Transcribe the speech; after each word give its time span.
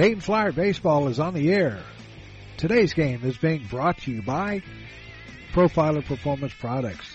Dayton 0.00 0.22
Flyer 0.22 0.50
Baseball 0.50 1.08
is 1.08 1.20
on 1.20 1.34
the 1.34 1.52
air. 1.52 1.78
Today's 2.56 2.94
game 2.94 3.20
is 3.22 3.36
being 3.36 3.66
brought 3.66 3.98
to 3.98 4.10
you 4.10 4.22
by 4.22 4.62
Profiler 5.52 6.02
Performance 6.02 6.54
Products, 6.58 7.14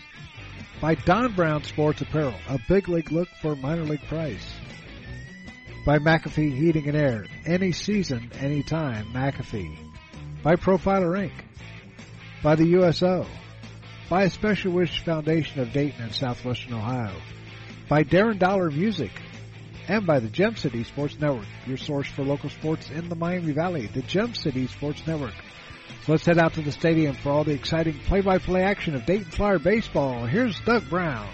by 0.80 0.94
Don 0.94 1.34
Brown 1.34 1.64
Sports 1.64 2.02
Apparel, 2.02 2.36
a 2.48 2.60
big 2.70 2.88
league 2.88 3.12
look 3.12 3.28
for 3.42 3.56
minor 3.56 3.86
league 3.86 4.04
price, 4.04 4.54
by 5.84 5.98
McAfee 5.98 6.56
Heating 6.56 6.88
and 6.88 6.96
Air, 6.96 7.26
any 7.48 7.72
season, 7.72 8.30
anytime, 8.40 9.08
McAfee, 9.14 9.76
by 10.44 10.54
Profiler 10.54 11.28
Inc., 11.28 11.34
by 12.44 12.54
the 12.54 12.68
USO, 12.68 13.26
by 14.12 14.26
a 14.26 14.30
Special 14.30 14.72
Wish 14.72 15.04
Foundation 15.04 15.60
of 15.60 15.74
Dayton 15.74 16.04
and 16.04 16.14
Southwestern 16.14 16.76
Ohio, 16.76 17.20
by 17.90 18.04
Darren 18.04 18.38
Dollar 18.38 18.70
Music, 18.70 19.10
and 19.88 20.06
by 20.06 20.20
the 20.20 20.30
Gem 20.30 20.56
City 20.56 20.84
Sports 20.84 21.20
Network, 21.20 21.46
your 21.68 21.78
source 21.78 22.08
for 22.08 22.24
local 22.24 22.50
sports 22.50 22.90
in 22.90 23.10
the 23.10 23.16
Miami 23.16 23.52
Valley, 23.52 23.88
the 23.88 24.02
Gem 24.02 24.34
City 24.34 24.68
Sports 24.68 25.06
Network. 25.06 25.34
So 26.06 26.14
let's 26.14 26.26
head 26.26 26.40
out 26.40 26.54
to 26.56 26.62
the 26.62 26.72
stadium 26.72 27.16
for 27.16 27.30
all 27.30 27.44
the 27.44 27.54
exciting 27.54 28.00
play-by-play 28.08 28.64
action 28.64 28.96
of 28.96 29.06
Dayton 29.06 29.32
Flyer 29.32 29.60
baseball. 29.60 30.26
Here's 30.26 30.60
Doug 30.62 30.90
Brown. 30.90 31.28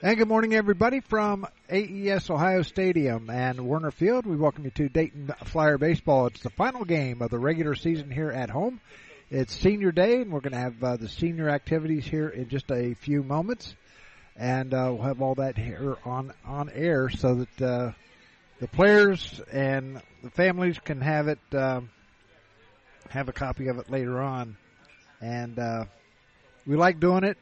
And 0.00 0.16
good 0.16 0.28
morning, 0.28 0.54
everybody, 0.54 1.00
from 1.00 1.44
AES 1.68 2.30
Ohio 2.30 2.62
Stadium 2.62 3.28
and 3.30 3.58
Woerner 3.58 3.92
Field. 3.92 4.26
We 4.26 4.36
welcome 4.36 4.64
you 4.64 4.70
to 4.70 4.88
Dayton 4.88 5.32
Flyer 5.46 5.76
Baseball. 5.76 6.28
It's 6.28 6.40
the 6.40 6.50
final 6.50 6.84
game 6.84 7.20
of 7.20 7.30
the 7.30 7.38
regular 7.38 7.74
season 7.74 8.08
here 8.08 8.30
at 8.30 8.48
home. 8.48 8.80
It's 9.30 9.54
senior 9.54 9.92
day, 9.92 10.22
and 10.22 10.32
we're 10.32 10.40
going 10.40 10.54
to 10.54 10.58
have 10.58 10.82
uh, 10.82 10.96
the 10.96 11.06
senior 11.06 11.50
activities 11.50 12.06
here 12.06 12.30
in 12.30 12.48
just 12.48 12.70
a 12.70 12.94
few 12.94 13.22
moments, 13.22 13.74
and 14.34 14.72
uh, 14.72 14.88
we'll 14.90 15.02
have 15.02 15.20
all 15.20 15.34
that 15.34 15.58
here 15.58 15.98
on 16.06 16.32
on 16.46 16.70
air 16.70 17.10
so 17.10 17.34
that 17.34 17.62
uh, 17.62 17.92
the 18.58 18.68
players 18.68 19.38
and 19.52 20.00
the 20.22 20.30
families 20.30 20.78
can 20.78 21.02
have 21.02 21.28
it, 21.28 21.40
um, 21.52 21.90
have 23.10 23.28
a 23.28 23.34
copy 23.34 23.68
of 23.68 23.76
it 23.76 23.90
later 23.90 24.18
on. 24.18 24.56
And 25.20 25.58
uh, 25.58 25.84
we 26.66 26.76
like 26.76 26.98
doing 26.98 27.24
it. 27.24 27.36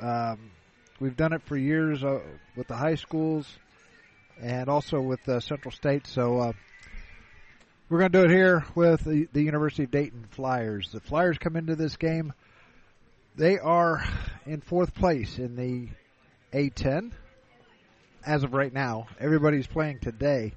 Um, 0.00 0.52
we've 1.00 1.16
done 1.16 1.32
it 1.32 1.42
for 1.46 1.56
years 1.56 2.04
uh, 2.04 2.20
with 2.54 2.68
the 2.68 2.76
high 2.76 2.94
schools 2.94 3.44
and 4.40 4.68
also 4.68 5.00
with 5.00 5.28
uh, 5.28 5.40
Central 5.40 5.72
State. 5.72 6.06
So 6.06 6.54
we're 7.88 8.00
going 8.00 8.12
to 8.12 8.18
do 8.18 8.24
it 8.24 8.30
here 8.30 8.66
with 8.74 9.04
the, 9.04 9.28
the 9.32 9.42
University 9.42 9.84
of 9.84 9.90
Dayton 9.90 10.26
Flyers. 10.30 10.90
The 10.92 11.00
Flyers 11.00 11.38
come 11.38 11.56
into 11.56 11.74
this 11.74 11.96
game. 11.96 12.34
They 13.34 13.58
are 13.58 14.04
in 14.44 14.60
fourth 14.60 14.94
place 14.94 15.38
in 15.38 15.56
the 15.56 15.88
A10 16.52 17.12
as 18.26 18.42
of 18.42 18.52
right 18.52 18.72
now. 18.72 19.06
Everybody's 19.18 19.66
playing 19.66 20.00
today. 20.00 20.52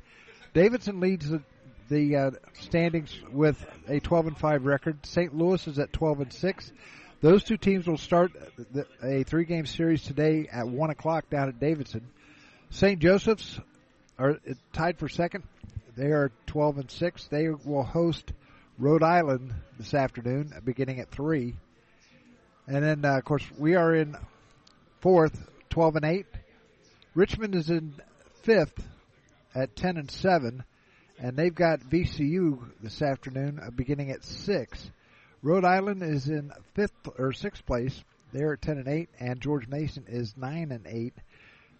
Davidson 0.53 0.99
leads 0.99 1.29
the, 1.29 1.41
the 1.87 2.15
uh, 2.17 2.31
standings 2.59 3.17
with 3.31 3.65
a 3.87 4.01
12 4.01 4.27
and 4.27 4.37
5 4.37 4.65
record. 4.65 5.05
St. 5.05 5.33
Louis 5.33 5.65
is 5.67 5.79
at 5.79 5.93
12 5.93 6.19
and 6.21 6.33
6. 6.33 6.71
Those 7.21 7.45
two 7.45 7.57
teams 7.57 7.87
will 7.87 7.97
start 7.97 8.33
the, 8.73 8.85
a 9.01 9.23
three 9.23 9.45
game 9.45 9.65
series 9.65 10.03
today 10.03 10.49
at 10.51 10.67
1 10.67 10.89
o'clock 10.89 11.29
down 11.29 11.47
at 11.47 11.61
Davidson. 11.61 12.09
St. 12.71 12.99
Joseph's 12.99 13.57
are 14.19 14.37
tied 14.73 14.99
for 14.99 15.07
second. 15.07 15.43
They 16.01 16.13
are 16.13 16.31
12 16.47 16.77
and 16.79 16.89
6. 16.89 17.27
They 17.27 17.49
will 17.49 17.83
host 17.83 18.33
Rhode 18.79 19.03
Island 19.03 19.53
this 19.77 19.93
afternoon, 19.93 20.51
beginning 20.65 20.99
at 20.99 21.11
3. 21.11 21.53
And 22.65 22.83
then, 22.83 23.05
uh, 23.05 23.19
of 23.19 23.23
course, 23.23 23.45
we 23.55 23.75
are 23.75 23.93
in 23.93 24.17
fourth, 25.01 25.47
12 25.69 25.97
and 25.97 26.05
8. 26.05 26.25
Richmond 27.13 27.53
is 27.53 27.69
in 27.69 27.93
fifth 28.41 28.83
at 29.53 29.75
10 29.75 29.97
and 29.97 30.09
7. 30.09 30.63
And 31.19 31.37
they've 31.37 31.53
got 31.53 31.81
VCU 31.81 32.57
this 32.81 33.03
afternoon, 33.03 33.59
uh, 33.59 33.69
beginning 33.69 34.09
at 34.09 34.23
6. 34.23 34.89
Rhode 35.43 35.65
Island 35.65 36.01
is 36.01 36.29
in 36.29 36.51
fifth 36.73 37.09
or 37.19 37.31
sixth 37.31 37.63
place. 37.67 38.03
They're 38.33 38.53
at 38.53 38.61
10 38.63 38.79
and 38.79 38.87
8. 38.87 39.09
And 39.19 39.39
George 39.39 39.67
Mason 39.67 40.05
is 40.07 40.35
9 40.35 40.71
and 40.71 40.87
8. 40.87 41.13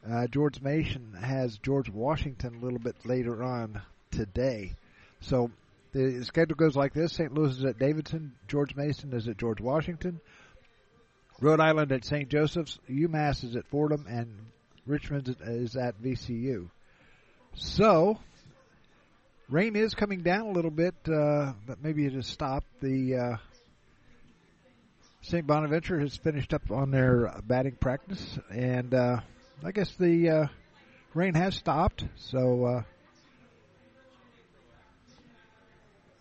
Uh, 0.08 0.28
George 0.28 0.62
Mason 0.62 1.14
has 1.20 1.58
George 1.58 1.90
Washington 1.90 2.54
a 2.54 2.64
little 2.64 2.78
bit 2.78 2.98
later 3.04 3.44
on 3.44 3.82
today. 4.12 4.74
So 5.22 5.52
the 5.94 6.24
schedule 6.24 6.56
goes 6.56 6.76
like 6.76 6.94
this: 6.94 7.14
St. 7.14 7.34
Louis 7.34 7.58
is 7.58 7.66
at 7.66 7.80
Davidson, 7.80 8.34
George 8.48 8.76
Mason 8.76 9.14
is 9.14 9.28
at 9.28 9.38
George 9.38 9.60
Washington, 9.62 10.20
Rhode 11.42 11.60
Island 11.60 11.92
at 11.92 12.06
St. 12.06 12.30
Joseph's, 12.30 12.78
UMass 12.90 13.44
is 13.44 13.56
at 13.56 13.68
Fordham, 13.68 14.06
and 14.08 14.30
Richmond 14.86 15.36
is 15.42 15.76
at 15.76 16.02
VCU. 16.02 16.70
So 17.56 18.20
rain 19.50 19.76
is 19.76 19.94
coming 19.94 20.22
down 20.22 20.48
a 20.48 20.52
little 20.52 20.72
bit, 20.72 20.96
uh, 21.08 21.54
but 21.66 21.84
maybe 21.84 22.06
it 22.06 22.14
has 22.14 22.28
stopped. 22.28 22.68
The 22.82 23.16
uh, 23.16 23.38
St. 25.24 25.46
Bonaventure 25.46 26.00
has 26.00 26.16
finished 26.16 26.54
up 26.54 26.72
on 26.72 26.92
their 26.92 27.34
batting 27.44 27.76
practice, 27.76 28.40
and 28.50 28.94
uh, 28.94 29.18
I 29.64 29.72
guess 29.72 29.94
the 29.96 30.30
uh, 30.30 30.48
rain 31.14 31.34
has 31.34 31.56
stopped. 31.56 32.06
So 32.16 32.66
uh, 32.66 32.84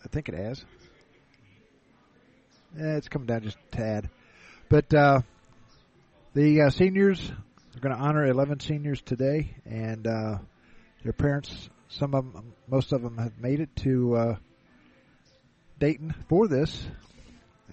think 0.11 0.29
it 0.29 0.35
has. 0.35 0.63
Yeah, 2.77 2.97
it's 2.97 3.07
coming 3.07 3.27
down 3.27 3.43
just 3.43 3.57
a 3.57 3.75
tad. 3.75 4.09
But 4.69 4.93
uh, 4.93 5.21
the 6.33 6.61
uh, 6.61 6.69
seniors 6.69 7.31
are 7.75 7.79
going 7.79 7.95
to 7.95 8.01
honor 8.01 8.25
11 8.25 8.59
seniors 8.61 9.01
today, 9.01 9.55
and 9.65 10.05
uh, 10.07 10.37
their 11.03 11.13
parents, 11.13 11.69
some 11.89 12.13
of 12.13 12.31
them, 12.33 12.53
most 12.67 12.93
of 12.93 13.01
them 13.01 13.17
have 13.17 13.37
made 13.39 13.59
it 13.59 13.75
to 13.77 14.15
uh, 14.15 14.35
Dayton 15.79 16.13
for 16.29 16.47
this. 16.47 16.85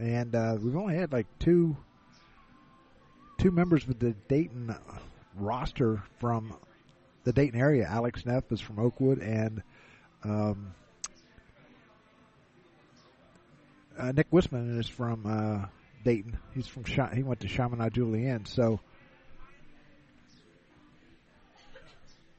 And 0.00 0.34
uh, 0.34 0.56
we've 0.60 0.76
only 0.76 0.96
had 0.96 1.12
like 1.12 1.26
two 1.40 1.76
two 3.38 3.50
members 3.52 3.86
of 3.86 3.98
the 3.98 4.14
Dayton 4.28 4.74
roster 5.36 6.02
from 6.18 6.54
the 7.24 7.32
Dayton 7.32 7.60
area. 7.60 7.86
Alex 7.88 8.24
Neff 8.26 8.50
is 8.50 8.60
from 8.60 8.78
Oakwood, 8.78 9.18
and 9.18 9.62
um, 10.24 10.74
uh, 13.98 14.12
Nick 14.12 14.30
Wisman 14.30 14.78
is 14.78 14.88
from 14.88 15.26
uh, 15.26 15.66
Dayton. 16.04 16.38
He's 16.54 16.66
from 16.66 16.84
Sh- 16.84 17.14
he 17.14 17.22
went 17.22 17.40
to 17.40 17.48
Chaminade 17.48 17.94
Julienne. 17.94 18.46
So 18.46 18.80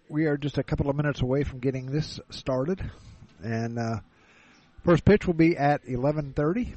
we 0.07 0.25
are 0.25 0.37
just 0.37 0.57
a 0.57 0.63
couple 0.63 0.89
of 0.89 0.95
minutes 0.95 1.21
away 1.21 1.43
from 1.43 1.59
getting 1.59 1.87
this 1.87 2.19
started, 2.29 2.81
and 3.43 3.77
uh, 3.77 3.99
first 4.85 5.05
pitch 5.05 5.27
will 5.27 5.33
be 5.33 5.57
at 5.57 5.81
eleven 5.85 6.33
thirty, 6.33 6.75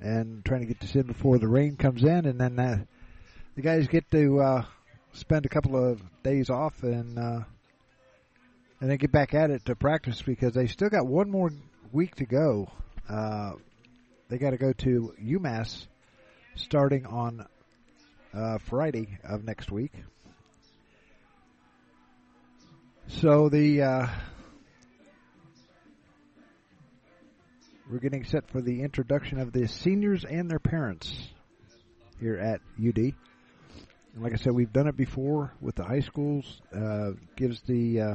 and 0.00 0.44
trying 0.44 0.60
to 0.60 0.66
get 0.66 0.80
this 0.80 0.94
in 0.94 1.02
before 1.02 1.38
the 1.38 1.48
rain 1.48 1.76
comes 1.76 2.02
in, 2.02 2.26
and 2.26 2.40
then 2.40 2.58
uh, 2.58 2.78
the 3.54 3.62
guys 3.62 3.86
get 3.86 4.10
to 4.10 4.40
uh, 4.40 4.64
spend 5.12 5.44
a 5.46 5.50
couple 5.50 5.76
of 5.76 6.00
days 6.22 6.50
off 6.50 6.82
and. 6.82 7.18
Uh, 7.18 7.40
and 8.78 8.90
then 8.90 8.98
get 8.98 9.10
back 9.10 9.32
at 9.32 9.48
it 9.50 9.64
to 9.64 9.74
practice 9.74 10.20
because 10.20 10.52
they 10.52 10.66
still 10.66 10.90
got 10.90 11.06
one 11.06 11.30
more 11.30 11.50
week 11.92 12.14
to 12.16 12.26
go 12.26 12.70
uh, 13.08 13.52
they 14.28 14.38
got 14.38 14.50
to 14.50 14.56
go 14.56 14.72
to 14.72 15.14
UMass 15.22 15.86
starting 16.56 17.06
on 17.06 17.46
uh, 18.34 18.58
Friday 18.58 19.18
of 19.24 19.44
next 19.44 19.70
week. 19.70 19.92
So 23.08 23.48
the 23.48 23.82
uh, 23.82 24.06
we're 27.90 27.98
getting 27.98 28.24
set 28.24 28.50
for 28.50 28.60
the 28.60 28.82
introduction 28.82 29.38
of 29.38 29.52
the 29.52 29.68
seniors 29.68 30.24
and 30.24 30.50
their 30.50 30.58
parents 30.58 31.16
here 32.18 32.36
at 32.36 32.60
UD. 32.84 32.98
And 32.98 33.14
like 34.22 34.32
I 34.32 34.36
said, 34.36 34.54
we've 34.54 34.72
done 34.72 34.88
it 34.88 34.96
before 34.96 35.52
with 35.60 35.76
the 35.76 35.84
high 35.84 36.00
schools. 36.00 36.60
Uh, 36.74 37.12
gives 37.36 37.60
the 37.62 38.00
uh, 38.00 38.14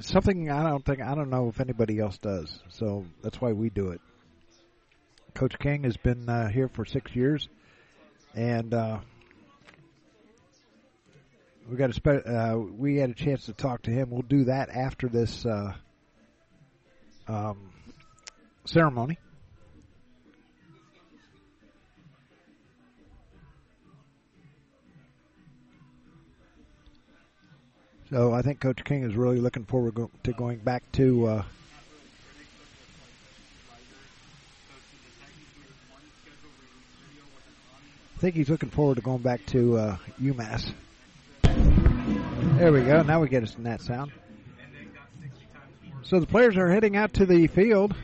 something 0.00 0.50
I 0.50 0.68
don't 0.68 0.84
think 0.84 1.00
I 1.00 1.14
don't 1.14 1.30
know 1.30 1.48
if 1.48 1.60
anybody 1.60 1.98
else 1.98 2.18
does. 2.18 2.60
So 2.68 3.04
that's 3.22 3.40
why 3.40 3.52
we 3.52 3.70
do 3.70 3.90
it. 3.90 4.00
Coach 5.34 5.58
King 5.58 5.84
has 5.84 5.96
been 5.96 6.28
uh, 6.28 6.48
here 6.48 6.68
for 6.68 6.84
six 6.84 7.14
years, 7.14 7.48
and 8.34 8.72
uh, 8.72 8.98
we 11.68 11.76
got 11.76 11.90
a 11.90 11.92
spe- 11.92 12.26
uh, 12.26 12.58
we 12.58 12.96
had 12.96 13.10
a 13.10 13.14
chance 13.14 13.46
to 13.46 13.52
talk 13.52 13.82
to 13.82 13.90
him. 13.90 14.10
We'll 14.10 14.22
do 14.22 14.44
that 14.44 14.70
after 14.70 15.08
this 15.08 15.44
uh, 15.44 15.74
um, 17.28 17.70
ceremony. 18.64 19.18
So 28.10 28.32
I 28.32 28.42
think 28.42 28.60
Coach 28.60 28.84
King 28.84 29.02
is 29.02 29.16
really 29.16 29.40
looking 29.40 29.64
forward 29.64 29.96
to 30.22 30.32
going 30.32 30.58
back 30.58 30.84
to. 30.92 31.26
Uh, 31.26 31.42
I 38.14 38.18
think 38.18 38.36
he's 38.36 38.48
looking 38.48 38.70
forward 38.70 38.94
to 38.94 39.02
going 39.02 39.22
back 39.22 39.44
to 39.46 39.76
uh, 39.76 39.96
UMass. 40.22 40.72
There 41.42 42.72
we 42.72 42.82
go. 42.82 43.02
Now 43.02 43.20
we 43.20 43.28
get 43.28 43.42
us 43.42 43.56
in 43.56 43.64
that 43.64 43.80
sound. 43.80 44.12
So 46.02 46.20
the 46.20 46.26
players 46.26 46.56
are 46.56 46.70
heading 46.70 46.96
out 46.96 47.14
to 47.14 47.26
the 47.26 47.48
field, 47.48 47.94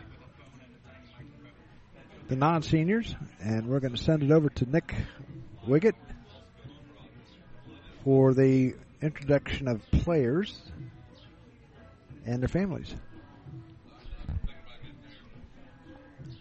the 2.29 2.35
non-seniors, 2.35 3.15
and 3.41 3.69
we're 3.69 3.79
going 3.79 3.95
to 3.95 4.03
send 4.03 4.25
it 4.25 4.33
over 4.33 4.49
to 4.51 4.69
Nick 4.69 4.93
Wiggett 5.67 5.95
for 8.03 8.35
the 8.35 8.75
introduction 9.03 9.69
of 9.69 9.83
players 9.91 10.57
and 12.25 12.41
their 12.41 12.49
families. 12.49 12.95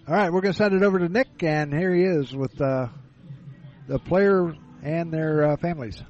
All 0.07 0.15
right, 0.15 0.31
we're 0.31 0.41
going 0.41 0.53
to 0.53 0.57
send 0.57 0.73
it 0.73 0.83
over 0.83 0.99
to 0.99 1.09
Nick, 1.09 1.43
and 1.43 1.73
here 1.73 1.93
he 1.93 2.03
is 2.03 2.35
with 2.35 2.59
uh, 2.61 2.87
the 3.87 3.99
player 3.99 4.55
and 4.83 5.11
their 5.11 5.51
uh, 5.51 5.57
families. 5.57 6.01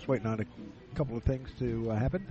Just 0.00 0.08
waiting 0.08 0.28
on 0.28 0.40
a 0.40 0.46
couple 0.96 1.14
of 1.14 1.22
things 1.24 1.50
to 1.58 1.90
uh, 1.90 1.94
happen. 1.94 2.26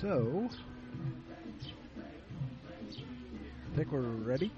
So, 0.00 0.48
I 3.72 3.76
think 3.76 3.90
we're 3.90 4.02
ready. 4.02 4.52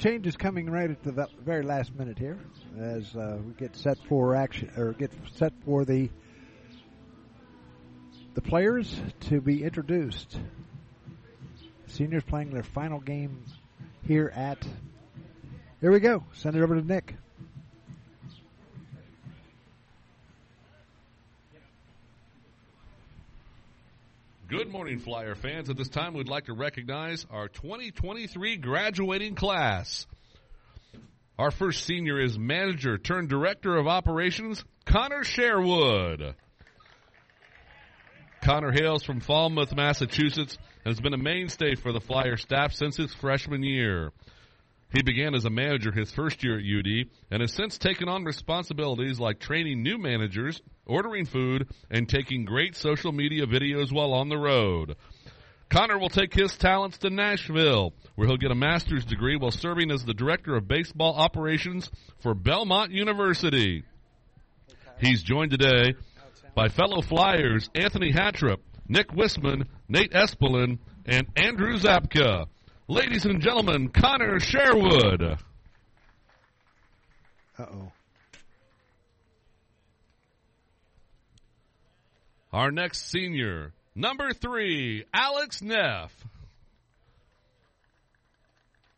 So 0.00 0.08
change 0.08 0.26
is 0.26 0.36
coming 0.36 0.70
right 0.70 0.90
at 0.90 1.02
the 1.02 1.28
very 1.44 1.62
last 1.62 1.94
minute 1.94 2.18
here, 2.18 2.38
as 2.78 3.14
uh, 3.14 3.38
we 3.44 3.52
get 3.52 3.76
set 3.76 3.98
for 4.08 4.34
action 4.34 4.70
or 4.76 4.92
get 4.92 5.10
set 5.34 5.52
for 5.64 5.84
the 5.84 6.08
the 8.32 8.40
players 8.40 8.98
to 9.28 9.42
be 9.42 9.62
introduced. 9.62 10.38
Seniors 11.88 12.22
playing 12.22 12.50
their 12.50 12.62
final 12.62 12.98
game 12.98 13.44
here 14.06 14.32
at. 14.34 14.66
Here 15.82 15.92
we 15.92 16.00
go. 16.00 16.24
Send 16.32 16.56
it 16.56 16.62
over 16.62 16.80
to 16.80 16.86
Nick. 16.86 17.14
Good 24.48 24.70
morning, 24.90 25.04
Flyer 25.04 25.36
fans. 25.36 25.70
At 25.70 25.76
this 25.76 25.88
time, 25.88 26.14
we'd 26.14 26.26
like 26.26 26.46
to 26.46 26.52
recognize 26.52 27.24
our 27.30 27.46
2023 27.46 28.56
graduating 28.56 29.36
class. 29.36 30.04
Our 31.38 31.52
first 31.52 31.84
senior 31.84 32.20
is 32.20 32.36
manager 32.36 32.98
turned 32.98 33.28
director 33.28 33.76
of 33.76 33.86
operations, 33.86 34.64
Connor 34.86 35.22
Sherwood. 35.22 36.34
Connor 38.42 38.72
hails 38.72 39.04
from 39.04 39.20
Falmouth, 39.20 39.72
Massachusetts, 39.76 40.58
and 40.84 40.92
has 40.92 41.00
been 41.00 41.14
a 41.14 41.18
mainstay 41.18 41.76
for 41.76 41.92
the 41.92 42.00
Flyer 42.00 42.36
staff 42.36 42.72
since 42.72 42.96
his 42.96 43.14
freshman 43.14 43.62
year. 43.62 44.10
He 44.92 45.02
began 45.02 45.34
as 45.34 45.44
a 45.44 45.50
manager 45.50 45.92
his 45.92 46.10
first 46.10 46.42
year 46.42 46.58
at 46.58 46.64
UD 46.64 47.08
and 47.30 47.40
has 47.42 47.52
since 47.52 47.78
taken 47.78 48.08
on 48.08 48.24
responsibilities 48.24 49.20
like 49.20 49.38
training 49.38 49.82
new 49.82 49.98
managers, 49.98 50.60
ordering 50.84 51.26
food, 51.26 51.68
and 51.90 52.08
taking 52.08 52.44
great 52.44 52.74
social 52.74 53.12
media 53.12 53.46
videos 53.46 53.92
while 53.92 54.12
on 54.12 54.28
the 54.28 54.38
road. 54.38 54.96
Connor 55.68 55.98
will 56.00 56.08
take 56.08 56.34
his 56.34 56.56
talents 56.56 56.98
to 56.98 57.10
Nashville, 57.10 57.94
where 58.16 58.26
he'll 58.26 58.36
get 58.36 58.50
a 58.50 58.56
master's 58.56 59.04
degree 59.04 59.36
while 59.36 59.52
serving 59.52 59.92
as 59.92 60.04
the 60.04 60.14
director 60.14 60.56
of 60.56 60.66
baseball 60.66 61.14
operations 61.14 61.88
for 62.18 62.34
Belmont 62.34 62.90
University. 62.90 63.84
He's 64.98 65.22
joined 65.22 65.52
today 65.52 65.94
by 66.56 66.68
fellow 66.68 67.00
Flyers 67.00 67.70
Anthony 67.76 68.12
Hattrup, 68.12 68.58
Nick 68.88 69.12
Wisman, 69.12 69.68
Nate 69.88 70.10
Espelin, 70.10 70.78
and 71.06 71.28
Andrew 71.36 71.78
Zapka. 71.78 72.46
Ladies 72.90 73.24
and 73.24 73.40
gentlemen, 73.40 73.90
Connor 73.90 74.40
Sherwood. 74.40 75.22
Uh 75.22 75.36
oh. 77.60 77.92
Our 82.52 82.72
next 82.72 83.08
senior, 83.08 83.74
number 83.94 84.32
three, 84.32 85.04
Alex 85.14 85.62
Neff. 85.62 86.12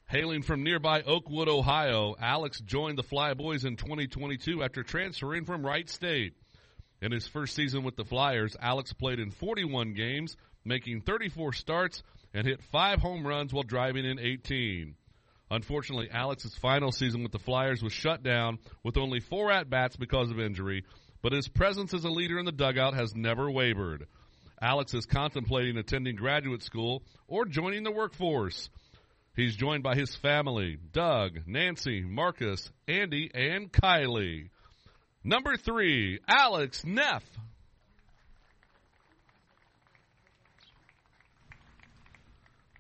Hailing 0.07 0.41
from 0.41 0.63
nearby 0.63 1.03
Oakwood, 1.03 1.51
Ohio, 1.51 2.17
Alex 2.19 2.61
joined 2.61 2.97
the 2.97 3.03
Flyboys 3.03 3.67
in 3.67 3.77
2022 3.77 4.63
after 4.63 4.83
transferring 4.83 5.45
from 5.45 5.67
Wright 5.67 5.91
State. 5.91 6.33
In 7.03 7.13
his 7.13 7.29
first 7.29 7.55
season 7.55 7.83
with 7.83 7.97
the 7.97 8.07
Flyers, 8.07 8.57
Alex 8.59 8.95
played 8.95 9.19
in 9.19 9.31
41 9.31 9.93
games, 9.93 10.39
making 10.65 11.03
34 11.03 11.53
starts 11.53 12.03
and 12.35 12.47
hit 12.47 12.63
five 12.71 13.01
home 13.01 13.27
runs 13.27 13.53
while 13.53 13.63
driving 13.63 14.05
in 14.05 14.19
18. 14.19 14.95
Unfortunately, 15.51 16.09
Alex's 16.11 16.57
final 16.57 16.91
season 16.91 17.23
with 17.23 17.33
the 17.33 17.39
Flyers 17.39 17.83
was 17.83 17.93
shut 17.93 18.23
down 18.23 18.59
with 18.83 18.97
only 18.97 19.21
four 19.21 19.53
at 19.53 19.69
bats 19.69 19.97
because 19.97 20.31
of 20.31 20.41
injury, 20.41 20.85
but 21.21 21.33
his 21.33 21.49
presence 21.49 21.93
as 21.93 22.05
a 22.05 22.11
leader 22.11 22.39
in 22.39 22.47
the 22.47 22.53
dugout 22.53 22.95
has 22.95 23.15
never 23.15 23.51
wavered. 23.51 24.07
Alex 24.63 24.95
is 24.95 25.07
contemplating 25.07 25.77
attending 25.77 26.17
graduate 26.17 26.63
school 26.63 27.03
or 27.29 27.45
joining 27.45 27.83
the 27.83 27.91
workforce. 27.91 28.71
He's 29.35 29.57
joined 29.57 29.83
by 29.83 29.95
his 29.95 30.15
family 30.17 30.79
Doug, 30.93 31.41
Nancy, 31.47 32.03
Marcus, 32.03 32.71
Andy, 32.87 33.31
and 33.35 33.73
Kylie. 33.73 34.51
Number 35.25 35.57
three, 35.57 36.21
Alex 36.29 36.85
Neff. 36.85 37.25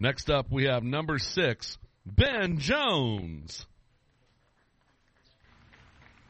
Next 0.02 0.28
up, 0.30 0.50
we 0.50 0.64
have 0.64 0.82
number 0.82 1.21
six, 1.21 1.78
Ben 2.04 2.59
Jones. 2.59 3.64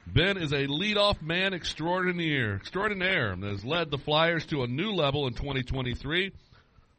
Ben 0.06 0.36
is 0.36 0.52
a 0.52 0.66
leadoff 0.66 1.22
man 1.22 1.54
extraordinaire, 1.54 2.56
extraordinaire 2.56 3.34
that 3.34 3.50
has 3.50 3.64
led 3.64 3.90
the 3.90 3.96
Flyers 3.96 4.44
to 4.48 4.62
a 4.62 4.66
new 4.66 4.90
level 4.90 5.26
in 5.26 5.32
2023, 5.32 6.32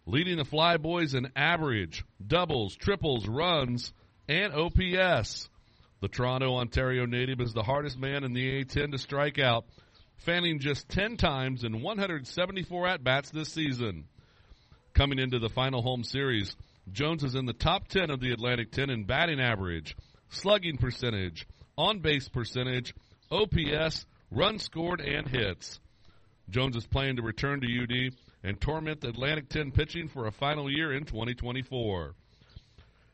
leading 0.08 0.38
the 0.38 0.46
Flyboys 0.46 1.14
in 1.14 1.32
average, 1.36 2.04
doubles, 2.26 2.76
triples, 2.76 3.28
runs, 3.28 3.94
and 4.28 4.52
OPS. 4.52 5.50
The 6.02 6.08
Toronto, 6.08 6.56
Ontario 6.56 7.06
native 7.06 7.40
is 7.40 7.54
the 7.54 7.62
hardest 7.62 8.00
man 8.00 8.24
in 8.24 8.34
the 8.34 8.66
A10 8.66 8.94
to 8.94 8.98
strike 8.98 9.38
out, 9.38 9.66
fanning 10.26 10.58
just 10.58 10.90
10 10.90 11.18
times 11.18 11.64
in 11.64 11.84
174 11.84 12.88
at 12.88 13.04
bats 13.04 13.30
this 13.30 13.50
season. 13.50 14.06
Coming 14.94 15.18
into 15.18 15.40
the 15.40 15.50
final 15.50 15.82
home 15.82 16.04
series, 16.04 16.56
Jones 16.92 17.24
is 17.24 17.34
in 17.34 17.48
the 17.48 17.54
top 17.54 17.88
10 17.88 18.12
of 18.12 18.20
the 18.20 18.32
Atlantic 18.32 18.72
10 18.72 18.92
in 18.92 19.06
batting 19.06 19.40
average, 19.40 19.96
slugging 20.30 20.78
percentage, 20.78 21.48
on 21.76 22.00
base 22.00 22.30
percentage, 22.30 22.94
OPS, 23.32 24.06
runs 24.30 24.64
scored, 24.64 25.02
and 25.02 25.28
hits. 25.28 25.80
Jones 26.48 26.76
is 26.76 26.86
planning 26.86 27.16
to 27.16 27.24
return 27.24 27.62
to 27.62 27.68
UD 27.68 28.14
and 28.44 28.62
torment 28.62 29.02
the 29.02 29.08
Atlantic 29.08 29.50
10 29.50 29.72
pitching 29.72 30.10
for 30.10 30.28
a 30.28 30.32
final 30.32 30.70
year 30.70 30.94
in 30.94 31.06
2024. 31.06 32.14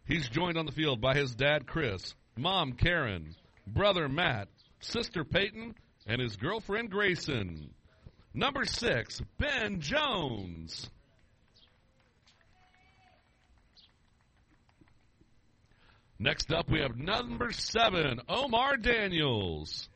He's 0.05 0.27
joined 0.27 0.57
on 0.57 0.65
the 0.65 0.73
field 0.73 0.99
by 0.99 1.13
his 1.13 1.33
dad, 1.33 1.65
Chris, 1.65 2.13
mom, 2.35 2.73
Karen, 2.73 3.35
brother, 3.65 4.09
Matt, 4.09 4.49
sister, 4.81 5.23
Peyton, 5.23 5.75
and 6.05 6.19
his 6.19 6.35
girlfriend, 6.35 6.89
Grayson. 6.89 7.69
Number 8.33 8.65
six, 8.65 9.21
Ben 9.37 9.79
Jones. 9.79 10.89
Next 16.21 16.51
up, 16.51 16.69
we 16.69 16.81
have 16.81 16.97
number 16.97 17.53
seven, 17.53 18.19
Omar 18.27 18.75
Daniels. 18.75 19.87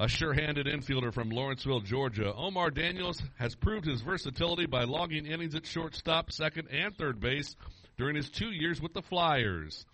A 0.00 0.08
sure 0.08 0.32
handed 0.32 0.66
infielder 0.66 1.14
from 1.14 1.30
Lawrenceville, 1.30 1.82
Georgia, 1.82 2.34
Omar 2.34 2.72
Daniels 2.72 3.22
has 3.38 3.54
proved 3.54 3.86
his 3.86 4.00
versatility 4.00 4.66
by 4.66 4.82
logging 4.82 5.24
innings 5.24 5.54
at 5.54 5.66
shortstop, 5.66 6.32
second, 6.32 6.66
and 6.72 6.96
third 6.96 7.20
base 7.20 7.54
during 7.96 8.16
his 8.16 8.28
two 8.28 8.50
years 8.50 8.80
with 8.80 8.92
the 8.92 9.02
Flyers. 9.02 9.86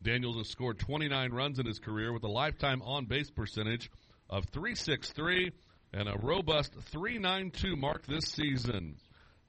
Daniels 0.00 0.36
has 0.36 0.48
scored 0.48 0.78
29 0.78 1.32
runs 1.32 1.58
in 1.58 1.66
his 1.66 1.80
career 1.80 2.12
with 2.12 2.22
a 2.22 2.28
lifetime 2.28 2.82
on 2.82 3.06
base 3.06 3.30
percentage 3.30 3.90
of 4.30 4.44
363 4.52 5.50
and 5.92 6.08
a 6.08 6.16
robust 6.22 6.72
392 6.92 7.74
mark 7.74 8.06
this 8.06 8.26
season. 8.26 8.94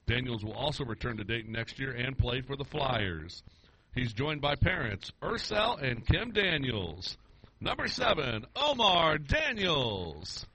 Daniels 0.08 0.44
will 0.44 0.54
also 0.54 0.84
return 0.86 1.18
to 1.18 1.24
Dayton 1.24 1.52
next 1.52 1.78
year 1.78 1.92
and 1.92 2.18
play 2.18 2.42
for 2.42 2.56
the 2.56 2.66
Flyers. 2.66 3.44
He's 3.96 4.14
joined 4.14 4.42
by 4.42 4.56
parents 4.56 5.12
Ursel 5.24 5.78
and 5.78 6.06
Kim 6.06 6.32
Daniels. 6.32 7.18
Number 7.60 7.88
seven, 7.88 8.46
Omar 8.56 9.18
Daniels. 9.18 10.46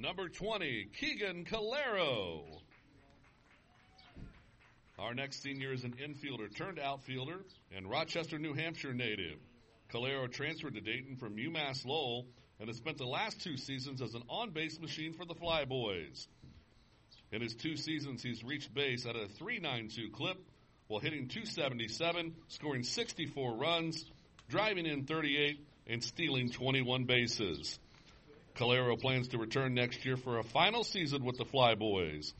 Number 0.00 0.28
20, 0.28 0.90
Keegan 1.00 1.44
Calero. 1.44 2.44
Our 4.96 5.12
next 5.12 5.42
senior 5.42 5.72
is 5.72 5.82
an 5.82 5.94
infielder 5.94 6.54
turned 6.54 6.78
outfielder 6.78 7.40
and 7.76 7.90
Rochester, 7.90 8.38
New 8.38 8.54
Hampshire 8.54 8.94
native. 8.94 9.38
Calero 9.92 10.30
transferred 10.30 10.74
to 10.74 10.80
Dayton 10.80 11.16
from 11.16 11.36
UMass 11.36 11.84
Lowell 11.84 12.26
and 12.60 12.68
has 12.68 12.76
spent 12.76 12.98
the 12.98 13.06
last 13.06 13.40
two 13.40 13.56
seasons 13.56 14.02
as 14.02 14.14
an 14.14 14.22
on 14.28 14.50
base 14.50 14.80
machine 14.80 15.12
for 15.12 15.24
the 15.24 15.34
Flyboys. 15.34 16.26
In 17.30 17.42
his 17.42 17.54
two 17.54 17.76
seasons, 17.76 18.22
he's 18.22 18.42
reached 18.42 18.72
base 18.72 19.06
at 19.06 19.14
a 19.14 19.28
392 19.28 20.10
clip 20.10 20.38
while 20.88 21.00
hitting 21.00 21.28
277, 21.28 22.34
scoring 22.48 22.82
64 22.82 23.56
runs, 23.56 24.04
driving 24.48 24.86
in 24.86 25.04
38, 25.04 25.60
and 25.86 26.02
stealing 26.02 26.50
21 26.50 27.04
bases. 27.04 27.78
Calero 28.56 29.00
plans 29.00 29.28
to 29.28 29.38
return 29.38 29.74
next 29.74 30.04
year 30.04 30.16
for 30.16 30.38
a 30.38 30.42
final 30.42 30.82
season 30.82 31.24
with 31.24 31.36
the 31.36 31.44
Flyboys. 31.44 32.32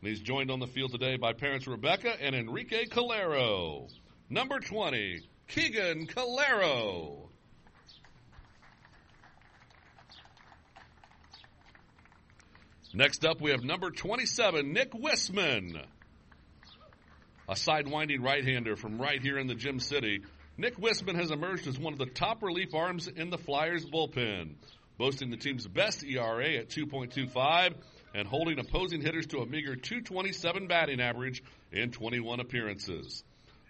And 0.00 0.08
he's 0.08 0.20
joined 0.20 0.50
on 0.50 0.58
the 0.58 0.66
field 0.66 0.90
today 0.90 1.16
by 1.16 1.32
parents 1.32 1.66
Rebecca 1.66 2.12
and 2.20 2.34
Enrique 2.34 2.86
Calero. 2.86 3.88
Number 4.28 4.58
20, 4.58 5.20
Keegan 5.48 6.08
Calero. 6.08 7.28
Next 12.94 13.24
up, 13.24 13.40
we 13.40 13.52
have 13.52 13.64
number 13.64 13.90
27, 13.90 14.70
Nick 14.74 14.92
Wisman. 14.92 15.82
A 17.48 17.54
sidewinding 17.54 18.22
right-hander 18.22 18.76
from 18.76 19.00
right 19.00 19.20
here 19.20 19.38
in 19.38 19.46
the 19.46 19.54
Gem 19.54 19.80
City. 19.80 20.20
Nick 20.58 20.76
Wisman 20.76 21.14
has 21.14 21.30
emerged 21.30 21.66
as 21.66 21.78
one 21.78 21.94
of 21.94 21.98
the 21.98 22.04
top 22.04 22.42
relief 22.42 22.74
arms 22.74 23.08
in 23.08 23.30
the 23.30 23.38
Flyers 23.38 23.86
bullpen, 23.86 24.56
boasting 24.98 25.30
the 25.30 25.38
team's 25.38 25.66
best 25.66 26.04
ERA 26.04 26.56
at 26.56 26.68
2.25 26.68 27.72
and 28.14 28.28
holding 28.28 28.58
opposing 28.58 29.00
hitters 29.00 29.26
to 29.28 29.38
a 29.38 29.46
meager 29.46 29.74
227 29.74 30.66
batting 30.66 31.00
average 31.00 31.42
in 31.72 31.92
21 31.92 32.40
appearances. 32.40 33.24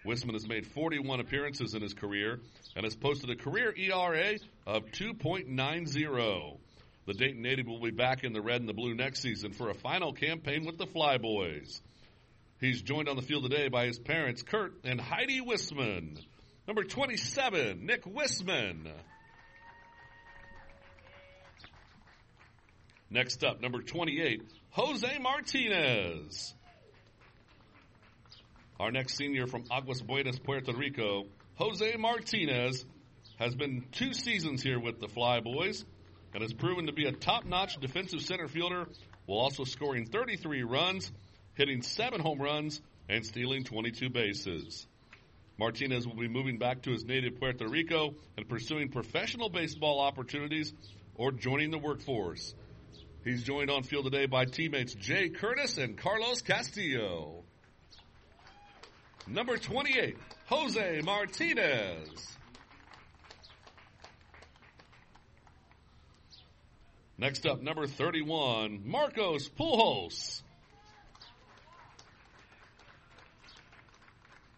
Wisman 0.05 0.33
has 0.33 0.45
made 0.45 0.67
41 0.67 1.21
appearances 1.21 1.75
in 1.75 1.81
his 1.81 1.93
career 1.93 2.41
and 2.75 2.83
has 2.83 2.93
posted 2.93 3.29
a 3.29 3.37
career 3.37 3.73
ERA 3.73 4.33
of 4.67 4.83
2.90. 4.87 6.57
The 7.05 7.13
Dayton 7.13 7.41
native 7.41 7.67
will 7.67 7.81
be 7.81 7.91
back 7.91 8.23
in 8.23 8.31
the 8.31 8.41
red 8.41 8.61
and 8.61 8.69
the 8.69 8.73
blue 8.73 8.95
next 8.95 9.21
season 9.21 9.51
for 9.51 9.69
a 9.69 9.73
final 9.73 10.13
campaign 10.13 10.65
with 10.65 10.77
the 10.77 10.87
Flyboys. 10.87 11.81
He's 12.61 12.81
joined 12.81 13.09
on 13.09 13.17
the 13.17 13.21
field 13.21 13.43
today 13.43 13.67
by 13.67 13.87
his 13.87 13.99
parents, 13.99 14.41
Kurt 14.41 14.73
and 14.85 15.01
Heidi 15.01 15.41
Wisman. 15.41 16.17
Number 16.65 16.85
27, 16.85 17.85
Nick 17.85 18.05
Wisman. 18.05 18.89
Next 23.09 23.43
up, 23.43 23.61
number 23.61 23.81
28, 23.81 24.41
Jose 24.71 25.19
Martinez. 25.19 26.53
Our 28.79 28.91
next 28.91 29.17
senior 29.17 29.45
from 29.45 29.65
Aguas 29.69 30.01
Buenas, 30.01 30.39
Puerto 30.39 30.73
Rico, 30.73 31.25
Jose 31.55 31.95
Martinez, 31.97 32.85
has 33.37 33.55
been 33.55 33.83
two 33.91 34.13
seasons 34.13 34.63
here 34.63 34.79
with 34.79 34.99
the 35.01 35.07
Flyboys 35.07 35.83
and 36.33 36.41
has 36.41 36.53
proven 36.53 36.87
to 36.87 36.93
be 36.93 37.05
a 37.05 37.11
top-notch 37.11 37.77
defensive 37.79 38.21
center 38.21 38.47
fielder 38.47 38.87
while 39.25 39.39
also 39.39 39.63
scoring 39.63 40.05
33 40.05 40.63
runs, 40.63 41.11
hitting 41.53 41.81
seven 41.81 42.19
home 42.19 42.41
runs, 42.41 42.81
and 43.09 43.25
stealing 43.25 43.63
22 43.63 44.09
bases. 44.09 44.87
Martinez 45.57 46.07
will 46.07 46.15
be 46.15 46.27
moving 46.27 46.57
back 46.57 46.81
to 46.81 46.91
his 46.91 47.05
native 47.05 47.39
Puerto 47.39 47.67
Rico 47.67 48.15
and 48.37 48.49
pursuing 48.49 48.89
professional 48.89 49.49
baseball 49.49 49.99
opportunities 49.99 50.73
or 51.15 51.31
joining 51.31 51.69
the 51.69 51.77
workforce. 51.77 52.55
He's 53.23 53.43
joined 53.43 53.69
on 53.69 53.83
field 53.83 54.05
today 54.05 54.25
by 54.25 54.45
teammates 54.45 54.95
Jay 54.95 55.29
Curtis 55.29 55.77
and 55.77 55.97
Carlos 55.97 56.41
Castillo. 56.41 57.43
Number 59.27 59.57
28, 59.57 60.17
Jose 60.47 61.01
Martinez. 61.03 62.37
Next 67.23 67.45
up, 67.47 67.61
number 67.61 67.87
31, 67.87 68.81
Marcos 68.83 69.47
Pujols. 69.47 70.41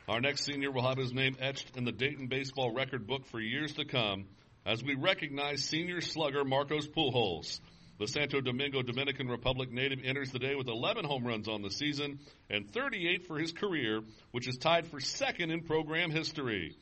Our 0.10 0.20
next 0.20 0.46
senior 0.46 0.72
will 0.72 0.82
have 0.82 0.98
his 0.98 1.14
name 1.14 1.38
etched 1.40 1.78
in 1.78 1.86
the 1.86 1.92
Dayton 1.92 2.26
baseball 2.26 2.74
record 2.74 3.06
book 3.06 3.28
for 3.28 3.40
years 3.40 3.74
to 3.74 3.86
come 3.86 4.26
as 4.66 4.84
we 4.84 4.96
recognize 4.96 5.64
senior 5.64 6.02
slugger 6.02 6.44
Marcos 6.44 6.88
Pujols. 6.88 7.60
The 8.00 8.08
Santo 8.08 8.42
Domingo 8.42 8.82
Dominican 8.82 9.28
Republic 9.28 9.72
native 9.72 10.00
enters 10.04 10.32
the 10.32 10.40
day 10.40 10.56
with 10.56 10.68
11 10.68 11.06
home 11.06 11.24
runs 11.24 11.48
on 11.48 11.62
the 11.62 11.70
season 11.70 12.18
and 12.50 12.68
38 12.74 13.28
for 13.28 13.38
his 13.38 13.52
career, 13.52 14.02
which 14.32 14.48
is 14.48 14.58
tied 14.58 14.88
for 14.88 15.00
second 15.00 15.52
in 15.52 15.62
program 15.62 16.10
history. 16.10 16.76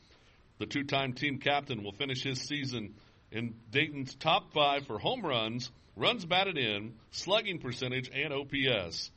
The 0.59 0.65
two-time 0.65 1.11
team 1.11 1.39
captain 1.39 1.83
will 1.83 1.91
finish 1.91 2.23
his 2.23 2.39
season 2.39 2.93
in 3.33 3.55
Dayton's 3.71 4.13
top 4.15 4.53
five 4.53 4.85
for 4.85 4.99
home 4.99 5.25
runs, 5.25 5.71
runs 5.95 6.23
batted 6.23 6.57
in, 6.57 6.93
slugging 7.11 7.59
percentage, 7.59 8.09
and 8.13 8.31
OPS. 8.31 9.11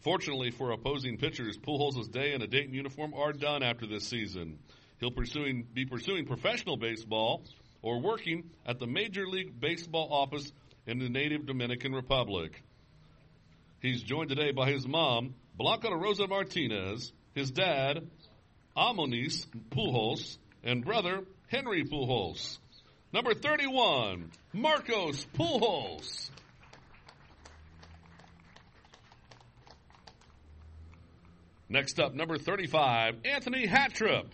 Fortunately 0.00 0.50
for 0.50 0.72
opposing 0.72 1.18
pitchers, 1.18 1.58
Pujols' 1.58 2.10
day 2.10 2.32
in 2.32 2.42
a 2.42 2.46
Dayton 2.46 2.74
uniform 2.74 3.14
are 3.14 3.32
done 3.32 3.62
after 3.62 3.86
this 3.86 4.08
season. 4.08 4.58
He'll 4.98 5.10
pursuing, 5.10 5.66
be 5.72 5.84
pursuing 5.84 6.26
professional 6.26 6.76
baseball 6.76 7.42
or 7.82 8.00
working 8.00 8.50
at 8.66 8.80
the 8.80 8.86
Major 8.86 9.26
League 9.26 9.60
Baseball 9.60 10.08
office 10.10 10.50
in 10.86 10.98
the 10.98 11.08
native 11.08 11.46
Dominican 11.46 11.92
Republic. 11.92 12.62
He's 13.80 14.02
joined 14.02 14.30
today 14.30 14.52
by 14.52 14.70
his 14.70 14.86
mom, 14.86 15.34
Blanca 15.56 15.94
Rosa 15.94 16.26
Martinez, 16.26 17.12
his 17.34 17.50
dad, 17.50 18.08
Amonis 18.76 19.46
Pujols, 19.70 20.38
and 20.64 20.84
brother, 20.84 21.24
Henry 21.48 21.84
Pujols. 21.84 22.58
Number 23.12 23.34
31, 23.34 24.30
Marcos 24.54 25.26
Pujols. 25.34 26.30
Next 31.68 32.00
up, 32.00 32.14
number 32.14 32.38
35, 32.38 33.16
Anthony 33.26 33.66
Hattrup. 33.66 34.26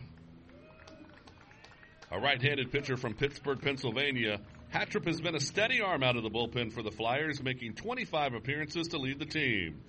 A 2.13 2.21
right-handed 2.21 2.71
pitcher 2.71 2.97
from 2.97 3.15
Pittsburgh, 3.15 3.61
Pennsylvania, 3.61 4.41
Hattrup 4.73 5.07
has 5.07 5.21
been 5.21 5.35
a 5.35 5.41
steady 5.41 5.81
arm 5.81 6.05
out 6.05 6.17
of 6.17 6.23
the 6.23 6.31
bullpen 6.31 6.73
for 6.73 6.83
the 6.83 6.93
Flyers, 6.93 7.43
making 7.43 7.75
25 7.75 8.35
appearances 8.35 8.89
to 8.89 8.99
lead 8.99 9.19
the 9.19 9.27
team. 9.27 9.81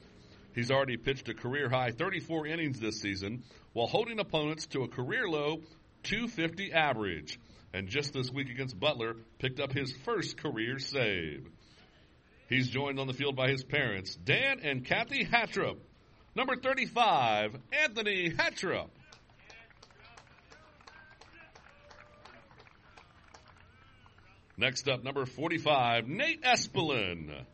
He's 0.55 0.72
already 0.72 0.98
pitched 0.98 1.29
a 1.29 1.36
career 1.36 1.69
high 1.69 1.91
34 1.91 2.48
innings 2.48 2.79
this 2.79 3.00
season 3.00 3.43
while 3.74 3.88
holding 3.88 4.19
opponents 4.19 4.65
to 4.67 4.81
a 4.81 4.88
career 4.88 5.27
low 5.27 5.58
250 6.03 6.74
average. 6.74 7.39
And 7.74 7.88
just 7.88 8.14
this 8.14 8.32
week 8.32 8.50
against 8.50 8.80
Butler, 8.80 9.16
picked 9.38 9.60
up 9.60 9.72
his 9.72 9.94
first 10.04 10.38
career 10.38 10.80
save. 10.80 11.48
He's 12.50 12.70
joined 12.70 13.00
on 13.00 13.08
the 13.08 13.14
field 13.14 13.36
by 13.36 13.50
his 13.50 13.64
parents, 13.64 14.16
Dan 14.16 14.60
and 14.64 14.84
Kathy 14.84 15.24
Hattrup. 15.24 15.78
Number 16.36 16.56
35, 16.56 17.56
Anthony 17.72 18.32
Hattrup. 18.32 18.90
Next 24.58 24.90
up, 24.90 25.04
number 25.04 25.26
45, 25.26 26.08
Nate 26.08 26.44
Espelin. 26.44 27.46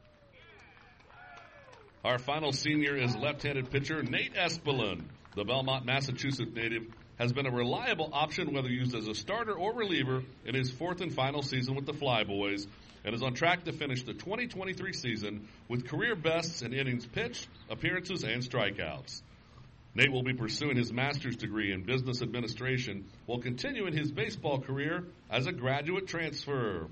Our 2.03 2.17
final 2.17 2.51
senior 2.51 2.95
is 2.95 3.15
left-handed 3.15 3.69
pitcher 3.69 4.01
Nate 4.01 4.33
Espelin. 4.33 5.03
The 5.35 5.43
Belmont, 5.43 5.85
Massachusetts 5.85 6.51
native 6.53 6.87
has 7.17 7.31
been 7.31 7.45
a 7.45 7.51
reliable 7.51 8.09
option 8.13 8.53
whether 8.53 8.69
used 8.69 8.95
as 8.95 9.07
a 9.07 9.15
starter 9.15 9.53
or 9.53 9.73
reliever 9.73 10.23
in 10.45 10.55
his 10.55 10.71
fourth 10.71 11.01
and 11.01 11.13
final 11.13 11.41
season 11.41 11.75
with 11.75 11.85
the 11.85 11.93
Flyboys 11.93 12.67
and 13.03 13.13
is 13.13 13.23
on 13.23 13.33
track 13.33 13.63
to 13.65 13.71
finish 13.71 14.03
the 14.03 14.13
2023 14.13 14.91
season 14.91 15.47
with 15.69 15.87
career 15.87 16.15
bests 16.15 16.61
in 16.61 16.73
innings 16.73 17.05
pitched, 17.05 17.47
appearances, 17.69 18.23
and 18.23 18.41
strikeouts. 18.41 19.21
Nate 19.93 20.11
will 20.11 20.23
be 20.23 20.33
pursuing 20.33 20.75
his 20.75 20.91
master's 20.91 21.37
degree 21.37 21.71
in 21.71 21.83
business 21.83 22.21
administration 22.21 23.05
while 23.27 23.39
continuing 23.39 23.95
his 23.95 24.11
baseball 24.11 24.59
career 24.59 25.05
as 25.29 25.47
a 25.47 25.53
graduate 25.53 26.07
transfer. 26.07 26.87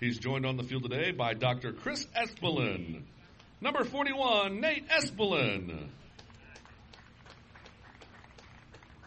He's 0.00 0.18
joined 0.18 0.44
on 0.44 0.56
the 0.56 0.64
field 0.64 0.82
today 0.82 1.12
by 1.12 1.34
Dr. 1.34 1.72
Chris 1.72 2.04
Espelin. 2.16 3.02
Number 3.60 3.84
41, 3.84 4.60
Nate 4.60 4.88
Espelin. 4.88 5.88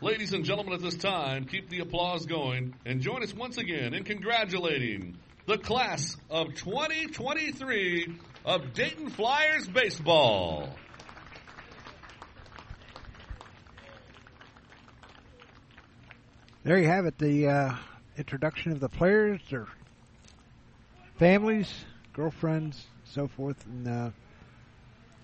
Ladies 0.04 0.34
and 0.34 0.44
gentlemen, 0.44 0.74
at 0.74 0.82
this 0.82 0.96
time, 0.96 1.46
keep 1.46 1.70
the 1.70 1.82
applause 1.82 2.26
going 2.26 2.74
and 2.88 3.02
join 3.02 3.22
us 3.22 3.36
once 3.36 3.60
again 3.60 3.94
in 3.94 4.04
congratulating 4.04 5.16
the 5.46 5.60
class 5.60 6.18
of 6.28 6.56
2023 6.56 8.08
of 8.44 8.74
Dayton 8.74 9.12
Flyers 9.12 9.68
baseball. 9.68 10.70
There 16.64 16.80
you 16.80 16.88
have 16.88 17.06
it, 17.06 17.20
the 17.20 17.48
uh, 17.48 17.76
introduction 18.18 18.72
of 18.72 18.80
the 18.80 18.90
players, 18.90 19.40
their 19.52 19.68
families, 21.20 21.72
girlfriends, 22.14 22.84
so 23.04 23.28
forth, 23.28 23.64
and 23.68 23.88
uh, 23.88 24.10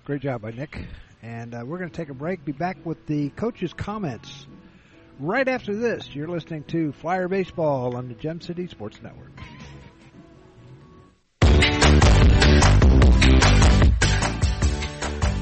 great 0.06 0.22
job 0.22 0.44
by 0.44 0.52
Nick. 0.52 0.78
And 1.24 1.56
uh, 1.56 1.64
we're 1.66 1.80
going 1.80 1.90
to 1.90 1.98
take 1.98 2.10
a 2.10 2.14
break. 2.14 2.46
Be 2.46 2.52
back 2.52 2.78
with 2.86 3.08
the 3.08 3.30
coaches' 3.30 3.74
comments 3.74 4.46
right 5.20 5.48
after 5.48 5.76
this. 5.76 6.10
You're 6.14 6.28
listening 6.28 6.64
to 6.66 6.92
Flyer 6.94 7.28
Baseball 7.28 7.96
on 7.96 8.08
the 8.08 8.14
Gem 8.14 8.42
City 8.42 8.68
Sports 8.68 9.00
Network. 9.02 9.32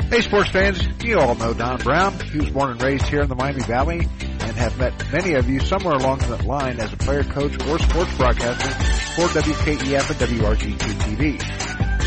Hey, 0.10 0.22
sports 0.22 0.50
fans, 0.50 0.88
you 1.04 1.20
all 1.20 1.36
know 1.36 1.54
Don 1.54 1.78
Brown. 1.80 2.18
He 2.32 2.40
was 2.40 2.50
born 2.52 2.72
and 2.72 2.82
raised 2.82 3.06
here 3.08 3.22
in 3.22 3.28
the 3.28 3.36
Miami 3.36 3.64
Valley 3.64 4.00
and 4.00 4.56
have 4.56 4.78
met 4.78 5.12
many 5.12 5.34
of 5.34 5.50
you 5.50 5.60
somewhere 5.60 5.96
along 5.96 6.20
that 6.20 6.46
line 6.46 6.80
as 6.80 6.94
a 6.94 6.98
player, 6.98 7.24
coach, 7.24 7.54
or 7.68 7.80
sports 7.80 8.16
broadcaster 8.16 8.70
for 9.16 9.28
WKEF 9.28 10.10
and 10.10 10.40
WRGT 10.40 10.78
TV. 10.78 11.65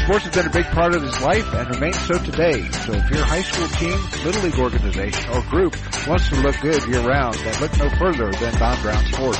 Sports 0.08 0.24
has 0.24 0.34
been 0.36 0.46
a 0.46 0.50
big 0.50 0.64
part 0.72 0.94
of 0.94 1.02
his 1.02 1.20
life 1.20 1.52
and 1.52 1.68
remains 1.68 2.00
so 2.00 2.16
today. 2.24 2.66
So 2.70 2.94
if 2.94 3.10
your 3.10 3.26
high 3.26 3.42
school 3.42 3.68
team, 3.68 4.00
little 4.24 4.40
league 4.40 4.58
organization, 4.58 5.28
or 5.28 5.42
group 5.50 5.76
wants 6.06 6.30
to 6.30 6.36
look 6.36 6.58
good 6.62 6.82
year 6.88 7.06
round, 7.06 7.34
then 7.34 7.60
look 7.60 7.76
no 7.76 7.90
further 7.90 8.32
than 8.32 8.54
Don 8.54 8.80
Brown 8.80 9.04
Sports. 9.12 9.38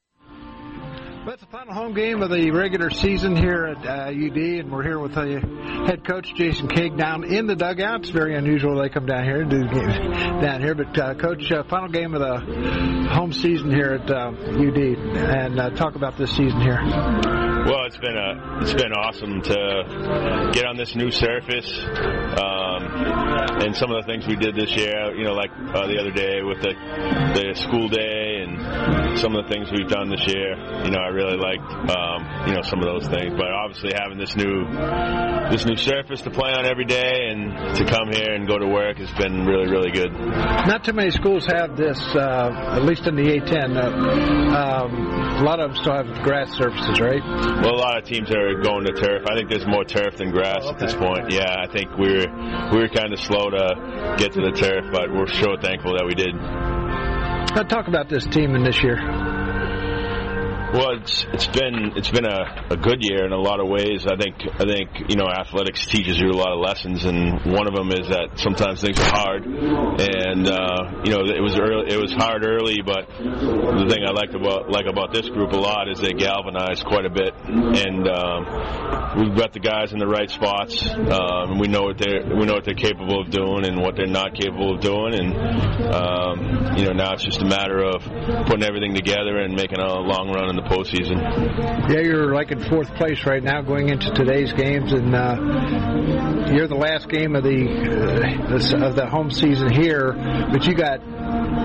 But 1.23 1.35
it's 1.35 1.43
the 1.43 1.51
final 1.51 1.75
home 1.75 1.93
game 1.93 2.23
of 2.23 2.31
the 2.31 2.49
regular 2.49 2.89
season 2.89 3.35
here 3.35 3.65
at 3.65 3.85
uh, 3.85 4.09
UD, 4.09 4.37
and 4.37 4.71
we're 4.71 4.81
here 4.81 4.97
with 4.97 5.13
the 5.13 5.39
head 5.85 6.03
coach 6.03 6.33
Jason 6.33 6.67
King 6.67 6.97
down 6.97 7.23
in 7.23 7.45
the 7.45 7.55
dugout. 7.55 7.99
It's 7.99 8.09
very 8.09 8.35
unusual 8.35 8.81
they 8.81 8.89
come 8.89 9.05
down 9.05 9.23
here 9.23 9.43
do 9.43 9.61
down 9.61 10.61
here. 10.61 10.73
But 10.73 10.97
uh, 10.97 11.13
coach, 11.13 11.51
uh, 11.51 11.61
final 11.69 11.89
game 11.89 12.15
of 12.15 12.21
the 12.21 13.09
home 13.13 13.33
season 13.33 13.69
here 13.69 14.01
at 14.01 14.09
UD, 14.09 14.77
and 14.77 15.59
uh, 15.59 15.69
talk 15.71 15.93
about 15.93 16.17
this 16.17 16.31
season 16.31 16.59
here. 16.59 16.81
Well, 16.81 17.85
it's 17.85 17.97
been 17.97 18.17
a 18.17 18.61
it's 18.61 18.73
been 18.73 18.91
awesome 18.91 19.41
to 19.43 20.49
get 20.51 20.65
on 20.65 20.77
this 20.77 20.95
new 20.95 21.11
surface, 21.11 21.69
um, 21.77 22.81
and 23.61 23.75
some 23.75 23.91
of 23.91 24.01
the 24.01 24.07
things 24.07 24.25
we 24.25 24.35
did 24.35 24.55
this 24.55 24.75
year. 24.75 25.13
You 25.15 25.25
know, 25.25 25.33
like 25.33 25.51
uh, 25.51 25.85
the 25.85 25.99
other 25.99 26.09
day 26.09 26.41
with 26.41 26.61
the 26.61 26.73
the 27.37 27.53
school 27.53 27.87
day, 27.87 28.41
and 28.41 29.19
some 29.19 29.35
of 29.35 29.45
the 29.45 29.51
things 29.53 29.69
we've 29.71 29.87
done 29.87 30.09
this 30.09 30.25
year. 30.25 30.57
You 30.85 30.89
know, 30.89 31.01
really 31.13 31.37
liked 31.37 31.63
um, 31.91 32.47
you 32.47 32.53
know 32.55 32.61
some 32.61 32.79
of 32.79 32.85
those 32.85 33.07
things. 33.07 33.33
But 33.37 33.51
obviously, 33.51 33.91
having 33.93 34.17
this 34.17 34.35
new 34.35 34.65
this 35.51 35.65
new 35.65 35.75
surface 35.75 36.21
to 36.21 36.31
play 36.31 36.51
on 36.51 36.65
every 36.65 36.85
day 36.85 37.29
and 37.29 37.75
to 37.77 37.85
come 37.85 38.11
here 38.11 38.33
and 38.33 38.47
go 38.47 38.57
to 38.57 38.67
work 38.67 38.97
has 38.97 39.11
been 39.13 39.45
really 39.45 39.69
really 39.69 39.91
good. 39.91 40.11
Not 40.13 40.83
too 40.83 40.93
many 40.93 41.11
schools 41.11 41.45
have 41.45 41.75
this, 41.77 41.99
uh, 42.15 42.75
at 42.75 42.83
least 42.83 43.07
in 43.07 43.15
the 43.15 43.23
A10. 43.23 43.77
Uh, 43.77 44.51
um, 44.55 45.41
a 45.41 45.43
lot 45.43 45.59
of 45.59 45.71
them 45.71 45.81
still 45.81 45.93
have 45.93 46.23
grass 46.23 46.51
surfaces, 46.57 46.99
right? 46.99 47.21
Well, 47.61 47.75
a 47.75 47.81
lot 47.81 47.97
of 47.97 48.05
teams 48.05 48.29
are 48.31 48.61
going 48.61 48.85
to 48.85 48.93
turf. 48.93 49.23
I 49.29 49.35
think 49.35 49.49
there's 49.49 49.65
more 49.67 49.83
turf 49.83 50.17
than 50.17 50.31
grass 50.31 50.61
Oh, 50.61 50.71
at 50.73 50.79
this 50.79 50.93
point. 50.93 51.31
Yeah, 51.31 51.55
I 51.59 51.67
think 51.71 51.97
we 51.97 52.13
were 52.13 52.69
we 52.71 52.77
were 52.79 52.89
kind 52.89 53.13
of 53.13 53.19
slow 53.19 53.49
to 53.49 54.15
get 54.17 54.33
to 54.33 54.41
the 54.41 54.51
turf, 54.51 54.85
but 54.91 55.11
we're 55.11 55.27
so 55.27 55.55
thankful 55.61 55.93
that 55.97 56.05
we 56.05 56.13
did. 56.13 56.35
Now 57.55 57.63
talk 57.63 57.87
about 57.87 58.09
this 58.09 58.25
team 58.27 58.55
in 58.55 58.63
this 58.63 58.81
year. 58.81 59.30
Well, 60.73 60.91
it's 61.03 61.25
it's 61.33 61.47
been 61.47 61.91
it's 61.97 62.09
been 62.09 62.23
a, 62.23 62.67
a 62.69 62.77
good 62.77 63.03
year 63.03 63.25
in 63.25 63.33
a 63.33 63.37
lot 63.37 63.59
of 63.59 63.67
ways. 63.67 64.07
I 64.07 64.15
think 64.15 64.39
I 64.55 64.63
think 64.63 65.11
you 65.11 65.17
know 65.17 65.27
athletics 65.27 65.85
teaches 65.85 66.17
you 66.17 66.29
a 66.29 66.39
lot 66.39 66.53
of 66.53 66.59
lessons, 66.59 67.03
and 67.03 67.43
one 67.43 67.67
of 67.67 67.75
them 67.75 67.91
is 67.91 68.07
that 68.07 68.39
sometimes 68.39 68.79
things 68.79 68.97
are 68.97 69.11
hard, 69.11 69.43
and 69.43 70.47
uh, 70.47 71.03
you 71.03 71.11
know 71.11 71.27
it 71.27 71.43
was 71.43 71.59
early, 71.59 71.91
it 71.91 71.99
was 71.99 72.13
hard 72.13 72.45
early, 72.47 72.79
but 72.85 73.03
the 73.19 73.87
thing 73.91 74.07
I 74.07 74.11
liked 74.15 74.33
about 74.33 74.71
like 74.71 74.85
about 74.87 75.11
this 75.11 75.27
group 75.27 75.51
a 75.51 75.59
lot 75.59 75.89
is 75.89 75.99
they 75.99 76.13
galvanized 76.13 76.85
quite 76.85 77.03
a 77.03 77.11
bit, 77.11 77.35
and 77.35 78.07
um, 78.07 78.47
we've 79.19 79.35
got 79.35 79.51
the 79.51 79.59
guys 79.59 79.91
in 79.91 79.99
the 79.99 80.07
right 80.07 80.31
spots. 80.31 80.79
Um, 80.87 81.59
we 81.59 81.67
know 81.67 81.83
what 81.83 81.97
they're 81.99 82.23
we 82.23 82.47
know 82.47 82.55
what 82.55 82.63
they're 82.63 82.79
capable 82.79 83.19
of 83.19 83.29
doing 83.29 83.67
and 83.67 83.81
what 83.81 83.97
they're 83.97 84.07
not 84.07 84.39
capable 84.39 84.75
of 84.75 84.79
doing, 84.79 85.19
and 85.19 85.35
um, 85.91 86.77
you 86.79 86.87
know 86.87 86.95
now 86.95 87.11
it's 87.11 87.27
just 87.27 87.41
a 87.41 87.45
matter 87.45 87.83
of 87.83 88.07
putting 88.47 88.63
everything 88.63 88.95
together 88.95 89.35
and 89.35 89.51
making 89.51 89.79
a 89.83 89.99
long 89.99 90.31
run 90.31 90.47
in 90.47 90.55
the 90.55 90.60
postseason. 90.61 91.89
Yeah, 91.89 91.99
you're 91.99 92.33
like 92.33 92.51
in 92.51 92.59
fourth 92.63 92.93
place 92.95 93.25
right 93.25 93.43
now 93.43 93.61
going 93.61 93.89
into 93.89 94.11
today's 94.11 94.53
games, 94.53 94.91
and 94.93 95.15
uh, 95.15 96.51
you're 96.51 96.67
the 96.67 96.75
last 96.75 97.09
game 97.09 97.35
of 97.35 97.43
the 97.43 97.67
uh, 98.49 98.87
of 98.87 98.95
the 98.95 99.07
home 99.07 99.31
season 99.31 99.71
here. 99.71 100.13
But 100.51 100.65
you 100.65 100.75
got 100.75 101.01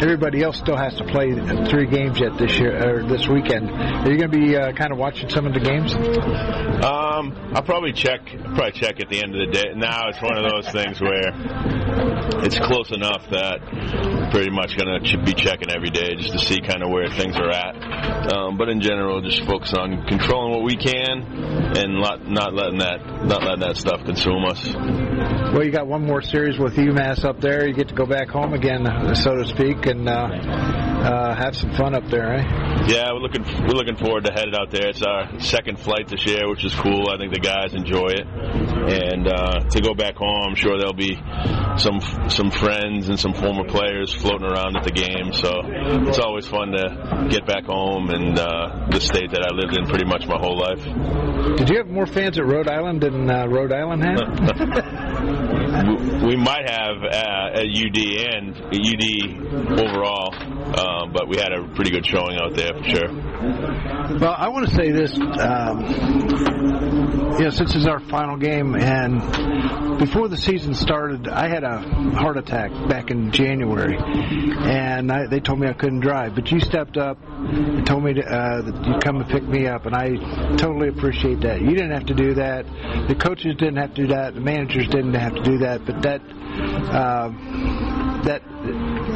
everybody 0.03 0.43
else 0.43 0.59
still 0.59 0.77
has 0.77 0.95
to 0.97 1.05
play 1.05 1.33
three 1.67 1.87
games 1.87 2.21
yet 2.21 2.37
this 2.39 2.59
year 2.59 2.77
or 2.77 3.09
this 3.09 3.27
weekend. 3.29 3.71
Are 3.71 4.11
you 4.11 4.19
going 4.19 4.31
to 4.31 4.39
be 4.39 4.57
uh, 4.57 4.73
kind 4.73 4.93
of 4.93 4.99
watching 4.99 5.29
some 5.29 5.47
of 5.47 5.55
the 5.55 5.61
games? 5.61 5.95
Um, 5.95 7.53
I'll 7.55 7.63
probably 7.63 7.93
check. 7.93 8.21
Probably 8.27 8.73
check 8.73 9.01
at 9.01 9.09
the 9.09 9.23
end 9.23 9.35
of 9.35 9.47
the 9.47 9.53
day. 9.53 9.73
Now 9.75 10.09
it's 10.09 10.21
one 10.21 10.37
of 10.37 10.51
those 10.51 10.71
things 10.73 11.01
where 11.01 11.33
it's 12.45 12.59
close 12.59 12.91
enough 12.93 13.29
that 13.31 13.61
pretty 14.31 14.51
much 14.51 14.77
gonna 14.77 15.01
be 15.25 15.35
checking 15.35 15.71
every 15.71 15.91
day 15.91 16.15
just 16.17 16.33
to 16.33 16.39
see 16.39 16.61
kind 16.61 16.83
of 16.83 16.91
where 16.91 17.09
things 17.09 17.37
are 17.37 17.51
at. 17.51 18.33
Um, 18.33 18.59
but 18.59 18.69
in 18.69 18.81
general, 18.87 19.21
just 19.21 19.45
focus 19.45 19.75
on 19.75 20.07
controlling 20.07 20.53
what 20.53 20.63
we 20.63 20.77
can 20.77 21.23
and 21.77 22.01
not, 22.01 22.29
not 22.29 22.55
letting 22.55 22.79
that 22.79 23.01
not 23.25 23.43
letting 23.43 23.61
that 23.61 23.77
stuff 23.77 24.05
consume 24.05 24.45
us. 24.45 24.63
Well, 25.53 25.65
you 25.65 25.73
got 25.73 25.87
one 25.87 26.05
more 26.05 26.23
series 26.23 26.59
with 26.59 26.75
UMass 26.75 27.25
up 27.25 27.41
there. 27.41 27.67
You 27.67 27.75
get 27.75 27.89
to 27.89 27.95
go 27.95 28.07
back 28.07 28.29
home 28.29 28.53
again, 28.53 28.85
so 29.15 29.35
to 29.37 29.47
speak, 29.47 29.87
and 29.87 30.09
uh, 30.09 30.13
uh, 30.13 31.35
have 31.35 31.57
some 31.57 31.73
fun 31.73 31.95
up 31.95 32.09
there, 32.11 32.35
eh? 32.35 32.87
Yeah, 32.89 33.13
we're 33.13 33.21
looking 33.21 33.43
we're 33.67 33.75
looking 33.75 33.97
forward 33.97 34.25
to 34.27 34.33
headed 34.33 34.55
out 34.55 34.71
there. 34.71 34.89
It's 34.89 35.03
our 35.03 35.41
second 35.41 35.81
flight 35.81 36.09
this 36.09 36.25
year, 36.27 36.49
which 36.49 36.65
is 36.65 36.75
cool. 36.75 37.09
I 37.09 37.17
think 37.17 37.33
the 37.33 37.41
guys 37.41 37.75
enjoy 37.75 38.09
it, 38.09 38.27
and 38.27 39.27
uh, 39.27 39.61
to 39.71 39.81
go 39.81 39.95
back 39.95 40.17
home, 40.17 40.51
I'm 40.51 40.55
sure 40.55 40.79
there'll 40.79 40.95
be 40.95 41.17
some 41.79 42.01
some 42.31 42.51
friends 42.51 43.09
and 43.09 43.19
some 43.19 43.35
former 43.35 43.65
players 43.65 44.15
floating 44.15 44.47
around 44.47 44.77
at 44.77 44.85
the 44.85 44.93
game. 44.93 45.33
So 45.33 45.63
it's 46.09 46.19
always 46.19 46.47
fun 46.47 46.73
to 46.73 47.29
get 47.31 47.47
back 47.47 47.65
home 47.65 48.11
and 48.11 48.39
uh, 48.39 48.76
the 48.91 49.01
state 49.01 49.31
that 49.33 49.43
I 49.43 49.55
lived 49.55 49.77
in 49.77 49.87
pretty 49.87 50.07
much 50.07 50.27
my 50.27 50.39
whole 50.39 50.59
life. 50.59 50.83
Did 51.59 51.69
you 51.71 51.79
have 51.79 51.89
more 51.89 52.07
fans 52.07 52.39
at 52.39 52.47
Rhode 52.47 52.69
Island 52.69 53.01
than 53.03 53.31
uh, 53.31 53.47
Rhode 53.47 53.73
Island 53.73 54.03
had? 54.05 55.53
we 56.27 56.37
might 56.37 56.69
have 56.69 57.03
uh, 57.03 57.61
at 57.61 57.67
UD 57.67 57.99
and 58.35 58.57
a 58.73 58.79
UD 58.79 59.81
overall. 59.81 60.35
um, 60.67 61.13
but 61.13 61.29
we 61.29 61.37
had 61.37 61.53
a 61.53 61.67
pretty 61.75 61.91
good 61.91 62.05
showing 62.07 62.37
out 62.39 62.55
there 62.55 62.75
for 62.75 62.85
sure. 62.85 63.13
Well, 64.19 64.35
I 64.37 64.49
want 64.49 64.69
to 64.69 64.75
say 64.75 64.91
this. 64.91 65.13
Um, 65.19 65.85
since 67.51 67.75
it's 67.75 67.87
our 67.87 68.01
final 68.01 68.37
game, 68.37 68.75
and 68.75 69.99
before 69.99 70.29
the 70.29 70.37
season 70.37 70.75
started, 70.75 71.29
I 71.29 71.49
had 71.49 71.63
a 71.65 71.79
heart 72.15 72.37
attack 72.39 72.71
back 72.89 73.11
in 73.11 73.31
January, 73.31 73.97
and 73.99 75.13
I, 75.13 75.27
they 75.27 75.41
told 75.41 75.61
me 75.61 75.69
I 75.69 75.73
couldn't 75.75 76.01
drive. 76.01 76.35
But 76.35 76.51
you 76.51 76.61
stepped 76.61 76.97
up 76.97 77.19
and 77.27 77.87
told 77.87 78.05
me 78.05 78.15
to, 78.15 78.23
uh, 78.23 78.63
that 78.63 78.87
you'd 78.87 79.05
come 79.05 79.17
and 79.17 79.29
pick 79.29 79.43
me 79.45 79.67
up, 79.67 79.87
and 79.87 79.95
I 79.95 80.57
totally 80.57 80.89
appreciate 80.89 81.41
that. 81.41 81.61
You 81.61 81.71
didn't 81.71 81.93
have 81.93 82.07
to 82.07 82.15
do 82.15 82.35
that. 82.35 82.67
The 83.09 83.15
coaches 83.15 83.55
didn't 83.57 83.77
have 83.77 83.95
to 83.95 84.03
do 84.03 84.09
that. 84.09 84.35
The 84.35 84.41
managers 84.41 84.89
didn't 84.89 85.15
have 85.15 85.35
to 85.35 85.43
do 85.43 85.59
that. 85.59 85.66
But 85.79 86.03
that. 86.03 86.21
Uh, 86.87 87.29
that 88.27 88.43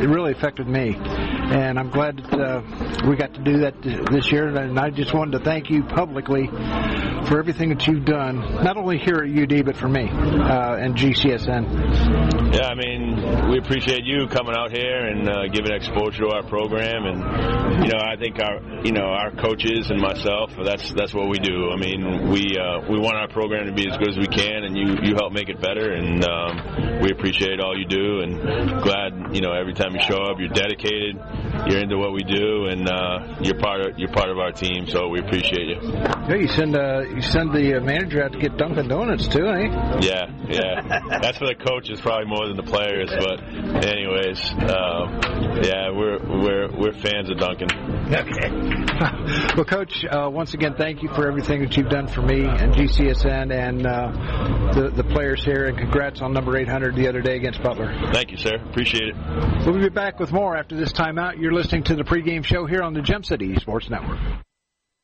it 0.01 0.09
really 0.09 0.33
affected 0.33 0.67
me, 0.67 0.95
and 0.97 1.79
I'm 1.79 1.91
glad 1.91 2.17
that 2.19 2.41
uh, 2.41 3.07
we 3.09 3.17
got 3.17 3.35
to 3.35 3.43
do 3.43 3.59
that 3.59 3.83
this 3.83 4.33
year. 4.33 4.49
And 4.49 4.79
I 4.79 4.91
just 4.91 5.13
wanted 5.13 5.39
to 5.39 5.45
thank 5.45 5.71
you 5.71 5.85
publicly 5.85 6.47
for 6.47 7.39
everything 7.39 7.69
that 7.69 7.87
you've 7.87 8.05
done, 8.05 8.41
not 8.65 8.77
only 8.77 8.99
here 8.99 9.17
at 9.17 9.31
UD 9.31 9.65
but 9.65 9.77
for 9.77 9.89
me 9.89 10.09
uh, 10.09 10.77
and 10.77 10.97
GCSN. 10.97 12.51
Yeah, 12.55 12.67
I 12.67 12.75
mean, 12.75 13.51
we 13.51 13.59
appreciate 13.59 14.05
you 14.05 14.27
coming 14.27 14.57
out 14.57 14.73
here 14.73 15.07
and 15.07 15.29
uh, 15.29 15.47
giving 15.53 15.73
exposure 15.73 16.25
to 16.25 16.31
our 16.31 16.43
program, 16.43 17.05
and 17.05 17.85
you 17.85 17.93
know, 17.93 18.01
I 18.03 18.17
think 18.17 18.43
our 18.43 18.59
you 18.85 18.93
know 18.93 19.07
our 19.07 19.31
coaches 19.31 19.91
and 19.91 20.01
myself, 20.01 20.51
that's 20.65 20.93
that's 20.95 21.15
what 21.15 21.29
we 21.29 21.39
do. 21.39 21.71
I 21.71 21.77
mean, 21.77 22.29
we 22.29 22.59
uh, 22.59 22.91
we 22.91 22.99
want 22.99 23.17
our 23.17 23.29
program 23.29 23.67
to 23.67 23.73
be 23.73 23.89
as 23.89 23.97
good 23.99 24.11
as 24.11 24.19
we 24.19 24.27
can, 24.27 24.65
and 24.65 24.77
you 24.77 24.99
you 25.03 25.15
help 25.15 25.33
make 25.33 25.49
it 25.49 25.61
better, 25.61 25.93
and 25.93 26.25
um, 26.25 27.01
we 27.03 27.11
appreciate 27.13 27.61
all 27.61 27.79
you 27.79 27.87
do, 27.87 28.21
and 28.21 28.83
glad 28.83 29.35
you 29.35 29.41
know 29.41 29.53
every 29.53 29.75
time 29.75 29.90
you 29.95 30.01
show 30.01 30.23
up, 30.23 30.39
you're 30.39 30.49
dedicated, 30.49 31.17
you're 31.67 31.81
into 31.81 31.99
what 31.99 32.13
we 32.13 32.23
do, 32.23 32.67
and 32.67 32.89
uh, 32.89 33.37
you're 33.41 33.59
part 33.59 33.81
of 33.81 33.99
you're 33.99 34.13
part 34.13 34.31
of 34.31 34.39
our 34.39 34.53
team. 34.53 34.87
So 34.87 35.09
we 35.09 35.21
appreciate 35.21 35.69
you. 35.69 35.79
Yeah, 35.83 36.35
you 36.35 36.49
send 36.49 36.77
uh, 36.77 37.03
you 37.03 37.23
send 37.23 37.53
the 37.53 37.77
uh, 37.77 37.81
manager 37.81 38.23
out 38.25 38.33
to 38.33 38.39
get 38.39 38.57
Dunkin' 38.57 38.89
Donuts 38.89 39.29
too, 39.29 39.47
eh? 39.47 39.99
Yeah, 40.01 40.27
yeah. 40.49 41.01
That's 41.23 41.39
for 41.39 41.47
the 41.47 41.55
coaches 41.55 42.01
probably 42.01 42.27
more 42.27 42.47
than 42.47 42.57
the 42.57 42.63
players, 42.63 43.11
but 43.11 43.43
anyways, 43.85 44.53
um, 44.53 45.21
yeah, 45.63 45.91
we're 45.91 46.19
we're 46.19 46.69
we're 46.77 46.93
fans 46.93 47.31
of 47.31 47.39
Dunkin'. 47.39 47.71
Okay. 48.13 48.51
well, 49.57 49.65
Coach, 49.65 50.05
uh, 50.05 50.29
once 50.31 50.55
again, 50.55 50.75
thank 50.77 51.03
you 51.03 51.09
for 51.15 51.29
everything 51.29 51.63
that 51.63 51.77
you've 51.77 51.89
done 51.89 52.09
for 52.09 52.23
me 52.23 52.41
and 52.45 52.75
GCSN 52.75 53.53
and 53.53 53.87
uh, 53.87 54.73
the 54.73 54.91
the 54.91 55.05
players 55.05 55.45
here, 55.45 55.67
and 55.67 55.79
congrats 55.79 56.21
on 56.21 56.33
number 56.33 56.57
800 56.57 56.97
the 56.97 57.09
other 57.09 57.21
day 57.21 57.37
against 57.37 57.63
Butler. 57.63 57.93
Thank 58.13 58.31
you, 58.31 58.37
sir. 58.37 58.57
Appreciate 58.57 59.09
it. 59.09 59.15
We'll 59.65 59.80
be 59.81 59.89
back 59.89 60.21
with 60.21 60.31
more 60.31 60.57
after 60.57 60.77
this 60.77 60.93
timeout. 60.93 61.41
You're 61.41 61.55
listening 61.55 61.85
to 61.85 61.95
the 61.95 62.03
pregame 62.03 62.45
show 62.45 62.67
here 62.67 62.83
on 62.83 62.93
the 62.93 63.01
Gem 63.01 63.25
City 63.25 63.55
Sports 63.57 63.89
Network. 63.89 64.19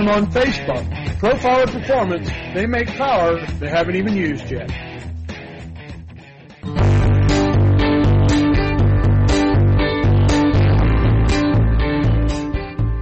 them 0.00 0.08
on 0.08 0.30
Facebook. 0.30 0.84
Profiler 1.18 1.70
Performance, 1.70 2.28
they 2.54 2.66
make 2.66 2.88
power 2.88 3.44
they 3.58 3.68
haven't 3.68 3.96
even 3.96 4.16
used 4.16 4.50
yet. 4.50 4.70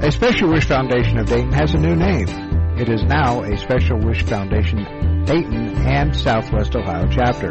A 0.01 0.11
Special 0.11 0.51
Wish 0.51 0.65
Foundation 0.65 1.19
of 1.19 1.27
Dayton 1.27 1.53
has 1.53 1.75
a 1.75 1.79
new 1.79 1.95
name. 1.95 2.29
It 2.79 2.89
is 2.89 3.03
now 3.05 3.43
a 3.43 3.57
Special 3.59 3.99
Wish 3.99 4.23
Foundation 4.23 5.25
Dayton 5.25 5.77
and 5.87 6.17
Southwest 6.17 6.75
Ohio 6.75 7.09
chapter. 7.11 7.51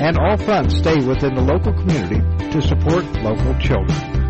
and 0.00 0.16
all 0.18 0.36
funds 0.38 0.76
stay 0.76 1.04
within 1.04 1.34
the 1.34 1.42
local 1.42 1.72
community 1.74 2.20
to 2.50 2.62
support 2.62 3.04
local 3.22 3.54
children. 3.58 4.29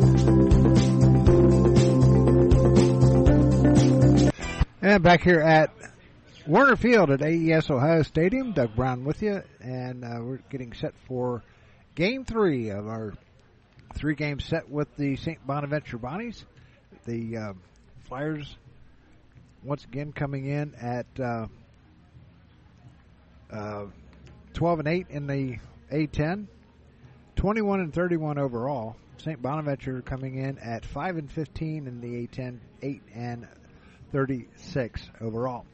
And 4.83 5.03
back 5.03 5.21
here 5.21 5.41
at 5.41 5.71
Woerner 6.47 6.75
Field 6.75 7.11
at 7.11 7.21
AES 7.21 7.69
Ohio 7.69 8.01
Stadium, 8.01 8.51
Doug 8.51 8.75
Brown 8.75 9.03
with 9.03 9.21
you, 9.21 9.43
and 9.59 10.03
uh, 10.03 10.17
we're 10.21 10.39
getting 10.49 10.73
set 10.73 10.95
for 11.07 11.43
Game 11.93 12.25
Three 12.25 12.69
of 12.69 12.87
our 12.87 13.13
three-game 13.93 14.39
set 14.39 14.67
with 14.67 14.87
the 14.97 15.17
St. 15.17 15.45
Bonaventure 15.45 15.99
Bonnies. 15.99 16.45
The 17.05 17.37
uh, 17.37 17.53
Flyers 18.05 18.57
once 19.63 19.83
again 19.83 20.13
coming 20.13 20.47
in 20.47 20.73
at 20.81 21.05
uh, 21.19 21.45
uh, 23.53 23.85
12 24.53 24.79
and 24.79 24.87
8 24.87 25.07
in 25.11 25.27
the 25.27 25.57
A10, 25.91 26.47
21 27.35 27.81
and 27.81 27.93
31 27.93 28.39
overall. 28.39 28.95
St. 29.17 29.39
Bonaventure 29.39 30.01
coming 30.01 30.39
in 30.39 30.57
at 30.57 30.83
5 30.83 31.17
and 31.17 31.31
15 31.31 31.85
in 31.85 32.01
the 32.01 32.25
A10, 32.25 32.57
8 32.81 33.01
and 33.13 33.47
36 34.11 35.09
overall. 35.21 35.65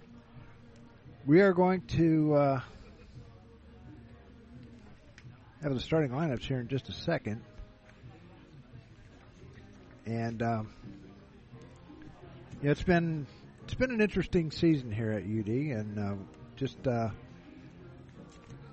We 1.26 1.42
are 1.42 1.54
going 1.54 1.82
to 1.88 2.36
uh, 2.36 2.62
have 5.64 5.74
the 5.74 5.80
starting 5.80 6.12
lineups 6.12 6.44
here 6.44 6.60
in 6.60 6.68
just 6.68 6.88
a 6.90 6.94
second. 6.94 7.42
And 10.06 10.42
um, 10.42 10.70
yeah, 12.62 12.72
it's 12.72 12.84
been 12.84 13.26
it's 13.64 13.74
been 13.74 13.92
an 13.92 14.02
interesting 14.02 14.52
season 14.52 14.92
here 14.92 15.12
at 15.12 15.24
UD, 15.24 15.48
and 15.48 16.00
uh, 16.00 16.14
just 16.56 16.88
uh, 16.88 17.10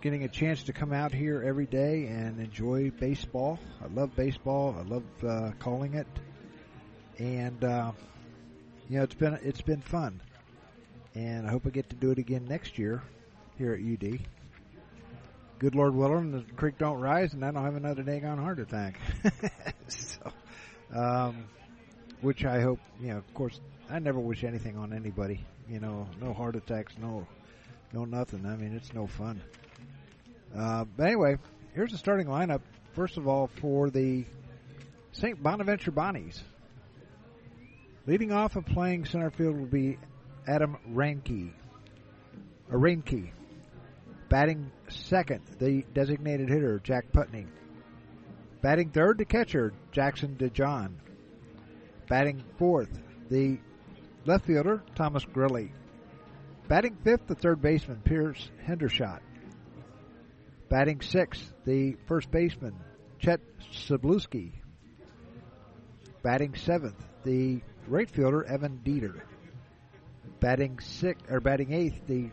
getting 0.01 0.23
a 0.23 0.29
chance 0.29 0.63
to 0.65 0.73
come 0.73 0.93
out 0.93 1.13
here 1.13 1.43
every 1.45 1.67
day 1.67 2.07
and 2.07 2.39
enjoy 2.39 2.91
baseball. 2.91 3.59
I 3.83 3.89
love 3.93 4.15
baseball. 4.15 4.77
I 4.79 4.83
love 4.83 5.05
uh, 5.27 5.51
calling 5.59 5.95
it, 5.95 6.07
and 7.19 7.65
uh, 7.65 7.93
you 8.89 8.99
know 8.99 9.05
it's 9.05 9.15
been 9.15 9.39
it's 9.43 9.63
been 9.63 9.81
fun, 9.81 10.21
and 11.15 11.47
I 11.47 11.51
hope 11.51 11.67
I 11.67 11.71
get 11.71 11.91
to 11.91 11.97
do 11.97 12.11
it 12.11 12.19
again 12.19 12.47
next 12.49 12.79
year 12.79 13.03
here 13.59 13.73
at 13.73 13.81
UD. 13.81 14.21
Good 15.59 15.75
Lord 15.75 15.95
willing, 15.95 16.33
the 16.33 16.45
creek 16.57 16.79
don't 16.79 17.01
rise, 17.01 17.33
and 17.33 17.45
I 17.45 17.51
don't 17.51 17.65
have 17.65 17.77
another 17.77 18.03
daggone 18.03 18.39
heart 18.39 18.59
attack. 18.59 18.99
so, 19.89 20.33
um, 20.95 21.45
which 22.21 22.45
I 22.45 22.61
hope 22.61 22.81
you 23.01 23.09
know. 23.09 23.19
Of 23.19 23.35
course, 23.35 23.61
I 23.89 23.99
never 23.99 24.21
wish 24.21 24.45
anything 24.45 24.77
on 24.77 24.93
anybody. 24.93 25.41
You 25.69 25.81
know, 25.81 26.07
no 26.21 26.35
heart 26.35 26.57
attacks, 26.57 26.95
no, 27.01 27.27
no 27.93 28.05
nothing. 28.05 28.45
I 28.45 28.57
mean, 28.57 28.75
it's 28.75 28.93
no 28.93 29.07
fun. 29.07 29.41
Uh, 30.57 30.85
but 30.97 31.07
anyway, 31.07 31.39
here's 31.75 31.93
the 31.93 31.99
starting 31.99 32.27
lineup. 32.27 32.61
First 32.95 33.17
of 33.17 33.27
all, 33.27 33.49
for 33.61 33.91
the 33.91 34.25
St. 35.13 35.43
Bonaventure 35.43 35.91
Bonnies, 35.91 36.41
Leading 38.07 38.33
off 38.33 38.57
and 38.57 38.67
playing 38.67 39.07
center 39.07 39.31
field 39.31 39.57
will 39.59 39.67
be 39.67 39.99
Adam 40.47 40.77
Ranke. 40.93 41.53
Or 42.71 42.79
Ranke. 42.79 43.33
Batting 44.29 44.71
second, 44.89 45.43
the 45.59 45.85
designated 45.95 46.49
hitter, 46.49 46.81
Jack 46.81 47.13
Putney. 47.13 47.47
Batting 48.61 48.91
third, 48.91 49.19
the 49.19 49.25
catcher, 49.25 49.73
Jackson 49.93 50.37
DeJohn. 50.39 50.95
Batting 52.09 52.43
fourth, 52.59 52.91
the 53.31 53.59
left 54.27 54.47
fielder, 54.47 54.83
Thomas 54.95 55.25
Grilly. 55.25 55.73
Batting 56.69 56.97
fifth, 57.05 57.27
the 57.27 57.35
third 57.35 57.63
baseman, 57.63 58.01
Pierce 58.05 58.51
Hendershot. 58.67 59.21
Batting 60.69 61.01
sixth, 61.03 61.53
the 61.65 61.97
first 62.07 62.31
baseman, 62.31 62.75
Chet 63.19 63.41
Sabluski. 63.73 64.53
Batting 66.23 66.55
seventh, 66.55 67.03
the 67.23 67.63
right 67.89 68.11
fielder, 68.11 68.45
Evan 68.45 68.81
Dieter. 68.85 69.21
Batting 70.41 70.79
six 70.81 71.21
or 71.31 71.41
batting 71.41 71.73
eighth, 71.73 72.07
the 72.07 72.31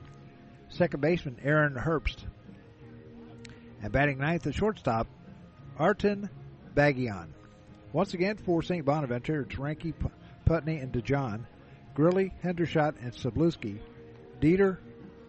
second 0.69 1.01
baseman, 1.01 1.37
Aaron 1.43 1.75
Herbst. 1.75 2.17
And 3.81 3.91
batting 3.91 4.19
ninth, 4.19 4.43
the 4.43 4.53
shortstop, 4.53 5.07
Arton 5.77 6.29
Bagion. 6.75 7.27
Once 7.93 8.13
again, 8.13 8.37
for 8.37 8.61
St. 8.61 8.85
Bonaventure, 8.85 9.41
it's 9.41 9.55
Ranky, 9.55 9.93
Putney, 10.45 10.77
and 10.77 10.93
DeJohn, 10.93 11.45
Grilly, 11.93 12.33
Hendershot, 12.43 12.95
and 13.01 13.11
Sabluski, 13.11 13.79
Dieter, 14.39 14.77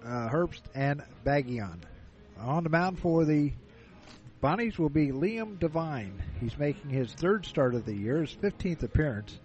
uh, 0.04 0.28
Herbst, 0.28 0.62
and 0.74 1.02
Bagion. 1.24 1.80
On 2.38 2.62
the 2.62 2.70
mound 2.70 2.98
for 2.98 3.24
the 3.24 3.52
Bonnies 4.42 4.76
will 4.76 4.88
be 4.88 5.12
Liam 5.12 5.58
Devine. 5.60 6.20
He's 6.40 6.58
making 6.58 6.90
his 6.90 7.12
third 7.14 7.46
start 7.46 7.76
of 7.76 7.84
the 7.84 7.94
year, 7.94 8.22
his 8.22 8.34
15th 8.34 8.82
appearance. 8.82 9.38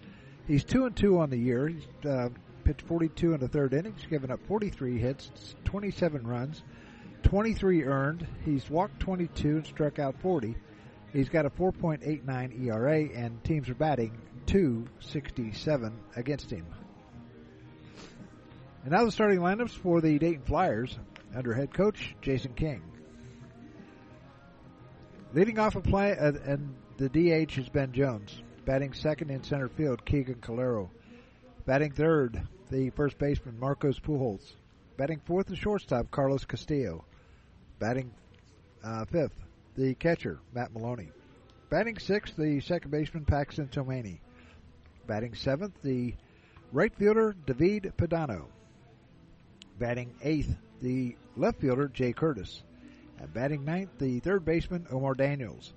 He's 0.47 0.63
2 0.63 0.85
and 0.85 0.95
2 0.95 1.19
on 1.19 1.29
the 1.29 1.37
year. 1.37 1.67
He's 1.67 1.85
uh, 2.09 2.29
pitched 2.63 2.83
42 2.83 3.33
in 3.33 3.39
the 3.41 3.49
third 3.49 3.73
inning. 3.73 3.93
He's 3.97 4.07
given 4.07 4.31
up 4.31 4.39
43 4.47 4.97
hits, 4.97 5.55
27 5.65 6.25
runs, 6.25 6.63
23 7.23 7.83
earned. 7.83 8.25
He's 8.45 8.69
walked 8.69 8.99
22 9.01 9.57
and 9.57 9.65
struck 9.65 9.99
out 9.99 10.15
40. 10.21 10.55
He's 11.11 11.27
got 11.27 11.45
a 11.45 11.49
4.89 11.49 12.65
ERA, 12.65 13.09
and 13.13 13.43
teams 13.43 13.69
are 13.69 13.75
batting 13.75 14.17
267 14.45 15.99
against 16.15 16.49
him. 16.49 16.65
And 18.83 18.91
now 18.91 19.03
the 19.03 19.11
starting 19.11 19.39
lineups 19.39 19.71
for 19.71 19.99
the 19.99 20.17
Dayton 20.17 20.43
Flyers 20.43 20.97
under 21.35 21.53
head 21.53 21.73
coach 21.73 22.15
Jason 22.21 22.53
King. 22.53 22.81
Leading 25.33 25.59
off 25.59 25.75
a 25.75 25.81
play, 25.81 26.17
uh, 26.17 26.31
and 26.45 26.73
the 26.95 27.09
DH 27.09 27.57
is 27.57 27.67
Ben 27.67 27.91
Jones. 27.91 28.41
Batting 28.67 28.91
second 28.91 29.29
in 29.29 29.43
center 29.43 29.69
field, 29.69 30.03
Keegan 30.03 30.41
Calero. 30.41 30.89
Batting 31.65 31.93
third, 31.93 32.41
the 32.69 32.89
first 32.89 33.17
baseman, 33.17 33.57
Marcos 33.57 33.97
Pujols. 33.97 34.43
Batting 34.97 35.21
fourth, 35.25 35.47
the 35.47 35.55
shortstop, 35.55 36.11
Carlos 36.11 36.43
Castillo. 36.43 37.05
Batting 37.79 38.11
uh, 38.83 39.05
fifth, 39.05 39.35
the 39.77 39.95
catcher, 39.95 40.41
Matt 40.53 40.73
Maloney. 40.73 41.11
Batting 41.69 41.97
sixth, 41.97 42.35
the 42.35 42.59
second 42.59 42.91
baseman, 42.91 43.23
Paxton 43.23 43.69
Tomani. 43.69 44.19
Batting 45.07 45.35
seventh, 45.35 45.81
the 45.81 46.13
right 46.73 46.93
fielder, 46.93 47.37
David 47.45 47.93
Padano. 47.97 48.47
Batting 49.79 50.13
eighth, 50.21 50.53
the 50.81 51.15
left 51.37 51.61
fielder, 51.61 51.87
Jay 51.87 52.11
Curtis. 52.11 52.63
And 53.17 53.33
batting 53.33 53.63
ninth, 53.63 53.91
the 53.97 54.19
third 54.19 54.43
baseman, 54.43 54.87
Omar 54.91 55.13
Daniels. 55.13 55.73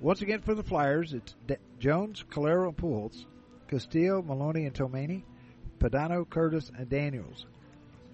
Once 0.00 0.22
again 0.22 0.40
for 0.40 0.54
the 0.54 0.62
Flyers, 0.62 1.12
it's 1.12 1.34
D- 1.46 1.56
Jones, 1.78 2.24
Calero, 2.30 2.68
and 2.68 2.76
Pujols, 2.76 3.26
Castillo, 3.68 4.22
Maloney, 4.22 4.64
and 4.64 4.74
Tomani, 4.74 5.24
Padano, 5.78 6.28
Curtis, 6.28 6.70
and 6.74 6.88
Daniels. 6.88 7.46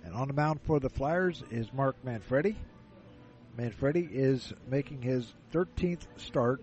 And 0.05 0.12
on 0.12 0.27
the 0.27 0.35
mound 0.35 0.61
for 0.62 0.81
the 0.81 0.90
Flyers 0.90 1.44
is 1.53 1.72
Mark 1.72 1.94
Manfredi. 2.05 2.57
Manfredi 3.57 4.09
is 4.11 4.53
making 4.68 5.01
his 5.01 5.33
13th 5.53 6.07
start. 6.16 6.61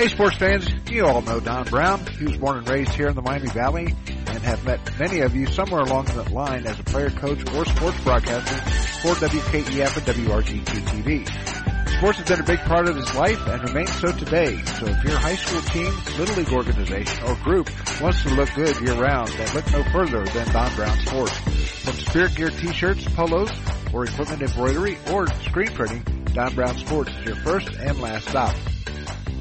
Hey, 0.00 0.08
sports 0.08 0.38
fans, 0.38 0.66
you 0.90 1.04
all 1.04 1.20
know 1.20 1.40
Don 1.40 1.66
Brown. 1.66 2.06
He 2.06 2.24
was 2.24 2.38
born 2.38 2.56
and 2.56 2.66
raised 2.70 2.94
here 2.94 3.08
in 3.08 3.14
the 3.14 3.20
Miami 3.20 3.48
Valley 3.48 3.94
and 4.06 4.38
have 4.38 4.64
met 4.64 4.98
many 4.98 5.20
of 5.20 5.36
you 5.36 5.44
somewhere 5.44 5.82
along 5.82 6.06
that 6.06 6.32
line 6.32 6.66
as 6.66 6.80
a 6.80 6.84
player, 6.84 7.10
coach, 7.10 7.40
or 7.52 7.66
sports 7.66 8.00
broadcaster 8.00 8.54
for 9.02 9.14
WKEF 9.16 9.96
and 9.98 10.06
WRGT 10.06 10.64
TV. 10.64 11.98
Sports 11.98 12.16
has 12.16 12.26
been 12.26 12.40
a 12.40 12.44
big 12.44 12.60
part 12.60 12.88
of 12.88 12.96
his 12.96 13.14
life 13.14 13.46
and 13.46 13.62
remains 13.68 13.92
so 13.92 14.10
today. 14.12 14.56
So 14.78 14.86
if 14.86 15.04
your 15.04 15.18
high 15.18 15.34
school 15.34 15.60
team, 15.60 15.92
little 16.18 16.34
league 16.34 16.50
organization, 16.50 17.22
or 17.24 17.34
group 17.44 17.68
wants 18.00 18.22
to 18.22 18.30
look 18.30 18.48
good 18.54 18.80
year 18.80 18.94
round, 18.94 19.28
then 19.28 19.54
look 19.54 19.70
no 19.70 19.82
further 19.92 20.24
than 20.24 20.50
Don 20.50 20.74
Brown 20.76 20.98
Sports. 21.00 21.36
From 21.84 21.92
spirit 21.92 22.34
gear 22.36 22.48
t-shirts, 22.48 23.04
polos, 23.04 23.50
or 23.92 24.04
equipment 24.04 24.40
embroidery, 24.40 24.96
or 25.10 25.26
screen 25.42 25.68
printing, 25.74 26.00
Don 26.32 26.54
Brown 26.54 26.78
Sports 26.78 27.10
is 27.18 27.26
your 27.26 27.36
first 27.36 27.68
and 27.74 28.00
last 28.00 28.30
stop. 28.30 28.56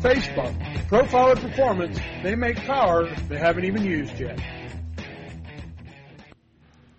Facebook. 0.00 0.54
Profiler 0.88 1.40
Performance, 1.40 1.98
they 2.22 2.34
make 2.34 2.56
power 2.56 3.08
they 3.28 3.38
haven't 3.38 3.64
even 3.64 3.84
used 3.84 4.18
yet. 4.18 4.38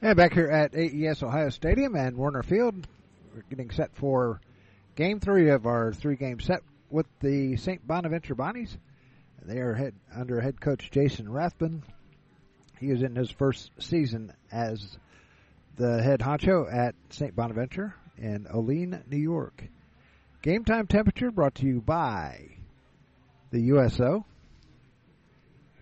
And 0.02 0.16
back 0.16 0.34
here 0.34 0.48
at 0.48 0.76
AES 0.76 1.24
Ohio 1.24 1.50
Stadium 1.50 1.96
and 1.96 2.18
Woerner 2.18 2.44
Field, 2.44 2.88
we're 3.34 3.44
getting 3.50 3.72
set 3.72 3.96
for 3.96 4.40
game 4.96 5.20
three 5.20 5.50
of 5.50 5.66
our 5.66 5.94
three-game 5.94 6.40
set 6.40 6.62
with 6.90 7.08
the 7.20 7.58
St. 7.58 7.86
Bonaventure 7.86 8.36
Bonnies. 8.36 8.78
They 9.44 9.60
are 9.60 9.74
head, 9.74 9.94
under 10.14 10.42
head 10.42 10.60
coach 10.60 10.92
Jason 10.92 11.32
Rathbun. 11.32 11.84
He 12.80 12.90
is 12.90 13.02
in 13.02 13.16
his 13.16 13.32
first 13.32 13.72
season 13.80 14.34
as 14.52 14.98
the 15.78 16.02
head 16.04 16.20
honcho 16.20 16.72
at 16.72 16.96
St. 17.12 17.36
Bonaventure 17.36 17.94
in 18.18 18.48
Olean, 18.54 19.04
New 19.10 19.18
York. 19.18 19.64
Game 20.42 20.66
time 20.66 20.88
temperature 20.88 21.32
brought 21.32 21.56
to 21.56 21.66
you 21.66 21.82
by 21.82 22.57
the 23.52 23.62
USO. 23.62 24.26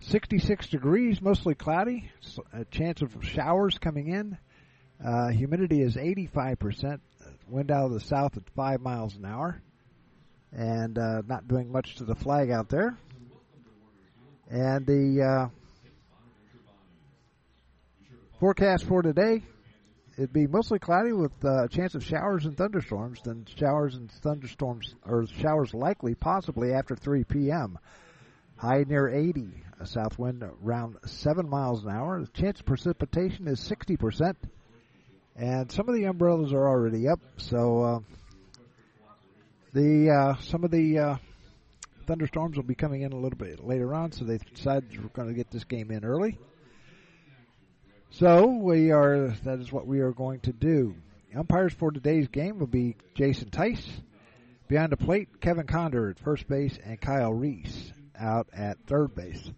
66 0.00 0.68
degrees, 0.68 1.20
mostly 1.20 1.54
cloudy. 1.54 2.10
A 2.52 2.64
chance 2.64 3.02
of 3.02 3.16
showers 3.22 3.78
coming 3.78 4.08
in. 4.08 4.38
Uh, 5.04 5.28
humidity 5.28 5.82
is 5.82 5.96
85%. 5.96 7.00
Wind 7.48 7.70
out 7.70 7.86
of 7.86 7.92
the 7.92 8.00
south 8.00 8.36
at 8.36 8.42
5 8.54 8.80
miles 8.80 9.16
an 9.16 9.24
hour. 9.24 9.60
And 10.52 10.98
uh, 10.98 11.22
not 11.26 11.48
doing 11.48 11.70
much 11.72 11.96
to 11.96 12.04
the 12.04 12.14
flag 12.14 12.50
out 12.50 12.68
there. 12.68 12.96
And 14.48 14.86
the 14.86 15.22
uh, 15.22 15.48
forecast 18.38 18.84
for 18.84 19.02
today 19.02 19.42
it'd 20.16 20.32
be 20.32 20.46
mostly 20.46 20.78
cloudy 20.78 21.12
with 21.12 21.32
uh, 21.44 21.64
a 21.64 21.68
chance 21.68 21.94
of 21.94 22.04
showers 22.04 22.46
and 22.46 22.56
thunderstorms. 22.56 23.20
Then 23.24 23.46
showers 23.56 23.94
and 23.94 24.10
thunderstorms, 24.10 24.94
or 25.04 25.26
showers 25.26 25.74
likely, 25.74 26.14
possibly 26.14 26.72
after 26.72 26.96
3 26.96 27.24
p.m. 27.24 27.78
High 28.56 28.84
near 28.88 29.08
80, 29.08 29.48
a 29.80 29.86
south 29.86 30.18
wind 30.18 30.42
around 30.62 30.96
7 31.04 31.48
miles 31.48 31.84
an 31.84 31.90
hour. 31.90 32.20
The 32.20 32.40
chance 32.40 32.60
of 32.60 32.66
precipitation 32.66 33.46
is 33.48 33.60
60%. 33.60 34.34
And 35.36 35.70
some 35.70 35.88
of 35.88 35.94
the 35.94 36.04
umbrellas 36.04 36.54
are 36.54 36.66
already 36.66 37.08
up, 37.08 37.20
so 37.36 37.82
uh, 37.82 37.98
the 39.74 40.08
uh, 40.10 40.40
some 40.40 40.64
of 40.64 40.70
the 40.70 40.98
uh, 40.98 41.16
thunderstorms 42.06 42.56
will 42.56 42.64
be 42.64 42.74
coming 42.74 43.02
in 43.02 43.12
a 43.12 43.16
little 43.16 43.36
bit 43.36 43.62
later 43.62 43.92
on. 43.92 44.12
So 44.12 44.24
they 44.24 44.38
decided 44.54 44.98
we're 44.98 45.10
going 45.10 45.28
to 45.28 45.34
get 45.34 45.50
this 45.50 45.64
game 45.64 45.90
in 45.90 46.06
early. 46.06 46.38
So 48.10 48.46
we 48.46 48.92
are. 48.92 49.28
That 49.44 49.60
is 49.60 49.70
what 49.72 49.86
we 49.86 50.00
are 50.00 50.12
going 50.12 50.40
to 50.40 50.52
do. 50.52 50.94
Umpires 51.36 51.74
for 51.74 51.90
today's 51.90 52.28
game 52.28 52.58
will 52.58 52.66
be 52.66 52.96
Jason 53.14 53.50
Tice. 53.50 53.86
Behind 54.68 54.90
the 54.90 54.96
plate, 54.96 55.40
Kevin 55.40 55.66
Condor 55.66 56.08
at 56.08 56.18
first 56.18 56.48
base 56.48 56.78
and 56.82 57.00
Kyle 57.00 57.32
Reese 57.32 57.92
out 58.18 58.48
at 58.54 58.78
third 58.86 59.14
base. 59.14 59.50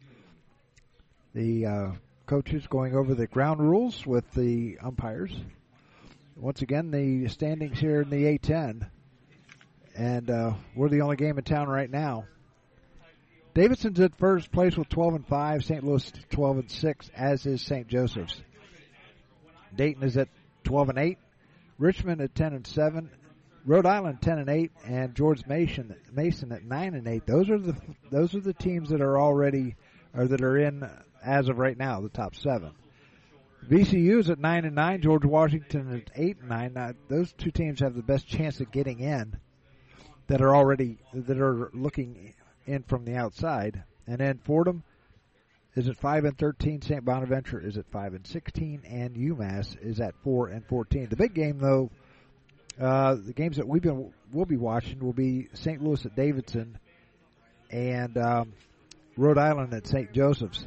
The 1.34 1.66
uh, 1.66 1.90
coaches 2.26 2.66
going 2.66 2.96
over 2.96 3.14
the 3.14 3.28
ground 3.28 3.60
rules 3.60 4.04
with 4.04 4.28
the 4.32 4.78
umpires. 4.82 5.34
Once 6.36 6.62
again, 6.62 6.90
the 6.90 7.28
standings 7.28 7.78
here 7.78 8.02
in 8.02 8.10
the 8.10 8.38
A10, 8.38 8.88
and 9.96 10.30
uh, 10.30 10.52
we're 10.74 10.88
the 10.88 11.02
only 11.02 11.16
game 11.16 11.38
in 11.38 11.44
town 11.44 11.68
right 11.68 11.90
now. 11.90 12.26
Davidson's 13.58 13.98
at 13.98 14.16
first 14.16 14.52
place 14.52 14.76
with 14.76 14.88
12 14.88 15.14
and 15.14 15.26
5. 15.26 15.64
St. 15.64 15.82
Louis 15.82 16.12
12 16.30 16.58
and 16.58 16.70
6, 16.70 17.10
as 17.16 17.44
is 17.44 17.60
St. 17.60 17.88
Joseph's. 17.88 18.40
Dayton 19.74 20.04
is 20.04 20.16
at 20.16 20.28
12 20.62 20.90
and 20.90 20.98
8. 21.00 21.18
Richmond 21.76 22.20
at 22.20 22.36
10 22.36 22.52
and 22.52 22.64
7. 22.64 23.10
Rhode 23.66 23.84
Island 23.84 24.22
10 24.22 24.38
and 24.38 24.48
8, 24.48 24.70
and 24.86 25.12
George 25.16 25.44
Mason 25.48 25.96
Mason 26.12 26.52
at 26.52 26.62
9 26.62 26.94
and 26.94 27.08
8. 27.08 27.26
Those 27.26 27.50
are 27.50 27.58
the 27.58 27.74
those 28.12 28.32
are 28.36 28.40
the 28.40 28.54
teams 28.54 28.90
that 28.90 29.00
are 29.00 29.18
already 29.18 29.74
or 30.14 30.28
that 30.28 30.40
are 30.40 30.56
in 30.56 30.88
as 31.24 31.48
of 31.48 31.58
right 31.58 31.76
now 31.76 32.00
the 32.00 32.08
top 32.10 32.36
seven. 32.36 32.70
VCU 33.68 34.20
is 34.20 34.30
at 34.30 34.38
9 34.38 34.66
and 34.66 34.76
9. 34.76 35.02
George 35.02 35.24
Washington 35.24 35.96
at 35.96 36.12
8 36.14 36.36
and 36.38 36.48
9. 36.48 36.72
Now, 36.74 36.92
those 37.08 37.32
two 37.32 37.50
teams 37.50 37.80
have 37.80 37.96
the 37.96 38.04
best 38.04 38.28
chance 38.28 38.60
of 38.60 38.70
getting 38.70 39.00
in 39.00 39.36
that 40.28 40.42
are 40.42 40.54
already 40.54 40.98
that 41.12 41.40
are 41.40 41.70
looking 41.74 42.34
in 42.68 42.82
from 42.82 43.04
the 43.04 43.16
outside. 43.16 43.82
And 44.06 44.18
then 44.18 44.38
Fordham 44.44 44.82
is 45.74 45.88
at 45.88 45.96
5 45.96 46.24
and 46.24 46.38
13. 46.38 46.82
St. 46.82 47.04
Bonaventure 47.04 47.60
is 47.60 47.76
at 47.76 47.90
5 47.90 48.14
and 48.14 48.26
16. 48.26 48.82
And 48.88 49.16
UMass 49.16 49.76
is 49.80 50.00
at 50.00 50.14
4 50.22 50.48
and 50.48 50.66
14. 50.66 51.08
The 51.08 51.16
big 51.16 51.34
game, 51.34 51.58
though, 51.58 51.90
uh, 52.80 53.16
the 53.16 53.32
games 53.32 53.56
that 53.56 53.66
we've 53.66 53.82
been 53.82 54.12
will 54.32 54.46
be 54.46 54.56
watching 54.56 55.00
will 55.00 55.12
be 55.12 55.48
St. 55.54 55.82
Louis 55.82 56.04
at 56.04 56.14
Davidson 56.14 56.78
and 57.70 58.16
um, 58.16 58.52
Rhode 59.16 59.38
Island 59.38 59.74
at 59.74 59.86
St. 59.86 60.12
Joseph's. 60.12 60.66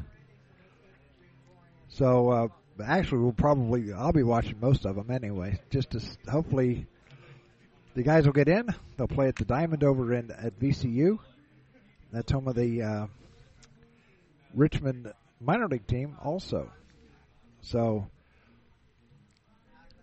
So 1.90 2.30
uh, 2.30 2.48
actually, 2.84 3.20
we'll 3.20 3.34
probably 3.34 3.94
I'll 3.94 4.12
be 4.12 4.24
watching 4.24 4.60
most 4.60 4.86
of 4.86 4.95
them 4.95 5.12
anyway, 5.12 5.60
just 5.70 5.91
to 5.91 6.02
hopefully 6.30 6.86
the 7.95 8.04
guys 8.04 8.26
will 8.26 8.34
get 8.34 8.47
in. 8.47 8.68
They'll 8.97 9.08
play 9.08 9.28
at 9.28 9.36
the 9.36 9.45
Diamond 9.45 9.84
over 9.84 10.14
in 10.14 10.32
at 10.32 10.60
VCU. 10.60 11.20
That's 12.12 12.32
home 12.32 12.47
of 12.47 12.55
the 12.55 12.82
uh, 12.82 13.07
Richmond 14.53 15.14
minor 15.39 15.68
league 15.68 15.88
team 15.88 16.18
also. 16.24 16.72
So 17.62 18.07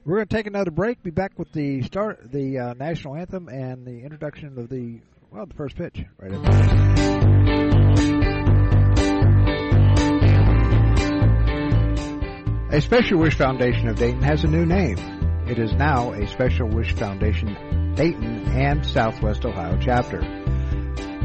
we're 0.04 0.16
going 0.16 0.28
to 0.28 0.36
take 0.36 0.46
another 0.46 0.70
break. 0.70 1.02
Be 1.02 1.10
back 1.10 1.38
with 1.38 1.52
the 1.52 1.82
start, 1.82 2.32
the 2.32 2.58
uh, 2.58 2.74
national 2.74 3.16
anthem, 3.16 3.48
and 3.48 3.86
the 3.86 4.02
introduction 4.02 4.58
of 4.58 4.68
the 4.68 5.00
well, 5.30 5.44
the 5.44 5.54
first 5.54 5.76
pitch 5.76 6.02
right. 6.18 6.32
A 12.70 12.80
Special 12.80 13.18
Wish 13.18 13.34
Foundation 13.34 13.88
of 13.88 13.96
Dayton 13.96 14.22
has 14.22 14.44
a 14.44 14.46
new 14.46 14.64
name. 14.64 14.98
It 15.46 15.58
is 15.58 15.72
now 15.72 16.12
a 16.12 16.26
Special 16.26 16.68
Wish 16.68 16.92
Foundation 16.92 17.94
Dayton 17.94 18.46
and 18.48 18.86
Southwest 18.86 19.44
Ohio 19.44 19.78
chapter. 19.80 20.47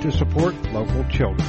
to 0.00 0.10
support 0.10 0.54
local 0.72 1.04
children. 1.10 1.46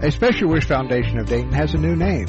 A 0.00 0.10
Special 0.10 0.48
Wish 0.48 0.64
Foundation 0.64 1.18
of 1.18 1.26
Dayton 1.26 1.52
has 1.52 1.74
a 1.74 1.78
new 1.78 1.96
name. 1.96 2.28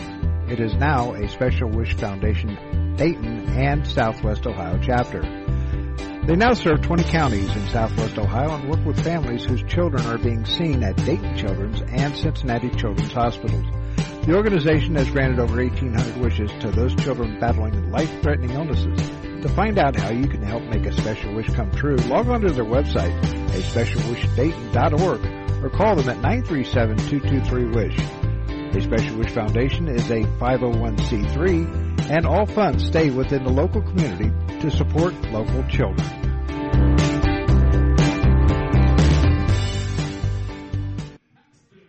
It 0.50 0.60
is 0.60 0.74
now 0.76 1.14
a 1.14 1.28
Special 1.30 1.70
Wish 1.70 1.93
Foundation 1.95 2.95
Dayton 2.95 3.47
and 3.50 3.86
Southwest 3.86 4.47
Ohio 4.47 4.80
chapter. 4.82 5.22
They 6.26 6.36
now 6.36 6.54
serve 6.54 6.82
20 6.82 7.04
counties 7.04 7.56
in 7.56 7.68
Southwest 7.68 8.18
Ohio 8.18 8.56
and 8.56 8.70
work 8.70 8.86
with 8.86 9.04
families 9.04 9.45
whose 9.45 9.64
children 9.64 10.06
are 10.08 10.18
being 10.18 10.45
seen 10.45 10.84
at 10.84 10.95
Dayton 10.97 11.38
Children's 11.38 11.82
and 11.82 12.16
Cincinnati 12.16 12.70
Children's 12.70 13.14
Hospitals. 13.14 13.79
The 14.30 14.36
organization 14.36 14.94
has 14.94 15.10
granted 15.10 15.40
over 15.40 15.56
1,800 15.56 16.18
wishes 16.18 16.52
to 16.60 16.70
those 16.70 16.94
children 16.98 17.40
battling 17.40 17.90
life-threatening 17.90 18.52
illnesses. 18.52 19.00
To 19.42 19.50
find 19.50 19.80
out 19.80 19.96
how 19.96 20.12
you 20.12 20.28
can 20.28 20.44
help 20.44 20.62
make 20.66 20.86
a 20.86 20.94
special 20.94 21.34
wish 21.34 21.48
come 21.48 21.72
true, 21.72 21.96
log 21.96 22.30
on 22.30 22.42
to 22.42 22.52
their 22.52 22.64
website, 22.64 23.12
a 23.24 23.60
specialwishdayton.org, 23.60 25.64
or 25.64 25.70
call 25.72 25.96
them 25.96 26.10
at 26.10 26.18
937-223-WISH. 26.18 28.78
A 28.78 28.82
Special 28.82 29.18
Wish 29.18 29.32
Foundation 29.32 29.88
is 29.88 30.08
a 30.12 30.22
501c3 30.22 32.12
and 32.12 32.28
all 32.28 32.46
funds 32.46 32.86
stay 32.86 33.10
within 33.10 33.44
the 33.44 33.52
local 33.52 33.82
community 33.82 34.30
to 34.60 34.70
support 34.70 35.16
local 35.32 35.64
children. 35.64 36.08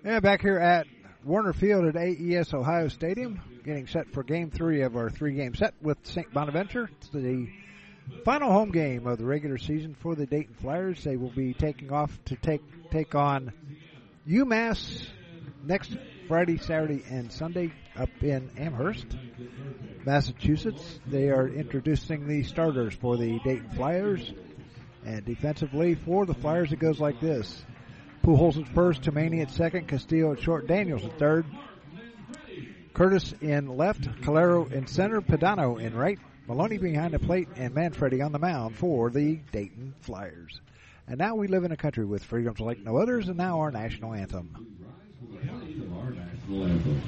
And 0.05 0.23
back 0.23 0.41
here 0.41 0.57
at 0.57 0.87
Woerner 1.25 1.55
Field 1.55 1.85
at 1.85 1.97
AES 1.97 2.55
Ohio 2.55 2.89
Stadium, 2.89 3.41
getting 3.65 3.87
set 3.87 4.11
for 4.13 4.23
game 4.23 4.51
three 4.51 4.83
of 4.83 4.97
our 4.97 5.11
three 5.11 5.35
game 5.35 5.55
set 5.55 5.75
with 5.83 5.99
St. 6.05 6.33
Bonaventure. 6.33 6.89
It's 6.99 7.09
the 7.11 7.49
final 8.25 8.51
home 8.51 8.71
game 8.71 9.07
of 9.07 9.19
the 9.19 9.27
regular 9.27 9.59
season 9.59 9.95
for 10.01 10.15
the 10.15 10.27
Dayton 10.27 10.55
Flyers. 10.55 11.05
They 11.05 11.17
will 11.17 11.31
be 11.31 11.53
taking 11.53 11.93
off 11.93 12.11
to 12.27 12.37
take 12.37 12.63
take 12.91 13.15
on 13.15 13.53
UMass 14.27 15.07
next 15.63 15.97
Friday, 16.27 16.57
Saturday, 16.57 17.03
and 17.11 17.31
Sunday 17.31 17.73
up 17.97 18.11
in 18.23 18.51
Amherst, 18.57 19.07
Massachusetts. 20.07 21.01
They 21.07 21.29
are 21.29 21.49
introducing 21.49 22.29
the 22.29 22.45
starters 22.45 22.95
for 22.95 23.19
the 23.19 23.39
Dayton 23.45 23.71
Flyers. 23.71 24.33
And 25.05 25.25
defensively 25.25 25.95
for 25.95 26.27
the 26.27 26.35
Flyers, 26.35 26.73
it 26.73 26.79
goes 26.79 27.01
like 27.01 27.21
this. 27.21 27.63
Pujols 28.23 28.61
at 28.61 28.69
first, 28.75 29.03
Tomani 29.03 29.41
at 29.43 29.51
second, 29.51 29.89
Castillo 29.89 30.33
at 30.33 30.41
short, 30.41 30.67
Daniels 30.67 31.05
at 31.05 31.19
third, 31.19 31.47
Curtis 32.93 33.33
in 33.41 33.77
left, 33.77 34.03
Calero 34.21 34.71
in 34.71 34.87
center, 34.87 35.21
Padano 35.21 35.81
in 35.81 35.95
right, 35.95 36.19
Maloney 36.47 36.79
behind 36.79 37.15
the 37.15 37.19
plate, 37.19 37.49
and 37.57 37.75
Manfredi 37.75 38.21
on 38.21 38.33
the 38.33 38.39
mound 38.39 38.77
for 38.77 39.11
the 39.11 39.37
Dayton 39.53 39.95
Flyers. 40.01 40.61
And 41.07 41.19
now 41.19 41.35
we 41.35 41.49
live 41.49 41.65
in 41.65 41.73
a 41.73 41.77
country 41.77 42.05
with 42.05 42.23
freedoms 42.23 42.61
like 42.61 42.79
no 42.81 42.99
others, 42.99 43.29
and 43.29 43.37
now 43.37 43.61
our 43.61 43.71
national 43.71 44.13
anthem. 44.13 44.67
our 45.33 46.11
national 46.11 46.67
anthem 46.67 47.03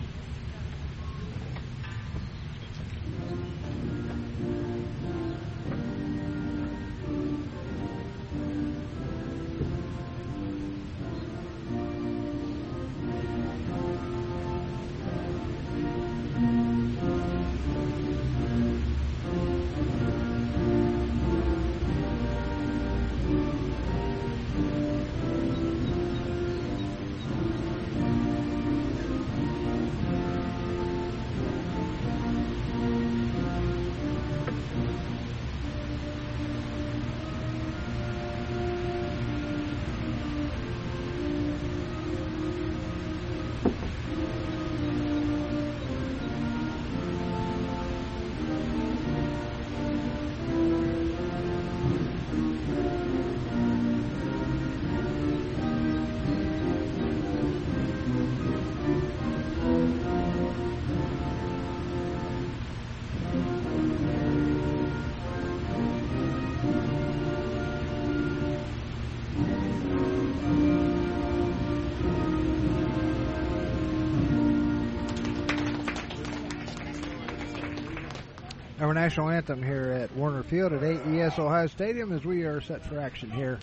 here 79.13 79.93
at 79.93 80.17
Woerner 80.17 80.43
Field 80.43 80.73
at 80.73 80.83
AES 80.83 81.39
Ohio 81.39 81.67
Stadium 81.67 82.13
as 82.13 82.25
we 82.25 82.45
are 82.45 82.63
set 82.63 82.83
for 82.87 82.99
action 82.99 83.31
here. 83.31 83.59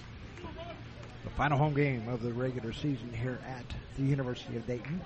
The 1.23 1.29
final 1.31 1.57
home 1.57 1.73
game 1.73 2.07
of 2.07 2.21
the 2.21 2.31
regular 2.31 2.71
season 2.71 3.11
here 3.11 3.39
at 3.47 3.65
the 3.97 4.03
University 4.03 4.57
of 4.57 4.67
Dayton. 4.67 5.01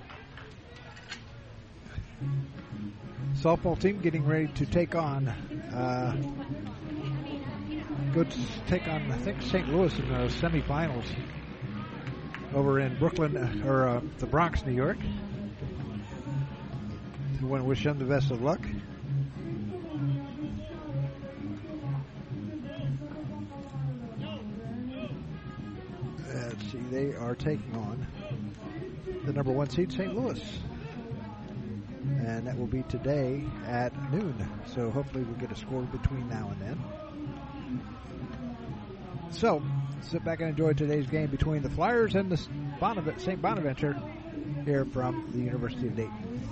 Softball 3.35 3.79
team 3.79 4.01
getting 4.01 4.25
ready 4.25 4.47
to 4.47 4.65
take 4.65 4.95
on, 4.95 5.29
uh, 5.29 6.13
go 8.13 8.25
to 8.25 8.37
take 8.67 8.85
on, 8.89 9.09
I 9.13 9.17
think, 9.19 9.41
St. 9.43 9.69
Louis 9.69 9.97
in 9.97 10.09
the 10.09 10.27
semifinals 10.27 11.05
over 12.53 12.81
in 12.81 12.99
Brooklyn, 12.99 13.37
uh, 13.37 13.65
or 13.65 13.87
uh, 13.87 14.01
the 14.19 14.25
Bronx, 14.25 14.65
New 14.65 14.73
York. 14.73 14.97
We 17.41 17.47
want 17.47 17.63
to 17.63 17.67
wish 17.67 17.81
them 17.85 17.97
the 17.97 18.05
best 18.05 18.29
of 18.29 18.41
luck. 18.41 18.59
See, 26.71 26.79
they 26.91 27.13
are 27.15 27.35
taking 27.35 27.75
on 27.75 28.05
the 29.25 29.33
number 29.33 29.51
one 29.51 29.69
seed, 29.69 29.91
St. 29.91 30.15
Louis. 30.15 30.41
And 32.25 32.47
that 32.47 32.57
will 32.57 32.67
be 32.67 32.83
today 32.83 33.43
at 33.67 33.93
noon. 34.11 34.35
So 34.67 34.89
hopefully 34.89 35.23
we'll 35.23 35.39
get 35.39 35.51
a 35.51 35.55
score 35.55 35.81
between 35.83 36.27
now 36.29 36.49
and 36.51 36.61
then. 36.61 36.83
So, 39.31 39.63
sit 40.01 40.23
back 40.23 40.41
and 40.41 40.49
enjoy 40.49 40.73
today's 40.73 41.07
game 41.07 41.27
between 41.27 41.63
the 41.63 41.69
Flyers 41.69 42.15
and 42.15 42.31
the 42.31 42.37
St. 42.37 43.41
Bonaventure 43.41 43.99
here 44.63 44.85
from 44.85 45.27
the 45.33 45.39
University 45.39 45.87
of 45.87 45.95
Dayton. 45.95 46.47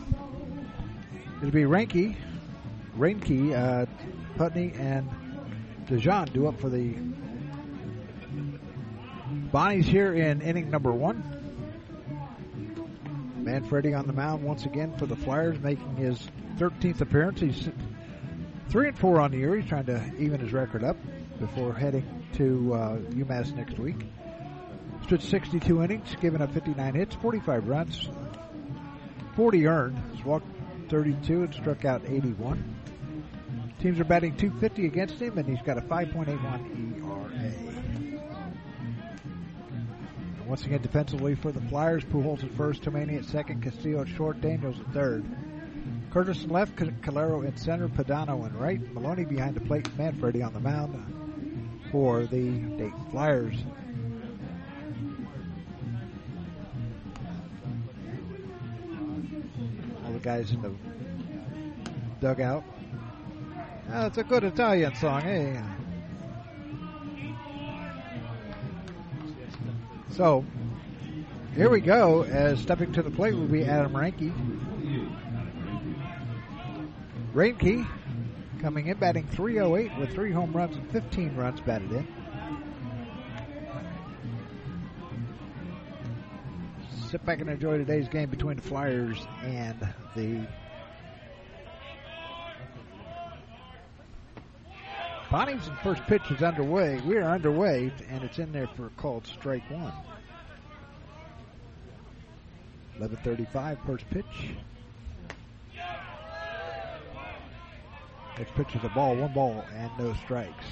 It'll 1.38 1.52
be 1.52 1.64
Ranky, 1.64 2.16
Rainke, 2.98 3.54
uh, 3.54 3.86
Putney, 4.36 4.74
and 4.78 5.10
DeJean 5.86 6.34
do 6.34 6.48
up 6.48 6.60
for 6.60 6.70
the 6.70 6.96
Bonnie's 9.52 9.86
here 9.86 10.14
in 10.14 10.42
inning 10.42 10.70
number 10.70 10.94
one. 10.94 11.22
Manfredi 13.38 13.94
on 13.94 14.08
the 14.08 14.14
mound 14.14 14.44
once 14.44 14.66
again 14.66 14.96
for 14.98 15.06
the 15.06 15.16
Flyers, 15.16 15.60
making 15.60 15.96
his 15.98 16.26
13th 16.58 17.02
appearance. 17.02 17.42
He's 17.42 17.70
three 18.70 18.88
and 18.88 18.98
four 18.98 19.20
on 19.20 19.32
the 19.32 19.38
year. 19.38 19.58
He's 19.58 19.68
trying 19.68 19.88
to 19.88 20.02
even 20.18 20.40
his 20.40 20.54
record 20.54 20.86
up 20.86 20.96
before 21.40 21.74
heading 21.74 22.06
to 22.36 22.74
uh, 22.74 22.98
UMass 23.10 23.54
next 23.54 23.78
week. 23.78 24.06
Stood 25.04 25.22
62 25.22 25.84
innings, 25.84 26.16
giving 26.22 26.42
up 26.42 26.54
59 26.54 26.94
hits, 26.94 27.16
45 27.16 27.68
runs, 27.68 28.10
40 29.36 29.68
earned. 29.68 30.02
He's 30.14 30.24
walked 30.24 30.46
32 30.90 31.44
and 31.44 31.54
struck 31.54 31.84
out 31.84 32.04
81. 32.08 32.64
Teams 33.82 34.00
are 34.00 34.06
batting 34.06 34.38
250 34.38 34.86
against 34.86 35.16
him, 35.16 35.38
and 35.38 35.48
he's 35.48 35.62
got 35.64 35.78
a 35.78 35.82
5.81 35.82 37.02
ERA. 37.02 37.71
Once 40.52 40.66
again, 40.66 40.82
defensively 40.82 41.34
for 41.34 41.54
the 41.54 41.62
Flyers, 41.62 42.04
Pujols 42.04 42.44
at 42.44 42.52
first, 42.58 42.82
Tomani 42.82 43.18
at 43.18 43.24
second, 43.24 43.64
Castillo 43.64 44.02
at 44.02 44.10
short, 44.10 44.42
Daniels 44.42 44.78
at 44.82 44.94
third. 44.94 45.24
Curtis 46.12 46.44
in 46.44 46.50
left, 46.50 46.76
Calero 46.76 47.46
in 47.46 47.56
center, 47.56 47.88
Padano 47.88 48.46
in 48.46 48.54
right, 48.58 48.82
Maloney 48.94 49.24
behind 49.24 49.56
the 49.56 49.62
plate, 49.62 49.88
Manfredi 49.98 50.46
on 50.46 50.52
the 50.52 50.60
mound 50.60 51.80
for 51.90 52.24
the 52.24 52.50
Dayton 52.52 53.06
Flyers. 53.12 53.56
All 60.06 60.12
the 60.12 60.20
guys 60.20 60.52
in 60.52 60.62
the 60.62 60.74
dugout. 62.20 62.66
That's 63.88 64.18
a 64.18 64.24
good 64.26 64.44
Italian 64.44 64.94
song, 64.96 65.22
eh? 65.22 65.64
So, 70.16 70.46
here 71.56 71.70
we 71.70 71.80
go. 71.80 72.24
As 72.24 72.60
stepping 72.60 72.92
to 72.94 73.02
the 73.02 73.12
plate 73.12 73.34
will 73.34 73.48
be 73.48 73.64
Adam 73.64 73.94
Ranke. 73.94 74.34
Ranke 77.34 77.88
coming 78.60 78.88
in 78.88 78.98
batting 78.98 79.28
308 79.28 79.98
with 79.98 80.14
three 80.14 80.32
home 80.32 80.52
runs 80.52 80.76
and 80.76 80.92
15 80.92 81.36
runs 81.36 81.62
batted 81.62 81.92
in. 81.92 82.08
Sit 87.10 87.26
back 87.26 87.40
and 87.40 87.50
enjoy 87.50 87.78
today's 87.78 88.08
game 88.10 88.30
between 88.30 88.58
the 88.58 88.62
Flyers 88.62 89.26
and 89.44 89.88
the 90.16 90.46
Bonnie's 95.32 95.70
first 95.82 96.06
pitch 96.08 96.30
is 96.30 96.44
underway. 96.44 97.00
We 97.06 97.16
are 97.16 97.24
underway, 97.24 97.90
and 98.10 98.22
it's 98.22 98.38
in 98.38 98.52
there 98.52 98.68
for 98.68 98.88
a 98.88 98.90
called 98.98 99.26
strike 99.26 99.64
one. 99.72 99.94
11:35 103.00 103.78
first 103.86 104.10
pitch. 104.10 104.50
Next 108.38 108.54
pitch 108.56 108.76
is 108.76 108.84
a 108.84 108.90
ball, 108.90 109.16
one 109.16 109.34
ball, 109.34 109.64
and 109.74 109.90
no 109.98 110.14
strikes. 110.16 110.66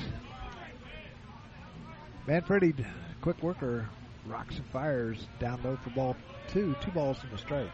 Manfredi, 2.27 2.73
quick 3.21 3.41
worker, 3.41 3.87
rocks 4.27 4.57
and 4.57 4.65
fires 4.67 5.27
down 5.39 5.61
low 5.63 5.77
for 5.77 5.91
ball 5.91 6.17
two, 6.49 6.75
two 6.81 6.91
balls 6.91 7.17
and 7.23 7.31
a 7.31 7.37
strike. 7.37 7.73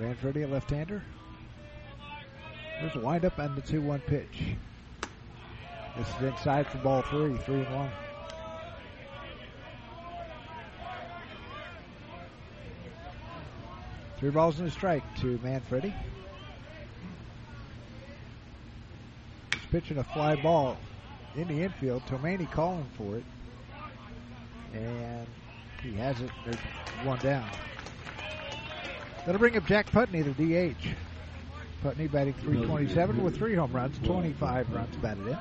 Manfredi, 0.00 0.42
a 0.42 0.48
left-hander. 0.48 1.00
There's 2.80 2.96
a 2.96 3.00
windup 3.00 3.38
and 3.38 3.56
the 3.56 3.62
2 3.62 3.80
1 3.80 4.00
pitch. 4.00 4.56
This 5.96 6.08
is 6.16 6.22
inside 6.22 6.66
for 6.66 6.78
ball 6.78 7.02
three, 7.02 7.36
three 7.38 7.60
and 7.60 7.74
one. 7.74 7.90
Three 14.18 14.30
balls 14.30 14.58
and 14.58 14.68
a 14.68 14.70
strike 14.72 15.04
to 15.20 15.38
Manfredi. 15.44 15.94
He's 19.52 19.62
pitching 19.70 19.98
a 19.98 20.04
fly 20.04 20.34
ball 20.34 20.76
in 21.36 21.46
the 21.46 21.62
infield. 21.62 22.02
Tomani 22.06 22.50
calling 22.50 22.86
for 22.96 23.16
it. 23.16 23.24
And 24.72 25.26
he 25.80 25.92
has 25.94 26.20
it. 26.20 26.30
There's 26.44 26.56
one 27.04 27.18
down. 27.20 27.48
That'll 29.24 29.38
bring 29.38 29.56
up 29.56 29.66
Jack 29.66 29.92
Putney, 29.92 30.22
the 30.22 30.32
DH. 30.32 30.88
Putney 31.84 32.06
batting 32.06 32.32
327 32.32 33.22
with 33.22 33.36
three 33.36 33.54
home 33.54 33.70
runs, 33.70 33.98
25 34.06 34.72
runs 34.72 34.96
batted 34.96 35.26
in. 35.26 35.36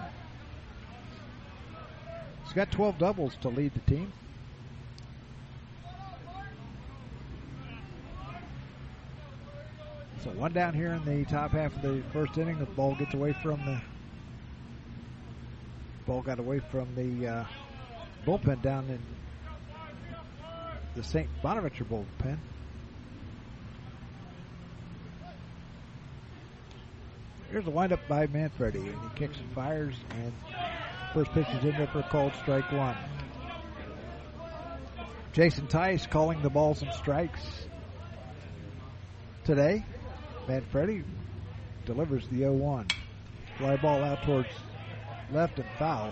He's 2.44 2.52
got 2.52 2.70
12 2.70 2.98
doubles 2.98 3.38
to 3.44 3.48
lead 3.48 3.74
the 3.74 3.80
team. 3.90 4.12
So 10.22 10.32
one 10.32 10.52
down 10.52 10.74
here 10.74 10.92
in 10.92 11.06
the 11.06 11.24
top 11.32 11.52
half 11.52 11.78
of 11.78 11.82
the 11.82 12.04
first 12.12 12.38
inning. 12.38 12.60
The 12.60 12.66
ball 12.66 12.96
gets 12.96 13.14
away 13.14 13.32
from 13.42 13.66
the 13.66 13.80
ball 16.06 16.24
got 16.24 16.40
away 16.40 16.60
from 16.60 16.94
the 16.96 17.26
uh, 17.26 17.46
bullpen 18.26 18.62
down 18.62 18.90
in 18.90 19.00
the 20.94 21.04
St. 21.06 21.30
Bonaventure 21.42 21.86
bullpen. 21.86 22.38
Here's 27.54 27.68
a 27.68 27.70
windup 27.70 28.00
by 28.08 28.26
Manfredi, 28.26 28.80
and 28.80 28.88
he 28.88 29.10
kicks 29.16 29.38
and 29.38 29.52
fires, 29.54 29.94
and 30.10 30.34
first 31.14 31.32
pitch 31.34 31.46
is 31.50 31.64
in 31.64 31.78
there 31.78 31.86
for 31.86 32.00
a 32.00 32.10
called 32.10 32.34
strike 32.42 32.72
one. 32.72 32.98
Jason 35.34 35.68
Tice 35.68 36.08
calling 36.08 36.42
the 36.42 36.50
balls 36.50 36.82
and 36.82 36.92
strikes 36.94 37.68
today. 39.44 39.86
Manfredi 40.48 41.04
delivers 41.86 42.28
the 42.30 42.42
0-1. 42.42 42.92
Fly 43.60 43.78
ball 43.78 44.04
out 44.04 44.24
towards 44.24 44.50
left 45.32 45.60
and 45.60 45.70
foul. 45.78 46.12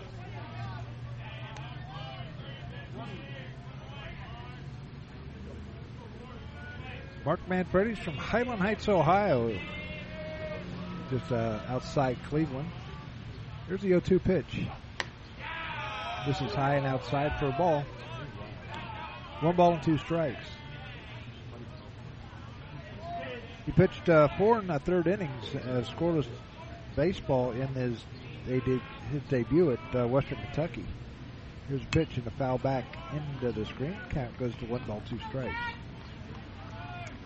Mark 7.26 7.40
Manfredi's 7.50 7.98
from 7.98 8.14
Highland 8.14 8.62
Heights, 8.62 8.88
Ohio 8.88 9.58
just 11.12 11.32
uh, 11.32 11.60
outside 11.68 12.18
Cleveland. 12.30 12.70
Here's 13.68 13.82
the 13.82 13.90
0 13.90 14.00
2 14.00 14.20
pitch. 14.20 14.66
This 16.26 16.40
is 16.42 16.54
high 16.54 16.76
and 16.76 16.88
outside 16.88 17.38
for 17.40 17.48
a 17.48 17.52
ball. 17.52 17.84
One 19.42 19.56
ball 19.56 19.74
and 19.74 19.84
two 19.84 19.98
strikes. 19.98 20.46
He 23.66 23.72
pitched 23.72 24.08
uh, 24.08 24.30
four 24.38 24.60
and 24.60 24.72
a 24.72 24.80
third 24.80 25.08
innings, 25.08 25.56
uh, 25.56 25.84
scoreless 25.96 26.28
baseball 26.96 27.52
in 27.52 27.68
his 27.70 28.04
his 28.46 29.22
debut 29.30 29.72
at 29.72 29.96
uh, 29.96 30.08
Western 30.08 30.38
Kentucky. 30.38 30.86
Here's 31.68 31.84
a 31.84 31.88
pitch 31.88 32.18
and 32.18 32.26
a 32.26 32.32
foul 32.32 32.58
back 32.58 32.86
into 33.14 33.52
the 33.52 33.66
screen. 33.66 33.96
Count 34.10 34.38
goes 34.40 34.54
to 34.56 34.66
one 34.66 34.82
ball, 34.88 35.02
two 35.08 35.20
strikes. 35.30 35.56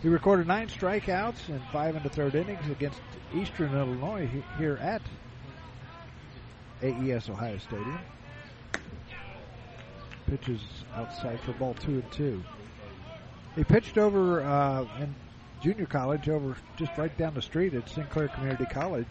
He 0.06 0.10
recorded 0.10 0.46
nine 0.46 0.68
strikeouts 0.68 1.50
and 1.50 1.60
five 1.72 1.96
and 1.96 2.06
the 2.06 2.10
third 2.10 2.36
innings 2.36 2.70
against 2.70 3.02
Eastern 3.34 3.74
Illinois 3.74 4.30
here 4.60 4.78
at 4.80 5.02
AES 6.84 7.28
Ohio 7.28 7.58
Stadium. 7.58 7.98
Pitches 10.28 10.62
outside 10.94 11.40
for 11.40 11.54
ball 11.54 11.74
two 11.74 11.94
and 11.94 12.12
two. 12.12 12.44
He 13.56 13.64
pitched 13.64 13.98
over 13.98 14.44
uh, 14.44 14.86
in 15.00 15.16
junior 15.64 15.88
college 15.88 16.30
over 16.30 16.56
just 16.78 16.96
right 17.00 17.18
down 17.18 17.34
the 17.34 17.42
street 17.42 17.74
at 17.74 17.90
Sinclair 17.90 18.28
Community 18.28 18.66
College 18.66 19.08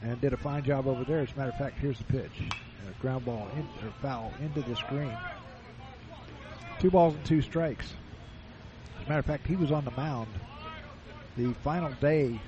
and 0.00 0.18
did 0.22 0.32
a 0.32 0.38
fine 0.38 0.64
job 0.64 0.86
over 0.86 1.04
there. 1.04 1.20
As 1.20 1.32
a 1.32 1.36
matter 1.36 1.50
of 1.50 1.58
fact, 1.58 1.78
here's 1.78 1.98
the 1.98 2.04
pitch. 2.04 2.40
Ground 3.02 3.26
ball 3.26 3.50
in, 3.54 3.86
or 3.86 3.92
foul 4.00 4.32
into 4.40 4.62
the 4.62 4.74
screen. 4.74 5.14
Two 6.78 6.90
balls 6.90 7.14
and 7.14 7.24
two 7.26 7.42
strikes. 7.42 7.92
As 9.04 9.08
a 9.08 9.10
matter 9.10 9.20
of 9.20 9.26
fact, 9.26 9.46
he 9.46 9.56
was 9.56 9.70
on 9.70 9.84
the 9.84 9.90
mound 9.90 10.28
the 11.36 11.52
final 11.62 11.92
day 12.00 12.40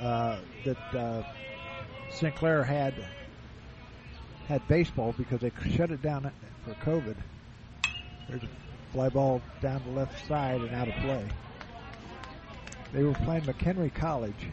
uh, 0.00 0.38
that 0.64 0.94
uh, 0.96 1.22
Sinclair 2.10 2.64
had 2.64 2.92
had 4.48 4.66
baseball 4.66 5.14
because 5.16 5.42
they 5.42 5.52
shut 5.76 5.92
it 5.92 6.02
down 6.02 6.28
for 6.64 6.74
COVID. 6.84 7.14
There's 8.28 8.42
a 8.42 8.48
fly 8.92 9.08
ball 9.10 9.40
down 9.62 9.80
the 9.86 9.92
left 9.92 10.26
side 10.26 10.60
and 10.60 10.74
out 10.74 10.88
of 10.88 10.94
play. 10.94 11.24
They 12.92 13.04
were 13.04 13.14
playing 13.14 13.42
McHenry 13.42 13.94
College, 13.94 14.48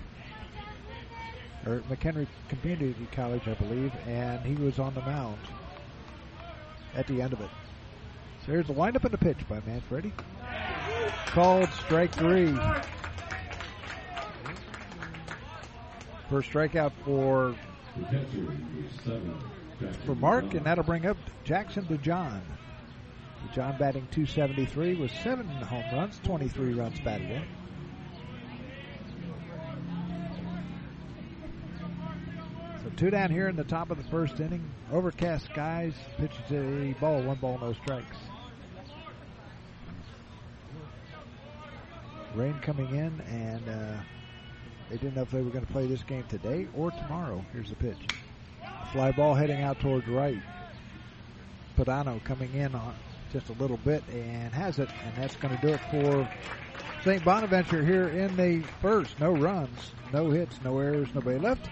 or 1.65 1.79
McHenry 1.89 2.27
Community 2.47 3.07
College, 3.11 3.47
I 3.47 3.55
believe, 3.55 3.91
and 4.05 4.39
he 4.41 4.53
was 4.53 4.77
on 4.77 4.93
the 4.93 5.01
mound 5.01 5.39
at 6.93 7.07
the 7.07 7.23
end 7.23 7.33
of 7.33 7.41
it. 7.41 7.49
So 8.45 8.51
here's 8.51 8.67
the 8.67 8.73
windup 8.73 9.03
and 9.03 9.11
the 9.11 9.17
pitch 9.17 9.39
by 9.49 9.61
Manfredi. 9.65 10.13
Called 11.27 11.69
strike 11.85 12.13
three. 12.13 12.57
First 16.29 16.49
strikeout 16.49 16.91
for 17.03 17.55
for 20.05 20.15
Mark, 20.15 20.53
and 20.53 20.65
that'll 20.65 20.83
bring 20.83 21.05
up 21.05 21.17
Jackson 21.43 21.85
DeJohn. 21.85 22.03
John 22.03 22.41
John 23.53 23.77
batting 23.77 24.07
273 24.11 24.95
with 24.95 25.11
seven 25.23 25.47
home 25.47 25.83
runs, 25.93 26.19
23 26.23 26.73
runs 26.73 26.99
batted 27.01 27.31
in. 27.31 27.43
So 32.83 32.89
two 32.95 33.09
down 33.09 33.29
here 33.29 33.49
in 33.49 33.55
the 33.55 33.63
top 33.63 33.91
of 33.91 33.97
the 33.97 34.09
first 34.09 34.39
inning. 34.39 34.63
Overcast 34.91 35.45
skies. 35.45 35.93
Pitches 36.17 36.51
a 36.51 36.95
ball, 36.99 37.21
one 37.23 37.37
ball, 37.37 37.57
no 37.59 37.73
strikes. 37.73 38.17
Rain 42.35 42.57
coming 42.61 42.89
in, 42.95 43.21
and 43.29 43.69
uh, 43.69 44.01
they 44.89 44.97
didn't 44.97 45.15
know 45.15 45.23
if 45.23 45.31
they 45.31 45.41
were 45.41 45.49
going 45.49 45.65
to 45.65 45.71
play 45.71 45.85
this 45.87 46.03
game 46.03 46.23
today 46.29 46.67
or 46.75 46.91
tomorrow. 46.91 47.43
Here's 47.53 47.69
the 47.69 47.75
pitch. 47.75 48.07
Fly 48.93 49.11
ball 49.11 49.33
heading 49.33 49.61
out 49.61 49.79
towards 49.79 50.07
right. 50.07 50.41
Padano 51.77 52.23
coming 52.23 52.53
in 52.53 52.75
on 52.75 52.93
just 53.31 53.49
a 53.49 53.53
little 53.53 53.77
bit 53.77 54.03
and 54.11 54.53
has 54.53 54.79
it, 54.79 54.89
and 55.05 55.15
that's 55.15 55.35
going 55.37 55.55
to 55.55 55.61
do 55.61 55.73
it 55.73 55.81
for 55.89 56.29
St. 57.03 57.23
Bonaventure 57.23 57.83
here 57.83 58.09
in 58.09 58.35
the 58.37 58.61
first. 58.81 59.19
No 59.19 59.31
runs, 59.31 59.91
no 60.13 60.29
hits, 60.29 60.59
no 60.63 60.77
errors, 60.77 61.07
nobody 61.13 61.39
left. 61.39 61.69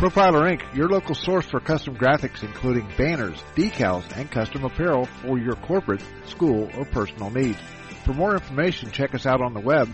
Profiler 0.00 0.48
Inc., 0.50 0.62
your 0.74 0.88
local 0.88 1.14
source 1.14 1.44
for 1.44 1.60
custom 1.60 1.94
graphics 1.94 2.42
including 2.42 2.88
banners, 2.96 3.38
decals, 3.54 4.10
and 4.16 4.30
custom 4.30 4.64
apparel 4.64 5.04
for 5.04 5.38
your 5.38 5.56
corporate, 5.56 6.02
school, 6.24 6.70
or 6.78 6.86
personal 6.86 7.28
needs. 7.28 7.58
For 8.06 8.14
more 8.14 8.32
information, 8.32 8.92
check 8.92 9.14
us 9.14 9.26
out 9.26 9.42
on 9.42 9.52
the 9.52 9.60
web 9.60 9.90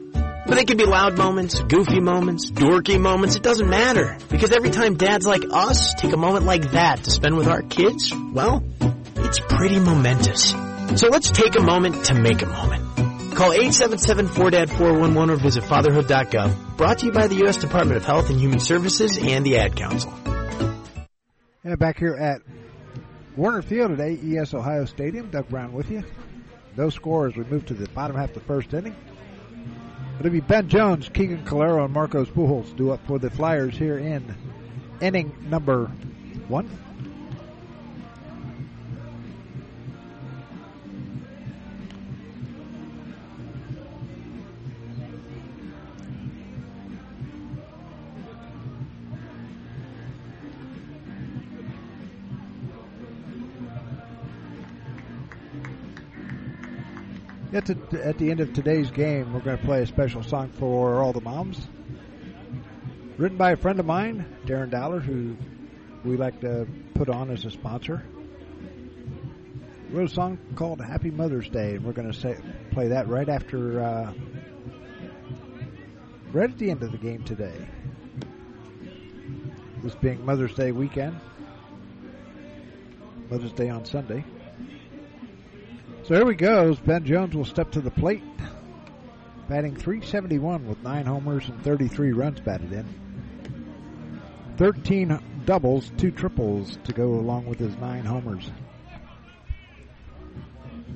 But 0.46 0.56
they 0.56 0.64
can 0.64 0.76
be 0.76 0.84
loud 0.84 1.16
moments, 1.16 1.58
goofy 1.58 2.00
moments, 2.00 2.50
dorky 2.50 3.00
moments, 3.00 3.36
it 3.36 3.42
doesn't 3.42 3.68
matter. 3.68 4.18
Because 4.28 4.52
every 4.52 4.68
time 4.70 4.96
dads 4.96 5.26
like 5.26 5.44
us 5.50 5.94
take 5.94 6.12
a 6.12 6.18
moment 6.18 6.44
like 6.44 6.72
that 6.72 7.02
to 7.04 7.10
spend 7.10 7.34
with 7.34 7.48
our 7.48 7.62
kids, 7.62 8.12
well, 8.14 8.62
it's 9.16 9.40
pretty 9.40 9.78
momentous. 9.78 10.50
So 10.96 11.08
let's 11.08 11.30
take 11.30 11.58
a 11.58 11.62
moment 11.62 12.04
to 12.06 12.14
make 12.14 12.42
a 12.42 12.46
moment. 12.46 12.84
Call 13.34 13.52
877-4DAD-411 13.52 15.30
or 15.30 15.36
visit 15.36 15.64
fatherhood.gov. 15.64 16.76
Brought 16.76 16.98
to 16.98 17.06
you 17.06 17.12
by 17.12 17.26
the 17.26 17.36
U.S. 17.36 17.56
Department 17.56 17.96
of 17.96 18.04
Health 18.04 18.28
and 18.28 18.38
Human 18.38 18.60
Services 18.60 19.16
and 19.16 19.46
the 19.46 19.56
Ad 19.56 19.76
Council. 19.76 20.12
And 21.64 21.78
back 21.78 21.98
here 21.98 22.14
at 22.14 22.42
Woerner 23.38 23.64
Field 23.64 23.92
at 23.92 24.00
AES 24.00 24.52
Ohio 24.52 24.84
Stadium, 24.84 25.30
Doug 25.30 25.48
Brown 25.48 25.72
with 25.72 25.90
you. 25.90 26.04
No 26.76 26.90
score 26.90 27.26
as 27.26 27.36
we 27.36 27.44
move 27.44 27.64
to 27.66 27.74
the 27.74 27.88
bottom 27.88 28.16
half 28.16 28.28
of 28.28 28.34
the 28.34 28.40
first 28.40 28.74
inning. 28.74 28.94
It'll 30.20 30.30
be 30.30 30.40
Ben 30.40 30.68
Jones, 30.68 31.08
Keegan 31.08 31.44
Calero, 31.44 31.86
and 31.86 31.94
Marcos 31.94 32.28
Pujols 32.28 32.76
do 32.76 32.90
up 32.90 33.04
for 33.06 33.18
the 33.18 33.30
Flyers 33.30 33.76
here 33.76 33.98
in 33.98 34.34
inning 35.00 35.34
number 35.48 35.86
one. 36.48 36.68
At 57.54 57.66
the, 57.66 58.04
at 58.04 58.18
the 58.18 58.32
end 58.32 58.40
of 58.40 58.52
today's 58.52 58.90
game, 58.90 59.32
we're 59.32 59.38
going 59.38 59.56
to 59.56 59.64
play 59.64 59.80
a 59.80 59.86
special 59.86 60.24
song 60.24 60.50
for 60.58 61.00
all 61.00 61.12
the 61.12 61.20
moms. 61.20 61.68
Written 63.16 63.38
by 63.38 63.52
a 63.52 63.56
friend 63.56 63.78
of 63.78 63.86
mine, 63.86 64.26
Darren 64.44 64.70
Dowler, 64.70 64.98
who 64.98 65.36
we 66.04 66.16
like 66.16 66.40
to 66.40 66.66
put 66.94 67.08
on 67.08 67.30
as 67.30 67.44
a 67.44 67.52
sponsor. 67.52 68.02
Wrote 69.90 70.10
a 70.10 70.12
song 70.12 70.36
called 70.56 70.80
Happy 70.80 71.12
Mother's 71.12 71.48
Day, 71.48 71.76
and 71.76 71.84
we're 71.84 71.92
going 71.92 72.10
to 72.10 72.18
say, 72.18 72.36
play 72.72 72.88
that 72.88 73.06
right 73.06 73.28
after, 73.28 73.80
uh, 73.80 74.12
right 76.32 76.50
at 76.50 76.58
the 76.58 76.72
end 76.72 76.82
of 76.82 76.90
the 76.90 76.98
game 76.98 77.22
today. 77.22 77.68
This 79.84 79.94
being 79.94 80.26
Mother's 80.26 80.54
Day 80.54 80.72
weekend, 80.72 81.20
Mother's 83.30 83.52
Day 83.52 83.68
on 83.68 83.84
Sunday. 83.84 84.24
So 86.04 86.14
here 86.14 86.26
we 86.26 86.34
go. 86.34 86.74
Ben 86.84 87.06
Jones 87.06 87.34
will 87.34 87.46
step 87.46 87.70
to 87.70 87.80
the 87.80 87.90
plate, 87.90 88.22
batting 89.48 89.74
371 89.74 90.68
with 90.68 90.82
nine 90.82 91.06
homers 91.06 91.48
and 91.48 91.64
33 91.64 92.12
runs 92.12 92.40
batted 92.40 92.74
in. 92.74 92.86
13 94.58 95.18
doubles, 95.46 95.90
two 95.96 96.10
triples 96.10 96.78
to 96.84 96.92
go 96.92 97.14
along 97.14 97.46
with 97.46 97.58
his 97.58 97.74
nine 97.78 98.04
homers. 98.04 98.50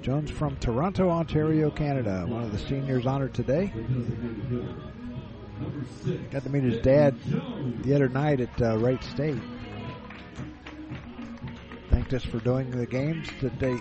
Jones 0.03 0.31
from 0.31 0.57
Toronto, 0.57 1.09
Ontario, 1.09 1.71
Canada, 1.71 2.27
one 2.29 2.43
of 2.43 2.53
the 2.53 2.59
seniors 2.59 3.07
honored 3.07 3.33
today. 3.33 3.73
Got 6.31 6.43
to 6.43 6.51
meet 6.51 6.65
his 6.65 6.83
dad 6.83 7.17
the 7.83 7.95
other 7.95 8.11
night 8.11 8.43
at 8.43 8.61
uh, 8.61 8.77
Wright 8.77 9.03
State. 9.03 9.41
Thanked 11.89 12.13
us 12.13 12.25
for 12.27 12.41
doing 12.41 12.71
the 12.71 12.85
games 12.85 13.27
today 13.41 13.81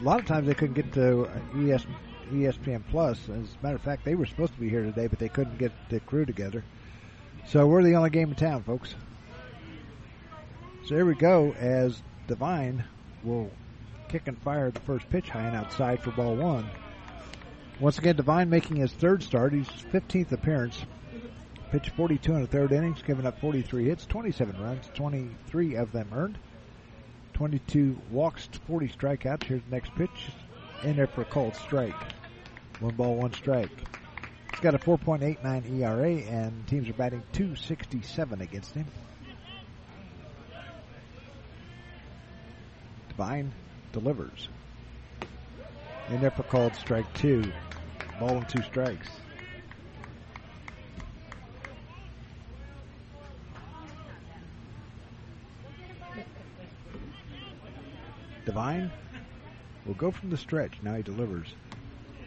a 0.00 0.04
lot 0.04 0.18
of 0.18 0.26
times 0.26 0.46
they 0.46 0.54
couldn't 0.54 0.74
get 0.74 0.92
to 0.94 1.24
uh, 1.24 1.58
ES, 1.58 1.86
ESPN 2.32 2.82
Plus. 2.90 3.18
As 3.28 3.28
a 3.28 3.62
matter 3.62 3.76
of 3.76 3.82
fact, 3.82 4.04
they 4.04 4.14
were 4.14 4.26
supposed 4.26 4.54
to 4.54 4.60
be 4.60 4.68
here 4.68 4.82
today, 4.82 5.06
but 5.06 5.18
they 5.18 5.28
couldn't 5.28 5.58
get 5.58 5.72
the 5.88 6.00
crew 6.00 6.24
together. 6.24 6.64
So 7.46 7.66
we're 7.66 7.82
the 7.82 7.94
only 7.94 8.10
game 8.10 8.30
in 8.30 8.34
town, 8.34 8.62
folks. 8.62 8.94
So 10.84 10.94
here 10.94 11.06
we 11.06 11.14
go 11.14 11.54
as 11.58 12.02
Devine 12.26 12.84
will 13.22 13.50
kick 14.08 14.26
and 14.26 14.38
fire 14.42 14.70
the 14.70 14.80
first 14.80 15.08
pitch 15.10 15.28
high 15.28 15.42
and 15.42 15.56
outside 15.56 16.02
for 16.02 16.10
ball 16.10 16.34
one. 16.34 16.68
Once 17.78 17.98
again, 17.98 18.16
Devine 18.16 18.50
making 18.50 18.76
his 18.76 18.92
third 18.92 19.22
start, 19.22 19.52
his 19.52 19.68
15th 19.92 20.32
appearance. 20.32 20.84
Pitched 21.70 21.90
42 21.90 22.34
in 22.34 22.40
the 22.42 22.46
third 22.46 22.72
innings, 22.72 23.02
giving 23.02 23.24
up 23.24 23.40
43 23.40 23.84
hits, 23.84 24.04
27 24.06 24.60
runs, 24.60 24.90
23 24.94 25.76
of 25.76 25.92
them 25.92 26.08
earned. 26.12 26.36
22 27.40 27.96
walks, 28.10 28.50
40 28.66 28.88
strikeouts. 28.88 29.44
Here's 29.44 29.62
the 29.62 29.70
next 29.70 29.94
pitch. 29.94 30.28
In 30.82 30.96
there 30.96 31.06
for 31.06 31.22
a 31.22 31.24
called 31.24 31.56
strike. 31.56 31.94
One 32.80 32.94
ball, 32.94 33.14
one 33.14 33.32
strike. 33.32 33.70
He's 34.50 34.60
got 34.60 34.74
a 34.74 34.78
4.89 34.78 35.80
ERA, 35.80 36.16
and 36.30 36.66
teams 36.66 36.86
are 36.90 36.92
batting 36.92 37.22
267 37.32 38.42
against 38.42 38.74
him. 38.74 38.84
Devine 43.08 43.54
delivers. 43.94 44.50
In 46.10 46.20
there 46.20 46.32
for 46.32 46.42
called 46.42 46.74
strike 46.74 47.10
two. 47.14 47.50
Ball 48.18 48.36
and 48.36 48.48
two 48.50 48.60
strikes. 48.64 49.08
Devine 58.50 58.90
will 59.86 59.94
go 59.94 60.10
from 60.10 60.30
the 60.30 60.36
stretch. 60.36 60.72
Now 60.82 60.96
he 60.96 61.04
delivers. 61.04 61.54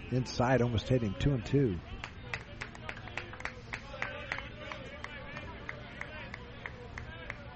Inside, 0.10 0.62
almost 0.62 0.88
hit 0.88 1.02
him 1.02 1.14
two 1.20 1.34
and 1.34 1.46
two. 1.46 1.78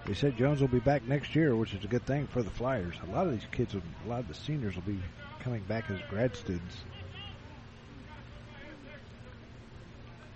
They 0.05 0.13
said 0.13 0.35
Jones 0.35 0.59
will 0.59 0.67
be 0.67 0.79
back 0.79 1.07
next 1.07 1.33
year, 1.33 1.55
which 1.55 1.73
is 1.73 1.85
a 1.85 1.87
good 1.87 2.05
thing 2.05 2.27
for 2.27 2.43
the 2.43 2.49
Flyers. 2.49 2.95
A 3.07 3.09
lot 3.09 3.25
of 3.25 3.31
these 3.31 3.47
kids, 3.53 3.73
a 3.73 4.09
lot 4.09 4.19
of 4.19 4.27
the 4.27 4.33
seniors 4.33 4.75
will 4.75 4.81
be 4.81 4.99
coming 5.39 5.63
back 5.63 5.89
as 5.89 5.99
grad 6.09 6.35
students. 6.35 6.75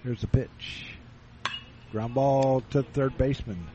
Here's 0.04 0.22
the 0.22 0.28
pitch. 0.28 0.96
Ground 1.92 2.14
ball 2.14 2.62
to 2.70 2.84
third 2.84 3.18
baseman 3.18 3.68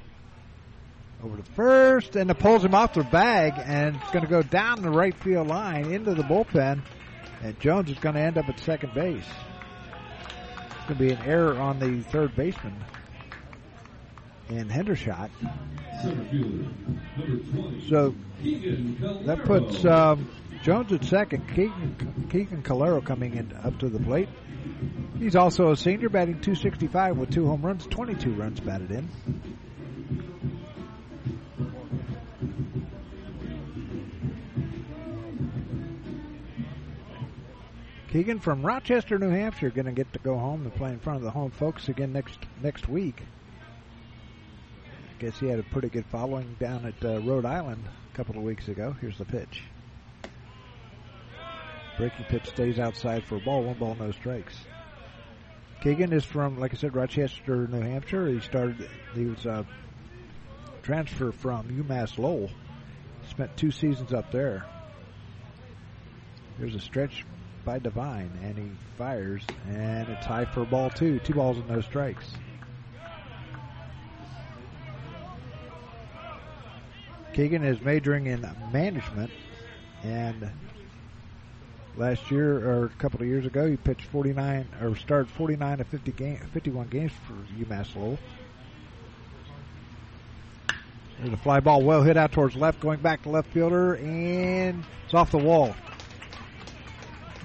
over 1.22 1.36
to 1.36 1.42
first, 1.52 2.16
and 2.16 2.30
it 2.30 2.38
pulls 2.38 2.64
him 2.64 2.74
off 2.74 2.94
the 2.94 3.04
bag, 3.04 3.54
and 3.64 3.96
it's 3.96 4.10
going 4.10 4.24
to 4.24 4.30
go 4.30 4.42
down 4.42 4.82
the 4.82 4.90
right 4.90 5.14
field 5.14 5.48
line 5.48 5.92
into 5.92 6.14
the 6.14 6.22
bullpen, 6.22 6.82
and 7.42 7.58
Jones 7.60 7.90
is 7.90 7.98
going 7.98 8.14
to 8.14 8.20
end 8.20 8.38
up 8.38 8.48
at 8.48 8.58
second 8.60 8.94
base. 8.94 9.24
It's 10.58 10.86
going 10.86 10.98
to 10.98 11.04
be 11.04 11.12
an 11.12 11.22
error 11.26 11.56
on 11.56 11.78
the 11.78 12.02
third 12.10 12.36
baseman 12.36 12.74
in 14.48 14.68
Hendershot. 14.68 15.30
So 17.88 18.14
that 19.24 19.44
puts 19.44 19.84
um, 19.84 20.30
Jones 20.62 20.92
at 20.92 21.04
second. 21.04 21.48
Keegan, 21.48 22.28
Keegan 22.30 22.62
Calero 22.62 23.04
coming 23.04 23.36
in 23.36 23.52
up 23.64 23.78
to 23.78 23.88
the 23.88 23.98
plate. 23.98 24.28
He's 25.18 25.34
also 25.34 25.70
a 25.72 25.76
senior, 25.76 26.08
batting 26.08 26.40
265 26.40 27.16
with 27.16 27.30
two 27.32 27.46
home 27.46 27.62
runs, 27.62 27.86
22 27.86 28.32
runs 28.32 28.60
batted 28.60 28.90
in. 28.90 29.08
Keegan 38.16 38.40
from 38.40 38.64
Rochester, 38.64 39.18
New 39.18 39.28
Hampshire, 39.28 39.68
going 39.68 39.84
to 39.84 39.92
get 39.92 40.10
to 40.14 40.18
go 40.20 40.38
home 40.38 40.62
and 40.62 40.74
play 40.74 40.88
in 40.90 40.98
front 40.98 41.18
of 41.18 41.22
the 41.22 41.30
home 41.30 41.50
folks 41.50 41.90
again 41.90 42.14
next 42.14 42.38
next 42.62 42.88
week. 42.88 43.22
I 44.86 45.20
guess 45.20 45.38
he 45.38 45.48
had 45.48 45.58
a 45.58 45.62
pretty 45.64 45.90
good 45.90 46.06
following 46.06 46.56
down 46.58 46.86
at 46.86 47.04
uh, 47.04 47.20
Rhode 47.20 47.44
Island 47.44 47.84
a 47.84 48.16
couple 48.16 48.38
of 48.38 48.42
weeks 48.42 48.68
ago. 48.68 48.96
Here's 49.02 49.18
the 49.18 49.26
pitch. 49.26 49.64
Breaking 51.98 52.24
pitch 52.24 52.46
stays 52.46 52.78
outside 52.78 53.22
for 53.22 53.36
a 53.36 53.40
ball. 53.40 53.64
One 53.64 53.78
ball, 53.78 53.94
no 54.00 54.10
strikes. 54.12 54.56
Keegan 55.82 56.14
is 56.14 56.24
from, 56.24 56.58
like 56.58 56.72
I 56.72 56.78
said, 56.78 56.96
Rochester, 56.96 57.66
New 57.66 57.82
Hampshire. 57.82 58.28
He 58.28 58.40
started. 58.40 58.88
He 59.14 59.26
was 59.26 59.44
a 59.44 59.66
transfer 60.82 61.32
from 61.32 61.68
UMass 61.68 62.16
Lowell. 62.16 62.48
Spent 63.28 63.54
two 63.58 63.70
seasons 63.70 64.14
up 64.14 64.32
there. 64.32 64.64
There's 66.58 66.74
a 66.74 66.80
stretch 66.80 67.26
by 67.66 67.80
Devine, 67.80 68.30
and 68.42 68.56
he 68.56 68.70
fires, 68.96 69.42
and 69.68 70.08
it's 70.08 70.24
high 70.24 70.44
for 70.46 70.64
ball 70.64 70.88
two. 70.88 71.18
Two 71.18 71.34
balls 71.34 71.58
and 71.58 71.68
no 71.68 71.80
strikes. 71.80 72.32
Keegan 77.34 77.64
is 77.64 77.82
majoring 77.82 78.26
in 78.26 78.48
management, 78.72 79.30
and 80.04 80.48
last 81.96 82.30
year 82.30 82.66
or 82.66 82.86
a 82.86 82.88
couple 82.90 83.20
of 83.20 83.26
years 83.26 83.44
ago, 83.44 83.68
he 83.68 83.76
pitched 83.76 84.04
49 84.04 84.68
or 84.80 84.96
started 84.96 85.28
49 85.28 85.78
to 85.78 85.84
50 85.84 86.12
game, 86.12 86.38
51 86.52 86.86
games 86.86 87.12
for 87.26 87.34
UMass 87.62 87.94
Lowell. 87.96 88.18
There's 91.18 91.32
a 91.32 91.36
fly 91.38 91.60
ball 91.60 91.82
well 91.82 92.02
hit 92.02 92.16
out 92.16 92.30
towards 92.30 92.54
left, 92.54 92.78
going 92.80 93.00
back 93.00 93.22
to 93.24 93.30
left 93.30 93.50
fielder, 93.52 93.94
and 93.94 94.84
it's 95.04 95.14
off 95.14 95.30
the 95.30 95.38
wall. 95.38 95.74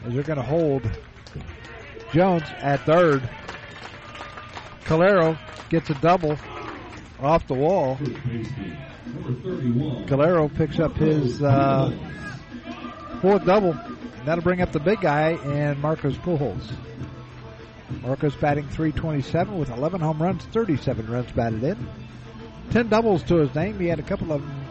As 0.05 0.13
they're 0.13 0.23
going 0.23 0.37
to 0.37 0.43
hold 0.43 0.89
Jones 2.13 2.43
at 2.59 2.81
third. 2.85 3.27
Calero 4.85 5.37
gets 5.69 5.89
a 5.89 5.93
double 5.95 6.37
off 7.21 7.47
the 7.47 7.53
wall. 7.53 7.97
Calero 10.07 10.53
picks 10.53 10.79
up 10.79 10.95
his 10.95 11.41
uh, 11.41 11.91
fourth 13.21 13.45
double. 13.45 13.77
That'll 14.25 14.43
bring 14.43 14.61
up 14.61 14.71
the 14.71 14.79
big 14.79 15.01
guy 15.01 15.31
and 15.43 15.79
Marcos 15.79 16.15
Pujols. 16.17 16.73
Marcos 18.01 18.35
batting 18.35 18.67
327 18.69 19.57
with 19.57 19.69
11 19.69 20.01
home 20.01 20.21
runs, 20.21 20.43
37 20.45 21.09
runs 21.09 21.31
batted 21.31 21.63
in. 21.63 21.87
10 22.71 22.89
doubles 22.89 23.23
to 23.23 23.35
his 23.35 23.53
name. 23.53 23.79
He 23.79 23.87
had 23.87 23.99
a 23.99 24.03
couple 24.03 24.31
of 24.31 24.41
them. 24.41 24.65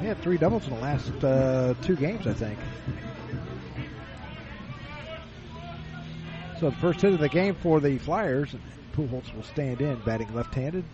He 0.00 0.06
had 0.06 0.20
three 0.20 0.36
doubles 0.36 0.66
in 0.66 0.74
the 0.74 0.80
last 0.80 1.24
uh, 1.24 1.74
two 1.82 1.96
games, 1.96 2.26
I 2.26 2.34
think. 2.34 2.58
So 6.60 6.70
the 6.70 6.76
first 6.76 7.00
hit 7.00 7.12
of 7.12 7.20
the 7.20 7.28
game 7.28 7.54
for 7.54 7.78
the 7.78 7.98
Flyers, 7.98 8.54
Pujols 8.92 9.32
will 9.34 9.44
stand 9.44 9.80
in, 9.80 10.00
batting 10.00 10.34
left-handed. 10.34 10.84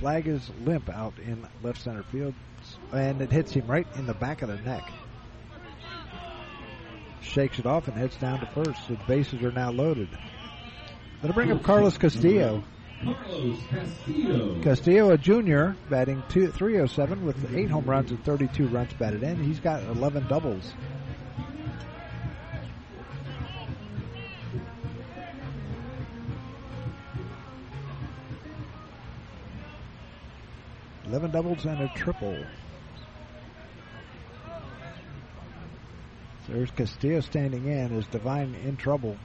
Flag 0.00 0.26
is 0.26 0.50
limp 0.64 0.88
out 0.88 1.14
in 1.24 1.46
left 1.62 1.80
center 1.80 2.02
field, 2.02 2.34
and 2.92 3.20
it 3.22 3.30
hits 3.30 3.52
him 3.52 3.66
right 3.68 3.86
in 3.94 4.06
the 4.06 4.14
back 4.14 4.42
of 4.42 4.48
the 4.48 4.56
neck. 4.56 4.90
Shakes 7.20 7.60
it 7.60 7.66
off 7.66 7.86
and 7.86 7.96
heads 7.96 8.16
down 8.16 8.40
to 8.40 8.46
first. 8.46 8.88
The 8.88 8.98
bases 9.06 9.42
are 9.42 9.52
now 9.52 9.70
loaded. 9.70 10.08
Gonna 11.22 11.34
bring 11.34 11.52
up 11.52 11.62
Carlos 11.62 11.96
Castillo. 11.96 12.64
Carlos 13.04 13.58
Castillo. 13.70 14.62
Castillo, 14.62 15.10
a 15.10 15.18
junior, 15.18 15.76
batting 15.88 16.22
two, 16.28 16.50
307 16.50 17.24
with 17.24 17.54
eight 17.54 17.70
home 17.70 17.84
runs 17.84 18.10
and 18.10 18.24
32 18.24 18.66
runs 18.66 18.92
batted 18.94 19.22
in. 19.22 19.44
He's 19.44 19.60
got 19.60 19.82
11 19.84 20.26
doubles. 20.28 20.72
Eleven 31.10 31.32
doubles 31.32 31.64
and 31.64 31.80
a 31.80 31.88
triple. 31.96 32.38
There's 36.48 36.70
Castillo 36.70 37.18
standing 37.18 37.66
in. 37.66 37.92
Is 37.98 38.06
Devine 38.06 38.54
in 38.64 38.76
trouble? 38.76 39.16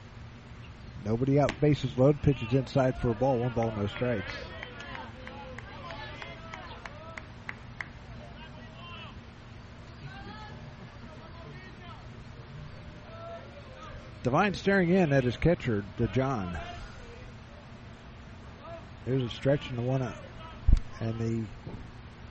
Nobody 1.04 1.38
out. 1.38 1.52
Bases 1.60 1.96
loaded. 1.96 2.20
Pitches 2.22 2.52
inside 2.52 2.98
for 2.98 3.10
a 3.10 3.14
ball. 3.14 3.38
One 3.38 3.52
ball, 3.52 3.72
no 3.76 3.86
strikes. 3.86 4.32
Devine 14.24 14.54
staring 14.54 14.90
in 14.90 15.12
at 15.12 15.22
his 15.22 15.36
catcher, 15.36 15.84
DeJohn. 16.00 16.58
There's 19.04 19.22
a 19.22 19.28
stretch 19.28 19.70
in 19.70 19.76
the 19.76 19.82
one 19.82 20.02
and 21.00 21.18
the 21.18 21.44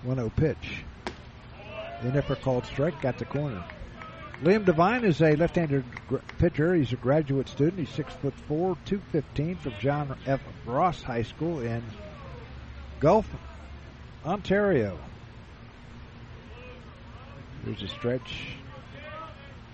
1-0 0.07 0.35
pitch. 0.35 0.83
The 2.03 2.11
never 2.11 2.35
called 2.35 2.65
strike 2.65 3.01
got 3.01 3.17
the 3.17 3.25
corner. 3.25 3.63
Liam 4.43 4.65
Devine 4.65 5.05
is 5.05 5.21
a 5.21 5.35
left-handed 5.35 5.85
pitcher. 6.37 6.75
He's 6.75 6.91
a 6.91 6.97
graduate 6.97 7.47
student. 7.47 7.79
He's 7.79 7.89
six 7.89 8.13
foot 8.13 8.33
four, 8.47 8.77
two 8.85 9.01
fifteen 9.11 9.55
from 9.55 9.73
John 9.79 10.17
F. 10.25 10.41
Ross 10.65 11.01
High 11.01 11.23
School 11.23 11.61
in 11.61 11.81
Guelph, 12.99 13.29
Ontario. 14.25 14.99
There's 17.63 17.81
a 17.81 17.87
stretch 17.87 18.57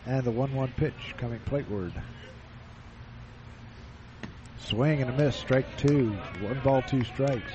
and 0.05 0.23
the 0.23 0.31
one-one 0.31 0.73
pitch 0.77 1.15
coming 1.17 1.39
plateward. 1.39 1.93
Swing 4.59 5.01
and 5.01 5.09
a 5.09 5.17
miss, 5.17 5.35
strike 5.35 5.77
two. 5.77 6.11
One 6.39 6.61
ball, 6.63 6.83
two 6.83 7.03
strikes. 7.03 7.51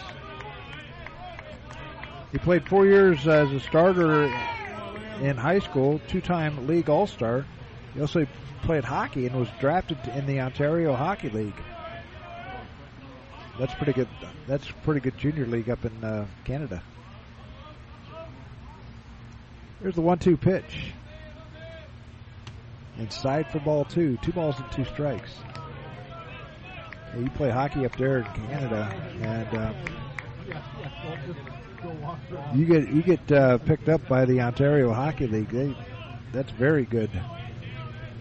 He 2.37 2.41
played 2.41 2.68
four 2.68 2.84
years 2.84 3.26
as 3.26 3.51
a 3.51 3.61
starter 3.61 4.24
in 5.22 5.39
high 5.39 5.61
school, 5.61 6.03
two-time 6.07 6.66
league 6.66 6.91
All-Star. 6.91 7.47
He 7.95 8.01
also 8.03 8.26
played 8.61 8.84
hockey 8.84 9.24
and 9.26 9.34
was 9.37 9.49
drafted 9.59 9.97
in 10.14 10.26
the 10.26 10.43
Ontario 10.43 10.95
Hockey 10.95 11.30
League. 11.30 11.57
That's 13.59 13.72
pretty 13.76 13.95
good. 13.95 14.09
That's 14.47 14.70
pretty 14.84 15.01
good 15.01 15.16
junior 15.16 15.47
league 15.47 15.70
up 15.70 15.82
in 15.87 16.05
uh, 16.05 16.26
Canada. 16.45 16.82
Here's 19.80 19.95
the 19.95 20.03
one-two 20.03 20.37
pitch. 20.37 20.93
Inside 22.99 23.51
for 23.51 23.61
ball 23.61 23.87
two. 23.87 24.18
Two 24.18 24.32
balls 24.32 24.57
and 24.59 24.70
two 24.72 24.84
strikes. 24.84 25.37
You 27.18 27.30
play 27.30 27.49
hockey 27.49 27.87
up 27.87 27.97
there 27.97 28.18
in 28.18 28.24
Canada, 28.24 28.95
and 29.22 29.57
uh, 29.57 29.72
you 32.55 32.66
get 32.66 32.89
you 32.89 33.03
get 33.03 33.33
uh, 33.33 33.59
picked 33.59 33.89
up 33.89 34.07
by 34.09 34.24
the 34.24 34.41
Ontario 34.41 34.93
Hockey 34.93 35.27
League. 35.27 35.49
They, 35.49 35.74
that's 36.33 36.51
very 36.53 36.85
good. 36.85 37.11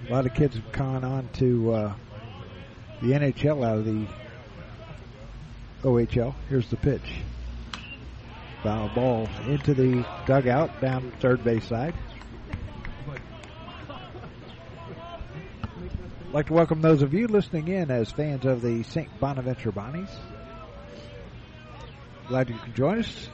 A 0.07 0.13
lot 0.13 0.25
of 0.25 0.33
kids 0.33 0.55
have 0.55 0.71
gone 0.71 1.03
on 1.03 1.29
to 1.33 1.73
uh, 1.73 1.93
the 3.01 3.07
NHL 3.07 3.65
out 3.65 3.79
of 3.79 3.85
the 3.85 4.07
OHL. 5.83 6.33
Here's 6.49 6.69
the 6.69 6.77
pitch. 6.77 7.21
Foul 8.63 8.89
ball 8.95 9.29
into 9.47 9.73
the 9.73 10.05
dugout 10.25 10.81
down 10.81 11.11
third 11.19 11.43
base 11.43 11.65
side. 11.65 11.93
I'd 16.27 16.33
like 16.33 16.47
to 16.47 16.53
welcome 16.53 16.81
those 16.81 17.01
of 17.01 17.13
you 17.13 17.27
listening 17.27 17.67
in 17.67 17.91
as 17.91 18.11
fans 18.11 18.45
of 18.45 18.61
the 18.61 18.83
St. 18.83 19.07
Bonaventure 19.19 19.71
Bonnies. 19.71 20.09
Glad 22.27 22.49
you 22.49 22.57
can 22.57 22.73
join 22.73 22.99
us. 22.99 23.29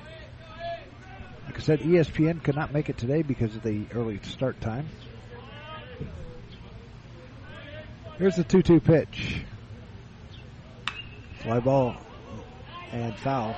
Like 1.52 1.60
I 1.60 1.64
said, 1.64 1.80
ESPN 1.82 2.42
could 2.42 2.56
not 2.56 2.72
make 2.72 2.88
it 2.88 2.98
today 2.98 3.24
because 3.24 3.58
of 3.58 3.62
the 3.62 3.84
early 3.94 4.22
start 4.24 4.62
time. 4.62 4.88
Here's 8.18 8.38
the 8.38 8.46
2 8.46 8.62
2 8.62 8.80
pitch. 8.80 9.42
Fly 11.42 11.60
ball 11.60 11.98
and 12.94 13.14
foul. 13.18 13.54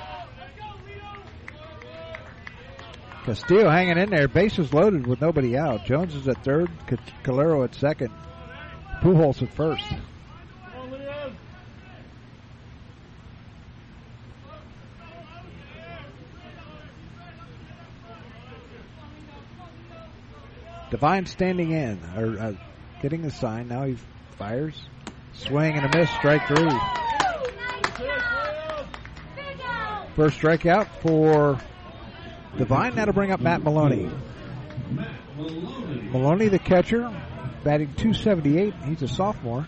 Castillo 3.25 3.69
hanging 3.69 3.99
in 3.99 4.09
there. 4.09 4.27
Bases 4.27 4.73
loaded 4.73 5.05
with 5.05 5.21
nobody 5.21 5.55
out. 5.55 5.85
Jones 5.85 6.15
is 6.15 6.27
at 6.27 6.43
third. 6.43 6.71
Calero 7.23 7.63
at 7.63 7.75
second. 7.75 8.09
Pujols 9.03 9.43
at 9.43 9.53
first. 9.53 9.85
Devine 20.93 21.25
standing 21.25 21.71
in, 21.71 21.99
or 22.15 22.39
uh, 22.39 22.53
getting 23.01 23.23
the 23.23 23.31
sign. 23.31 23.67
Now 23.67 23.85
he 23.85 23.97
fires. 24.37 24.79
Swing 25.33 25.75
and 25.75 25.91
a 25.91 25.97
miss, 25.97 26.07
strike 26.11 26.47
three. 26.47 26.69
First 30.15 30.37
strikeout 30.37 30.87
for 31.01 31.57
Devine. 32.59 32.93
That'll 32.93 33.15
bring 33.15 33.31
up 33.31 33.39
Matt 33.39 33.63
Maloney. 33.63 34.07
Maloney, 36.11 36.49
the 36.49 36.59
catcher, 36.59 37.11
batting 37.63 37.95
278. 37.95 38.75
He's 38.85 39.01
a 39.01 39.07
sophomore. 39.07 39.67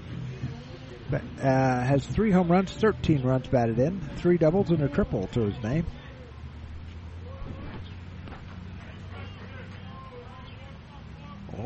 Uh, 1.12 1.18
has 1.42 2.06
three 2.06 2.30
home 2.30 2.52
runs, 2.52 2.72
13 2.72 3.24
runs 3.24 3.48
batted 3.48 3.80
in, 3.80 4.00
three 4.18 4.38
doubles, 4.38 4.70
and 4.70 4.84
a 4.84 4.90
triple 4.90 5.26
to 5.30 5.42
his 5.42 5.64
name. 5.64 5.88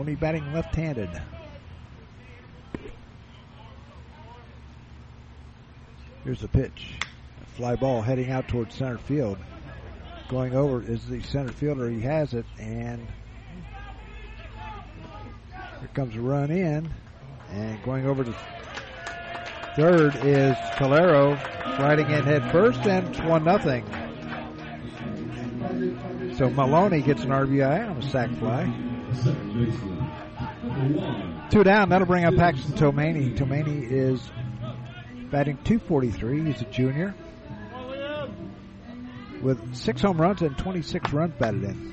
Only 0.10 0.20
batting 0.20 0.54
left-handed. 0.54 1.22
Here's 6.24 6.42
the 6.42 6.48
pitch. 6.48 6.96
Fly 7.56 7.76
ball 7.76 8.02
heading 8.02 8.32
out 8.32 8.48
towards 8.48 8.74
center 8.74 8.98
field. 8.98 9.38
Going 10.28 10.56
over 10.56 10.82
is 10.82 11.06
the 11.06 11.22
center 11.22 11.52
fielder. 11.52 11.88
He 11.92 12.02
has 12.02 12.34
it, 12.34 12.48
and 12.58 13.08
here 15.80 15.90
comes 15.94 16.16
a 16.16 16.22
run 16.22 16.50
in. 16.50 16.90
And 17.52 17.84
going 17.84 18.08
over 18.08 18.24
to 18.24 18.36
third 19.76 20.16
is 20.26 20.56
Calero 20.78 21.36
riding 21.78 22.10
in 22.10 22.24
head 22.24 22.52
first, 22.52 22.80
and 22.88 23.10
it's 23.10 23.20
1 23.20 23.44
nothing. 23.44 23.86
So 26.36 26.50
Maloney 26.50 27.04
gets 27.04 27.22
an 27.22 27.30
RBI 27.30 27.92
on 27.92 27.98
a 27.98 28.10
sac 28.10 28.32
fly. 28.40 28.74
Two 31.50 31.64
down. 31.64 31.90
That'll 31.90 32.08
bring 32.08 32.26
up 32.26 32.36
Paxton 32.36 32.74
Tomani. 32.74 33.36
Tomani 33.36 33.90
is 33.90 34.22
batting 35.32 35.58
243. 35.64 36.46
He's 36.46 36.62
a 36.62 36.66
junior 36.66 37.14
with 39.42 39.76
six 39.76 40.02
home 40.02 40.20
runs 40.20 40.42
and 40.42 40.58
26 40.58 41.12
runs 41.14 41.34
batted 41.40 41.64
in. 41.64 41.90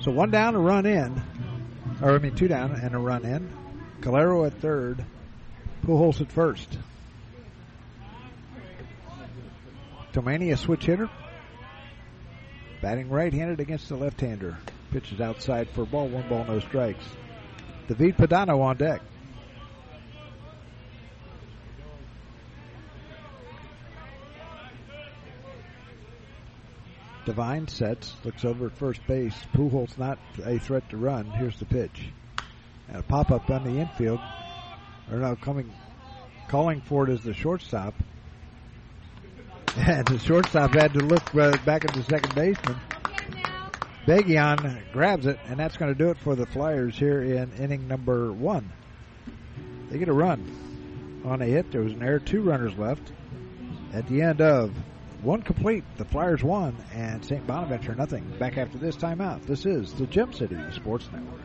So 0.00 0.12
one 0.12 0.30
down, 0.30 0.54
a 0.54 0.60
run 0.60 0.86
in, 0.86 1.20
or 2.00 2.14
I 2.14 2.18
mean 2.18 2.36
two 2.36 2.46
down 2.46 2.72
and 2.72 2.94
a 2.94 2.98
run 2.98 3.24
in. 3.24 3.50
Calero 4.00 4.46
at 4.46 4.54
third, 4.60 5.04
Pujols 5.84 6.20
at 6.20 6.30
first. 6.30 6.78
Tomani 10.12 10.52
a 10.52 10.56
switch 10.56 10.86
hitter, 10.86 11.10
batting 12.86 13.08
right-handed 13.10 13.58
against 13.58 13.88
the 13.88 13.96
left-hander. 13.96 14.56
Pitches 14.92 15.20
outside 15.20 15.68
for 15.70 15.84
ball, 15.84 16.06
one 16.06 16.28
ball, 16.28 16.44
no 16.44 16.60
strikes. 16.60 17.04
David 17.88 18.16
Padano 18.16 18.60
on 18.60 18.76
deck. 18.76 19.02
Devine 27.24 27.66
sets, 27.66 28.14
looks 28.22 28.44
over 28.44 28.66
at 28.66 28.78
first 28.78 29.04
base. 29.08 29.34
Pujols 29.52 29.98
not 29.98 30.20
a 30.44 30.60
threat 30.60 30.88
to 30.90 30.96
run. 30.96 31.24
Here's 31.24 31.58
the 31.58 31.64
pitch. 31.64 32.12
And 32.86 32.98
a 32.98 33.02
pop 33.02 33.32
up 33.32 33.50
on 33.50 33.64
the 33.64 33.80
infield. 33.80 34.20
Or 35.10 35.18
no, 35.18 35.34
coming, 35.34 35.72
calling 36.46 36.82
for 36.82 37.08
it 37.08 37.12
as 37.12 37.24
the 37.24 37.34
shortstop. 37.34 37.94
And 39.76 40.06
the 40.06 40.18
shortstop 40.18 40.72
had 40.72 40.94
to 40.94 41.00
look 41.00 41.34
uh, 41.34 41.56
back 41.64 41.84
at 41.84 41.92
the 41.92 42.02
second 42.02 42.34
baseman. 42.34 42.76
Begion 44.06 44.82
grabs 44.92 45.26
it, 45.26 45.38
and 45.46 45.58
that's 45.58 45.76
going 45.76 45.92
to 45.92 45.98
do 45.98 46.10
it 46.10 46.18
for 46.18 46.34
the 46.34 46.46
Flyers 46.46 46.96
here 46.96 47.22
in 47.22 47.52
inning 47.52 47.86
number 47.86 48.32
one. 48.32 48.72
They 49.90 49.98
get 49.98 50.08
a 50.08 50.12
run 50.12 51.20
on 51.24 51.42
a 51.42 51.44
hit. 51.44 51.70
There 51.72 51.82
was 51.82 51.92
an 51.92 52.02
error, 52.02 52.18
two 52.18 52.42
runners 52.42 52.76
left. 52.78 53.12
At 53.92 54.08
the 54.08 54.22
end 54.22 54.40
of 54.40 54.72
one 55.22 55.42
complete, 55.42 55.84
the 55.96 56.04
Flyers 56.04 56.42
won, 56.42 56.76
and 56.94 57.24
St. 57.24 57.46
Bonaventure 57.46 57.94
nothing. 57.94 58.24
Back 58.38 58.58
after 58.58 58.78
this 58.78 58.96
timeout. 58.96 59.44
This 59.46 59.66
is 59.66 59.92
the 59.92 60.06
Gem 60.06 60.32
City 60.32 60.56
Sports 60.72 61.08
Network. 61.12 61.40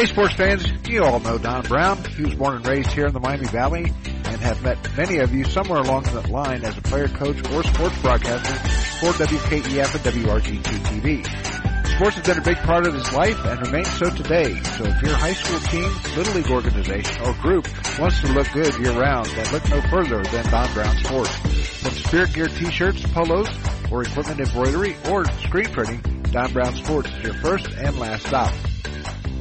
Hey, 0.00 0.06
sports 0.06 0.32
fans, 0.32 0.66
you 0.88 1.04
all 1.04 1.20
know 1.20 1.36
Don 1.36 1.60
Brown. 1.60 2.02
He 2.16 2.22
was 2.22 2.34
born 2.34 2.56
and 2.56 2.66
raised 2.66 2.90
here 2.92 3.08
in 3.08 3.12
the 3.12 3.20
Miami 3.20 3.44
Valley 3.48 3.92
and 4.06 4.40
have 4.40 4.62
met 4.62 4.96
many 4.96 5.18
of 5.18 5.34
you 5.34 5.44
somewhere 5.44 5.80
along 5.80 6.04
that 6.04 6.30
line 6.30 6.64
as 6.64 6.78
a 6.78 6.80
player, 6.80 7.06
coach, 7.06 7.36
or 7.52 7.62
sports 7.64 8.00
broadcaster 8.00 8.54
for 8.96 9.12
WKEF 9.12 9.94
and 9.94 10.24
WRGT 10.24 10.62
TV. 10.62 11.86
Sports 11.96 12.16
has 12.16 12.26
been 12.26 12.38
a 12.38 12.42
big 12.42 12.56
part 12.64 12.86
of 12.86 12.94
his 12.94 13.12
life 13.12 13.44
and 13.44 13.60
remains 13.66 13.90
so 13.98 14.08
today. 14.08 14.58
So 14.62 14.84
if 14.84 15.02
your 15.02 15.16
high 15.18 15.34
school 15.34 15.60
team, 15.68 15.92
little 16.16 16.32
league 16.32 16.50
organization, 16.50 17.20
or 17.20 17.34
group 17.34 17.68
wants 17.98 18.22
to 18.22 18.32
look 18.32 18.50
good 18.52 18.74
year 18.78 18.98
round, 18.98 19.26
then 19.26 19.52
look 19.52 19.68
no 19.68 19.82
further 19.82 20.22
than 20.22 20.50
Don 20.50 20.72
Brown 20.72 20.96
Sports. 21.04 21.36
From 21.82 21.90
spirit 21.90 22.32
gear 22.32 22.48
t-shirts, 22.48 23.02
polos, 23.12 23.50
or 23.92 24.04
equipment 24.04 24.40
embroidery, 24.40 24.96
or 25.10 25.26
screen 25.42 25.68
printing, 25.68 26.00
Don 26.32 26.50
Brown 26.54 26.74
Sports 26.76 27.10
is 27.10 27.22
your 27.22 27.34
first 27.34 27.68
and 27.72 27.98
last 27.98 28.26
stop. 28.26 28.54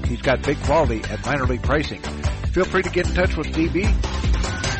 He's 0.10 0.22
got 0.22 0.41
big 0.41 0.62
quality 0.64 1.01
at 1.03 1.24
minor 1.26 1.45
league 1.45 1.62
pricing. 1.62 2.01
Feel 2.51 2.66
free 2.66 2.82
to 2.82 2.89
get 2.89 3.07
in 3.07 3.14
touch 3.14 3.38
with 3.38 3.45
DB 3.47 3.86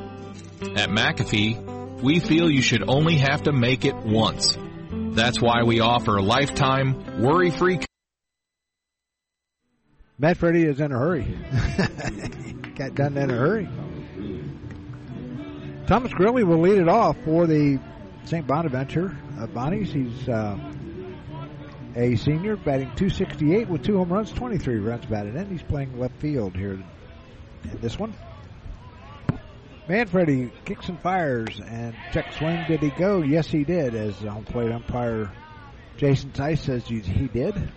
At 0.77 0.89
McAfee, 0.89 2.03
we 2.03 2.21
feel 2.21 2.51
you 2.51 2.63
should 2.63 2.89
only 2.89 3.17
have 3.17 3.43
to 3.43 3.53
make 3.53 3.85
it 3.85 3.97
once. 3.97 4.57
That's 5.15 5.41
why 5.41 5.65
we 5.65 5.81
offer 5.81 6.21
lifetime, 6.21 7.21
worry-free. 7.21 7.81
Manfredi 10.19 10.65
is 10.65 10.81
in 10.81 10.93
a 10.93 10.99
hurry. 10.99 11.25
Got 12.77 12.95
done 12.95 13.17
in 13.17 13.31
a 13.31 13.35
hurry. 13.35 13.69
Thomas 15.87 16.13
Grilly 16.13 16.45
will 16.45 16.61
lead 16.61 16.79
it 16.79 16.89
off 16.89 17.17
for 17.25 17.47
the 17.47 17.81
St. 18.25 18.47
Bonaventure 18.47 19.17
uh, 19.39 19.47
Bonnies. 19.49 19.89
He's 19.89 20.29
uh, 20.29 20.57
a 21.97 22.15
senior, 22.17 22.57
batting 22.57 22.87
268 22.95 23.69
with 23.69 23.83
two 23.83 23.97
home 23.97 24.13
runs, 24.13 24.31
23 24.31 24.79
runs 24.79 25.07
batted 25.07 25.35
in. 25.35 25.51
He's 25.51 25.63
playing 25.63 25.99
left 25.99 26.15
field 26.21 26.55
here 26.55 26.75
in 26.75 27.81
this 27.81 27.99
one. 27.99 28.15
Manfredi 29.91 30.53
kicks 30.65 30.89
and 30.89 31.01
fires 31.01 31.61
and 31.67 31.97
check 32.13 32.33
swing. 32.35 32.65
Did 32.69 32.79
he 32.79 32.91
go? 32.91 33.23
Yes, 33.23 33.49
he 33.49 33.65
did. 33.65 33.97
As 33.97 34.15
home 34.21 34.45
plate 34.45 34.71
umpire 34.71 35.33
Jason 35.97 36.31
Tice 36.31 36.61
says 36.61 36.87
he 36.87 37.01
did. 37.01 37.73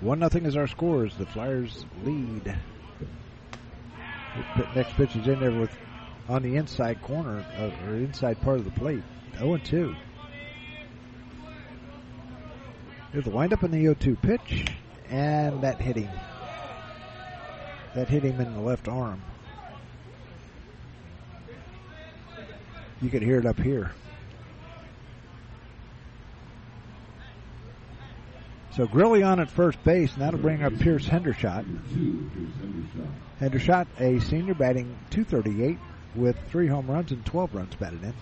One 0.00 0.20
nothing 0.20 0.46
is 0.46 0.56
our 0.56 0.68
scores. 0.68 1.16
The 1.16 1.26
Flyers 1.26 1.84
lead. 2.04 2.56
Next 4.76 4.92
pitch 4.94 5.16
is 5.16 5.26
in 5.26 5.40
there 5.40 5.50
with 5.50 5.76
on 6.28 6.42
the 6.42 6.54
inside 6.54 7.02
corner 7.02 7.44
of, 7.56 7.72
or 7.88 7.96
inside 7.96 8.40
part 8.42 8.58
of 8.58 8.66
the 8.66 8.70
plate. 8.70 9.02
0 9.36 9.54
and 9.54 9.64
2. 9.64 9.94
There's 13.12 13.24
the 13.24 13.30
windup 13.30 13.64
in 13.64 13.72
the 13.72 13.80
0 13.80 13.94
2 13.94 14.14
pitch, 14.14 14.66
and 15.10 15.60
that 15.62 15.80
hit 15.80 15.96
him. 15.96 16.10
That 17.96 18.08
hit 18.08 18.22
him 18.22 18.40
in 18.40 18.54
the 18.54 18.60
left 18.60 18.86
arm. 18.86 19.20
You 23.00 23.10
can 23.10 23.22
hear 23.22 23.38
it 23.38 23.46
up 23.46 23.58
here. 23.58 23.92
So 28.72 28.86
Grilly 28.86 29.22
on 29.22 29.40
at 29.40 29.50
first 29.50 29.82
base, 29.84 30.12
and 30.12 30.22
that'll 30.22 30.40
bring 30.40 30.62
up 30.62 30.78
Pierce 30.78 31.06
Hendershot. 31.06 31.64
Hendershot, 33.40 33.86
a 33.98 34.20
senior, 34.20 34.54
batting 34.54 34.98
238 35.10 35.78
with 36.14 36.36
three 36.50 36.66
home 36.66 36.86
runs 36.86 37.10
and 37.10 37.24
12 37.24 37.54
runs 37.54 37.74
batted 37.74 38.02
in. 38.02 38.12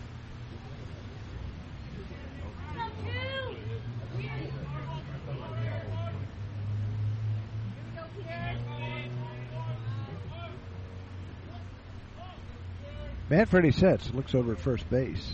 Manfredi 13.30 13.70
sets, 13.70 14.12
looks 14.12 14.34
over 14.34 14.52
at 14.52 14.60
first 14.60 14.88
base, 14.90 15.32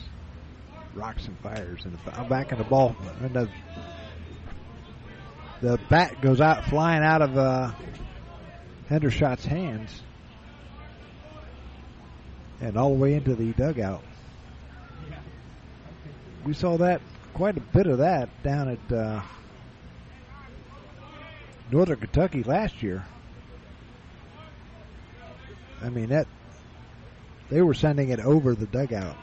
rocks 0.94 1.26
and 1.26 1.38
fires, 1.40 1.84
and 1.84 1.98
the 2.04 2.24
back 2.24 2.52
of 2.52 2.58
the 2.58 2.64
ball, 2.64 2.94
and 3.20 3.34
the 3.34 3.48
the 5.60 5.78
bat 5.90 6.20
goes 6.22 6.40
out 6.40 6.64
flying 6.64 7.02
out 7.02 7.20
of 7.20 7.36
uh, 7.36 7.72
Hendershot's 8.88 9.44
hands 9.44 10.02
and 12.60 12.76
all 12.76 12.94
the 12.94 13.00
way 13.00 13.14
into 13.14 13.34
the 13.34 13.52
dugout. 13.52 14.02
We 16.44 16.54
saw 16.54 16.78
that 16.78 17.02
quite 17.34 17.56
a 17.56 17.60
bit 17.60 17.86
of 17.86 17.98
that 17.98 18.30
down 18.42 18.68
at 18.68 18.92
uh, 18.92 19.22
Northern 21.70 21.98
Kentucky 21.98 22.42
last 22.42 22.82
year. 22.82 23.04
I 25.82 25.88
mean 25.90 26.08
that 26.10 26.26
they 27.50 27.60
were 27.62 27.74
sending 27.74 28.10
it 28.10 28.20
over 28.20 28.54
the 28.54 28.66
dugout. 28.66 29.16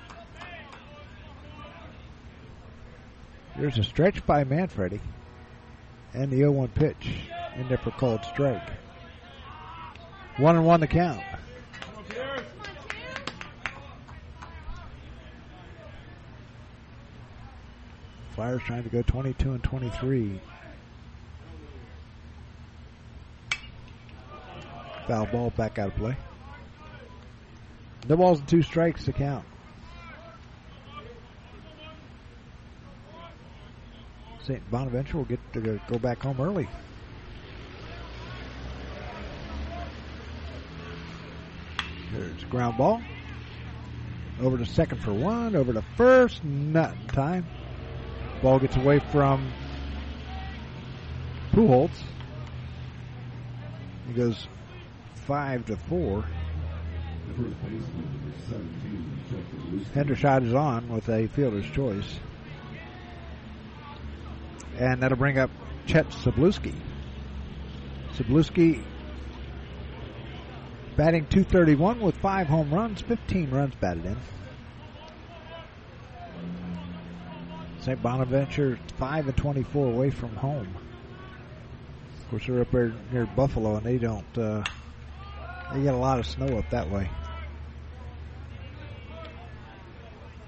There's 3.58 3.78
a 3.78 3.84
stretch 3.84 4.24
by 4.26 4.44
Manfredi 4.44 5.00
and 6.14 6.30
the 6.30 6.42
0-1 6.42 6.74
pitch 6.76 7.10
in 7.56 7.68
there 7.70 7.78
for 7.78 7.92
called 7.92 8.24
strike. 8.26 8.70
One 10.38 10.56
and 10.56 10.66
one 10.66 10.82
to 10.82 10.88
count. 10.88 11.24
Flyers 18.36 18.62
trying 18.62 18.84
to 18.84 18.90
go 18.90 19.02
22 19.02 19.54
and 19.54 19.64
23. 19.64 20.40
Foul 25.08 25.26
ball 25.28 25.50
back 25.58 25.80
out 25.80 25.88
of 25.88 25.96
play. 25.96 26.16
No 28.08 28.16
balls 28.16 28.40
and 28.40 28.48
two 28.48 28.62
strikes 28.62 29.04
to 29.06 29.12
count. 29.12 29.46
St. 34.46 34.72
Bonaventure 34.72 35.18
will 35.18 35.26
get 35.26 35.40
to 35.54 35.80
go 35.90 36.00
back 36.00 36.24
home 36.24 36.40
early. 36.40 36.70
There's 42.14 42.44
a 42.44 42.46
ground 42.46 42.78
ball. 42.78 43.02
Over 44.40 44.58
to 44.58 44.66
second 44.66 45.02
for 45.02 45.12
one. 45.12 45.56
Over 45.56 45.74
to 45.74 45.82
first. 45.98 46.46
Nothing 46.46 47.08
time. 47.08 47.46
Ball 48.42 48.60
gets 48.60 48.78
away 48.78 49.00
from 49.12 49.52
Pujols. 51.52 51.90
He 54.08 54.14
goes 54.14 54.48
five 55.16 55.66
to 55.66 55.76
four. 55.76 56.24
Hendershot 59.94 60.46
is 60.46 60.54
on 60.54 60.90
with 60.90 61.08
a 61.10 61.28
fielder's 61.28 61.70
choice. 61.70 62.20
And 64.78 65.02
that'll 65.02 65.18
bring 65.18 65.38
up 65.38 65.52
Chet 65.86 66.10
Sabluski. 66.10 66.74
Sabluski 68.16 68.84
batting 70.96 71.28
231 71.28 72.00
with 72.00 72.16
five 72.18 72.48
home 72.48 72.74
runs, 72.74 73.02
15 73.02 73.52
runs 73.52 73.76
batted 73.76 74.06
in. 74.06 74.18
St. 77.82 78.02
Bonaventure 78.02 78.80
5 78.98 79.28
and 79.28 79.38
24 79.38 79.88
away 79.88 80.10
from 80.10 80.36
home. 80.36 80.68
Of 82.22 82.30
course, 82.30 82.46
they're 82.48 82.62
up 82.62 82.72
there 82.72 82.94
near 83.12 83.26
Buffalo, 83.28 83.78
and 83.78 83.86
they 83.86 83.98
don't. 83.98 84.38
Uh, 84.38 84.64
they 85.74 85.84
get 85.84 85.94
a 85.94 85.98
lot 85.98 86.20
of 86.20 86.26
snow 86.26 86.58
up 86.58 86.70
that 86.72 86.90
way. 86.90 87.10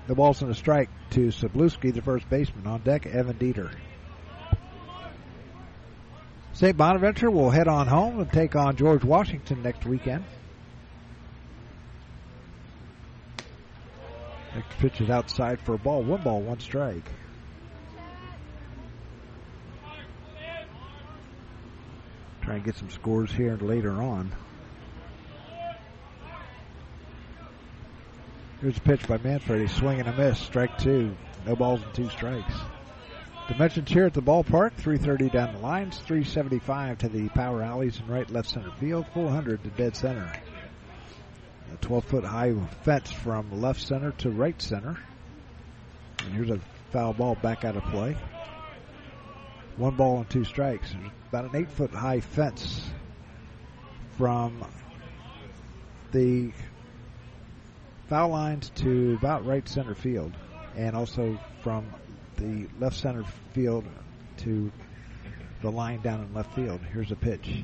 The 0.10 0.16
ball's 0.16 0.41
in 0.41 0.49
a 0.49 0.55
strike 0.55 0.89
to 1.12 1.28
Sabluski, 1.28 1.93
the 1.93 2.01
first 2.01 2.28
baseman. 2.32 2.66
On 2.66 2.82
deck, 2.82 3.05
Evan 3.05 3.36
Dieter. 3.36 3.72
St. 6.53 6.76
Bonaventure 6.76 7.30
will 7.30 7.51
head 7.51 7.68
on 7.68 7.86
home 7.86 8.20
and 8.20 8.34
take 8.34 8.55
on 8.55 8.76
George 8.76 9.03
Washington 9.03 9.62
next 9.62 9.86
weekend. 9.86 10.26
Next 14.55 14.80
pitch 14.80 14.99
is 14.99 15.12
outside 15.12 15.60
for 15.60 15.76
a 15.76 15.78
ball. 15.78 16.01
One 16.01 16.24
ball, 16.24 16.41
one 16.41 16.60
strike. 16.60 17.07
Try 22.41 22.55
and 22.55 22.66
get 22.66 22.76
some 22.78 22.89
scores 22.89 23.32
here 23.32 23.57
later 23.57 24.01
on. 24.01 24.32
Here's 28.62 28.78
a 28.78 28.82
pitch 28.82 29.07
by 29.07 29.18
Manfred. 29.20 29.62
He's 29.62 29.72
swinging 29.72 30.05
a 30.05 30.14
miss. 30.18 30.38
Strike 30.38 30.78
two. 30.80 31.16
No 31.45 31.55
balls 31.55 31.82
and 31.82 31.93
two 31.93 32.10
strikes. 32.10 32.53
Dimensions 33.47 33.89
here 33.89 34.05
at 34.05 34.14
the 34.14 34.22
ballpark 34.22 34.74
330 34.74 35.30
down 35.30 35.53
the 35.53 35.60
lines, 35.60 35.97
375 35.99 36.99
to 36.99 37.10
the 37.10 37.30
power 37.30 37.64
alleys 37.64 37.97
and 37.99 38.10
right 38.10 38.30
left 38.30 38.49
center 38.49 38.70
field, 38.80 39.05
400 39.14 39.64
to 39.64 39.70
dead 39.72 39.95
center. 39.95 40.32
A 41.74 41.78
12 41.78 42.03
foot 42.03 42.24
high 42.26 42.53
fence 42.82 43.10
from 43.12 43.62
left 43.62 43.82
center 43.82 44.12
to 44.20 44.30
right 44.30 44.62
center. 44.62 44.99
And 46.26 46.34
here's 46.34 46.49
a 46.49 46.60
foul 46.91 47.14
ball 47.14 47.36
back 47.36 47.64
out 47.64 47.78
of 47.78 47.84
play. 47.86 48.18
One 49.78 49.95
ball 49.95 50.18
and 50.18 50.30
two 50.30 50.43
strikes. 50.43 50.93
About 51.30 51.45
an 51.45 51.55
eight 51.55 51.72
foot 51.72 51.91
high 51.91 52.20
fence 52.20 52.84
from 54.18 54.66
the 56.12 56.51
foul 58.10 58.30
lines 58.30 58.72
to 58.72 59.14
about 59.20 59.45
right 59.45 59.68
center 59.70 59.93
field, 59.95 60.34
and 60.76 60.95
also 60.95 61.39
from 61.62 61.86
the 62.38 62.68
left 62.80 62.97
center 62.97 63.24
field 63.53 63.86
to 64.38 64.72
the 65.62 65.70
line 65.70 66.01
down 66.01 66.22
in 66.22 66.34
left 66.34 66.53
field. 66.55 66.82
Here's 66.91 67.12
a 67.12 67.16
pitch. 67.16 67.64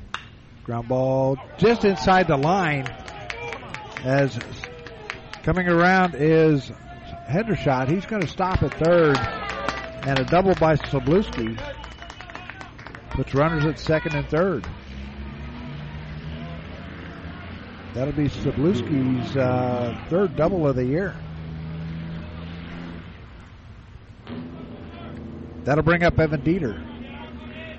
Ground 0.64 0.88
ball 0.88 1.36
just 1.58 1.84
inside 1.84 2.28
the 2.28 2.36
line. 2.36 2.86
As 4.04 4.38
coming 5.42 5.68
around 5.68 6.14
is 6.14 6.70
Hendershot. 7.28 7.88
He's 7.88 8.06
going 8.06 8.22
to 8.22 8.28
stop 8.28 8.62
at 8.62 8.74
third. 8.74 9.16
And 10.06 10.20
a 10.20 10.24
double 10.24 10.54
by 10.54 10.76
Sabluski 10.76 11.58
puts 13.10 13.34
runners 13.34 13.64
at 13.64 13.78
second 13.80 14.14
and 14.14 14.28
third. 14.28 14.64
That'll 17.96 18.12
be 18.12 18.28
Sabluski's 18.28 19.38
uh, 19.38 19.98
third 20.10 20.36
double 20.36 20.68
of 20.68 20.76
the 20.76 20.84
year. 20.84 21.16
That'll 25.64 25.82
bring 25.82 26.02
up 26.02 26.20
Evan 26.20 26.42
Dieter. 26.42 26.78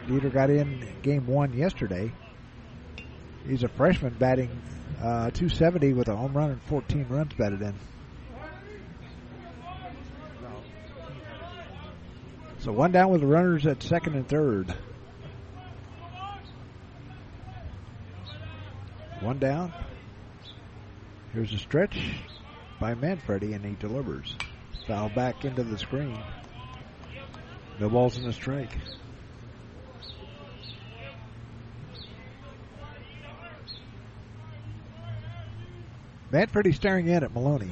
Dieter 0.08 0.34
got 0.34 0.50
in 0.50 0.84
game 1.04 1.28
one 1.28 1.54
yesterday. 1.54 2.12
He's 3.48 3.62
a 3.62 3.68
freshman 3.68 4.16
batting 4.18 4.50
uh, 4.98 5.30
270 5.30 5.94
with 5.94 6.08
a 6.08 6.16
home 6.16 6.34
run 6.34 6.50
and 6.50 6.62
14 6.64 7.06
runs 7.10 7.34
batted 7.36 7.62
in. 7.62 7.76
So 12.58 12.72
one 12.72 12.92
down 12.92 13.12
with 13.12 13.22
the 13.22 13.28
runners 13.28 13.68
at 13.68 13.84
second 13.84 14.16
and 14.16 14.28
third. 14.28 14.74
One 19.22 19.38
down. 19.38 19.72
Here's 21.38 21.54
a 21.54 21.60
stretch 21.60 22.00
by 22.80 22.96
Manfredi, 22.96 23.54
and 23.54 23.64
he 23.64 23.76
delivers. 23.76 24.36
Foul 24.88 25.10
back 25.10 25.46
into 25.46 25.64
the 25.64 25.78
screen. 25.78 26.18
No 27.80 27.90
balls 27.90 28.18
in 28.18 28.24
the 28.24 28.34
strike. 28.34 28.76
Manfredi 36.32 36.72
staring 36.72 37.08
in 37.08 37.24
at 37.24 37.32
Maloney. 37.32 37.70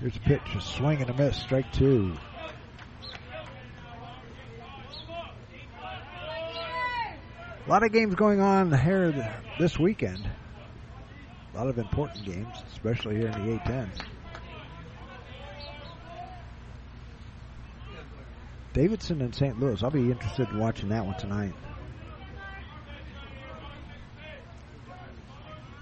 Here's 0.00 0.16
a 0.16 0.20
pitch, 0.20 0.42
a 0.54 0.60
swing 0.60 1.00
and 1.00 1.08
a 1.08 1.14
miss, 1.14 1.38
strike 1.38 1.72
two. 1.72 2.14
A 7.66 7.70
lot 7.70 7.82
of 7.82 7.92
games 7.92 8.14
going 8.14 8.40
on 8.40 8.70
here 8.78 9.32
this 9.58 9.78
weekend. 9.78 10.28
A 11.54 11.56
lot 11.56 11.66
of 11.66 11.78
important 11.78 12.22
games, 12.26 12.62
especially 12.72 13.16
here 13.16 13.28
in 13.28 13.46
the 13.46 13.58
A10. 13.58 13.88
Davidson 18.74 19.22
and 19.22 19.34
St. 19.34 19.58
Louis. 19.58 19.82
I'll 19.82 19.90
be 19.90 20.10
interested 20.10 20.48
in 20.50 20.58
watching 20.58 20.90
that 20.90 21.06
one 21.06 21.16
tonight. 21.16 21.54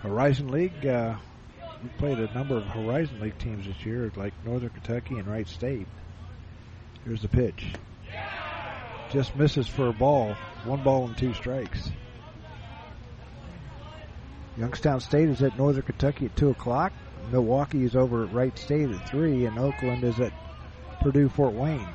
Horizon 0.02 0.48
League. 0.48 0.86
Uh, 0.86 1.16
we 1.82 1.88
played 1.98 2.18
a 2.20 2.32
number 2.32 2.56
of 2.56 2.64
Horizon 2.64 3.18
League 3.18 3.38
teams 3.38 3.66
this 3.66 3.84
year, 3.84 4.12
like 4.14 4.34
Northern 4.44 4.70
Kentucky 4.70 5.16
and 5.16 5.26
Wright 5.26 5.48
State. 5.48 5.88
Here's 7.04 7.22
the 7.22 7.28
pitch. 7.28 7.72
Just 9.12 9.36
misses 9.36 9.68
for 9.68 9.88
a 9.88 9.92
ball. 9.92 10.34
One 10.64 10.82
ball 10.82 11.06
and 11.06 11.16
two 11.16 11.34
strikes. 11.34 11.90
Youngstown 14.56 15.00
State 15.00 15.28
is 15.28 15.42
at 15.42 15.58
Northern 15.58 15.82
Kentucky 15.82 16.26
at 16.26 16.36
2 16.36 16.50
o'clock. 16.50 16.92
Milwaukee 17.30 17.84
is 17.84 17.94
over 17.94 18.24
at 18.24 18.32
Wright 18.32 18.56
State 18.58 18.90
at 18.90 19.08
3, 19.10 19.46
and 19.46 19.58
Oakland 19.58 20.02
is 20.02 20.18
at 20.18 20.32
Purdue 21.02 21.28
Fort 21.28 21.52
Wayne. 21.52 21.88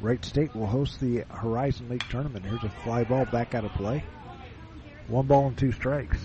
Wright 0.00 0.24
State 0.24 0.54
will 0.54 0.66
host 0.66 1.00
the 1.00 1.24
Horizon 1.30 1.88
League 1.88 2.04
tournament. 2.08 2.44
Here's 2.44 2.62
a 2.62 2.70
fly 2.84 3.04
ball 3.04 3.24
back 3.24 3.54
out 3.54 3.64
of 3.64 3.72
play. 3.72 4.04
One 5.08 5.26
ball 5.26 5.48
and 5.48 5.56
two 5.56 5.72
strikes. 5.72 6.18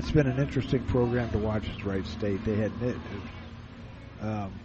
That's 0.00 0.12
been 0.12 0.28
an 0.28 0.38
interesting 0.38 0.82
program 0.84 1.30
to 1.32 1.38
watch 1.38 1.68
at 1.68 1.84
Wright 1.84 2.06
State. 2.06 2.42
They 2.46 2.54
had 2.54 2.72
um, 4.22 4.58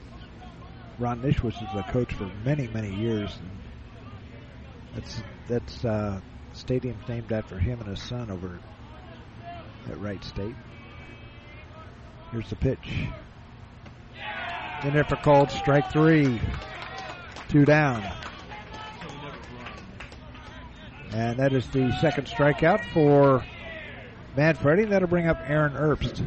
Ron 0.97 1.21
Nischwitz 1.21 1.61
is 1.61 1.75
a 1.75 1.83
coach 1.91 2.13
for 2.13 2.31
many, 2.45 2.67
many 2.67 2.95
years. 2.95 3.37
And 3.37 3.51
that's 4.95 5.23
that's 5.49 5.83
uh, 5.83 6.21
named 7.09 7.33
after 7.33 7.59
him 7.59 7.81
and 7.81 7.89
his 7.89 8.01
son 8.01 8.31
over 8.31 8.57
at 9.89 9.99
Wright 9.99 10.23
State. 10.23 10.55
Here's 12.31 12.49
the 12.49 12.55
pitch. 12.55 13.09
In 14.83 14.93
there 14.93 15.03
for 15.03 15.17
called 15.17 15.51
strike 15.51 15.91
three. 15.91 16.39
Two 17.49 17.65
down. 17.65 18.09
And 21.11 21.37
that 21.39 21.51
is 21.51 21.67
the 21.71 21.91
second 21.99 22.27
strikeout 22.27 22.85
for 22.93 23.43
Manfredi. 24.35 24.85
That'll 24.85 25.07
bring 25.07 25.27
up 25.27 25.39
Aaron 25.47 25.73
Herbst. 25.73 26.21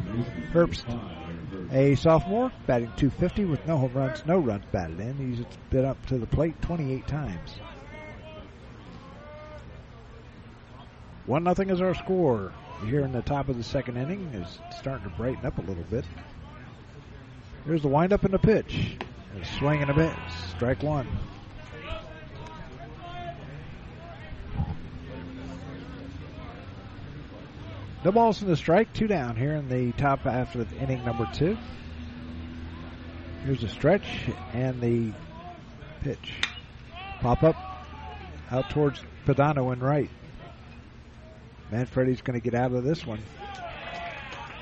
Herbst, 0.52 0.84
a 1.72 1.94
sophomore, 1.96 2.52
batting 2.66 2.92
250 2.96 3.44
with 3.44 3.66
no 3.66 3.76
home 3.76 3.92
runs, 3.92 4.24
no 4.26 4.38
runs 4.38 4.64
batted 4.72 5.00
in. 5.00 5.16
He's 5.16 5.44
been 5.70 5.84
up 5.84 6.04
to 6.06 6.18
the 6.18 6.26
plate 6.26 6.60
28 6.62 7.06
times. 7.06 7.56
One 11.26 11.44
nothing 11.44 11.70
is 11.70 11.80
our 11.80 11.94
score. 11.94 12.52
Here 12.86 13.00
in 13.00 13.12
the 13.12 13.22
top 13.22 13.48
of 13.48 13.56
the 13.56 13.64
second 13.64 13.96
inning 13.96 14.30
is 14.34 14.58
starting 14.78 15.10
to 15.10 15.16
brighten 15.16 15.44
up 15.44 15.58
a 15.58 15.62
little 15.62 15.84
bit. 15.90 16.04
Here's 17.66 17.82
the 17.82 17.88
windup 17.88 18.24
and 18.24 18.32
the 18.32 18.38
pitch. 18.38 18.96
And 19.34 19.90
a 19.90 19.94
miss. 19.94 20.14
Strike 20.56 20.82
one. 20.82 21.06
No 28.04 28.12
balls 28.12 28.42
in 28.42 28.48
the 28.48 28.56
strike, 28.56 28.92
two 28.92 29.08
down 29.08 29.34
here 29.34 29.54
in 29.54 29.68
the 29.68 29.92
top 29.92 30.20
half 30.20 30.54
of 30.54 30.72
inning 30.74 31.04
number 31.04 31.28
two. 31.32 31.58
Here's 33.44 33.62
a 33.64 33.68
stretch 33.68 34.06
and 34.52 34.80
the 34.80 35.12
pitch. 36.02 36.32
Pop 37.20 37.42
up 37.42 37.56
out 38.50 38.70
towards 38.70 39.02
Padano 39.26 39.72
and 39.72 39.82
right. 39.82 40.10
Manfredi's 41.72 42.22
going 42.22 42.40
to 42.40 42.44
get 42.44 42.54
out 42.54 42.72
of 42.72 42.84
this 42.84 43.04
one. 43.04 43.20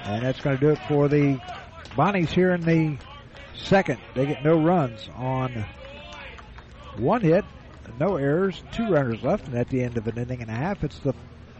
And 0.05 0.25
that's 0.25 0.41
going 0.41 0.57
to 0.57 0.61
do 0.61 0.71
it 0.71 0.79
for 0.89 1.09
the 1.09 1.39
Bonnies 1.95 2.31
here 2.31 2.53
in 2.53 2.63
the 2.63 2.97
second. 3.55 3.99
They 4.15 4.27
get 4.27 4.45
no 4.45 4.59
runs 4.59 5.09
on 5.15 5.65
one 6.97 7.21
hit, 7.21 7.45
no 8.01 8.17
errors, 8.17 8.63
two 8.73 8.89
runners 8.93 9.23
left, 9.23 9.47
and 9.47 9.57
at 9.57 9.69
the 9.69 9.83
end 9.83 9.99
of 9.99 10.07
an 10.07 10.19
inning 10.19 10.43
and 10.43 10.51
a 10.51 10.55
half, 10.55 10.85
it's 10.85 10.99
the 11.01 11.15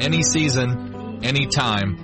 Any 0.00 0.22
season, 0.22 1.20
any 1.22 1.46
time, 1.46 1.98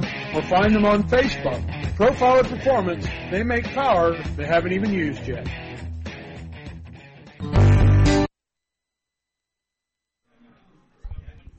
or 0.33 0.41
find 0.43 0.75
them 0.75 0.85
on 0.85 1.07
Facebook. 1.07 1.61
Profiler 1.95 2.47
Performance, 2.47 3.05
they 3.29 3.43
make 3.43 3.65
power 3.73 4.15
they 4.35 4.45
haven't 4.45 4.73
even 4.73 4.91
used 4.91 5.27
yet. 5.27 5.47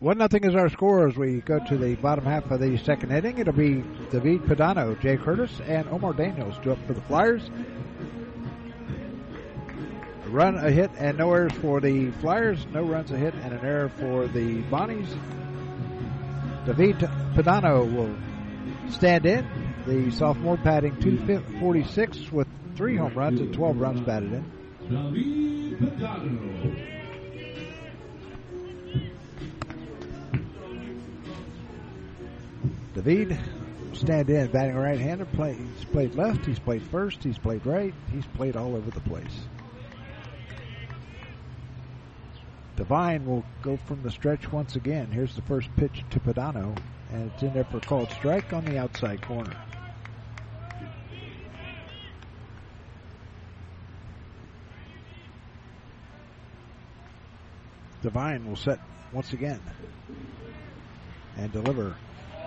One 0.03 0.19
nothing 0.19 0.43
is 0.43 0.57
our 0.57 0.69
score 0.69 1.07
as 1.07 1.17
we 1.17 1.43
go 1.43 1.61
to 1.61 1.79
the 1.79 1.95
bottom 1.95 2.25
half 2.25 2.51
of 2.51 2.59
the 2.59 2.77
second 2.79 3.13
inning. 3.13 3.39
It'll 3.39 3.53
be 3.53 3.85
David 4.11 4.43
Padano, 4.43 5.01
Jay 5.01 5.17
Curtis, 5.17 5.61
and 5.65 5.89
Omar 5.91 6.13
Daniels 6.13 6.57
do 6.65 6.73
up 6.73 6.87
for 6.89 6.93
the 6.93 7.01
Flyers. 7.03 7.49
A 10.25 10.29
run, 10.29 10.57
a 10.57 10.73
hit, 10.73 10.91
and 10.99 11.19
no 11.19 11.33
errors 11.33 11.53
for 11.53 11.81
the 11.81 12.11
Flyers. 12.21 12.67
No 12.73 12.83
runs, 12.83 13.13
a 13.13 13.17
hit, 13.17 13.33
and 13.33 13.53
an 13.53 13.65
error 13.65 13.91
for 13.91 14.27
the 14.27 14.63
Bonnies. 14.63 15.07
David 16.67 16.97
Padano 17.37 17.85
will 17.95 18.13
stand 18.93 19.27
in. 19.27 19.47
The 19.87 20.11
sophomore 20.13 20.57
batting 20.57 21.01
246 21.01 22.31
with 22.31 22.47
three 22.77 22.97
home 22.97 23.15
runs 23.15 23.41
and 23.41 23.53
12 23.53 23.81
runs 23.81 24.01
batted 24.01 24.33
in. 24.33 24.45
David 32.95 33.39
stand 33.95 34.31
in, 34.31 34.47
batting 34.49 34.77
right-hander. 34.77 35.25
Play, 35.25 35.55
he's 35.55 35.85
played 35.87 36.15
left. 36.15 36.47
He's 36.47 36.59
played 36.59 36.83
first. 36.83 37.23
He's 37.25 37.39
played 37.39 37.67
right. 37.67 37.93
He's 38.13 38.27
played 38.27 38.57
all 38.57 38.77
over 38.77 38.91
the 38.91 39.01
place. 39.01 39.41
Devine 42.77 43.27
will 43.27 43.45
go 43.63 43.77
from 43.77 44.03
the 44.03 44.11
stretch 44.11 44.51
once 44.51 44.77
again. 44.77 45.11
Here's 45.11 45.35
the 45.35 45.43
first 45.43 45.69
pitch 45.77 46.05
to 46.11 46.21
Padano, 46.21 46.77
and 47.13 47.31
it's 47.31 47.43
in 47.43 47.53
there 47.53 47.65
for 47.65 47.81
called 47.81 48.11
strike 48.11 48.53
on 48.53 48.65
the 48.65 48.79
outside 48.79 49.21
corner. 49.23 49.55
Devine 58.03 58.47
will 58.47 58.57
set 58.57 58.81
once 59.13 59.33
again 59.33 59.61
and 61.37 61.53
deliver. 61.53 61.95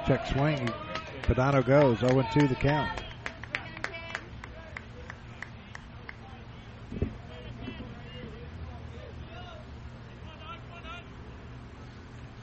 Check 0.05 0.25
swing. 0.27 0.69
Padano 1.23 1.65
goes 1.65 1.99
0 1.99 2.25
2 2.33 2.47
the 2.47 2.55
count. 2.55 3.01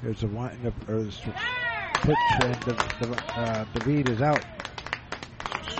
There's 0.02 0.24
a 0.24 0.26
wind 0.26 0.66
up, 0.66 0.88
or 0.88 1.06
pitch, 2.02 2.16
and 2.40 2.54
the, 2.62 2.72
the, 3.00 3.40
uh, 3.40 3.64
David 3.74 4.08
is 4.08 4.20
out. 4.20 4.44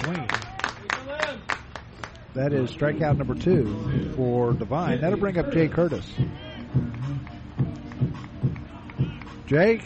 Swing. 0.00 0.28
That 2.34 2.52
is 2.52 2.70
strikeout 2.70 3.18
number 3.18 3.34
two 3.34 4.12
for 4.16 4.54
Devine. 4.54 5.00
That'll 5.00 5.18
bring 5.18 5.38
up 5.38 5.52
Jay 5.52 5.68
Curtis. 5.68 6.10
Jake, 9.46 9.82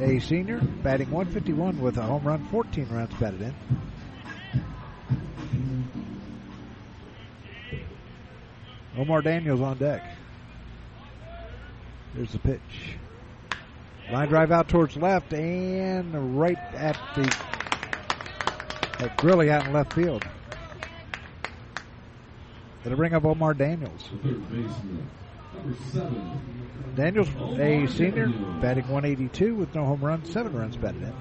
a 0.00 0.18
senior, 0.18 0.60
batting 0.82 1.10
151 1.10 1.80
with 1.80 1.96
a 1.96 2.02
home 2.02 2.24
run, 2.24 2.44
14 2.48 2.88
runs 2.90 3.14
batted 3.20 3.42
in. 3.42 3.54
Omar 8.98 9.22
Daniels 9.22 9.60
on 9.60 9.78
deck. 9.78 10.02
There's 12.14 12.32
the 12.32 12.38
pitch. 12.40 12.96
Line 14.12 14.28
drive 14.28 14.50
out 14.50 14.68
towards 14.68 14.96
left 14.96 15.32
and 15.32 16.38
right 16.38 16.58
at 16.74 16.98
the 17.14 17.36
at 18.98 19.16
Grilly 19.16 19.50
out 19.50 19.66
in 19.66 19.72
left 19.72 19.92
field. 19.92 20.24
It'll 22.84 22.96
bring 22.96 23.14
up 23.14 23.24
Omar 23.24 23.54
Daniels. 23.54 24.10
Daniels, 26.96 27.28
a 27.58 27.86
senior, 27.86 28.28
batting 28.60 28.88
182 28.88 29.54
with 29.54 29.74
no 29.74 29.84
home 29.84 30.00
runs, 30.00 30.32
seven 30.32 30.54
runs 30.54 30.76
batted 30.76 31.02
in. 31.02 31.14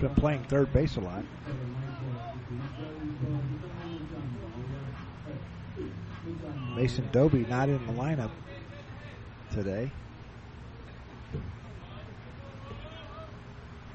Been 0.00 0.14
playing 0.14 0.44
third 0.44 0.72
base 0.72 0.96
a 0.96 1.00
lot. 1.00 1.24
Mason 6.74 7.08
Doby 7.12 7.44
not 7.50 7.68
in 7.68 7.86
the 7.86 7.92
lineup 7.92 8.30
today. 9.52 9.90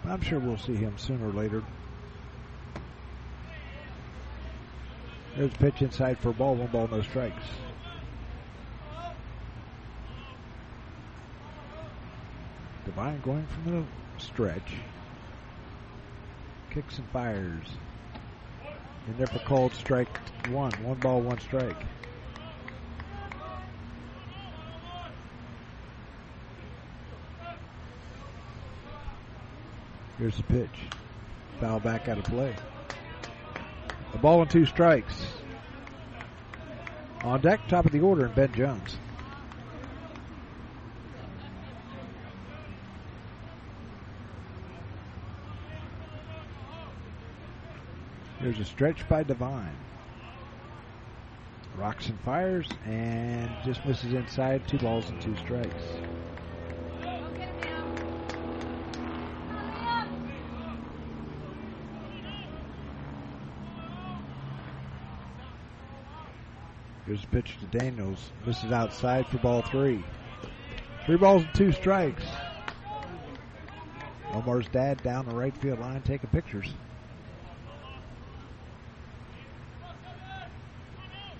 I'm 0.07 0.21
sure 0.21 0.39
we'll 0.39 0.57
see 0.57 0.75
him 0.75 0.97
sooner 0.97 1.29
or 1.29 1.33
later. 1.33 1.63
There's 5.35 5.53
a 5.53 5.57
pitch 5.57 5.81
inside 5.81 6.19
for 6.19 6.31
ball, 6.31 6.55
one 6.55 6.67
ball, 6.67 6.87
no 6.87 7.01
strikes. 7.01 7.43
Devine 12.85 13.19
going 13.21 13.47
from 13.47 13.71
the 13.71 14.23
stretch. 14.23 14.75
Kicks 16.69 16.99
and 16.99 17.09
fires. 17.09 17.67
And 19.07 19.17
there 19.17 19.27
for 19.27 19.39
called 19.39 19.73
strike 19.73 20.17
one. 20.47 20.71
One 20.83 20.99
ball, 20.99 21.21
one 21.21 21.39
strike. 21.39 21.83
Here's 30.17 30.37
the 30.37 30.43
pitch. 30.43 30.69
Foul 31.59 31.79
back 31.79 32.07
out 32.07 32.17
of 32.17 32.23
play. 32.23 32.55
A 34.13 34.17
ball 34.17 34.41
and 34.41 34.49
two 34.49 34.65
strikes. 34.65 35.25
On 37.23 37.41
deck, 37.41 37.67
top 37.67 37.85
of 37.85 37.91
the 37.91 37.99
order, 37.99 38.25
and 38.25 38.35
Ben 38.35 38.53
Jones. 38.53 38.97
There's 48.41 48.59
a 48.59 48.65
stretch 48.65 49.07
by 49.09 49.23
Devine. 49.23 49.75
Rocks 51.75 52.07
and 52.07 52.19
fires 52.21 52.69
and 52.85 53.49
just 53.65 53.85
misses 53.85 54.13
inside. 54.13 54.65
Two 54.67 54.77
balls 54.77 55.09
and 55.09 55.19
two 55.21 55.35
strikes. 55.37 55.83
Here's 67.05 67.23
a 67.23 67.27
pitch 67.27 67.55
to 67.59 67.77
Daniels. 67.77 68.31
Misses 68.45 68.71
outside 68.71 69.27
for 69.27 69.37
ball 69.37 69.61
three. 69.61 70.03
Three 71.05 71.17
balls 71.17 71.43
and 71.43 71.53
two 71.53 71.71
strikes. 71.71 72.23
Omar's 74.33 74.67
dad 74.69 75.03
down 75.03 75.27
the 75.27 75.35
right 75.35 75.55
field 75.55 75.79
line 75.79 76.01
taking 76.01 76.29
pictures. 76.31 76.73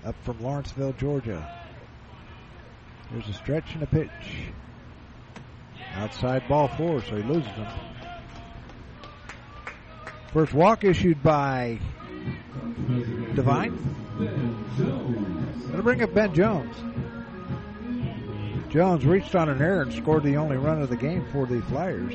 Up 0.04 0.14
from 0.22 0.40
Lawrenceville, 0.40 0.92
Georgia. 0.92 1.52
There's 3.10 3.28
a 3.28 3.32
stretch 3.32 3.74
and 3.74 3.82
a 3.82 3.86
pitch. 3.86 4.52
Outside 5.94 6.46
ball 6.48 6.68
four, 6.68 7.02
so 7.02 7.16
he 7.16 7.22
loses 7.24 7.50
them. 7.56 7.72
First 10.32 10.54
walk 10.54 10.84
issued 10.84 11.22
by 11.24 11.80
Devine. 13.34 13.76
Gonna 15.76 15.84
bring 15.84 16.02
up 16.02 16.14
Ben 16.14 16.32
Jones. 16.32 16.74
Jones 18.70 19.04
reached 19.04 19.34
on 19.34 19.50
an 19.50 19.60
error 19.60 19.82
and 19.82 19.92
scored 19.92 20.22
the 20.22 20.38
only 20.38 20.56
run 20.56 20.80
of 20.80 20.88
the 20.88 20.96
game 20.96 21.26
for 21.30 21.44
the 21.44 21.60
Flyers. 21.64 22.14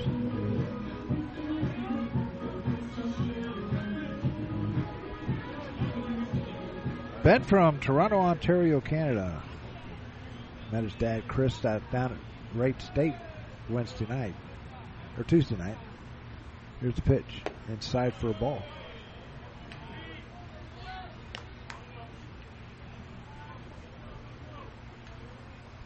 Ben 7.21 7.43
from 7.43 7.79
Toronto, 7.79 8.17
Ontario, 8.17 8.81
Canada. 8.81 9.43
Met 10.71 10.83
his 10.83 10.95
dad 10.95 11.27
Chris 11.27 11.55
down 11.59 11.83
at 11.93 12.11
Wright 12.55 12.81
State 12.81 13.13
Wednesday 13.69 14.07
night 14.09 14.33
or 15.19 15.23
Tuesday 15.23 15.55
night. 15.57 15.77
Here's 16.79 16.95
the 16.95 17.03
pitch 17.03 17.43
inside 17.69 18.15
for 18.15 18.29
a 18.29 18.33
ball. 18.33 18.63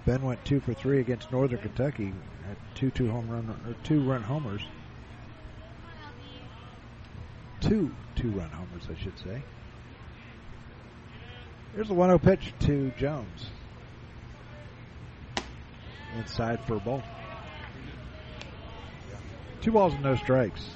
Ben 0.05 0.21
went 0.21 0.43
two 0.45 0.59
for 0.59 0.73
three 0.73 0.99
against 0.99 1.31
Northern 1.31 1.59
Kentucky 1.59 2.13
at 2.49 2.57
two 2.75 2.91
two 2.91 3.09
home 3.09 3.27
run 3.27 3.49
or 3.49 3.75
two 3.83 4.01
run 4.01 4.21
homers. 4.21 4.61
Two 7.59 7.91
two 8.15 8.29
run 8.29 8.49
homers, 8.49 8.87
I 8.89 9.01
should 9.01 9.17
say. 9.17 9.41
Here's 11.73 11.89
a 11.89 11.93
1 11.93 12.07
0 12.09 12.19
pitch 12.19 12.53
to 12.61 12.91
Jones. 12.97 13.49
Inside 16.17 16.63
for 16.65 16.77
a 16.77 16.79
ball. 16.79 17.03
Two 19.61 19.71
balls 19.71 19.93
and 19.93 20.03
no 20.03 20.15
strikes. 20.15 20.69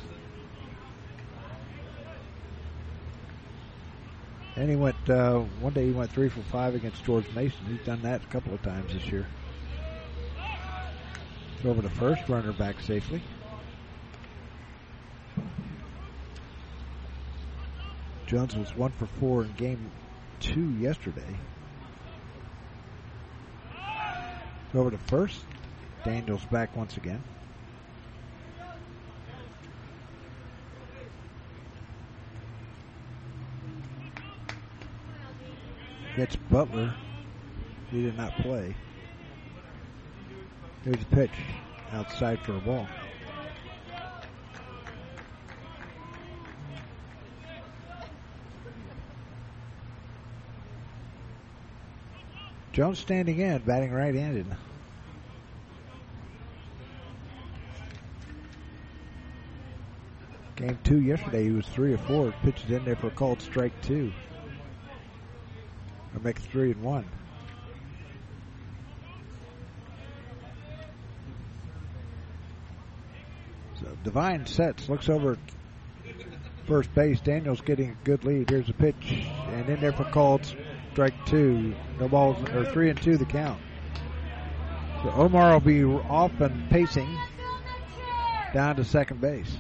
And 4.60 4.70
he 4.70 4.76
went, 4.76 5.10
uh, 5.10 5.40
one 5.62 5.72
day 5.72 5.86
he 5.86 5.94
went 5.94 6.12
three 6.12 6.28
for 6.28 6.42
five 6.42 6.76
against 6.76 7.06
George 7.06 7.24
Mason. 7.34 7.66
He's 7.70 7.86
done 7.86 8.02
that 8.02 8.22
a 8.22 8.28
couple 8.28 8.54
of 8.54 8.62
times 8.62 8.92
this 8.92 9.06
year. 9.06 9.26
Over 11.64 11.82
the 11.82 11.90
first, 11.90 12.28
runner 12.28 12.52
back 12.52 12.82
safely. 12.82 13.22
Jones 18.28 18.58
was 18.58 18.76
one 18.76 18.92
for 18.92 19.06
four 19.06 19.44
in 19.44 19.54
game 19.54 19.90
two 20.42 20.72
yesterday. 20.72 21.38
Over 24.76 24.92
to 24.92 24.98
first. 24.98 25.40
Daniels 26.04 26.44
back 26.52 26.76
once 26.76 26.98
again. 26.98 27.24
Mitch 36.20 36.38
Butler. 36.52 36.94
He 37.92 38.02
did 38.02 38.18
not 38.18 38.36
play. 38.40 38.76
Here's 40.84 41.02
a 41.02 41.06
pitch 41.06 41.32
outside 41.94 42.42
for 42.42 42.58
a 42.58 42.60
ball. 42.60 42.86
Jones 52.74 53.00
standing 53.00 53.40
in, 53.40 53.60
batting 53.60 53.94
right 53.94 54.14
handed. 54.14 54.46
Game 60.58 60.78
two 60.84 61.00
yesterday, 61.00 61.46
he 61.46 61.52
was 61.52 61.66
three 61.68 61.94
or 61.94 61.98
four. 61.98 62.34
Pitches 62.44 62.72
in 62.72 62.84
there 62.84 62.98
for 62.98 63.08
a 63.08 63.12
called 63.12 63.42
strike 63.42 63.72
two. 63.82 64.12
Or 66.20 66.24
make 66.24 66.40
three 66.40 66.72
and 66.72 66.84
one. 66.84 67.06
So 73.80 73.88
Devine 74.04 74.46
sets, 74.46 74.90
looks 74.90 75.10
over 75.10 75.38
first 76.68 76.94
base. 76.94 77.22
Daniels 77.22 77.62
getting 77.62 77.92
a 77.92 77.98
good 78.04 78.24
lead. 78.26 78.50
Here's 78.50 78.70
a 78.70 78.74
pitch, 78.74 79.26
and 79.48 79.70
in 79.70 79.80
there 79.80 79.94
for 79.94 80.04
called 80.06 80.46
strike 80.92 81.26
two. 81.26 81.74
No 82.00 82.08
balls, 82.08 82.38
or 82.50 82.66
three 82.66 82.90
and 82.90 83.02
two 83.02 83.18
the 83.18 83.26
count. 83.26 83.60
So 85.04 85.12
Omar 85.12 85.54
will 85.54 85.60
be 85.62 85.84
off 85.84 86.40
and 86.42 86.70
pacing 86.70 87.18
down 88.54 88.76
to 88.76 88.84
second 88.84 89.22
base. 89.22 89.56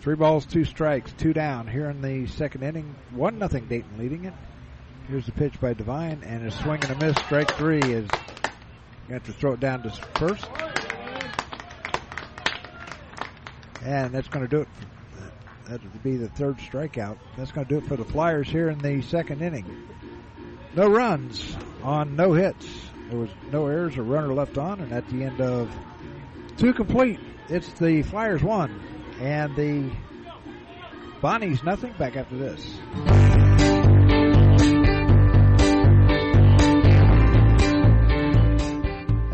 Three 0.00 0.14
balls, 0.14 0.46
two 0.46 0.64
strikes, 0.64 1.12
two 1.18 1.32
down 1.32 1.66
here 1.66 1.90
in 1.90 2.00
the 2.00 2.26
second 2.26 2.62
inning. 2.62 2.94
One 3.10 3.38
nothing 3.38 3.66
Dayton 3.66 3.98
leading 3.98 4.24
it. 4.24 4.34
Here's 5.08 5.26
the 5.26 5.32
pitch 5.32 5.60
by 5.60 5.74
Devine 5.74 6.22
and 6.24 6.46
a 6.46 6.50
swing 6.50 6.82
and 6.84 6.90
a 6.90 7.06
miss. 7.06 7.16
Strike 7.24 7.50
three 7.52 7.80
is 7.80 8.08
going 9.08 9.20
to 9.20 9.26
to 9.26 9.32
throw 9.32 9.52
it 9.52 9.60
down 9.60 9.82
to 9.82 9.90
first. 10.16 10.46
And 13.84 14.12
that's 14.12 14.28
going 14.28 14.44
to 14.44 14.48
do 14.48 14.62
it. 14.62 14.68
That 15.66 15.82
would 15.82 16.02
be 16.02 16.16
the 16.16 16.28
third 16.28 16.58
strikeout. 16.58 17.18
That's 17.36 17.52
going 17.52 17.66
to 17.66 17.74
do 17.74 17.78
it 17.78 17.88
for 17.88 17.96
the 17.96 18.04
Flyers 18.04 18.48
here 18.48 18.68
in 18.68 18.78
the 18.78 19.02
second 19.02 19.42
inning. 19.42 19.88
No 20.74 20.88
runs 20.88 21.56
on 21.82 22.14
no 22.14 22.32
hits. 22.32 22.68
There 23.10 23.18
was 23.18 23.30
no 23.50 23.66
errors 23.66 23.96
or 23.96 24.02
runner 24.02 24.34
left 24.34 24.58
on, 24.58 24.80
and 24.80 24.92
at 24.92 25.08
the 25.08 25.24
end 25.24 25.40
of 25.40 25.70
two 26.56 26.72
complete, 26.72 27.20
it's 27.48 27.68
the 27.74 28.02
Flyers 28.02 28.42
one 28.42 28.80
and 29.20 29.56
the 29.56 29.90
Bonnies 31.20 31.64
nothing. 31.64 31.94
Back 31.98 32.16
after 32.16 32.36
this. 32.36 32.78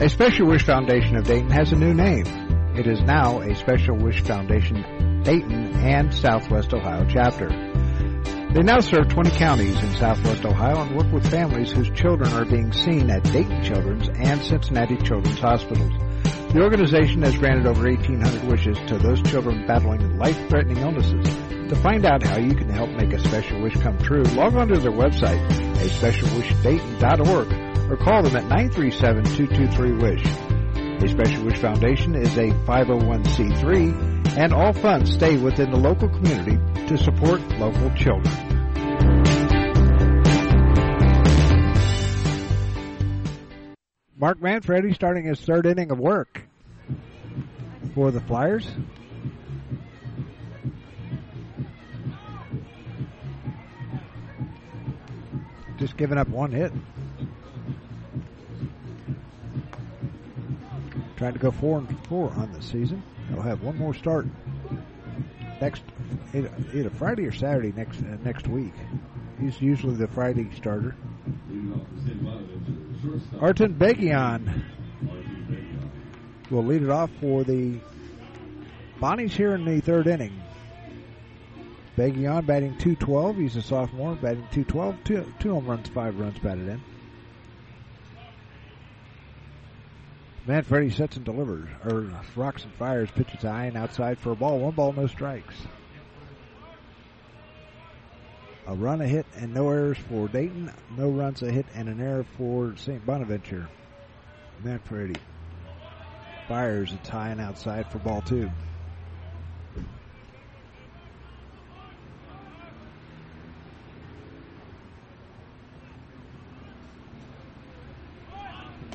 A 0.01 0.09
Special 0.09 0.49
Wish 0.49 0.65
Foundation 0.65 1.17
of 1.17 1.25
Dayton 1.25 1.51
has 1.51 1.73
a 1.73 1.77
new 1.77 1.95
name. 1.95 2.27
It 2.77 2.87
is 2.87 3.01
now 3.03 3.41
a 3.41 3.55
Special 3.55 3.97
Wish 3.97 4.23
Foundation 4.23 5.23
Dayton 5.23 5.75
and 5.77 6.13
Southwest 6.15 6.73
Ohio 6.73 7.07
chapter. 7.09 7.49
They 8.53 8.63
now 8.63 8.81
serve 8.81 9.09
20 9.09 9.31
counties 9.31 9.83
in 9.83 9.95
southwest 9.97 10.45
Ohio 10.45 10.83
and 10.83 10.97
work 10.97 11.11
with 11.13 11.31
families 11.31 11.73
whose 11.73 11.91
children 11.91 12.31
are 12.33 12.45
being 12.45 12.73
seen 12.73 13.11
at 13.11 13.23
Dayton 13.25 13.63
Children's 13.63 14.09
and 14.09 14.43
Cincinnati 14.43 14.97
Children's 14.99 15.39
Hospitals. 15.39 15.93
The 16.53 16.61
organization 16.61 17.23
has 17.23 17.39
granted 17.39 17.65
over 17.65 17.89
1,800 17.89 18.45
wishes 18.45 18.77
to 18.89 18.99
those 18.99 19.23
children 19.23 19.67
battling 19.67 20.19
life-threatening 20.19 20.77
illnesses. 20.77 21.25
To 21.71 21.77
find 21.77 22.05
out 22.05 22.23
how 22.23 22.39
you 22.39 22.55
can 22.55 22.69
help 22.69 22.91
make 22.91 23.15
a 23.15 23.21
special 23.21 23.63
wish 23.63 23.81
come 23.81 23.97
true, 23.97 24.23
log 24.23 24.55
on 24.57 24.69
to 24.69 24.79
their 24.79 24.93
website, 24.93 25.43
a 25.49 25.89
specialwishdayton.org, 25.89 27.91
or 27.91 27.97
call 27.97 28.23
them 28.23 28.37
at 28.37 28.45
937-223-WISH. 28.45 30.27
A 31.03 31.09
Special 31.09 31.45
Wish 31.47 31.57
Foundation 31.57 32.15
is 32.15 32.37
a 32.37 32.51
501c3, 32.51 34.37
and 34.37 34.53
all 34.53 34.75
funds 34.75 35.15
stay 35.15 35.39
within 35.39 35.71
the 35.71 35.79
local 35.79 36.11
community 36.11 36.59
to 36.87 36.99
support 36.99 37.41
local 37.59 37.89
children. 37.95 38.52
Mark 44.23 44.41
Manfredi 44.41 44.95
starting 44.95 45.25
his 45.25 45.41
third 45.41 45.67
inning 45.67 45.91
of 45.91 45.99
work 45.99 46.43
for 47.93 48.13
the 48.13 48.21
Flyers. 48.21 48.69
Just 55.77 55.97
giving 55.97 56.19
up 56.19 56.29
one 56.29 56.53
hit. 56.53 56.71
Trying 61.17 61.33
to 61.33 61.41
go 61.41 61.51
four 61.51 61.79
and 61.79 62.07
four 62.07 62.31
on 62.31 62.53
the 62.53 62.63
season. 62.63 63.03
He'll 63.29 63.43
have 63.43 63.65
one 63.65 63.77
more 63.77 63.93
start 63.93 64.29
next 65.61 65.83
either 66.33 66.91
Friday 66.91 67.27
or 67.27 67.33
Saturday 67.33 67.73
next 67.73 67.99
uh, 67.99 68.19
next 68.23 68.47
week. 68.47 68.75
He's 69.41 69.61
usually 69.61 69.97
the 69.97 70.07
Friday 70.07 70.49
starter. 70.55 70.95
Arton 73.41 73.75
Begion 73.75 74.65
will 76.51 76.65
lead 76.65 76.83
it 76.83 76.91
off 76.91 77.11
for 77.21 77.45
the 77.45 77.79
Bonnies 79.01 79.33
here 79.33 79.55
in 79.55 79.65
the 79.65 79.81
third 79.81 80.07
inning. 80.07 80.41
Begion 81.97 82.47
batting 82.47 82.79
212. 82.79 83.37
He's 83.37 83.57
a 83.57 83.63
sophomore, 83.63 84.15
batting 84.15 84.47
212. 84.53 85.05
Two, 85.05 85.33
two 85.41 85.53
home 85.53 85.67
runs, 85.67 85.89
five 85.89 86.19
runs 86.19 86.39
batted 86.39 86.69
in. 86.69 86.81
Manfredi 90.47 90.91
sets 90.91 91.17
and 91.17 91.25
delivers, 91.25 91.69
or 91.85 92.11
rocks 92.35 92.65
and 92.65 92.73
fires, 92.75 93.11
pitches 93.13 93.43
high 93.43 93.67
and 93.67 93.77
outside 93.77 94.19
for 94.19 94.33
a 94.33 94.37
ball. 94.37 94.59
One 94.59 94.75
ball, 94.75 94.93
no 94.93 95.07
strikes. 95.07 95.55
A 98.67 98.75
run, 98.75 99.01
a 99.01 99.07
hit, 99.07 99.27
and 99.37 99.53
no 99.53 99.69
errors 99.69 99.99
for 100.09 100.29
Dayton. 100.29 100.73
No 100.97 101.11
runs, 101.11 101.43
a 101.43 101.51
hit, 101.51 101.67
and 101.75 101.89
an 101.89 102.01
error 102.01 102.25
for 102.37 102.75
St. 102.77 103.05
Bonaventure. 103.05 103.69
Manfredi 104.63 105.17
fires. 106.53 106.93
It's 106.93 107.09
high 107.09 107.31
and 107.31 107.41
outside 107.41 107.91
for 107.91 107.99
ball 107.99 108.21
two. 108.23 108.51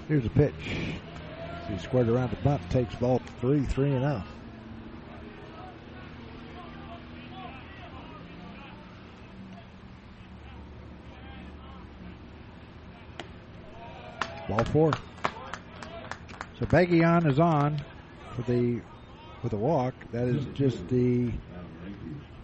Here's 0.07 0.26
a 0.26 0.30
pitch. 0.30 0.53
He 1.69 1.77
squared 1.80 2.07
around 2.07 2.30
the 2.30 2.38
bunt, 2.38 2.61
takes 2.69 2.95
ball 2.95 3.22
three, 3.41 3.64
three 3.64 3.91
and 3.91 4.06
out. 4.06 4.23
Ball 14.48 14.64
four. 14.65 14.94
So 16.60 16.65
Begion 16.65 17.30
is 17.30 17.40
on 17.40 17.84
for 18.36 18.44
the 18.44 18.82
with 19.44 19.53
a 19.53 19.57
walk. 19.57 19.94
That 20.11 20.28
is 20.28 20.45
just 20.53 20.88
the 20.88 21.32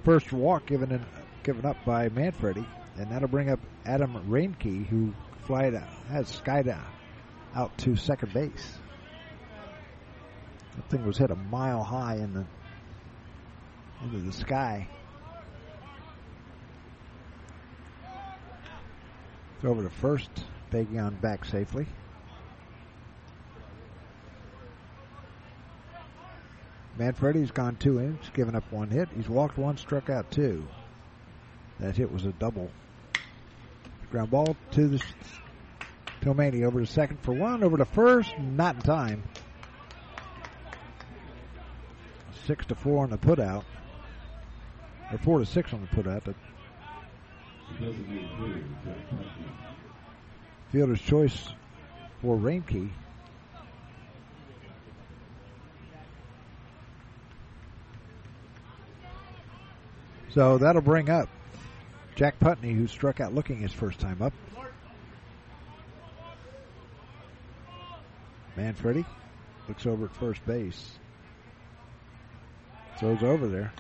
first 0.03 0.31
walk 0.31 0.65
given 0.65 0.91
in, 0.91 1.05
given 1.43 1.65
up 1.65 1.77
by 1.85 2.09
Manfredi, 2.09 2.65
and 2.97 3.11
that'll 3.11 3.30
bring 3.30 3.49
up 3.49 3.59
Adam 3.85 4.13
Reinke, 4.30 4.85
who 4.85 5.13
flied 5.45 5.73
has 6.09 6.27
skied 6.27 6.75
out 7.55 7.77
to 7.80 7.95
second 7.95 8.34
base. 8.34 8.77
That 10.75 10.89
thing 10.89 11.05
was 11.05 11.17
hit 11.17 11.31
a 11.31 11.35
mile 11.35 11.84
high 11.84 12.15
in 12.15 12.34
the 12.34 12.45
into 14.03 14.19
the 14.19 14.34
sky. 14.34 14.89
It's 19.55 19.65
over 19.65 19.84
to 19.84 19.89
first. 19.89 20.30
Begion 20.73 21.15
back 21.21 21.45
safely. 21.45 21.85
Manfredi's 26.97 27.51
gone 27.51 27.75
two 27.75 27.99
innings, 27.99 28.29
given 28.33 28.55
up 28.55 28.63
one 28.71 28.89
hit. 28.89 29.07
He's 29.15 29.29
walked 29.29 29.57
one, 29.57 29.77
struck 29.77 30.09
out 30.09 30.31
two. 30.31 30.67
That 31.79 31.95
hit 31.95 32.11
was 32.11 32.25
a 32.25 32.31
double. 32.33 32.71
Ground 34.11 34.31
ball 34.31 34.55
to 34.71 34.87
the 34.87 35.03
Tomani 36.21 36.63
over 36.63 36.79
to 36.79 36.87
second 36.87 37.19
for 37.21 37.33
one, 37.33 37.63
over 37.63 37.77
to 37.77 37.85
first, 37.85 38.37
not 38.39 38.75
in 38.75 38.81
time. 38.81 39.23
Six 42.45 42.65
to 42.67 42.75
four 42.75 43.03
on 43.03 43.11
the 43.11 43.17
putout, 43.17 43.63
or 45.11 45.17
four 45.19 45.39
to 45.39 45.45
six 45.45 45.71
on 45.71 45.81
the 45.81 45.87
putout. 46.01 46.33
Fielder's 50.73 51.01
choice 51.01 51.49
for 52.19 52.35
Reinke. 52.35 52.89
So 60.31 60.57
that'll 60.57 60.81
bring 60.81 61.11
up 61.11 61.29
Jack 62.15 62.39
Putney, 62.39 62.73
who 62.73 62.87
struck 62.87 63.21
out 63.21 63.35
looking 63.35 63.59
his 63.59 63.71
first 63.71 63.99
time 63.99 64.19
up. 64.23 64.33
Manfredi 68.57 69.05
looks 69.67 69.85
over 69.85 70.05
at 70.05 70.15
first 70.15 70.43
base. 70.47 70.97
Throws 72.97 73.21
over 73.21 73.47
there. 73.47 73.71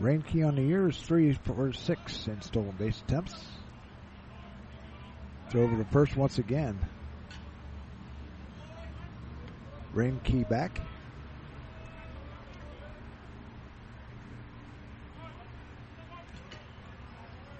Reinke 0.00 0.46
on 0.46 0.54
the 0.54 0.62
year 0.62 0.88
is 0.88 0.96
three 0.96 1.34
for 1.44 1.72
six 1.74 2.26
in 2.26 2.40
stolen 2.40 2.74
base 2.78 3.02
attempts. 3.06 3.34
Throw 5.50 5.62
over 5.62 5.76
to 5.76 5.84
first 5.90 6.16
once 6.16 6.38
again. 6.38 6.78
Reinke 9.94 10.48
back. 10.48 10.80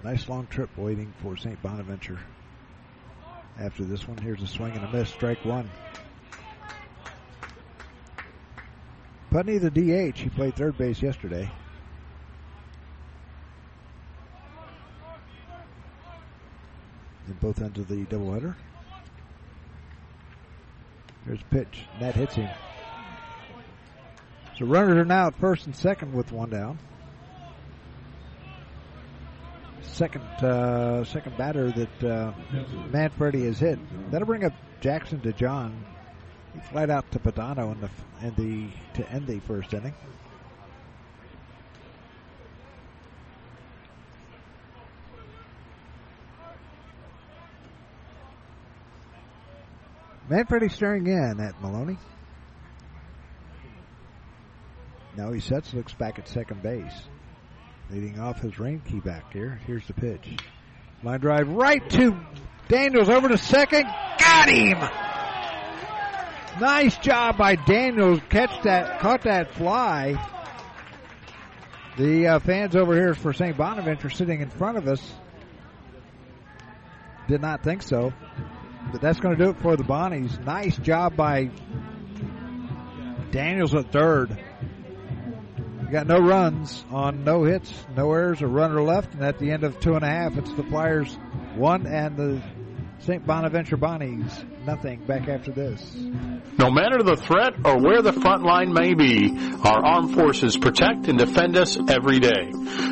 Nice 0.03 0.27
long 0.27 0.47
trip 0.47 0.75
waiting 0.77 1.13
for 1.21 1.37
St. 1.37 1.61
Bonaventure. 1.61 2.17
After 3.59 3.83
this 3.83 4.07
one, 4.07 4.17
here's 4.17 4.41
a 4.41 4.47
swing 4.47 4.71
and 4.71 4.83
a 4.83 4.91
miss, 4.91 5.09
strike 5.09 5.45
one. 5.45 5.69
Putney, 9.29 9.59
the 9.59 9.69
DH, 9.69 10.17
he 10.17 10.29
played 10.29 10.55
third 10.55 10.75
base 10.77 11.03
yesterday. 11.03 11.51
Both 17.41 17.61
ends 17.61 17.79
of 17.79 17.87
the 17.87 18.05
doubleheader. 18.05 18.55
There's 21.25 21.41
a 21.41 21.53
pitch. 21.53 21.85
Net 21.99 22.15
hits 22.15 22.35
him. 22.35 22.49
So 24.57 24.65
runners 24.65 24.97
are 24.97 25.05
now 25.05 25.27
at 25.27 25.35
first 25.35 25.65
and 25.65 25.75
second 25.75 26.13
with 26.13 26.31
one 26.31 26.49
down. 26.49 26.79
Second 29.81 30.23
uh, 30.43 31.03
second 31.03 31.37
batter 31.37 31.71
that 31.71 32.03
uh, 32.03 32.31
Manfredi 32.91 33.45
has 33.45 33.59
hit. 33.59 33.79
That'll 34.11 34.25
bring 34.25 34.45
up 34.45 34.53
Jackson 34.79 35.19
to 35.21 35.33
John. 35.33 35.83
He 36.53 36.59
flied 36.71 36.89
out 36.89 37.11
to 37.11 37.19
Padano 37.19 37.71
in 37.73 37.81
the 37.81 37.89
in 38.25 38.35
the 38.35 39.01
to 39.01 39.09
end 39.11 39.27
the 39.27 39.39
first 39.39 39.73
inning. 39.73 39.93
Manfredi 50.31 50.69
staring 50.69 51.07
in 51.07 51.41
at 51.41 51.61
Maloney. 51.61 51.97
Now 55.17 55.33
he 55.33 55.41
sets, 55.41 55.73
looks 55.73 55.93
back 55.93 56.19
at 56.19 56.29
second 56.29 56.63
base. 56.63 57.03
Leading 57.89 58.17
off 58.17 58.39
his 58.39 58.53
Reinke 58.53 59.03
back 59.03 59.33
here. 59.33 59.59
Here's 59.67 59.85
the 59.87 59.93
pitch. 59.93 60.37
Line 61.03 61.19
drive 61.19 61.49
right 61.49 61.87
to 61.89 62.17
Daniels 62.69 63.09
over 63.09 63.27
to 63.27 63.37
second. 63.37 63.83
Got 63.83 64.47
him! 64.47 64.77
Nice 66.61 66.97
job 66.99 67.37
by 67.37 67.55
Daniels. 67.55 68.21
Catch 68.29 68.63
that, 68.63 69.01
caught 69.01 69.23
that 69.23 69.51
fly. 69.55 70.15
The 71.97 72.27
uh, 72.27 72.39
fans 72.39 72.77
over 72.77 72.95
here 72.95 73.15
for 73.15 73.33
St. 73.33 73.57
Bonaventure 73.57 74.09
sitting 74.09 74.39
in 74.39 74.49
front 74.49 74.77
of 74.77 74.87
us 74.87 75.13
did 77.27 77.41
not 77.41 77.63
think 77.63 77.81
so. 77.81 78.13
But 78.91 79.01
that's 79.01 79.19
going 79.19 79.37
to 79.37 79.43
do 79.43 79.51
it 79.51 79.57
for 79.57 79.75
the 79.77 79.83
Bonnies. 79.83 80.37
Nice 80.43 80.77
job 80.77 81.15
by 81.15 81.49
Daniels 83.31 83.73
at 83.73 83.91
third. 83.91 84.37
got 85.89 86.07
no 86.07 86.19
runs 86.19 86.83
on 86.91 87.23
no 87.23 87.43
hits, 87.43 87.73
no 87.95 88.11
errors, 88.11 88.41
a 88.41 88.47
runner 88.47 88.81
left, 88.81 89.13
and 89.13 89.23
at 89.23 89.39
the 89.39 89.51
end 89.51 89.63
of 89.63 89.79
two 89.79 89.95
and 89.95 90.03
a 90.03 90.09
half, 90.09 90.37
it's 90.37 90.51
the 90.53 90.63
Flyers 90.63 91.13
one 91.55 91.85
and 91.87 92.17
the 92.17 92.41
St. 92.99 93.25
Bonaventure 93.25 93.77
Bonnies 93.77 94.45
nothing 94.65 94.99
back 95.05 95.27
after 95.27 95.51
this. 95.51 95.95
No 96.57 96.69
matter 96.69 97.03
the 97.03 97.15
threat 97.15 97.53
or 97.65 97.81
where 97.81 98.01
the 98.01 98.13
front 98.13 98.43
line 98.43 98.73
may 98.73 98.93
be, 98.93 99.31
our 99.63 99.83
armed 99.83 100.13
forces 100.13 100.57
protect 100.57 101.07
and 101.07 101.17
defend 101.17 101.57
us 101.57 101.77
every 101.89 102.19
day. 102.19 102.51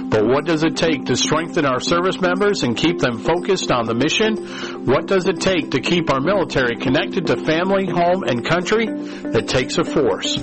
But 0.09 0.25
what 0.25 0.45
does 0.45 0.63
it 0.63 0.75
take 0.75 1.05
to 1.05 1.15
strengthen 1.15 1.65
our 1.65 1.79
service 1.79 2.19
members 2.19 2.63
and 2.63 2.75
keep 2.75 2.99
them 2.99 3.19
focused 3.19 3.71
on 3.71 3.85
the 3.85 3.93
mission? 3.93 4.85
What 4.85 5.05
does 5.05 5.27
it 5.27 5.39
take 5.39 5.71
to 5.71 5.81
keep 5.81 6.09
our 6.09 6.19
military 6.19 6.75
connected 6.77 7.27
to 7.27 7.37
family, 7.37 7.85
home, 7.85 8.23
and 8.23 8.43
country? 8.43 8.87
It 8.87 9.47
takes 9.47 9.77
a 9.77 9.83
force. 9.83 10.37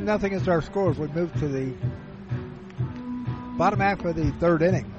One 0.00 0.06
nothing 0.06 0.32
is 0.32 0.48
our 0.48 0.62
score 0.62 0.90
as 0.90 0.96
we 0.96 1.08
move 1.08 1.30
to 1.40 1.46
the 1.46 1.74
bottom 3.58 3.80
half 3.80 4.02
of 4.02 4.16
the 4.16 4.30
third 4.40 4.62
inning. 4.62 4.90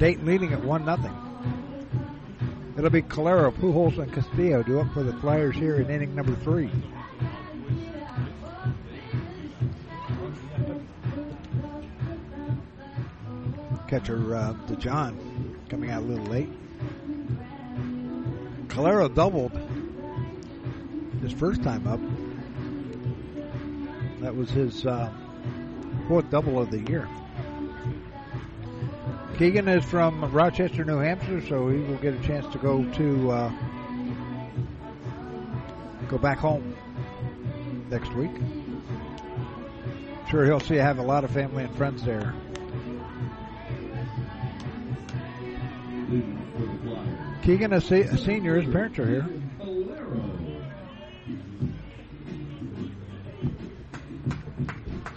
Dayton 0.00 0.26
leading 0.26 0.52
at 0.52 0.60
one 0.64 0.84
nothing. 0.84 1.14
It'll 2.76 2.90
be 2.90 3.00
Calero, 3.00 3.52
Pujols, 3.52 3.96
and 3.98 4.12
Castillo 4.12 4.64
do 4.64 4.80
up 4.80 4.92
for 4.92 5.04
the 5.04 5.12
Flyers 5.18 5.54
here 5.54 5.76
in 5.76 5.88
inning 5.88 6.16
number 6.16 6.34
three. 6.34 6.68
Catcher 13.86 14.34
uh, 14.34 14.54
John 14.80 15.56
coming 15.68 15.92
out 15.92 16.02
a 16.02 16.06
little 16.06 16.26
late. 16.26 16.50
Calero 18.66 19.14
doubled 19.14 19.52
his 21.22 21.32
first 21.32 21.62
time 21.62 21.86
up. 21.86 22.00
That 24.22 24.36
was 24.36 24.50
his 24.50 24.86
uh, 24.86 25.12
fourth 26.06 26.30
double 26.30 26.60
of 26.60 26.70
the 26.70 26.78
year. 26.78 27.08
Keegan 29.36 29.66
is 29.66 29.84
from 29.84 30.24
Rochester, 30.32 30.84
New 30.84 30.98
Hampshire, 30.98 31.44
so 31.48 31.68
he 31.68 31.80
will 31.80 31.96
get 31.96 32.14
a 32.14 32.22
chance 32.22 32.46
to 32.52 32.58
go 32.58 32.84
to 32.84 33.30
uh, 33.32 33.52
go 36.08 36.18
back 36.18 36.38
home 36.38 36.76
next 37.90 38.12
week. 38.14 38.30
Sure, 40.30 40.44
he'll 40.44 40.60
see 40.60 40.78
I 40.78 40.84
have 40.84 40.98
a 40.98 41.02
lot 41.02 41.24
of 41.24 41.32
family 41.32 41.64
and 41.64 41.74
friends 41.76 42.04
there. 42.04 42.32
Keegan, 47.42 47.72
a, 47.72 47.80
se- 47.80 48.02
a 48.02 48.16
senior, 48.16 48.60
his 48.60 48.72
parents 48.72 48.98
are 49.00 49.06
here. 49.08 49.41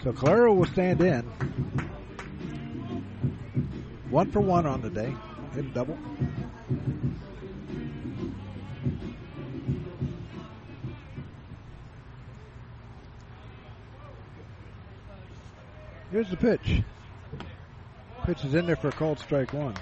So 0.06 0.12
Calero 0.12 0.54
will 0.54 0.66
stand 0.66 1.00
in. 1.00 1.22
One 4.08 4.30
for 4.30 4.38
one 4.38 4.64
on 4.64 4.80
the 4.80 4.88
day. 4.88 5.12
Hit 5.52 5.64
a 5.64 5.68
double. 5.70 5.98
Here's 16.12 16.30
the 16.30 16.36
pitch. 16.36 16.82
Pitch 18.26 18.44
is 18.44 18.54
in 18.54 18.64
there 18.66 18.76
for 18.76 18.90
a 18.90 18.92
called 18.92 19.18
strike 19.18 19.52
one. 19.52 19.74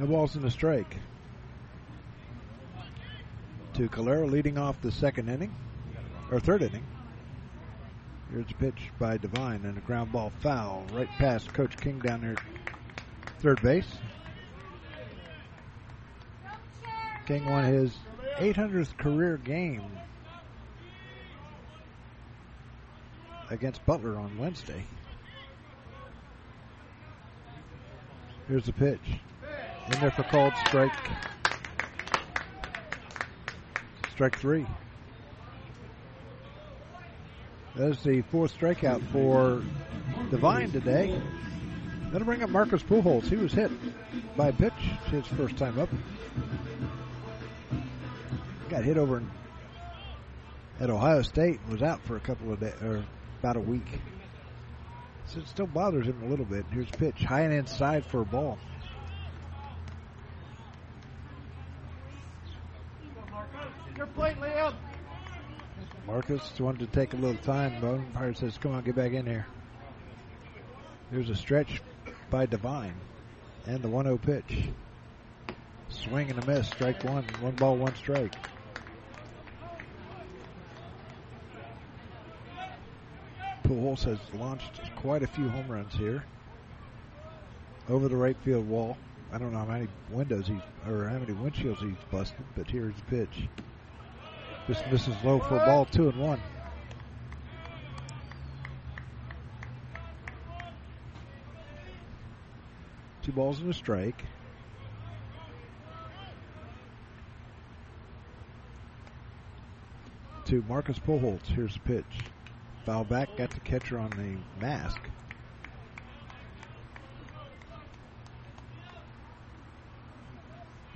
No 0.00 0.06
balls 0.08 0.34
in 0.34 0.42
the 0.42 0.50
strike. 0.50 0.96
To 3.74 3.88
Calero 3.88 4.28
leading 4.28 4.58
off 4.58 4.82
the 4.82 4.90
second 4.90 5.28
inning, 5.28 5.54
or 6.32 6.40
third 6.40 6.62
inning. 6.62 6.82
Here's 8.32 8.50
a 8.50 8.54
pitch 8.54 8.90
by 9.00 9.16
Devine 9.16 9.64
and 9.64 9.76
a 9.76 9.80
ground 9.80 10.12
ball 10.12 10.30
foul 10.38 10.84
right 10.92 11.08
past 11.18 11.52
Coach 11.52 11.76
King 11.78 11.98
down 11.98 12.20
there 12.20 12.36
third 13.40 13.60
base. 13.60 13.88
King 17.26 17.44
won 17.46 17.64
his 17.64 17.96
800th 18.38 18.96
career 18.98 19.36
game 19.36 19.82
against 23.50 23.84
Butler 23.84 24.16
on 24.16 24.38
Wednesday. 24.38 24.84
Here's 28.46 28.66
the 28.66 28.72
pitch. 28.72 29.18
In 29.92 30.00
there 30.00 30.12
for 30.12 30.22
called 30.22 30.52
strike. 30.66 30.92
Strike 34.12 34.38
three. 34.38 34.66
That's 37.80 38.02
the 38.02 38.20
fourth 38.20 38.54
strikeout 38.60 39.02
for 39.10 39.62
Devine 40.30 40.70
today. 40.70 41.18
That'll 42.12 42.26
bring 42.26 42.42
up 42.42 42.50
Marcus 42.50 42.82
Pujols. 42.82 43.24
He 43.24 43.36
was 43.36 43.54
hit 43.54 43.70
by 44.36 44.48
a 44.48 44.52
pitch 44.52 44.74
his 45.06 45.26
first 45.28 45.56
time 45.56 45.78
up. 45.78 45.88
Got 48.68 48.84
hit 48.84 48.98
over 48.98 49.22
at 50.78 50.90
Ohio 50.90 51.22
State 51.22 51.58
was 51.70 51.82
out 51.82 52.02
for 52.02 52.16
a 52.16 52.20
couple 52.20 52.52
of 52.52 52.60
days, 52.60 52.74
or 52.82 53.02
about 53.38 53.56
a 53.56 53.60
week. 53.60 53.98
So 55.24 55.38
it 55.38 55.48
still 55.48 55.66
bothers 55.66 56.04
him 56.04 56.22
a 56.22 56.28
little 56.28 56.44
bit. 56.44 56.66
Here's 56.70 56.90
pitch, 56.90 57.24
high 57.24 57.44
and 57.44 57.54
inside 57.54 58.04
for 58.04 58.20
a 58.20 58.26
ball. 58.26 58.58
Your 63.96 64.06
plate, 64.08 64.36
Liam. 64.36 64.74
Marcus 66.06 66.58
wanted 66.58 66.80
to 66.80 66.86
take 66.86 67.12
a 67.12 67.16
little 67.16 67.40
time. 67.42 67.80
The 67.80 67.94
umpire 67.94 68.34
says, 68.34 68.58
come 68.58 68.72
on, 68.72 68.82
get 68.82 68.96
back 68.96 69.12
in 69.12 69.26
here. 69.26 69.46
There's 71.10 71.30
a 71.30 71.36
stretch 71.36 71.82
by 72.30 72.46
Devine 72.46 72.94
And 73.66 73.82
the 73.82 73.88
1 73.88 74.04
0 74.04 74.18
pitch. 74.18 74.68
Swing 75.88 76.30
and 76.30 76.42
a 76.42 76.46
miss. 76.46 76.68
Strike 76.68 77.02
one. 77.04 77.24
One 77.40 77.54
ball, 77.56 77.76
one 77.76 77.94
strike. 77.96 78.34
Pujols 83.64 84.04
has 84.04 84.18
launched 84.34 84.80
quite 84.96 85.22
a 85.22 85.26
few 85.26 85.48
home 85.48 85.68
runs 85.68 85.94
here. 85.94 86.24
Over 87.88 88.08
the 88.08 88.16
right 88.16 88.36
field 88.44 88.68
wall. 88.68 88.96
I 89.32 89.38
don't 89.38 89.52
know 89.52 89.58
how 89.58 89.64
many 89.64 89.88
windows 90.10 90.48
he's, 90.48 90.60
or 90.88 91.08
how 91.08 91.18
many 91.18 91.32
windshields 91.32 91.78
he's 91.78 91.94
busted, 92.10 92.44
but 92.56 92.68
here's 92.68 92.94
the 92.96 93.02
pitch. 93.02 93.48
Just 94.66 94.86
misses 94.90 95.16
low 95.24 95.40
for 95.40 95.56
a 95.56 95.66
ball, 95.66 95.84
two 95.84 96.08
and 96.08 96.18
one. 96.18 96.40
Two 103.22 103.32
balls 103.32 103.60
and 103.60 103.70
a 103.70 103.74
strike. 103.74 104.24
To 110.46 110.64
Marcus 110.68 110.98
Pujols. 110.98 111.42
Here's 111.46 111.74
the 111.74 111.80
pitch. 111.80 112.04
Foul 112.86 113.04
back, 113.04 113.36
got 113.36 113.50
the 113.50 113.60
catcher 113.60 113.98
on 113.98 114.10
the 114.10 114.64
mask. 114.64 115.00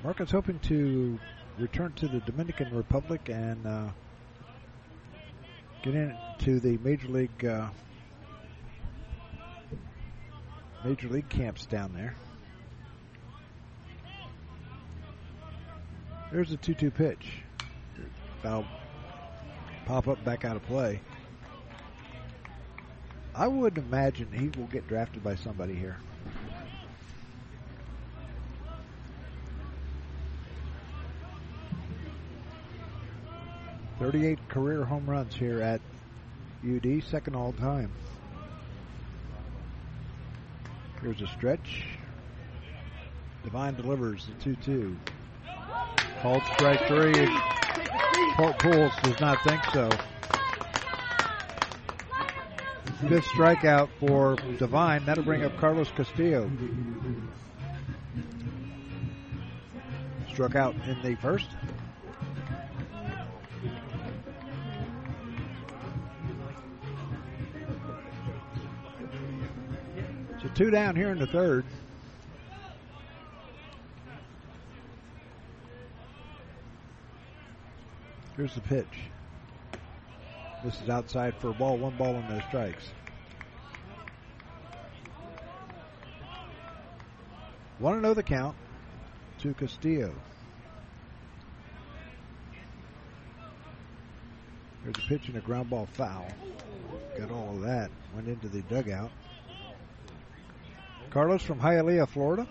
Marcus 0.02 0.30
hoping 0.30 0.58
to 0.60 1.18
return 1.58 1.92
to 1.92 2.08
the 2.08 2.20
Dominican 2.20 2.74
Republic 2.74 3.28
and 3.28 3.66
uh, 3.66 3.88
get 5.82 5.94
into 5.94 6.60
the 6.60 6.78
major 6.78 7.08
league 7.08 7.44
uh, 7.44 7.68
major 10.84 11.08
league 11.08 11.28
camps 11.28 11.66
down 11.66 11.92
there. 11.94 12.14
There's 16.32 16.50
a 16.50 16.56
2 16.56 16.74
2 16.74 16.90
pitch. 16.90 17.32
Foul 18.42 18.64
pop 19.86 20.08
up 20.08 20.22
back 20.24 20.44
out 20.44 20.56
of 20.56 20.62
play. 20.64 21.00
I 23.34 23.48
would 23.48 23.78
imagine 23.78 24.28
he 24.32 24.48
will 24.58 24.68
get 24.68 24.86
drafted 24.86 25.22
by 25.22 25.34
somebody 25.34 25.74
here. 25.74 25.96
Thirty-eight 34.04 34.50
career 34.50 34.84
home 34.84 35.08
runs 35.08 35.34
here 35.34 35.62
at 35.62 35.80
UD, 36.62 37.02
second 37.04 37.34
all 37.34 37.54
time. 37.54 37.90
Here's 41.00 41.22
a 41.22 41.26
stretch. 41.28 41.86
Devine 43.44 43.76
delivers 43.76 44.26
the 44.26 44.34
2 44.44 44.56
2. 44.56 44.96
Called 46.20 46.42
strike 46.52 46.86
three. 46.86 47.14
Pujols 48.34 49.02
does 49.04 49.18
not 49.22 49.42
think 49.42 49.64
so. 49.72 49.88
Fifth 53.08 53.24
strikeout 53.28 53.88
for 54.00 54.36
Devine. 54.58 55.06
That'll 55.06 55.24
bring 55.24 55.44
up 55.44 55.56
Carlos 55.56 55.88
Castillo. 55.96 56.50
Struck 60.30 60.56
out 60.56 60.74
in 60.86 61.00
the 61.00 61.14
first. 61.22 61.48
Two 70.54 70.70
down 70.70 70.94
here 70.94 71.10
in 71.10 71.18
the 71.18 71.26
third. 71.26 71.64
Here's 78.36 78.54
the 78.54 78.60
pitch. 78.60 78.86
This 80.64 80.80
is 80.80 80.88
outside 80.88 81.34
for 81.36 81.50
a 81.50 81.52
ball, 81.52 81.76
one 81.76 81.96
ball 81.96 82.14
and 82.14 82.28
no 82.28 82.40
strikes. 82.48 82.90
To 87.80 88.00
know 88.00 88.10
oh 88.10 88.14
the 88.14 88.22
count 88.22 88.56
to 89.40 89.52
Castillo. 89.54 90.14
There's 94.82 94.96
a 94.96 95.08
pitch 95.08 95.28
and 95.28 95.36
a 95.36 95.40
ground 95.40 95.70
ball 95.70 95.86
foul. 95.92 96.26
Got 97.18 97.30
all 97.30 97.56
of 97.56 97.62
that. 97.62 97.90
Went 98.14 98.28
into 98.28 98.48
the 98.48 98.62
dugout. 98.62 99.10
Carlos 101.14 101.42
from 101.42 101.60
Hialeah, 101.60 102.08
Florida. 102.08 102.44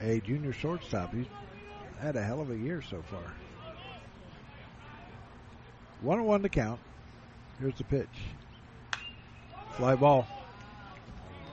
A 0.00 0.18
junior 0.18 0.52
shortstop. 0.52 1.14
He's 1.14 1.26
had 2.00 2.16
a 2.16 2.22
hell 2.24 2.40
of 2.40 2.50
a 2.50 2.56
year 2.56 2.82
so 2.82 3.00
far. 3.02 3.22
One 6.00 6.18
and 6.18 6.26
one 6.26 6.42
to 6.42 6.48
count. 6.48 6.80
Here's 7.60 7.76
the 7.76 7.84
pitch. 7.84 8.08
Fly 9.76 9.94
ball. 9.94 10.26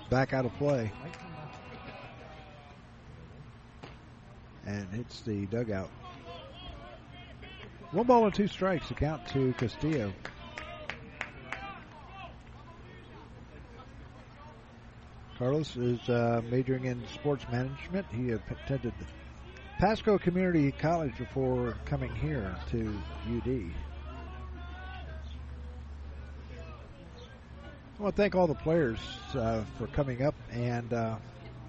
Back 0.10 0.34
out 0.34 0.46
of 0.46 0.54
play. 0.58 0.92
And 4.66 4.90
hits 4.90 5.22
the 5.22 5.46
dugout. 5.46 5.92
One 7.92 8.08
ball 8.08 8.26
and 8.26 8.34
two 8.34 8.48
strikes 8.48 8.88
to 8.88 8.96
count 8.96 9.28
to 9.28 9.54
Castillo. 9.60 10.12
Carlos 15.40 15.78
is 15.78 16.10
uh, 16.10 16.42
majoring 16.52 16.84
in 16.84 17.02
sports 17.14 17.46
management. 17.50 18.06
He 18.12 18.32
attended 18.32 18.94
Pasco 19.80 20.18
Community 20.18 20.74
College 20.74 21.18
before 21.18 21.78
coming 21.86 22.14
here 22.14 22.54
to 22.72 23.02
UD. 23.26 23.72
I 27.98 28.04
want 28.04 28.18
to 28.18 28.22
thank 28.22 28.36
all 28.36 28.48
the 28.48 28.54
players 28.54 29.00
uh, 29.34 29.64
for 29.78 29.88
coming 29.88 30.24
up 30.24 30.36
and 30.52 30.92
uh, 30.92 31.16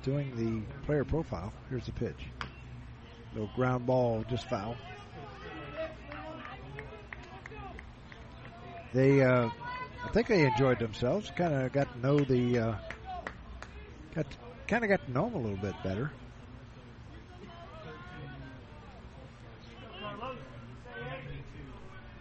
doing 0.02 0.34
the 0.34 0.84
player 0.84 1.04
profile. 1.04 1.52
Here's 1.68 1.86
the 1.86 1.92
pitch. 1.92 2.26
Little 3.34 3.50
ground 3.54 3.86
ball, 3.86 4.24
just 4.28 4.48
foul. 4.48 4.74
They, 8.92 9.22
uh, 9.22 9.48
I 10.04 10.08
think 10.08 10.26
they 10.26 10.44
enjoyed 10.44 10.80
themselves. 10.80 11.30
Kind 11.36 11.54
of 11.54 11.72
got 11.72 11.92
to 11.92 11.98
know 12.00 12.18
the, 12.18 12.58
uh, 12.58 12.74
got 14.14 14.26
kind 14.66 14.84
of 14.84 14.90
got 14.90 15.04
to 15.04 15.12
know 15.12 15.26
him 15.26 15.34
a 15.34 15.38
little 15.38 15.56
bit 15.56 15.74
better. 15.82 16.10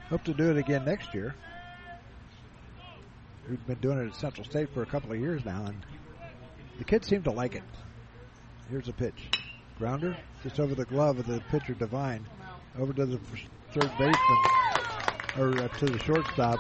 Hope 0.10 0.24
to 0.24 0.34
do 0.34 0.50
it 0.50 0.58
again 0.58 0.86
next 0.86 1.14
year. 1.14 1.36
We've 3.48 3.66
been 3.68 3.78
doing 3.78 4.00
it 4.00 4.08
at 4.08 4.16
Central 4.16 4.44
State 4.44 4.70
for 4.74 4.82
a 4.82 4.86
couple 4.86 5.12
of 5.12 5.20
years 5.20 5.46
now, 5.46 5.66
and 5.66 5.86
the 6.80 6.84
kids 6.84 7.08
seem 7.08 7.22
to 7.24 7.32
like 7.32 7.56
it. 7.56 7.64
Here's 8.70 8.88
a 8.88 8.94
pitch. 8.94 9.30
Grounder, 9.78 10.18
just 10.44 10.60
over 10.60 10.76
the 10.76 10.86
glove 10.86 11.20
of 11.20 11.28
the 11.28 11.42
pitcher 11.50 11.74
Devine, 11.74 12.26
over 12.78 12.92
to 12.94 13.06
the 13.06 13.20
third 13.72 13.92
baseman, 13.98 14.16
or 15.38 15.64
uh, 15.64 15.68
to 15.80 15.86
the 15.86 16.00
shortstop, 16.00 16.60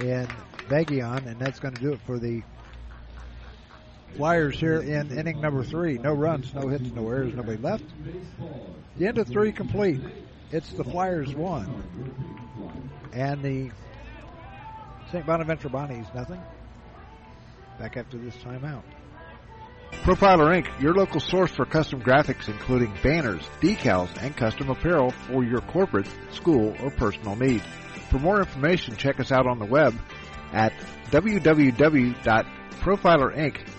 and 0.00 0.28
Bagion, 0.68 1.26
and 1.26 1.38
that's 1.38 1.60
going 1.60 1.74
to 1.74 1.80
do 1.80 1.92
it 1.92 2.00
for 2.06 2.18
the 2.18 2.42
Flyers 4.16 4.58
here 4.60 4.80
in 4.80 5.16
inning 5.16 5.40
number 5.40 5.64
three. 5.64 5.96
No 5.98 6.12
runs, 6.12 6.52
no 6.54 6.68
hits, 6.68 6.92
no 6.92 7.08
errors, 7.08 7.34
nobody 7.34 7.56
left. 7.56 7.84
The 8.98 9.06
end 9.06 9.16
of 9.18 9.28
three 9.28 9.52
complete. 9.52 10.00
It's 10.50 10.70
the 10.72 10.84
Flyers 10.84 11.34
one. 11.34 11.82
And 13.12 13.42
the 13.42 13.70
St. 15.10 15.24
Bonaventure 15.24 15.70
Bonnies 15.70 16.12
nothing. 16.14 16.42
Back 17.78 17.96
after 17.96 18.18
this 18.18 18.34
timeout. 18.36 18.82
Profiler 20.02 20.62
Inc., 20.62 20.68
your 20.80 20.94
local 20.94 21.20
source 21.20 21.50
for 21.50 21.64
custom 21.64 22.02
graphics 22.02 22.48
including 22.48 22.92
banners, 23.02 23.42
decals, 23.60 24.10
and 24.22 24.36
custom 24.36 24.68
apparel 24.70 25.10
for 25.10 25.44
your 25.44 25.60
corporate, 25.60 26.08
school, 26.32 26.74
or 26.82 26.90
personal 26.90 27.36
needs. 27.36 27.64
For 28.10 28.18
more 28.18 28.40
information, 28.40 28.96
check 28.96 29.20
us 29.20 29.32
out 29.32 29.46
on 29.46 29.58
the 29.58 29.66
web 29.66 29.94
at 30.52 30.72
www.profilerinc.com 31.10 33.71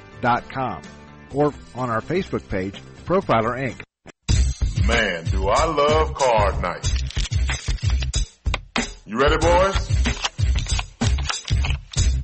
or 1.34 1.54
on 1.76 1.90
our 1.90 2.02
Facebook 2.02 2.48
page, 2.48 2.82
Profiler 3.06 3.58
Inc. 3.60 4.88
Man, 4.88 5.26
do 5.26 5.48
I 5.48 5.66
love 5.66 6.14
card 6.14 6.62
night. 6.62 7.04
You 9.06 9.20
ready, 9.20 9.38
boys? 9.38 9.90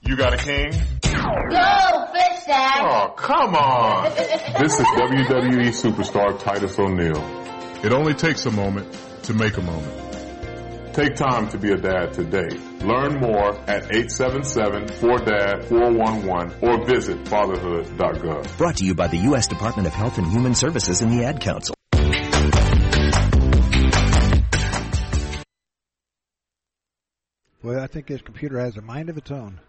You 0.03 0.15
got 0.15 0.33
a 0.33 0.37
king? 0.37 0.71
Go, 0.71 2.05
fish 2.13 2.45
dad! 2.47 2.81
Oh, 2.81 3.13
come 3.15 3.55
on! 3.55 4.15
this 4.59 4.79
is 4.79 4.85
WWE 4.85 5.69
superstar 5.69 6.39
Titus 6.39 6.79
O'Neil. 6.79 7.21
It 7.83 7.93
only 7.93 8.13
takes 8.13 8.45
a 8.45 8.51
moment 8.51 8.97
to 9.23 9.33
make 9.33 9.57
a 9.57 9.61
moment. 9.61 10.08
Take 10.93 11.15
time 11.15 11.49
to 11.49 11.57
be 11.57 11.71
a 11.71 11.77
dad 11.77 12.13
today. 12.13 12.47
Learn 12.81 13.19
more 13.21 13.53
at 13.69 13.89
877-4DAD-411 13.89 16.63
or 16.63 16.85
visit 16.85 17.27
fatherhood.gov. 17.27 18.57
Brought 18.57 18.77
to 18.77 18.85
you 18.85 18.95
by 18.95 19.07
the 19.07 19.17
U.S. 19.17 19.47
Department 19.47 19.87
of 19.87 19.93
Health 19.93 20.17
and 20.17 20.25
Human 20.27 20.55
Services 20.55 21.01
and 21.01 21.11
the 21.11 21.25
Ad 21.25 21.41
Council. 21.41 21.75
Well, 27.61 27.81
I 27.81 27.87
think 27.87 28.07
this 28.07 28.21
computer 28.21 28.57
has 28.59 28.77
a 28.77 28.81
mind 28.81 29.09
of 29.09 29.17
its 29.17 29.31
own. 29.31 29.59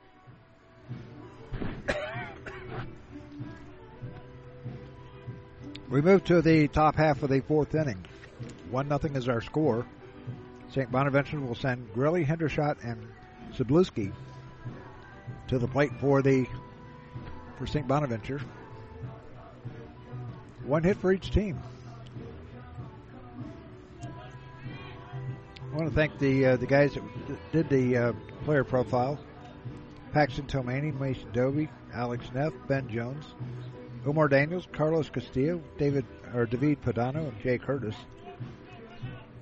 We 5.91 6.01
move 6.01 6.23
to 6.25 6.41
the 6.41 6.69
top 6.69 6.95
half 6.95 7.25
of 7.25 7.31
the 7.31 7.41
fourth 7.41 7.75
inning. 7.75 8.05
One 8.71 8.87
nothing 8.87 9.17
is 9.17 9.29
our 9.29 9.41
score. 9.41 9.85
St. 10.73 10.91
Bonaventure 10.91 11.41
will 11.41 11.55
send 11.55 11.93
Grilly, 11.95 12.25
Hendershot, 12.25 12.77
and 12.85 13.09
Zabluski 13.55 14.13
to 15.49 15.59
the 15.59 15.67
plate 15.67 15.91
for 16.01 16.23
the 16.23 16.47
for 17.59 17.67
St. 17.67 17.87
Bonaventure. 17.89 18.41
One 20.65 20.85
hit 20.85 20.97
for 20.99 21.13
each 21.13 21.33
team. 21.33 21.61
I 24.03 25.77
want 25.77 25.89
to 25.89 25.95
thank 25.95 26.19
the 26.19 26.47
uh, 26.47 26.57
the 26.57 26.67
guys 26.67 26.95
that 26.95 27.53
did 27.53 27.69
the 27.69 27.97
uh, 27.97 28.13
player 28.45 28.65
profile. 28.65 29.19
Paxton 30.13 30.47
Tomani, 30.47 30.99
Mason 30.99 31.31
Doby, 31.33 31.69
Alex 31.95 32.27
Neff, 32.35 32.53
Ben 32.67 32.89
Jones, 32.89 33.25
Omar 34.05 34.29
Daniels, 34.29 34.67
Carlos 34.73 35.09
Castillo, 35.09 35.63
David 35.79 36.05
or 36.35 36.47
David 36.47 36.83
Padano, 36.83 37.29
and 37.29 37.41
Jay 37.41 37.59
Curtis. 37.59 37.95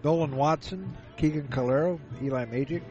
Nolan 0.05 0.37
Watson, 0.37 0.95
Keegan 1.19 1.49
Calero, 1.49 1.99
Eli 2.23 2.45
Magic, 2.45 2.83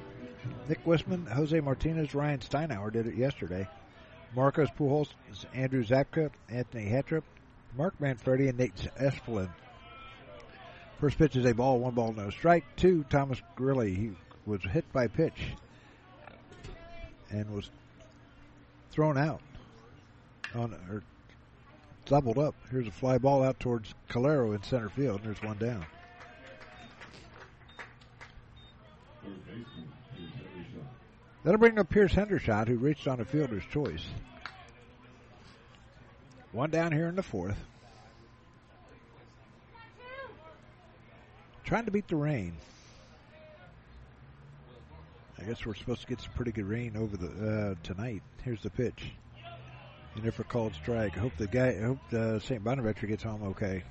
Nick 0.67 0.83
Wisman, 0.85 1.25
Jose 1.31 1.57
Martinez, 1.61 2.13
Ryan 2.13 2.39
Steinauer 2.39 2.91
did 2.91 3.07
it 3.07 3.15
yesterday. 3.15 3.65
Marcos 4.35 4.69
Pujols, 4.77 5.13
Andrew 5.53 5.83
Zapka, 5.83 6.29
Anthony 6.49 6.85
Hetrop, 6.89 7.23
Mark 7.77 7.97
Manfredi, 8.01 8.49
and 8.49 8.57
Nate 8.57 8.75
Espelin. 8.99 9.49
First 10.99 11.17
pitch 11.17 11.37
is 11.37 11.45
a 11.45 11.53
ball, 11.53 11.79
one 11.79 11.93
ball, 11.93 12.11
no 12.11 12.29
strike. 12.29 12.65
Two, 12.75 13.05
Thomas 13.09 13.41
Grilly. 13.55 13.95
He 13.95 14.11
was 14.45 14.61
hit 14.61 14.91
by 14.91 15.07
pitch 15.07 15.53
and 17.29 17.49
was 17.49 17.69
thrown 18.91 19.17
out 19.17 19.41
on 20.53 20.73
or 20.89 21.01
doubled 22.05 22.39
up. 22.39 22.55
Here's 22.71 22.87
a 22.87 22.91
fly 22.91 23.17
ball 23.19 23.41
out 23.41 23.59
towards 23.59 23.93
Calero 24.09 24.53
in 24.53 24.63
center 24.63 24.89
field. 24.89 25.21
There's 25.23 25.41
one 25.41 25.57
down. 25.57 25.85
That'll 31.43 31.59
bring 31.59 31.79
up 31.79 31.89
Pierce 31.89 32.13
Hendershot, 32.13 32.67
who 32.67 32.77
reached 32.77 33.07
on 33.07 33.21
a 33.21 33.25
fielder's 33.25 33.63
choice. 33.71 34.03
One 36.51 36.71
down 36.71 36.91
here 36.91 37.07
in 37.07 37.15
the 37.15 37.23
fourth. 37.23 37.57
Trying 41.63 41.85
to 41.85 41.91
beat 41.91 42.07
the 42.07 42.15
rain. 42.15 42.53
I 45.39 45.43
guess 45.43 45.65
we're 45.65 45.75
supposed 45.75 46.01
to 46.01 46.07
get 46.07 46.19
some 46.19 46.31
pretty 46.33 46.51
good 46.51 46.65
rain 46.65 46.97
over 46.97 47.15
the 47.15 47.27
uh, 47.27 47.75
tonight. 47.83 48.23
Here's 48.43 48.63
the 48.63 48.69
pitch. 48.69 49.11
And 50.15 50.25
if 50.25 50.39
a 50.39 50.43
called 50.43 50.73
strike, 50.73 51.15
I 51.15 51.19
hope 51.19 51.37
the 51.37 51.47
guy, 51.47 51.77
I 51.79 51.85
hope 51.85 51.99
the 52.09 52.39
St. 52.39 52.63
Bonaventure 52.63 53.05
gets 53.05 53.23
home 53.23 53.43
okay. 53.43 53.83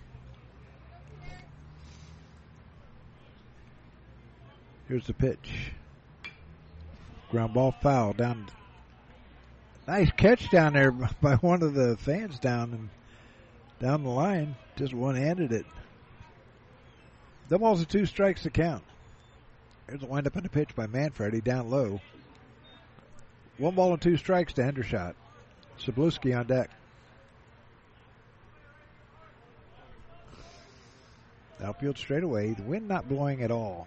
Here's 4.88 5.06
the 5.06 5.14
pitch. 5.14 5.72
Ground 7.30 7.54
ball 7.54 7.74
foul 7.82 8.12
down. 8.12 8.48
Nice 9.88 10.10
catch 10.16 10.50
down 10.50 10.74
there 10.74 10.92
by 11.20 11.34
one 11.36 11.62
of 11.62 11.74
the 11.74 11.96
fans 11.96 12.38
down 12.38 12.72
and 12.72 12.88
down 13.80 14.04
the 14.04 14.10
line. 14.10 14.54
Just 14.76 14.94
one-handed 14.94 15.52
it. 15.52 15.66
The 17.48 17.58
balls 17.58 17.82
are 17.82 17.86
two 17.86 18.06
strikes 18.06 18.42
to 18.42 18.50
count. 18.50 18.84
There's 19.86 20.02
a 20.02 20.06
windup 20.06 20.36
in 20.36 20.42
the 20.42 20.48
pitch 20.48 20.74
by 20.74 20.86
Manfredi 20.86 21.40
down 21.40 21.70
low. 21.70 22.00
One 23.58 23.74
ball 23.74 23.92
and 23.92 24.02
two 24.02 24.16
strikes 24.16 24.52
to 24.54 24.62
Hendershot. 24.62 25.14
Sabluski 25.80 26.36
on 26.36 26.46
deck. 26.46 26.70
Outfield 31.62 31.96
straightaway. 31.96 32.52
The 32.52 32.62
wind 32.62 32.88
not 32.88 33.08
blowing 33.08 33.42
at 33.42 33.50
all. 33.50 33.86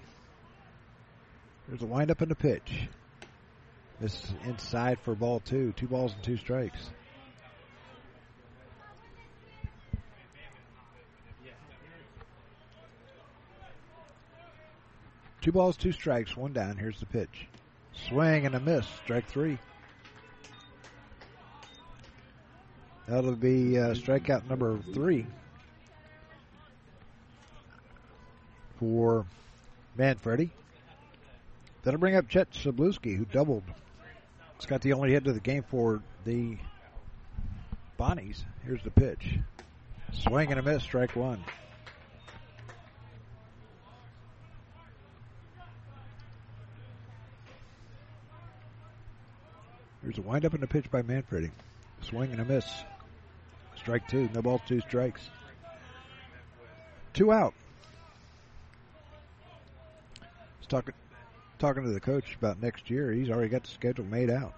There's 1.70 1.84
a 1.84 1.86
windup 1.86 2.24
in 2.24 2.30
the 2.30 2.36
pitch. 2.36 2.90
This 4.02 4.16
is 4.24 4.34
inside 4.46 4.98
for 5.02 5.14
ball 5.14 5.40
two. 5.40 5.72
Two 5.74 5.86
balls 5.86 6.14
and 6.16 6.24
two 6.24 6.36
strikes. 6.36 6.90
Two 15.42 15.52
balls, 15.52 15.78
two 15.78 15.92
strikes, 15.92 16.36
one 16.36 16.54
down. 16.54 16.76
Here's 16.76 17.00
the 17.00 17.06
pitch. 17.06 17.48
Swing 18.08 18.48
and 18.48 18.56
a 18.56 18.60
miss. 18.60 18.88
Strike 19.04 19.28
three. 19.28 19.60
That'll 23.08 23.36
be 23.36 23.78
uh, 23.78 23.94
strikeout 23.94 24.50
number 24.50 24.80
three 24.94 25.28
for 28.80 29.26
Manfredi. 29.96 30.50
That'll 31.84 32.00
bring 32.00 32.16
up 32.16 32.28
Chet 32.28 32.52
Sabluski, 32.52 33.16
who 33.16 33.26
doubled. 33.26 33.64
It's 34.58 34.66
got 34.66 34.82
the 34.82 34.94
only 34.94 35.12
hit 35.12 35.26
of 35.28 35.34
the 35.34 35.40
game 35.40 35.64
for 35.64 36.02
the 36.26 36.58
Bonnies. 37.98 38.44
Here's 38.66 38.84
the 38.84 38.92
pitch. 38.92 39.40
Swing 40.14 40.52
and 40.52 40.60
a 40.60 40.64
miss, 40.64 40.84
strike 40.84 41.16
one. 41.16 41.44
There's 50.02 50.18
a 50.18 50.22
windup 50.22 50.54
in 50.56 50.62
the 50.62 50.68
pitch 50.68 50.90
by 50.90 51.02
Manfredi. 51.02 51.52
Swing 52.02 52.32
and 52.32 52.42
a 52.42 52.46
miss. 52.46 52.66
Strike 53.76 54.08
two. 54.08 54.30
No 54.34 54.42
balls, 54.42 54.62
two 54.68 54.82
strikes. 54.82 55.22
Two 57.14 57.32
out. 57.32 57.54
Was 60.60 60.68
talking 60.68 60.94
talking 61.60 61.84
to 61.84 61.92
the 61.92 62.00
coach 62.00 62.36
about 62.36 62.62
next 62.62 62.90
year. 62.90 63.12
He's 63.12 63.30
already 63.30 63.50
got 63.50 63.64
the 63.64 63.70
schedule 63.70 64.06
made 64.06 64.30
out. 64.30 64.54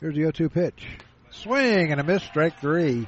Here's 0.00 0.14
the 0.14 0.22
0-2 0.22 0.52
pitch. 0.52 0.86
Swing 1.30 1.90
and 1.90 2.00
a 2.00 2.04
miss. 2.04 2.22
Strike 2.22 2.60
three. 2.60 3.06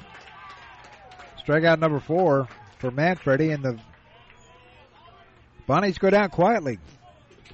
Strikeout 1.45 1.79
number 1.79 1.99
four 1.99 2.47
for 2.79 2.91
Manfredi, 2.91 3.51
and 3.51 3.63
the 3.63 3.79
Bonnies 5.67 5.99
go 5.99 6.09
down 6.09 6.29
quietly. 6.29 6.79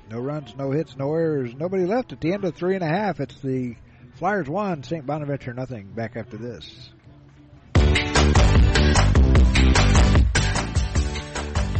No 0.09 0.19
runs, 0.19 0.55
no 0.57 0.71
hits, 0.71 0.97
no 0.97 1.13
errors. 1.13 1.53
Nobody 1.53 1.85
left 1.85 2.13
at 2.13 2.21
the 2.21 2.33
end 2.33 2.45
of 2.45 2.55
three 2.55 2.75
and 2.75 2.83
a 2.83 2.87
half. 2.87 3.19
It's 3.19 3.39
the 3.41 3.75
Flyers 4.15 4.49
one, 4.49 4.83
St. 4.83 5.05
Bonaventure 5.05 5.53
nothing. 5.53 5.87
Back 5.87 6.15
after 6.15 6.37
this. 6.37 6.89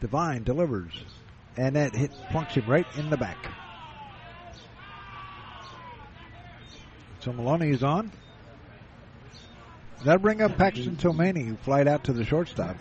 Devine 0.00 0.44
delivers. 0.44 0.92
And 1.56 1.76
that 1.76 1.94
hit 1.94 2.12
plunks 2.30 2.54
him 2.54 2.66
right 2.66 2.86
in 2.96 3.10
the 3.10 3.16
back. 3.16 3.38
So 7.20 7.32
Maloney 7.32 7.70
is 7.70 7.82
on. 7.82 8.12
That'll 10.04 10.20
bring 10.20 10.40
up 10.40 10.56
Paxton 10.56 10.96
Tomani, 10.96 11.44
who 11.48 11.56
flied 11.56 11.88
out 11.88 12.04
to 12.04 12.12
the 12.12 12.24
shortstop. 12.24 12.76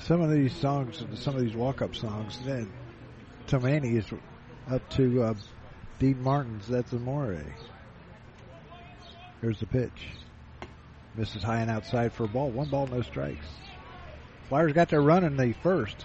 Some 0.00 0.20
of 0.20 0.30
these 0.30 0.54
songs, 0.54 1.02
some 1.14 1.34
of 1.34 1.40
these 1.40 1.56
walk-up 1.56 1.96
songs, 1.96 2.38
then 2.44 2.70
Tomani 3.48 3.96
is 3.96 4.04
up 4.70 4.88
to 4.90 5.22
uh, 5.22 5.34
Dean 5.98 6.22
Martin's 6.22 6.66
That's 6.66 6.92
Amore. 6.92 7.44
Here's 9.40 9.60
the 9.60 9.66
pitch. 9.66 10.08
Misses 11.16 11.42
high 11.42 11.60
and 11.60 11.70
outside 11.70 12.12
for 12.12 12.24
a 12.24 12.28
ball. 12.28 12.50
One 12.50 12.68
ball, 12.68 12.86
no 12.86 13.02
strikes. 13.02 13.46
Flyers 14.48 14.72
got 14.72 14.88
their 14.88 15.00
run 15.00 15.24
in 15.24 15.36
the 15.36 15.52
first. 15.62 16.04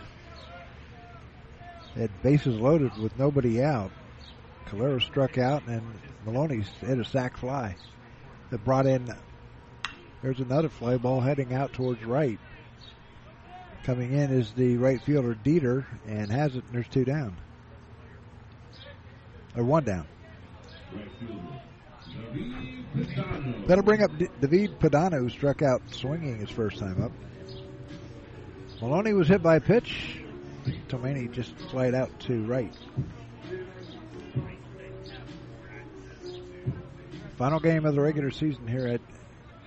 Had 1.95 2.21
bases 2.21 2.59
loaded 2.59 2.95
with 2.97 3.17
nobody 3.17 3.63
out. 3.63 3.91
Calero 4.67 5.01
struck 5.01 5.37
out 5.37 5.63
and 5.67 5.81
Maloney 6.25 6.63
hit 6.81 6.99
a 6.99 7.05
sac 7.05 7.37
fly 7.37 7.75
that 8.51 8.63
brought 8.63 8.85
in. 8.85 9.11
There's 10.21 10.39
another 10.39 10.69
fly 10.69 10.97
ball 10.97 11.21
heading 11.21 11.53
out 11.53 11.73
towards 11.73 12.03
right. 12.05 12.39
Coming 13.83 14.13
in 14.13 14.31
is 14.31 14.51
the 14.53 14.77
right 14.77 15.01
fielder 15.01 15.35
Dieter 15.43 15.85
and 16.07 16.29
has 16.31 16.55
it. 16.55 16.63
And 16.65 16.75
there's 16.75 16.87
two 16.87 17.05
down. 17.05 17.35
Or 19.55 19.63
one 19.63 19.83
down. 19.83 20.07
That'll 23.67 23.83
bring 23.83 24.03
up 24.03 24.17
D- 24.17 24.29
David 24.41 24.79
Padano, 24.79 25.19
who 25.19 25.29
struck 25.29 25.61
out 25.61 25.81
swinging 25.91 26.39
his 26.39 26.49
first 26.49 26.79
time 26.79 27.01
up. 27.03 27.11
Maloney 28.81 29.13
was 29.13 29.27
hit 29.27 29.43
by 29.43 29.57
a 29.57 29.61
pitch. 29.61 30.19
Tomani 30.87 31.31
just 31.31 31.53
slid 31.69 31.93
out 31.93 32.17
to 32.21 32.43
right. 32.45 32.73
Final 37.37 37.59
game 37.59 37.85
of 37.85 37.95
the 37.95 38.01
regular 38.01 38.31
season 38.31 38.67
here 38.67 38.87
at 38.87 39.01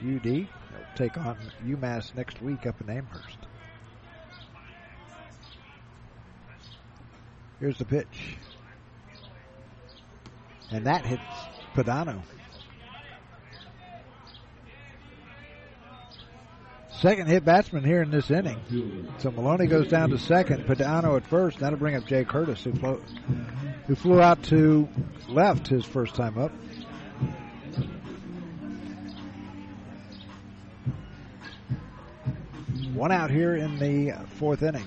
UD. 0.01 0.23
They'll 0.23 0.49
take 0.95 1.17
on 1.17 1.37
UMass 1.65 2.15
next 2.15 2.43
week 2.43 2.67
up 2.67 2.81
in 2.81 2.91
Amherst. 2.91 3.39
Here's 7.61 7.79
the 7.79 7.85
pitch. 7.85 8.37
And 10.73 10.87
that 10.87 11.05
hits 11.05 11.23
Padano. 11.75 12.23
Second 16.91 17.27
hit 17.27 17.45
batsman 17.45 17.85
here 17.85 18.01
in 18.01 18.11
this 18.11 18.31
inning. 18.31 19.09
So 19.19 19.31
Maloney 19.33 19.67
goes 19.67 19.89
down 19.89 20.11
to 20.11 20.19
second. 20.19 20.67
Padano 20.67 21.17
at 21.17 21.27
first. 21.27 21.59
That'll 21.59 21.79
bring 21.79 21.97
up 21.97 22.07
Jay 22.07 22.25
Curtis, 22.25 22.63
who, 22.63 22.73
flew, 22.73 23.03
who 23.87 23.95
flew 23.97 24.23
out 24.23 24.43
to 24.45 24.89
left 25.29 25.67
his 25.67 25.85
first 25.85 26.15
time 26.15 26.39
up. 26.39 26.53
One 32.95 33.11
out 33.11 33.31
here 33.31 33.57
in 33.57 33.79
the 33.79 34.13
fourth 34.39 34.63
inning. 34.63 34.87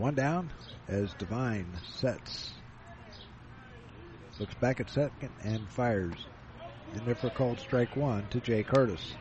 One 0.00 0.14
down 0.14 0.48
as 0.88 1.12
Devine 1.18 1.66
sets. 1.94 2.52
Looks 4.38 4.54
back 4.54 4.80
at 4.80 4.88
second 4.88 5.28
and 5.42 5.68
fires. 5.68 6.16
And 6.94 7.04
therefore 7.04 7.28
called 7.28 7.60
strike 7.60 7.94
one 7.96 8.26
to 8.30 8.40
Jay 8.40 8.62
Curtis. 8.62 9.12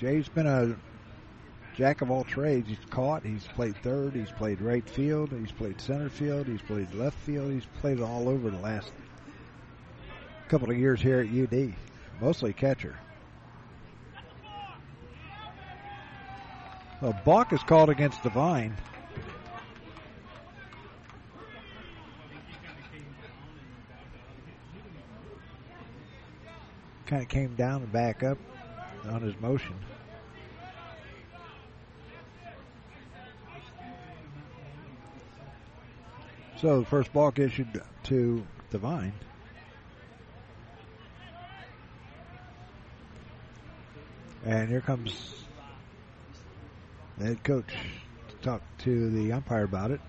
Jay's 0.00 0.30
been 0.30 0.46
a 0.46 0.74
jack 1.76 2.00
of 2.00 2.10
all 2.10 2.24
trades. 2.24 2.66
He's 2.66 2.78
caught, 2.88 3.26
he's 3.26 3.46
played 3.46 3.76
third, 3.82 4.14
he's 4.14 4.30
played 4.30 4.62
right 4.62 4.88
field, 4.88 5.32
he's 5.32 5.52
played 5.52 5.78
center 5.78 6.08
field, 6.08 6.46
he's 6.46 6.62
played 6.62 6.94
left 6.94 7.18
field, 7.18 7.52
he's 7.52 7.66
played 7.82 8.00
all 8.00 8.26
over 8.26 8.48
the 8.48 8.58
last 8.58 8.90
couple 10.48 10.70
of 10.70 10.78
years 10.78 11.02
here 11.02 11.20
at 11.20 11.28
UD. 11.28 11.74
Mostly 12.22 12.54
catcher. 12.54 12.96
A 17.02 17.12
balk 17.12 17.52
is 17.52 17.62
called 17.62 17.90
against 17.90 18.22
Devine. 18.22 18.74
Kind 27.04 27.22
of 27.22 27.28
came 27.28 27.54
down 27.54 27.82
and 27.82 27.92
back 27.92 28.22
up 28.22 28.38
on 29.08 29.20
his 29.20 29.38
motion. 29.40 29.74
So 36.60 36.80
the 36.80 36.86
first 36.86 37.12
balk 37.12 37.38
issued 37.38 37.82
to 38.04 38.46
Devine. 38.70 39.12
And 44.46 44.68
here 44.70 44.80
comes 44.80 45.45
the 47.18 47.26
head 47.26 47.44
coach 47.44 47.72
to 48.28 48.34
talk 48.36 48.62
to 48.78 49.10
the 49.10 49.32
umpire 49.32 49.64
about 49.64 49.90
it. 49.90 50.00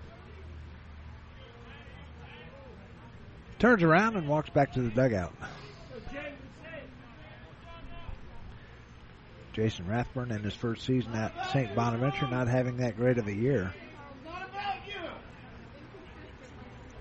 Turns 3.58 3.82
around 3.82 4.16
and 4.16 4.28
walks 4.28 4.50
back 4.50 4.72
to 4.74 4.80
the 4.80 4.90
dugout. 4.90 5.34
Jason 9.52 9.88
Rathbun 9.88 10.30
in 10.30 10.44
his 10.44 10.54
first 10.54 10.86
season 10.86 11.12
at 11.14 11.32
St. 11.50 11.74
Bonaventure 11.74 12.28
not 12.28 12.46
having 12.46 12.76
that 12.76 12.96
great 12.96 13.18
of 13.18 13.26
a 13.26 13.34
year. 13.34 13.74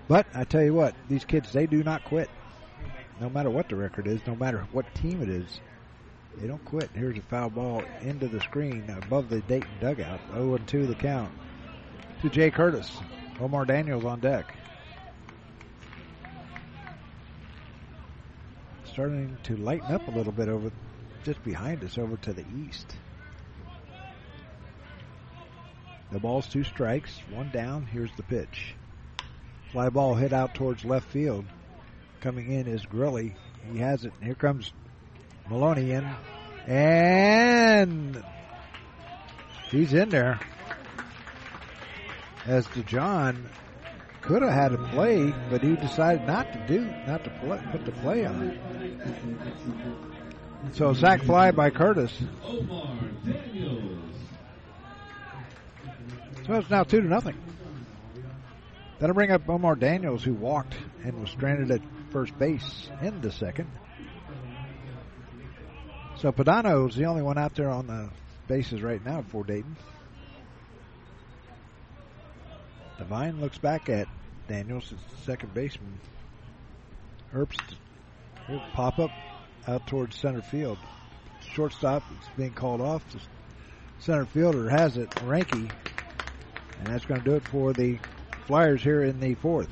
But 0.07 0.25
I 0.33 0.43
tell 0.45 0.63
you 0.63 0.73
what, 0.73 0.95
these 1.09 1.25
kids, 1.25 1.51
they 1.51 1.67
do 1.67 1.83
not 1.83 2.03
quit. 2.05 2.29
No 3.19 3.29
matter 3.29 3.49
what 3.51 3.69
the 3.69 3.75
record 3.75 4.07
is, 4.07 4.21
no 4.25 4.35
matter 4.35 4.65
what 4.71 4.91
team 4.95 5.21
it 5.21 5.29
is, 5.29 5.59
they 6.37 6.47
don't 6.47 6.63
quit. 6.65 6.89
Here's 6.93 7.17
a 7.17 7.21
foul 7.21 7.49
ball 7.49 7.83
into 8.01 8.27
the 8.27 8.39
screen 8.41 8.83
above 8.89 9.29
the 9.29 9.41
Dayton 9.41 9.69
dugout. 9.79 10.19
0 10.33 10.57
2 10.57 10.87
the 10.87 10.95
count 10.95 11.31
to 12.21 12.29
Jay 12.29 12.51
Curtis. 12.51 12.91
Omar 13.39 13.65
Daniels 13.65 14.05
on 14.05 14.19
deck. 14.19 14.55
Starting 18.85 19.37
to 19.43 19.57
lighten 19.57 19.93
up 19.93 20.07
a 20.07 20.11
little 20.11 20.31
bit 20.31 20.49
over 20.49 20.71
just 21.23 21.43
behind 21.43 21.83
us 21.83 21.97
over 21.97 22.17
to 22.17 22.33
the 22.33 22.45
east. 22.65 22.95
The 26.11 26.19
ball's 26.19 26.47
two 26.47 26.63
strikes, 26.63 27.19
one 27.31 27.51
down. 27.51 27.85
Here's 27.85 28.15
the 28.15 28.23
pitch. 28.23 28.75
Fly 29.71 29.89
ball 29.89 30.15
hit 30.15 30.33
out 30.33 30.55
towards 30.55 30.85
left 30.85 31.07
field. 31.09 31.45
Coming 32.21 32.51
in 32.51 32.65
is 32.67 32.85
Grilly. 32.85 33.35
He 33.71 33.79
has 33.79 34.05
it. 34.05 34.13
Here 34.21 34.33
comes 34.33 34.71
Maloney 35.49 35.91
in. 35.91 36.09
And 36.67 38.23
he's 39.69 39.93
in 39.93 40.09
there. 40.09 40.39
As 42.45 42.67
DeJohn 42.67 43.45
could 44.21 44.41
have 44.41 44.53
had 44.53 44.73
a 44.73 44.77
play, 44.89 45.33
but 45.49 45.61
he 45.61 45.75
decided 45.75 46.27
not 46.27 46.51
to 46.53 46.67
do, 46.67 46.81
not 47.07 47.23
to 47.23 47.29
play, 47.41 47.61
put 47.71 47.85
the 47.85 47.91
play 47.93 48.25
on. 48.25 48.59
So 50.73 50.93
sack 50.93 51.23
fly 51.23 51.51
by 51.51 51.69
Curtis. 51.69 52.11
So 56.45 56.53
it's 56.53 56.69
now 56.69 56.83
two 56.83 57.01
to 57.01 57.07
nothing. 57.07 57.35
That'll 58.99 59.13
bring 59.13 59.31
up 59.31 59.47
Omar 59.47 59.75
Daniels, 59.75 60.23
who 60.23 60.33
walked 60.33 60.75
and 61.03 61.21
was 61.21 61.29
stranded 61.29 61.71
at 61.71 61.81
first 62.11 62.37
base 62.39 62.89
in 63.01 63.21
the 63.21 63.31
second. 63.31 63.69
So 66.19 66.31
Padano's 66.31 66.95
the 66.95 67.05
only 67.05 67.21
one 67.21 67.37
out 67.37 67.53
there 67.53 67.69
on 67.69 67.85
the 67.85 68.09
bases 68.47 68.81
right 68.81 69.03
now 69.05 69.23
for 69.29 69.43
Dayton. 69.43 69.75
Devine 72.97 73.39
looks 73.39 73.59
back 73.59 73.87
at 73.89 74.07
Daniels, 74.47 74.91
it's 74.91 75.15
the 75.15 75.21
second 75.21 75.53
baseman. 75.53 75.99
Herbst, 77.31 77.75
pop 78.73 78.97
up 78.97 79.11
out 79.67 79.85
towards 79.85 80.17
center 80.17 80.41
field. 80.41 80.79
Shortstop 81.53 82.01
is 82.11 82.27
being 82.35 82.53
called 82.53 82.81
off. 82.81 83.03
The 83.11 83.19
center 83.99 84.25
fielder 84.25 84.69
has 84.69 84.97
it, 84.97 85.11
Reinke, 85.11 85.69
and 86.79 86.87
that's 86.87 87.05
going 87.05 87.21
to 87.21 87.29
do 87.29 87.35
it 87.35 87.47
for 87.47 87.73
the 87.73 87.99
Flyers 88.47 88.81
here 88.81 89.03
in 89.03 89.19
the 89.19 89.35
fourth. 89.35 89.69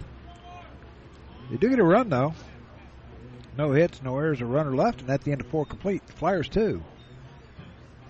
They 1.50 1.58
do 1.58 1.70
get 1.70 1.80
a 1.80 1.84
run 1.84 2.10
though. 2.10 2.36
No 3.58 3.72
hits, 3.72 4.02
no 4.04 4.18
errors, 4.18 4.42
a 4.42 4.46
runner 4.46 4.76
left, 4.76 5.02
and 5.02 5.10
at 5.10 5.22
the 5.22 5.32
end 5.32 5.42
of 5.42 5.48
four 5.48 5.66
complete. 5.66 6.04
Flyers 6.16 6.50
two. 6.50 6.84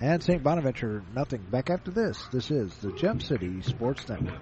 And 0.01 0.21
St. 0.21 0.43
Bonaventure 0.43 1.03
nothing. 1.13 1.41
Back 1.49 1.69
after 1.69 1.91
this. 1.91 2.27
This 2.31 2.51
is 2.51 2.73
the 2.77 2.91
Gem 2.93 3.19
City 3.19 3.61
Sports 3.61 4.07
Network. 4.09 4.41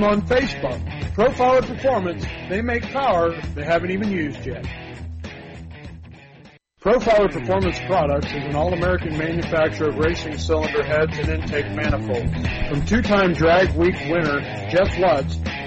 on 0.03 0.21
Facebook. 0.21 0.79
Profiler 1.13 1.65
Performance, 1.65 2.25
they 2.49 2.61
make 2.61 2.83
power 2.91 3.31
they 3.55 3.63
haven't 3.63 3.91
even 3.91 4.11
used 4.11 4.45
yet. 4.45 4.65
Profiler 6.81 7.31
Performance 7.31 7.79
Products 7.85 8.27
is 8.27 8.43
an 8.43 8.55
all-American 8.55 9.15
manufacturer 9.15 9.89
of 9.89 9.97
racing 9.97 10.37
cylinder 10.37 10.83
heads 10.83 11.17
and 11.19 11.29
intake 11.29 11.71
manifolds. 11.75 12.31
From 12.69 12.85
two-time 12.85 13.33
drag 13.33 13.75
week 13.75 13.95
winner 14.09 14.41
Jeff 14.71 14.97
Lutz 14.97 15.37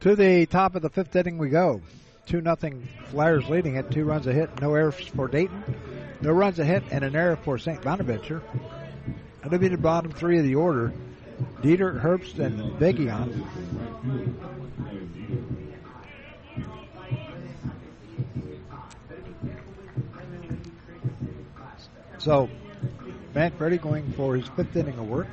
To 0.00 0.16
the 0.16 0.46
top 0.46 0.76
of 0.76 0.82
the 0.82 0.88
fifth 0.88 1.14
inning 1.14 1.36
we 1.36 1.50
go. 1.50 1.82
2 2.26 2.40
nothing 2.40 2.88
Flyers 3.10 3.48
leading 3.50 3.76
it. 3.76 3.90
Two 3.90 4.04
runs 4.04 4.26
a 4.26 4.32
hit, 4.32 4.60
no 4.60 4.74
errors 4.74 4.94
for 4.94 5.28
Dayton. 5.28 5.62
No 6.22 6.32
runs 6.32 6.58
a 6.58 6.64
hit 6.64 6.82
and 6.90 7.04
an 7.04 7.14
error 7.14 7.36
for 7.36 7.58
St. 7.58 7.82
Bonaventure. 7.82 8.42
And 9.42 9.60
be 9.60 9.68
the 9.68 9.76
bottom 9.76 10.12
three 10.12 10.38
of 10.38 10.44
the 10.44 10.54
order. 10.54 10.92
Dieter, 11.60 12.00
Herbst, 12.00 12.38
and 12.38 12.78
Begion. 12.78 13.46
So, 22.18 22.48
Matt 23.34 23.58
Manfredi 23.58 23.78
going 23.78 24.12
for 24.12 24.36
his 24.36 24.46
fifth 24.48 24.76
inning 24.76 24.98
of 24.98 25.08
work. 25.08 25.26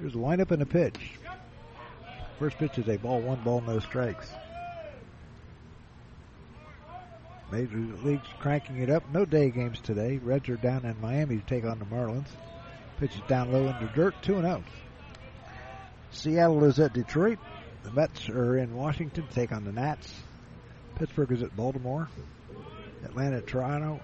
Here's 0.00 0.14
a 0.14 0.18
lineup 0.18 0.52
and 0.52 0.62
a 0.62 0.66
pitch. 0.66 1.10
First 2.38 2.58
pitch 2.58 2.78
is 2.78 2.88
a 2.88 2.96
ball, 2.96 3.20
one 3.20 3.42
ball, 3.42 3.60
no 3.60 3.80
strikes. 3.80 4.30
Major 7.50 7.78
League's 8.04 8.28
cranking 8.38 8.78
it 8.78 8.90
up. 8.90 9.02
No 9.12 9.24
day 9.24 9.50
games 9.50 9.80
today. 9.80 10.18
Reds 10.18 10.48
are 10.48 10.56
down 10.56 10.84
in 10.84 11.00
Miami 11.00 11.38
to 11.38 11.46
take 11.46 11.64
on 11.64 11.78
the 11.78 11.84
Marlins. 11.86 12.28
Pitch 13.00 13.14
is 13.14 13.22
down 13.26 13.52
low 13.52 13.66
into 13.66 13.90
dirt, 13.94 14.14
2 14.22 14.36
and 14.36 14.44
0. 14.44 14.64
Seattle 16.10 16.64
is 16.64 16.78
at 16.78 16.92
Detroit. 16.92 17.38
The 17.82 17.90
Mets 17.90 18.28
are 18.28 18.58
in 18.58 18.76
Washington 18.76 19.26
to 19.26 19.34
take 19.34 19.50
on 19.50 19.64
the 19.64 19.72
Nats. 19.72 20.12
Pittsburgh 20.96 21.32
is 21.32 21.42
at 21.42 21.56
Baltimore. 21.56 22.08
Atlanta, 23.04 23.40
Toronto. 23.40 24.00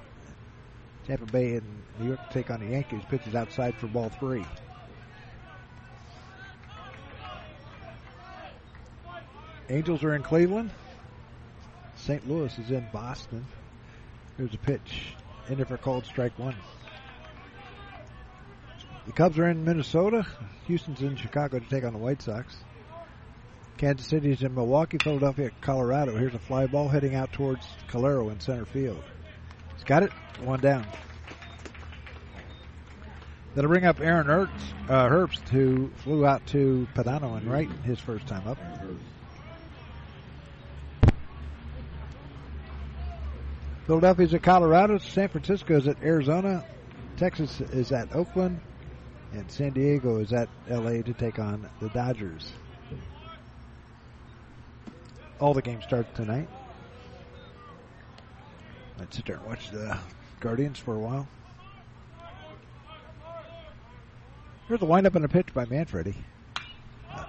Tampa 1.07 1.27
Bay 1.27 1.57
and 1.57 1.67
New 2.01 2.09
York 2.09 2.29
to 2.29 2.35
take 2.35 2.51
on 2.51 2.61
the 2.61 2.73
Yankees. 2.73 3.03
Pitch 3.11 3.27
is 3.27 3.35
outside 3.35 3.75
for 3.77 3.87
ball 3.89 4.09
three. 4.09 4.45
Angels 9.71 10.03
are 10.05 10.15
in 10.15 10.23
Cleveland. 10.23 10.71
St. 11.97 12.29
Louis 12.29 12.57
is 12.59 12.71
in 12.71 12.87
Boston. 12.93 13.47
Here's 14.37 14.53
a 14.53 14.59
pitch. 14.59 15.15
In 15.49 15.57
there 15.57 15.67
for 15.67 15.77
called 15.77 16.05
strike 16.05 16.39
one. 16.39 16.57
The 19.07 19.13
Cubs 19.13 19.39
are 19.39 19.49
in 19.49 19.65
Minnesota. 19.65 20.27
Houston's 20.67 21.01
in 21.01 21.17
Chicago 21.17 21.59
to 21.59 21.69
take 21.69 21.85
on 21.85 21.93
the 21.93 21.99
White 21.99 22.23
Sox. 22.23 22.57
Kansas 23.77 24.07
City's 24.07 24.43
in 24.43 24.55
Milwaukee. 24.55 24.99
Philadelphia, 25.03 25.51
Colorado. 25.61 26.17
Here's 26.17 26.35
a 26.35 26.39
fly 26.39 26.67
ball 26.67 26.89
heading 26.89 27.15
out 27.15 27.33
towards 27.33 27.67
Calero 27.89 28.31
in 28.31 28.41
center 28.41 28.65
field. 28.65 29.03
He's 29.75 29.85
got 29.85 30.03
it. 30.03 30.13
One 30.43 30.61
down. 30.61 30.87
That'll 33.55 33.71
bring 33.71 33.85
up 33.85 34.01
Aaron 34.01 34.27
Ertz, 34.27 34.51
uh, 34.89 35.09
Herbst, 35.09 35.49
who 35.49 35.91
flew 36.03 36.27
out 36.27 36.45
to 36.49 36.89
Padano 36.95 37.37
and 37.37 37.51
right 37.51 37.71
his 37.85 38.01
first 38.01 38.27
time 38.27 38.49
up. 38.49 38.59
Philadelphia's 43.87 44.33
at 44.33 44.43
Colorado. 44.43 44.99
San 44.99 45.29
Francisco 45.29 45.77
is 45.77 45.87
at 45.89 46.03
Arizona. 46.03 46.65
Texas 47.17 47.61
is 47.61 47.93
at 47.93 48.15
Oakland. 48.15 48.61
And 49.33 49.51
San 49.51 49.73
Diego 49.73 50.19
is 50.19 50.33
at 50.33 50.49
LA 50.71 51.03
to 51.03 51.13
take 51.13 51.39
on 51.39 51.69
the 51.81 51.89
Dodgers. 51.91 52.53
All 55.41 55.53
the 55.53 55.63
games 55.63 55.85
start 55.85 56.15
tonight. 56.15 56.49
Let's 58.99 59.17
sit 59.17 59.27
there 59.27 59.37
and 59.37 59.45
watch 59.45 59.71
the 59.71 59.99
Guardians 60.41 60.79
for 60.79 60.95
a 60.95 60.99
while. 60.99 61.29
Here's 64.69 64.81
the 64.81 64.87
windup 64.87 65.15
and 65.17 65.25
a 65.25 65.29
pitch 65.29 65.53
by 65.53 65.67
Manfredi. 65.67 66.15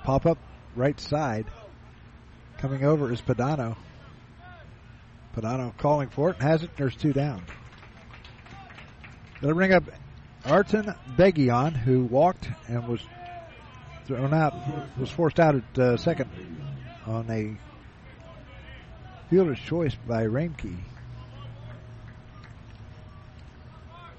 Pop 0.04 0.26
up 0.26 0.38
right 0.76 0.98
side. 1.00 1.48
Coming 2.60 2.86
over 2.86 3.12
is 3.12 3.20
Padano. 3.20 3.76
Padano 5.36 5.76
calling 5.78 6.10
for 6.10 6.30
it, 6.30 6.38
has 6.38 6.64
it. 6.64 6.70
There's 6.78 6.96
two 6.96 7.14
down. 7.14 7.44
They'll 9.42 9.54
bring 9.54 9.74
up 9.74 9.84
Arton 10.46 10.94
Begion, 11.18 11.74
who 11.74 12.06
walked 12.06 12.50
and 12.68 12.88
was 12.88 13.02
thrown 14.06 14.34
out, 14.34 14.54
was 14.98 15.10
forced 15.10 15.40
out 15.40 15.56
at 15.56 15.80
uh, 15.80 15.98
second 15.98 16.30
on 17.06 17.30
a 17.30 17.58
fielder's 19.30 19.60
choice 19.60 19.96
by 20.08 20.24
Reinke. 20.24 20.78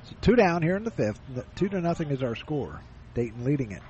So 0.05 0.17
two 0.21 0.37
down 0.37 0.63
here 0.63 0.77
in 0.77 0.85
the 0.85 0.91
fifth. 0.91 1.21
Two 1.55 1.69
to 1.69 1.81
nothing 1.81 2.11
is 2.11 2.23
our 2.23 2.35
score. 2.35 2.81
Dayton 3.15 3.45
leading 3.45 3.73
it. 3.73 3.83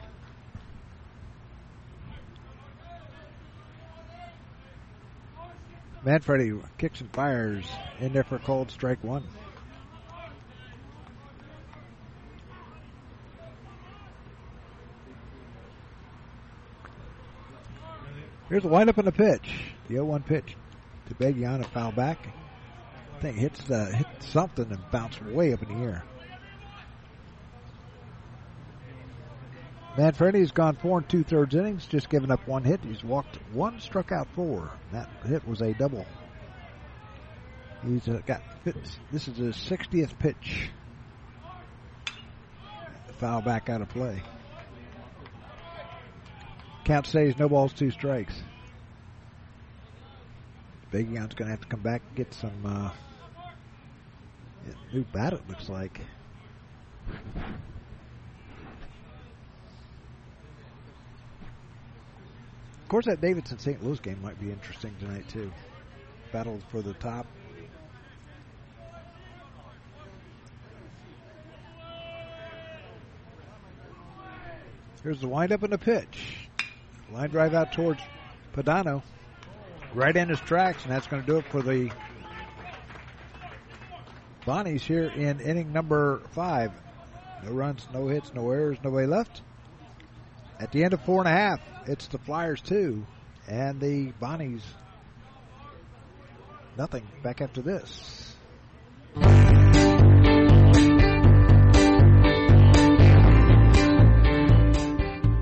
Manfredi 6.07 6.57
kicks 6.79 7.01
and 7.01 7.13
fires 7.13 7.67
in 7.99 8.13
there 8.13 8.23
for 8.23 8.37
a 8.37 8.39
cold 8.39 8.71
strike 8.71 9.03
one. 9.03 9.25
Here's 18.49 18.63
the 18.63 18.69
windup 18.69 18.99
and 18.99 19.09
the 19.09 19.13
pitch. 19.13 19.65
The 19.89 19.97
0-1 19.97 20.25
pitch 20.25 20.55
to 21.09 21.15
Begion 21.17 21.57
and 21.57 21.67
foul 21.67 21.91
back. 21.91 22.29
I 23.17 23.21
think 23.21 23.39
hits 23.39 23.65
the 23.65 23.87
hit 23.87 24.07
something 24.21 24.71
and 24.71 24.91
bounced 24.93 25.21
way 25.25 25.53
up 25.53 25.63
in 25.65 25.77
the 25.77 25.85
air. 25.85 26.05
Manfredi's 29.97 30.53
gone 30.53 30.77
four 30.77 30.99
and 30.99 31.09
two 31.09 31.25
thirds 31.25 31.55
innings, 31.55 31.87
just 31.87 32.11
given 32.11 32.31
up 32.31 32.47
one 32.47 32.65
hit. 32.65 32.81
He's 32.83 33.03
walked 33.03 33.37
one, 33.53 33.81
struck 33.81 34.13
out 34.13 34.29
four. 34.35 34.71
That 34.93 35.09
hit 35.25 35.47
was 35.49 35.63
a 35.63 35.73
double. 35.73 36.07
He's 37.87 38.07
uh, 38.09 38.21
got 38.27 38.43
this 38.65 39.29
is 39.29 39.37
his 39.37 39.57
60th 39.57 40.19
pitch. 40.19 40.71
Foul 43.19 43.41
back 43.41 43.71
out 43.71 43.81
of 43.81 43.89
play. 43.89 44.23
Count 46.85 47.07
stays 47.07 47.39
no 47.39 47.49
balls, 47.49 47.73
two 47.73 47.91
strikes. 47.91 48.35
Begion's 50.93 51.35
going 51.35 51.47
to 51.47 51.51
have 51.51 51.61
to 51.61 51.67
come 51.67 51.81
back 51.81 52.03
and 52.07 52.17
get 52.17 52.35
some 52.35 52.65
uh, 52.65 52.91
new 54.93 55.05
bat. 55.05 55.33
It 55.33 55.49
looks 55.49 55.69
like. 55.69 56.01
Of 62.87 62.91
course, 62.91 63.07
that 63.07 63.21
Davidson 63.21 63.59
St. 63.59 63.83
Louis 63.83 63.99
game 63.99 64.23
might 64.23 64.39
be 64.39 64.49
interesting 64.49 64.95
tonight 65.01 65.29
too. 65.29 65.51
Battle 66.31 66.61
for 66.71 66.83
the 66.83 66.93
top. 66.93 67.27
Here's 75.03 75.21
the 75.21 75.27
windup 75.27 75.65
and 75.65 75.73
the 75.73 75.79
pitch. 75.79 76.49
Line 77.11 77.31
drive 77.31 77.55
out 77.55 77.73
towards 77.73 78.01
Padano. 78.55 79.03
Right 79.93 80.17
in 80.17 80.29
his 80.29 80.39
tracks, 80.39 80.85
and 80.85 80.93
that's 80.93 81.09
going 81.09 81.23
to 81.23 81.27
do 81.27 81.39
it 81.39 81.45
for 81.47 81.63
the 81.63 81.91
Bonnies 84.47 84.83
here 84.83 85.07
in 85.07 85.41
inning 85.41 85.73
number 85.73 86.21
five. 86.31 86.71
No 87.43 87.51
runs, 87.51 87.85
no 87.93 88.07
hits, 88.07 88.33
no 88.33 88.49
errors, 88.49 88.79
nobody 88.85 89.09
left. 89.09 89.43
At 90.59 90.73
the 90.73 90.85
end 90.85 90.95
of 90.95 91.03
four 91.03 91.21
and 91.21 91.29
a 91.29 91.39
half, 91.39 91.61
it's 91.87 92.07
the 92.09 92.19
Flyers 92.19 92.63
two 92.63 93.05
and 93.47 93.81
the 93.81 94.13
Bonnies 94.21 94.63
nothing 96.77 97.07
back 97.23 97.41
after 97.41 97.63
this. 97.63 98.35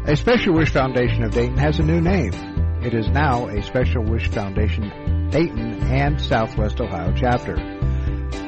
A 0.06 0.16
Special 0.16 0.54
Wish 0.54 0.70
Foundation 0.70 1.24
of 1.24 1.30
Dayton 1.32 1.56
has 1.56 1.78
a 1.78 1.82
new 1.82 2.00
name. 2.00 2.32
It 2.82 2.94
is 2.94 3.08
now 3.08 3.48
a 3.48 3.62
Special 3.62 4.04
Wish 4.04 4.28
Foundation 4.28 5.30
Dayton 5.30 5.82
and 5.84 6.20
Southwest 6.20 6.80
Ohio 6.80 7.14
chapter. 7.16 7.73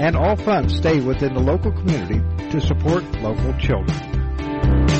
and 0.00 0.16
all 0.16 0.34
funds 0.34 0.74
stay 0.74 0.98
within 0.98 1.34
the 1.34 1.40
local 1.40 1.70
community 1.72 2.20
to 2.50 2.60
support 2.60 3.04
local 3.20 3.52
children. 3.58 4.99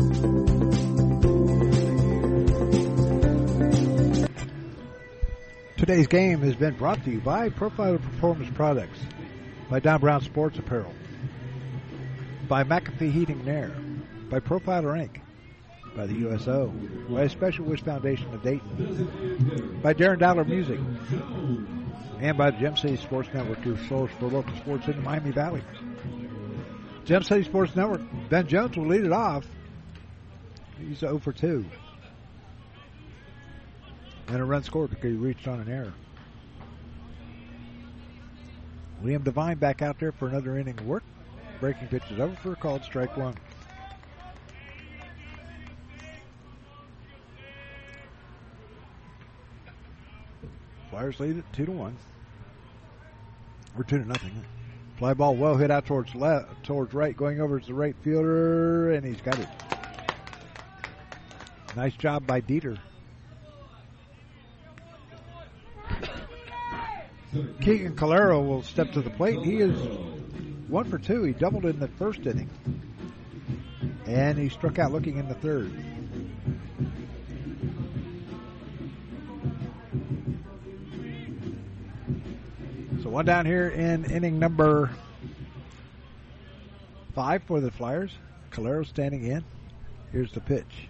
Today's 5.81 6.05
game 6.05 6.41
has 6.41 6.55
been 6.55 6.75
brought 6.75 7.03
to 7.05 7.09
you 7.09 7.19
by 7.21 7.49
Profiler 7.49 7.99
Performance 7.99 8.55
Products, 8.55 8.99
by 9.67 9.79
Don 9.79 9.99
Brown 9.99 10.21
Sports 10.21 10.59
Apparel, 10.59 10.93
by 12.47 12.63
McAfee 12.63 13.11
Heating 13.11 13.39
and 13.39 13.49
Air, 13.49 13.71
by 14.29 14.39
Profiler 14.39 14.93
Inc., 14.95 15.21
by 15.95 16.05
the 16.05 16.13
USO, 16.13 16.67
by 17.09 17.25
Special 17.25 17.65
Wish 17.65 17.81
Foundation 17.81 18.31
of 18.31 18.43
Dayton, 18.43 19.79
by 19.81 19.95
Darren 19.95 20.19
Dollar 20.19 20.45
Music, 20.45 20.79
and 22.19 22.37
by 22.37 22.51
the 22.51 22.59
Gem 22.59 22.77
City 22.77 22.97
Sports 22.97 23.29
Network, 23.33 23.65
your 23.65 23.79
source 23.87 24.11
for 24.19 24.27
local 24.27 24.55
sports 24.57 24.85
in 24.85 24.97
the 24.97 25.01
Miami 25.01 25.31
Valley. 25.31 25.63
Gem 27.05 27.23
City 27.23 27.43
Sports 27.43 27.75
Network, 27.75 28.01
Ben 28.29 28.45
Jones 28.45 28.77
will 28.77 28.85
lead 28.85 29.03
it 29.03 29.11
off. 29.11 29.47
He's 30.77 30.99
0 30.99 31.17
for 31.17 31.33
2 31.33 31.65
and 34.33 34.41
a 34.41 34.45
run 34.45 34.63
scored 34.63 34.89
because 34.89 35.11
he 35.11 35.17
reached 35.17 35.47
on 35.47 35.59
an 35.59 35.69
error. 35.69 35.93
Liam 39.03 39.23
Devine 39.23 39.57
back 39.57 39.81
out 39.81 39.99
there 39.99 40.11
for 40.11 40.27
another 40.27 40.57
inning 40.57 40.79
of 40.79 40.85
work. 40.85 41.03
Breaking 41.59 41.87
pitch 41.89 42.03
is 42.11 42.19
over 42.19 42.35
for 42.37 42.53
a 42.53 42.55
called 42.55 42.83
strike 42.83 43.17
one. 43.17 43.35
Flyers 50.89 51.19
lead 51.19 51.37
it 51.37 51.45
two 51.51 51.65
to 51.65 51.71
one. 51.71 51.97
Or 53.77 53.83
two 53.83 53.97
to 53.97 54.07
nothing. 54.07 54.45
Fly 54.97 55.13
ball 55.13 55.35
well 55.35 55.57
hit 55.57 55.71
out 55.71 55.85
towards 55.85 56.13
left, 56.15 56.63
towards 56.63 56.93
right, 56.93 57.17
going 57.17 57.41
over 57.41 57.59
to 57.59 57.67
the 57.67 57.73
right 57.73 57.95
fielder, 58.03 58.91
and 58.91 59.05
he's 59.05 59.21
got 59.21 59.39
it. 59.39 59.47
Nice 61.75 61.95
job 61.95 62.25
by 62.27 62.39
Dieter. 62.39 62.77
Keegan 67.61 67.95
Calero 67.95 68.45
will 68.45 68.61
step 68.61 68.91
to 68.91 69.01
the 69.01 69.09
plate. 69.09 69.39
He 69.39 69.61
is 69.61 69.77
one 70.67 70.89
for 70.89 70.97
two. 70.97 71.23
He 71.23 71.31
doubled 71.31 71.65
in 71.65 71.79
the 71.79 71.87
first 71.87 72.25
inning. 72.25 72.49
And 74.05 74.37
he 74.37 74.49
struck 74.49 74.79
out 74.79 74.91
looking 74.91 75.17
in 75.17 75.29
the 75.29 75.35
third. 75.35 75.71
So 83.01 83.09
one 83.09 83.25
down 83.25 83.45
here 83.45 83.69
in 83.69 84.03
inning 84.05 84.37
number 84.37 84.91
five 87.15 87.43
for 87.43 87.61
the 87.61 87.71
Flyers. 87.71 88.11
Calero 88.51 88.85
standing 88.85 89.23
in. 89.23 89.45
Here's 90.11 90.33
the 90.33 90.41
pitch. 90.41 90.89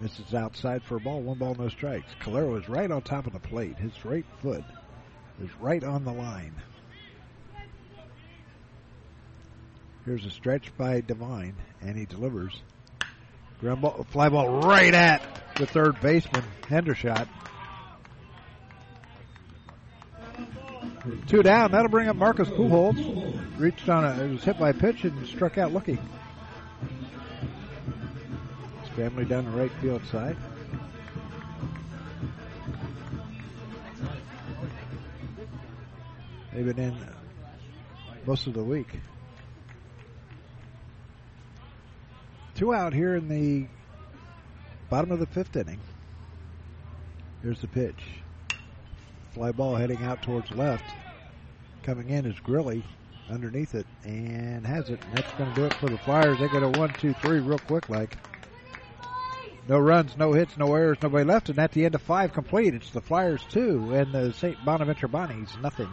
This 0.00 0.18
is 0.18 0.34
outside 0.34 0.82
for 0.82 0.96
a 0.96 1.00
ball. 1.00 1.20
One 1.20 1.36
ball, 1.36 1.54
no 1.54 1.68
strikes. 1.68 2.10
Calero 2.20 2.58
is 2.58 2.66
right 2.70 2.90
on 2.90 3.02
top 3.02 3.26
of 3.26 3.34
the 3.34 3.38
plate. 3.38 3.76
His 3.76 3.92
right 4.04 4.24
foot 4.40 4.64
is 5.42 5.50
right 5.60 5.82
on 5.82 6.04
the 6.04 6.12
line. 6.12 6.54
Here's 10.04 10.24
a 10.26 10.30
stretch 10.30 10.70
by 10.76 11.00
Devine, 11.00 11.54
and 11.80 11.96
he 11.96 12.04
delivers. 12.04 12.54
Ground 13.60 13.80
ball, 13.80 14.06
fly 14.10 14.28
ball 14.28 14.60
right 14.60 14.92
at 14.92 15.22
the 15.56 15.66
third 15.66 16.00
baseman, 16.00 16.44
Hendershot. 16.62 17.28
Two 21.26 21.42
down. 21.42 21.72
That'll 21.72 21.88
bring 21.88 22.08
up 22.08 22.16
Marcus 22.16 22.48
Pujols. 22.48 23.58
Reached 23.58 23.88
on 23.88 24.04
a, 24.04 24.24
it 24.24 24.30
was 24.30 24.44
hit 24.44 24.58
by 24.58 24.70
a 24.70 24.74
pitch 24.74 25.04
and 25.04 25.26
struck 25.26 25.58
out 25.58 25.72
looking. 25.72 25.98
family 28.96 29.24
down 29.24 29.44
the 29.44 29.50
right 29.50 29.72
field 29.80 30.02
side. 30.06 30.36
They've 36.54 36.64
been 36.64 36.78
in 36.78 36.96
most 38.26 38.46
of 38.46 38.54
the 38.54 38.62
week. 38.62 38.88
Two 42.54 42.72
out 42.72 42.94
here 42.94 43.16
in 43.16 43.28
the 43.28 43.66
bottom 44.88 45.10
of 45.10 45.18
the 45.18 45.26
fifth 45.26 45.56
inning. 45.56 45.80
Here's 47.42 47.60
the 47.60 47.66
pitch. 47.66 48.00
Fly 49.32 49.50
ball 49.50 49.74
heading 49.74 50.04
out 50.04 50.22
towards 50.22 50.50
left. 50.52 50.84
Coming 51.82 52.08
in 52.08 52.24
is 52.24 52.38
Grilly 52.38 52.84
underneath 53.28 53.74
it 53.74 53.86
and 54.04 54.64
has 54.64 54.88
it. 54.90 55.00
And 55.02 55.18
that's 55.18 55.32
going 55.32 55.50
to 55.50 55.56
do 55.56 55.66
it 55.66 55.72
for 55.74 55.88
the 55.88 55.98
Flyers. 55.98 56.38
They 56.38 56.48
get 56.48 56.62
a 56.62 56.68
one, 56.68 56.90
two, 57.00 57.14
three 57.14 57.40
real 57.40 57.58
quick 57.58 57.88
like. 57.88 58.16
No 59.66 59.78
runs, 59.78 60.16
no 60.16 60.32
hits, 60.32 60.56
no 60.56 60.72
errors, 60.72 60.98
nobody 61.02 61.24
left. 61.24 61.48
And 61.48 61.58
at 61.58 61.72
the 61.72 61.84
end 61.84 61.96
of 61.96 62.02
five 62.02 62.32
complete, 62.32 62.74
it's 62.74 62.90
the 62.90 63.00
Flyers 63.00 63.42
two 63.50 63.92
and 63.92 64.12
the 64.12 64.32
St. 64.32 64.64
Bonaventure 64.64 65.08
Bonnies 65.08 65.60
nothing. 65.60 65.88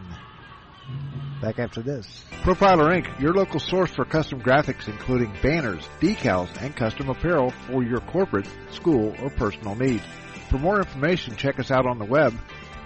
Back 1.41 1.60
after 1.60 1.82
this. 1.82 2.24
Profiler 2.44 2.95
Inc., 2.95 3.20
your 3.20 3.34
local 3.34 3.60
source 3.60 3.91
for 3.91 4.06
custom 4.06 4.40
graphics 4.41 4.88
including 4.88 5.34
banners, 5.41 5.84
decals, 5.99 6.49
and 6.62 6.74
custom 6.76 7.10
apparel 7.10 7.49
for 7.68 7.84
your 7.84 7.99
corporate, 8.02 8.48
school, 8.72 9.16
or 9.22 9.32
personal 9.32 9.74
needs. 9.76 10.03
For 10.49 10.60
more 10.60 10.78
information, 10.78 11.36
check 11.36 11.60
us 11.60 11.72
out 11.72 11.88
on 11.88 11.98
the 11.98 12.06
web 12.06 12.36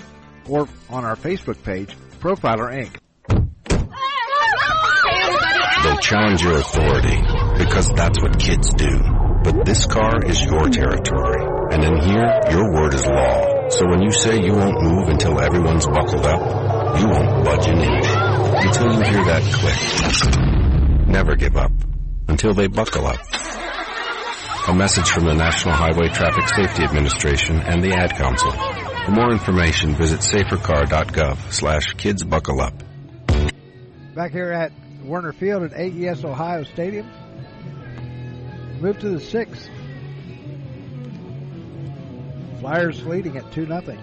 or 0.50 0.68
on 0.90 1.06
our 1.06 1.16
Facebook 1.16 1.62
page, 1.64 1.96
Profiler 2.20 2.74
Inc. 2.74 2.98
They'll 5.84 5.98
challenge 5.98 6.42
your 6.44 6.58
authority 6.58 7.18
because 7.58 7.92
that's 7.94 8.22
what 8.22 8.38
kids 8.40 8.72
do. 8.74 9.00
But 9.44 9.66
this 9.66 9.86
car 9.88 10.24
is 10.26 10.42
your 10.44 10.70
territory. 10.70 11.44
And 11.72 11.84
in 11.84 12.00
here, 12.02 12.40
your 12.52 12.72
word 12.74 12.94
is 12.94 13.06
law. 13.08 13.68
So 13.70 13.88
when 13.88 14.02
you 14.02 14.12
say 14.12 14.42
you 14.44 14.54
won't 14.54 14.82
move 14.82 15.10
until 15.10 15.40
everyone's 15.40 15.86
buckled 15.88 16.26
up, 16.26 17.00
you 17.00 17.08
won't 17.08 17.46
budge 17.46 17.68
an 17.68 17.80
inch 17.80 18.06
until 18.66 18.94
you 18.94 19.02
hear 19.02 19.24
that 19.26 19.44
click. 19.54 19.80
Never 21.08 21.36
give 21.36 21.56
up 21.58 21.72
until 22.28 22.54
they 22.54 22.68
buckle 22.68 23.08
up. 23.08 23.20
A 24.72 24.74
message 24.74 25.10
from 25.10 25.26
the 25.26 25.34
National 25.34 25.76
Highway 25.76 26.08
Traffic 26.08 26.48
Safety 26.48 26.84
Administration 26.84 27.58
and 27.58 27.84
the 27.84 27.92
Ad 27.92 28.16
Council. 28.16 28.52
For 28.52 29.12
more 29.12 29.30
information, 29.30 29.96
visit 29.96 30.22
safercar.gov 30.22 31.52
slash 31.52 31.92
kids 31.96 32.24
buckle 32.24 32.62
up. 32.62 32.82
Back 34.16 34.32
here 34.32 34.50
at 34.54 34.72
Woerner 35.04 35.36
Field 35.36 35.64
at 35.64 35.74
AES 35.74 36.24
Ohio 36.24 36.64
Stadium. 36.64 37.06
Move 38.80 38.98
to 39.00 39.10
the 39.10 39.20
sixth. 39.20 39.70
Flyers 42.62 43.06
leading 43.06 43.36
at 43.36 43.52
2 43.52 43.66
nothing. 43.66 44.00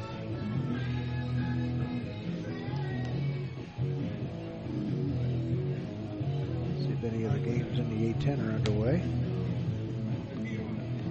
See 6.83 6.93
if 6.93 7.05
any 7.05 7.25
of 7.25 7.33
the 7.33 7.39
games 7.39 7.79
in 7.79 7.89
the 7.89 8.13
A10 8.13 8.47
are 8.47 8.57
underway. 8.57 9.18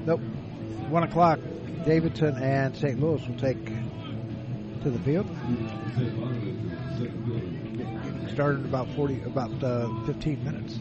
Nope. 0.08 0.22
1 0.22 1.04
o'clock. 1.04 1.40
Davidson 1.86 2.38
and 2.38 2.76
St. 2.78 2.98
Louis 2.98 3.22
will 3.28 3.38
take 3.38 3.66
to 3.66 4.90
the 4.90 5.00
field. 5.00 5.28
Getting 6.98 8.30
started 8.32 8.64
about 8.64 8.90
40, 8.96 9.24
about 9.24 9.52
uh, 9.62 9.90
15 10.06 10.46
minutes. 10.46 10.80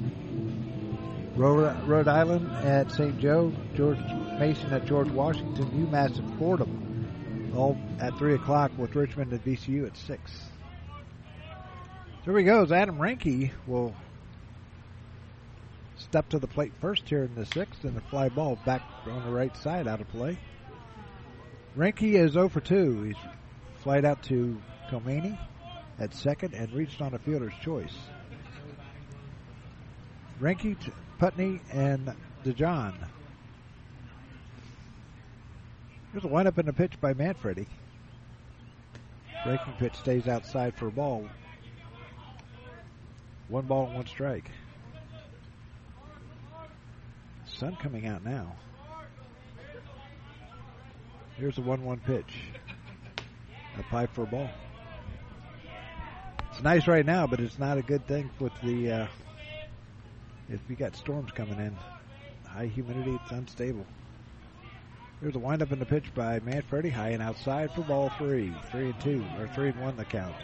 Rhode, 1.35 2.07
Island 2.07 2.51
at 2.65 2.93
St. 2.93 3.19
Joe, 3.19 3.53
George 3.74 3.98
Mason 4.39 4.73
at 4.73 4.86
George 4.86 5.11
Washington, 5.11 5.66
UMass 5.70 6.19
at 6.19 6.39
Fordham, 6.39 7.53
all 7.57 7.77
at 7.98 8.16
3 8.19 8.35
o'clock 8.35 8.70
with 8.78 8.94
Richmond 8.94 9.32
at 9.32 9.44
VCU 9.44 9.89
at 9.89 9.97
6. 9.97 10.40
Here 12.24 12.39
he 12.39 12.44
goes. 12.44 12.70
Adam 12.70 12.97
Reinke 12.98 13.51
will 13.66 13.93
step 16.06 16.28
to 16.28 16.38
the 16.38 16.46
plate 16.46 16.72
first 16.80 17.08
here 17.08 17.24
in 17.24 17.34
the 17.34 17.46
sixth, 17.46 17.84
and 17.84 17.96
the 17.96 18.00
fly 18.02 18.28
ball 18.28 18.58
back 18.64 18.82
on 19.06 19.24
the 19.24 19.30
right 19.30 19.54
side 19.56 19.88
out 19.88 20.00
of 20.00 20.08
play. 20.08 20.38
Reinke 21.76 22.14
is 22.14 22.32
0 22.32 22.48
for 22.48 22.60
2. 22.60 23.02
He's 23.02 23.16
flied 23.82 24.04
out 24.04 24.22
to 24.24 24.56
Tomani 24.88 25.38
at 25.98 26.14
second 26.14 26.54
and 26.54 26.72
reached 26.72 27.02
on 27.02 27.14
a 27.14 27.18
fielder's 27.18 27.54
choice. 27.60 27.94
Reinke, 30.40 30.76
Putney, 31.18 31.60
and 31.72 32.14
DeJohn. 32.44 32.94
There's 36.12 36.24
a 36.24 36.28
windup 36.28 36.58
in 36.58 36.66
the 36.66 36.72
pitch 36.72 37.00
by 37.00 37.14
Manfredi. 37.14 37.66
Breaking 39.44 39.74
pitch 39.74 39.94
stays 39.96 40.28
outside 40.28 40.74
for 40.76 40.88
a 40.88 40.90
ball. 40.90 41.28
One 43.48 43.66
ball 43.66 43.86
and 43.86 43.96
one 43.96 44.06
strike. 44.06 44.50
Sun 47.58 47.76
coming 47.76 48.06
out 48.06 48.22
now. 48.22 48.54
Here's 51.38 51.56
a 51.56 51.62
1 51.62 51.84
1 51.84 52.00
pitch. 52.00 52.34
A 53.78 53.82
pipe 53.84 54.10
for 54.12 54.24
a 54.24 54.26
ball. 54.26 54.50
It's 56.50 56.62
nice 56.62 56.86
right 56.86 57.04
now, 57.04 57.26
but 57.26 57.40
it's 57.40 57.58
not 57.58 57.78
a 57.78 57.82
good 57.82 58.06
thing 58.06 58.30
with 58.40 58.52
the. 58.62 58.92
Uh, 58.92 59.06
if 60.50 60.60
we 60.68 60.74
got 60.74 60.96
storms 60.96 61.32
coming 61.32 61.58
in, 61.58 61.74
high 62.46 62.66
humidity, 62.66 63.18
it's 63.22 63.32
unstable. 63.32 63.86
There's 65.22 65.34
a 65.34 65.38
windup 65.38 65.72
in 65.72 65.78
the 65.78 65.86
pitch 65.86 66.14
by 66.14 66.40
Manfredi, 66.40 66.90
high 66.90 67.10
and 67.10 67.22
outside 67.22 67.72
for 67.72 67.82
ball 67.82 68.10
three. 68.18 68.54
Three 68.70 68.86
and 68.90 69.00
two, 69.00 69.24
or 69.38 69.48
three 69.48 69.70
and 69.70 69.80
one 69.80 69.96
the 69.96 70.04
count. 70.04 70.36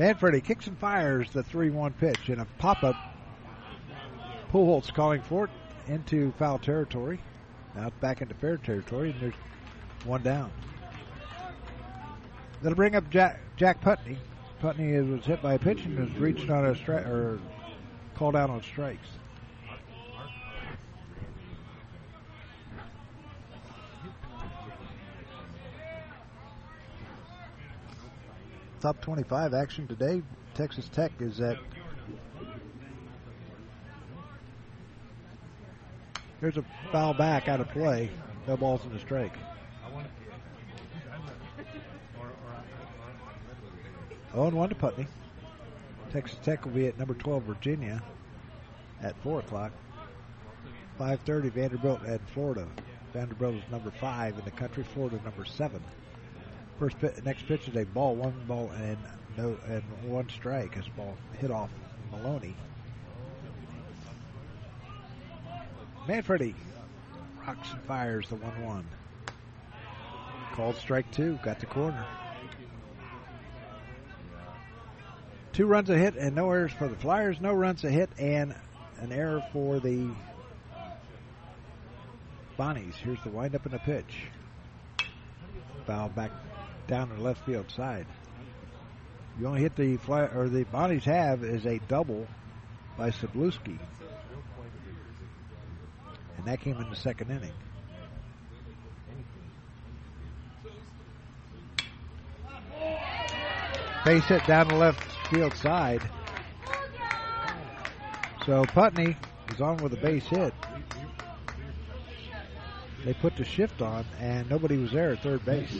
Manfredi 0.00 0.40
kicks 0.40 0.66
and 0.66 0.78
fires 0.78 1.28
the 1.30 1.42
3 1.42 1.68
1 1.68 1.92
pitch 1.92 2.30
in 2.30 2.40
a 2.40 2.46
pop 2.56 2.82
up. 2.82 2.96
Pujols 4.50 4.94
calling 4.94 5.20
for 5.20 5.44
it 5.44 5.50
into 5.88 6.32
foul 6.38 6.58
territory. 6.58 7.20
Now 7.74 7.88
it's 7.88 7.96
back 7.98 8.22
into 8.22 8.34
fair 8.36 8.56
territory, 8.56 9.10
and 9.10 9.20
there's 9.20 9.34
one 10.06 10.22
down. 10.22 10.50
That'll 12.62 12.76
bring 12.76 12.96
up 12.96 13.10
Jack, 13.10 13.40
Jack 13.58 13.82
Putney. 13.82 14.16
Putney 14.60 14.98
was 15.02 15.26
hit 15.26 15.42
by 15.42 15.52
a 15.54 15.58
pitch 15.58 15.84
and 15.84 15.98
was 15.98 16.18
reached 16.18 16.48
on 16.48 16.64
a 16.64 16.74
strike 16.74 17.04
or 17.04 17.38
called 18.14 18.36
out 18.36 18.48
on 18.48 18.62
strikes. 18.62 19.06
Top 28.80 28.98
25 29.02 29.52
action 29.52 29.86
today. 29.86 30.22
Texas 30.54 30.88
Tech 30.88 31.12
is 31.20 31.38
at. 31.38 31.58
Here's 36.40 36.56
a 36.56 36.64
foul 36.90 37.12
back 37.12 37.46
out 37.46 37.60
of 37.60 37.68
play. 37.68 38.10
No 38.48 38.56
balls 38.56 38.82
in 38.84 38.92
the 38.94 38.98
strike. 38.98 39.36
0 44.32 44.48
1 44.48 44.68
to 44.70 44.74
Putney. 44.74 45.06
Texas 46.10 46.38
Tech 46.42 46.64
will 46.64 46.72
be 46.72 46.86
at 46.86 46.98
number 46.98 47.12
12 47.12 47.42
Virginia 47.42 48.02
at 49.02 49.14
4 49.22 49.40
o'clock. 49.40 49.72
5.30 50.98 51.52
Vanderbilt 51.52 52.02
at 52.06 52.20
Florida. 52.30 52.66
Vanderbilt 53.12 53.56
is 53.56 53.62
number 53.70 53.90
5 53.90 54.38
in 54.38 54.44
the 54.46 54.50
country. 54.50 54.84
Florida 54.84 55.20
number 55.22 55.44
7. 55.44 55.82
First 56.80 56.96
next 57.26 57.46
pitch 57.46 57.68
is 57.68 57.76
a 57.76 57.84
ball, 57.84 58.16
one 58.16 58.32
ball 58.48 58.70
and 58.74 58.96
no 59.36 59.54
and 59.68 59.82
one 60.02 60.30
strike 60.30 60.78
as 60.78 60.88
ball 60.88 61.14
hit 61.38 61.50
off 61.50 61.68
Maloney. 62.10 62.56
Manfredi 66.08 66.54
rocks 67.46 67.70
and 67.72 67.82
fires 67.82 68.30
the 68.30 68.36
1 68.36 68.64
1. 68.64 68.88
Called 70.54 70.74
strike 70.76 71.10
two, 71.12 71.38
got 71.42 71.60
the 71.60 71.66
corner. 71.66 72.02
Two 75.52 75.66
runs 75.66 75.90
a 75.90 75.98
hit 75.98 76.14
and 76.16 76.34
no 76.34 76.50
errors 76.50 76.72
for 76.72 76.88
the 76.88 76.96
Flyers, 76.96 77.42
no 77.42 77.52
runs 77.52 77.84
a 77.84 77.90
hit 77.90 78.08
and 78.18 78.54
an 79.00 79.12
error 79.12 79.44
for 79.52 79.80
the 79.80 80.08
Bonnies. 82.58 82.94
Here's 82.94 83.22
the 83.22 83.28
windup 83.28 83.66
and 83.66 83.74
the 83.74 83.78
pitch. 83.80 84.28
Foul 85.86 86.08
back 86.08 86.30
down 86.90 87.08
the 87.08 87.22
left 87.22 87.46
field 87.46 87.70
side. 87.70 88.06
You 89.38 89.46
only 89.46 89.60
hit 89.60 89.76
the 89.76 89.96
fly 89.98 90.22
or 90.22 90.48
the 90.48 90.64
Bonnies 90.64 91.04
have 91.04 91.44
is 91.44 91.64
a 91.64 91.78
double 91.88 92.26
by 92.98 93.10
Sabluski. 93.10 93.78
And 96.36 96.46
that 96.46 96.60
came 96.60 96.76
in 96.78 96.90
the 96.90 96.96
second 96.96 97.30
inning. 97.30 97.52
Base 104.04 104.24
hit 104.24 104.46
down 104.46 104.68
the 104.68 104.74
left 104.74 105.00
field 105.28 105.54
side. 105.54 106.02
So 108.46 108.64
Putney 108.64 109.16
is 109.52 109.60
on 109.60 109.76
with 109.76 109.92
a 109.92 109.96
base 109.96 110.26
hit. 110.26 110.52
They 113.04 113.14
put 113.14 113.36
the 113.36 113.44
shift 113.44 113.80
on, 113.80 114.04
and 114.18 114.50
nobody 114.50 114.76
was 114.76 114.90
there 114.90 115.12
at 115.12 115.22
third 115.22 115.44
base. 115.44 115.72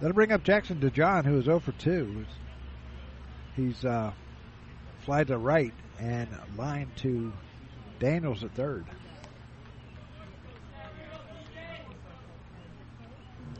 That'll 0.00 0.14
bring 0.14 0.32
up 0.32 0.42
Jackson 0.42 0.80
DeJohn, 0.80 1.26
who 1.26 1.38
is 1.38 1.44
0 1.44 1.60
for 1.60 1.72
2. 1.72 2.24
He's 3.54 3.84
uh, 3.84 4.12
fly 5.04 5.24
to 5.24 5.36
right 5.36 5.74
and 5.98 6.28
line 6.56 6.90
to 6.96 7.30
Daniels 7.98 8.42
at 8.42 8.54
third. 8.54 8.86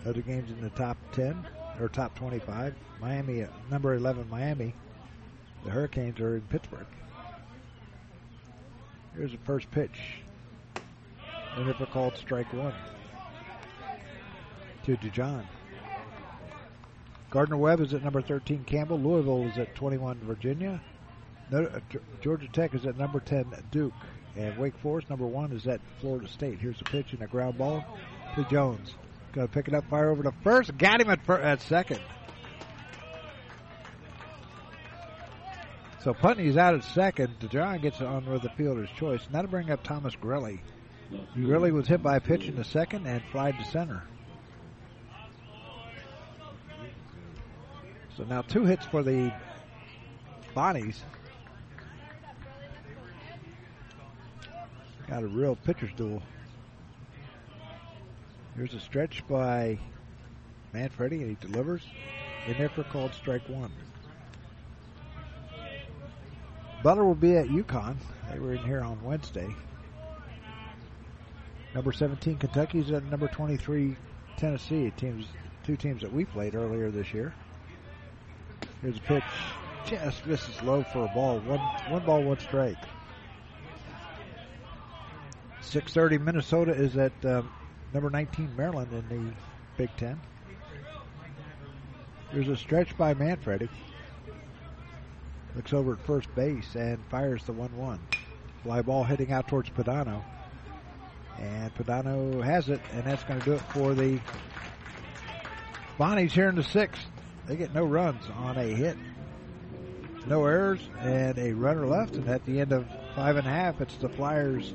Other 0.06 0.22
games 0.22 0.50
in 0.50 0.62
the 0.62 0.70
top 0.70 0.96
10 1.12 1.46
or 1.78 1.88
top 1.90 2.14
25. 2.16 2.74
Miami, 3.02 3.46
number 3.70 3.94
11, 3.94 4.26
Miami. 4.30 4.74
The 5.64 5.70
Hurricanes 5.70 6.20
are 6.20 6.36
in 6.36 6.42
Pittsburgh. 6.42 6.86
Here's 9.14 9.32
the 9.32 9.38
first 9.44 9.70
pitch. 9.70 10.22
And 11.56 11.68
if 11.68 11.76
called 11.90 12.16
strike 12.16 12.50
one 12.54 12.72
to 14.84 14.96
DeJohn. 14.96 15.44
Gardner 17.30 17.56
Webb 17.56 17.80
is 17.80 17.94
at 17.94 18.02
number 18.02 18.20
13. 18.20 18.64
Campbell. 18.64 18.98
Louisville 18.98 19.46
is 19.46 19.56
at 19.58 19.74
21. 19.74 20.18
Virginia. 20.22 20.80
Uh, 21.52 21.66
Georgia 22.20 22.48
Tech 22.52 22.74
is 22.74 22.86
at 22.86 22.96
number 22.96 23.20
10. 23.20 23.46
Duke. 23.70 23.92
And 24.36 24.56
Wake 24.58 24.76
Forest, 24.78 25.10
number 25.10 25.26
one, 25.26 25.52
is 25.52 25.66
at 25.66 25.80
Florida 26.00 26.28
State. 26.28 26.58
Here's 26.60 26.80
a 26.80 26.84
pitch 26.84 27.12
and 27.12 27.22
a 27.22 27.26
ground 27.26 27.58
ball 27.58 27.84
to 28.36 28.44
Jones. 28.44 28.94
Going 29.32 29.46
to 29.46 29.52
pick 29.52 29.68
it 29.68 29.74
up, 29.74 29.88
fire 29.88 30.10
over 30.10 30.22
to 30.22 30.32
first. 30.42 30.76
Got 30.76 31.00
him 31.00 31.10
at, 31.10 31.24
fir- 31.24 31.40
at 31.40 31.60
second. 31.62 32.00
So 36.02 36.14
Putney's 36.14 36.56
out 36.56 36.74
at 36.74 36.84
second. 36.84 37.38
DeJohn 37.40 37.82
gets 37.82 38.00
on 38.00 38.24
with 38.26 38.42
the 38.42 38.48
fielder's 38.50 38.88
choice. 38.96 39.20
Now 39.32 39.42
to 39.42 39.48
bring 39.48 39.70
up 39.70 39.82
Thomas 39.82 40.14
Grelly. 40.16 40.60
Grelly 41.36 41.72
was 41.72 41.86
hit 41.86 42.02
by 42.02 42.16
a 42.16 42.20
pitch 42.20 42.44
in 42.44 42.56
the 42.56 42.64
second 42.64 43.06
and 43.06 43.22
flied 43.32 43.58
to 43.58 43.64
center. 43.64 44.02
So 48.20 48.26
now 48.26 48.42
two 48.42 48.66
hits 48.66 48.84
for 48.84 49.02
the 49.02 49.32
Bonnies. 50.54 50.96
Got 55.08 55.22
a 55.22 55.26
real 55.26 55.56
pitcher's 55.56 55.92
duel. 55.96 56.22
Here's 58.56 58.74
a 58.74 58.80
stretch 58.80 59.26
by 59.26 59.78
Manfredi, 60.74 61.22
and 61.22 61.30
he 61.30 61.46
delivers. 61.46 61.82
And 62.46 62.56
there 62.56 62.68
for 62.68 62.82
called 62.84 63.14
strike 63.14 63.48
one. 63.48 63.72
Butler 66.82 67.06
will 67.06 67.14
be 67.14 67.38
at 67.38 67.46
UConn. 67.46 67.96
They 68.30 68.38
were 68.38 68.52
in 68.52 68.58
here 68.58 68.82
on 68.82 69.02
Wednesday. 69.02 69.48
Number 71.74 71.90
17 71.90 72.36
Kentucky's 72.36 72.90
at 72.90 73.02
number 73.04 73.28
23 73.28 73.96
Tennessee. 74.36 74.92
Teams, 74.98 75.24
two 75.64 75.78
teams 75.78 76.02
that 76.02 76.12
we 76.12 76.26
played 76.26 76.54
earlier 76.54 76.90
this 76.90 77.14
year. 77.14 77.32
Here's 78.82 78.96
a 78.96 79.00
pitch, 79.00 79.24
just 79.86 80.26
misses 80.26 80.62
low 80.62 80.82
for 80.84 81.04
a 81.04 81.08
ball. 81.08 81.38
One, 81.40 81.60
one 81.90 82.04
ball, 82.04 82.22
one 82.22 82.38
strike. 82.38 82.78
6:30 85.62 86.20
Minnesota 86.20 86.72
is 86.72 86.96
at 86.96 87.12
um, 87.24 87.50
number 87.92 88.10
19 88.10 88.56
Maryland 88.56 88.88
in 88.92 89.08
the 89.08 89.32
Big 89.76 89.90
Ten. 89.96 90.18
There's 92.32 92.48
a 92.48 92.56
stretch 92.56 92.96
by 92.96 93.14
Manfredi. 93.14 93.68
Looks 95.54 95.72
over 95.72 95.94
at 95.94 96.00
first 96.06 96.32
base 96.34 96.74
and 96.74 96.98
fires 97.10 97.44
the 97.44 97.52
1 97.52 97.76
1. 97.76 97.98
Fly 98.62 98.82
ball 98.82 99.04
heading 99.04 99.32
out 99.32 99.48
towards 99.48 99.68
Padano. 99.70 100.22
And 101.38 101.74
Padano 101.74 102.42
has 102.42 102.68
it, 102.68 102.80
and 102.92 103.04
that's 103.04 103.24
going 103.24 103.40
to 103.40 103.44
do 103.44 103.52
it 103.54 103.60
for 103.72 103.94
the 103.94 104.20
Bonnies 105.98 106.32
here 106.32 106.48
in 106.48 106.54
the 106.54 106.62
sixth. 106.62 107.04
They 107.50 107.56
get 107.56 107.74
no 107.74 107.84
runs 107.84 108.22
on 108.36 108.56
a 108.56 108.62
hit. 108.62 108.96
No 110.24 110.44
errors 110.44 110.78
and 111.00 111.36
a 111.36 111.52
runner 111.52 111.84
left. 111.84 112.14
And 112.14 112.28
at 112.28 112.46
the 112.46 112.60
end 112.60 112.70
of 112.70 112.86
five 113.16 113.34
and 113.34 113.44
a 113.44 113.50
half, 113.50 113.80
it's 113.80 113.96
the 113.96 114.08
Flyers 114.08 114.72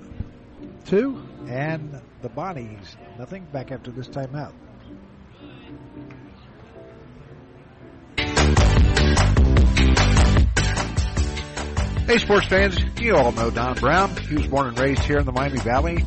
two 0.83 1.25
and 1.47 2.01
the 2.21 2.27
Bonnies 2.27 2.97
nothing 3.17 3.45
back 3.45 3.71
after 3.71 3.91
this 3.91 4.09
timeout. 4.09 4.51
Hey, 12.07 12.17
sports 12.17 12.47
fans, 12.47 12.77
you 12.99 13.15
all 13.15 13.31
know 13.31 13.51
Don 13.51 13.75
Brown. 13.75 14.17
He 14.17 14.35
was 14.35 14.47
born 14.47 14.67
and 14.67 14.77
raised 14.77 15.03
here 15.03 15.19
in 15.19 15.25
the 15.25 15.31
Miami 15.31 15.59
Valley 15.59 16.03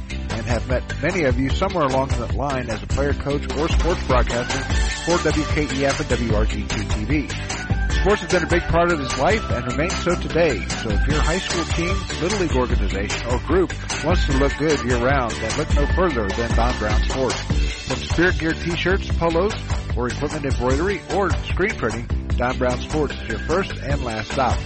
have 0.49 0.67
met 0.67 1.03
many 1.03 1.25
of 1.25 1.39
you 1.39 1.51
somewhere 1.51 1.85
along 1.85 2.09
that 2.09 2.35
line 2.35 2.71
as 2.71 2.83
a 2.83 2.87
player, 2.87 3.13
coach, 3.13 3.45
or 3.59 3.69
sports 3.69 4.03
broadcaster 4.07 4.59
for 5.05 5.19
WKEF 5.19 6.01
and 6.01 6.09
WRGT 6.09 6.67
TV. 6.67 7.93
Sports 8.01 8.23
has 8.23 8.33
been 8.33 8.45
a 8.45 8.47
big 8.47 8.63
part 8.63 8.91
of 8.91 8.99
his 8.99 9.19
life 9.19 9.51
and 9.51 9.71
remains 9.71 9.95
so 9.97 10.15
today. 10.15 10.59
So 10.67 10.89
if 10.91 11.07
your 11.07 11.21
high 11.21 11.39
school 11.39 11.65
team, 11.65 11.95
little 12.23 12.39
league 12.39 12.57
organization, 12.57 13.27
or 13.27 13.39
group 13.41 13.73
wants 14.05 14.25
to 14.27 14.39
look 14.39 14.57
good 14.57 14.83
year 14.85 14.97
round, 14.97 15.33
then 15.33 15.59
look 15.59 15.75
no 15.75 15.87
further 15.89 16.29
than 16.29 16.51
Don 16.57 16.79
Brown 16.79 17.03
Sports. 17.03 17.41
From 17.87 17.97
spirit 17.97 18.39
gear 18.39 18.53
t-shirts, 18.53 19.11
polos, 19.19 19.55
or 19.97 20.09
equipment 20.09 20.47
embroidery, 20.47 21.01
or 21.15 21.31
screen 21.45 21.75
printing, 21.77 22.07
Don 22.37 22.57
Brown 22.57 22.81
Sports 22.81 23.15
is 23.15 23.29
your 23.29 23.39
first 23.41 23.73
and 23.73 24.03
last 24.03 24.33
stop. 24.33 24.59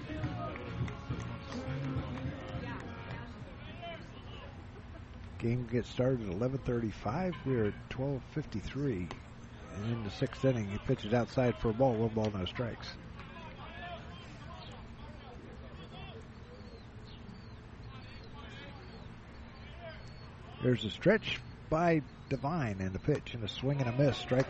Game 5.39 5.69
gets 5.71 5.89
started 5.89 6.29
at 6.29 6.35
11:35. 6.35 7.35
We're 7.47 7.67
at 7.67 7.91
12:53, 7.91 9.09
and 9.77 9.93
in 9.93 10.03
the 10.03 10.11
sixth 10.11 10.45
inning, 10.45 10.69
he 10.69 10.79
pitches 10.79 11.15
outside 11.15 11.55
for 11.57 11.71
a 11.71 11.75
ball. 11.75 11.95
One 11.95 12.09
ball, 12.09 12.33
no 12.35 12.45
strikes. 12.45 12.89
There's 20.61 20.85
a 20.85 20.91
stretch 20.91 21.39
by 21.71 22.03
Devine 22.29 22.81
and 22.81 22.93
the 22.93 22.99
pitch 22.99 23.35
and 23.35 23.45
a 23.45 23.49
swing 23.49 23.81
and 23.81 23.89
a 23.89 23.93
miss. 23.93 24.17
Strike, 24.17 24.49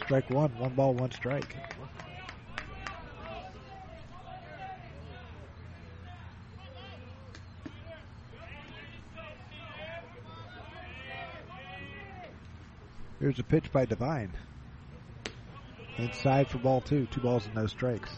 strike 0.00 0.28
one. 0.30 0.50
One 0.58 0.74
ball, 0.74 0.94
one 0.94 1.12
strike. 1.12 1.54
Here's 13.20 13.38
a 13.38 13.44
pitch 13.44 13.72
by 13.72 13.84
Devine. 13.84 14.32
Inside 15.98 16.48
for 16.48 16.58
ball 16.58 16.80
two. 16.80 17.06
Two 17.06 17.20
balls 17.20 17.46
and 17.46 17.54
no 17.54 17.66
strikes. 17.66 18.10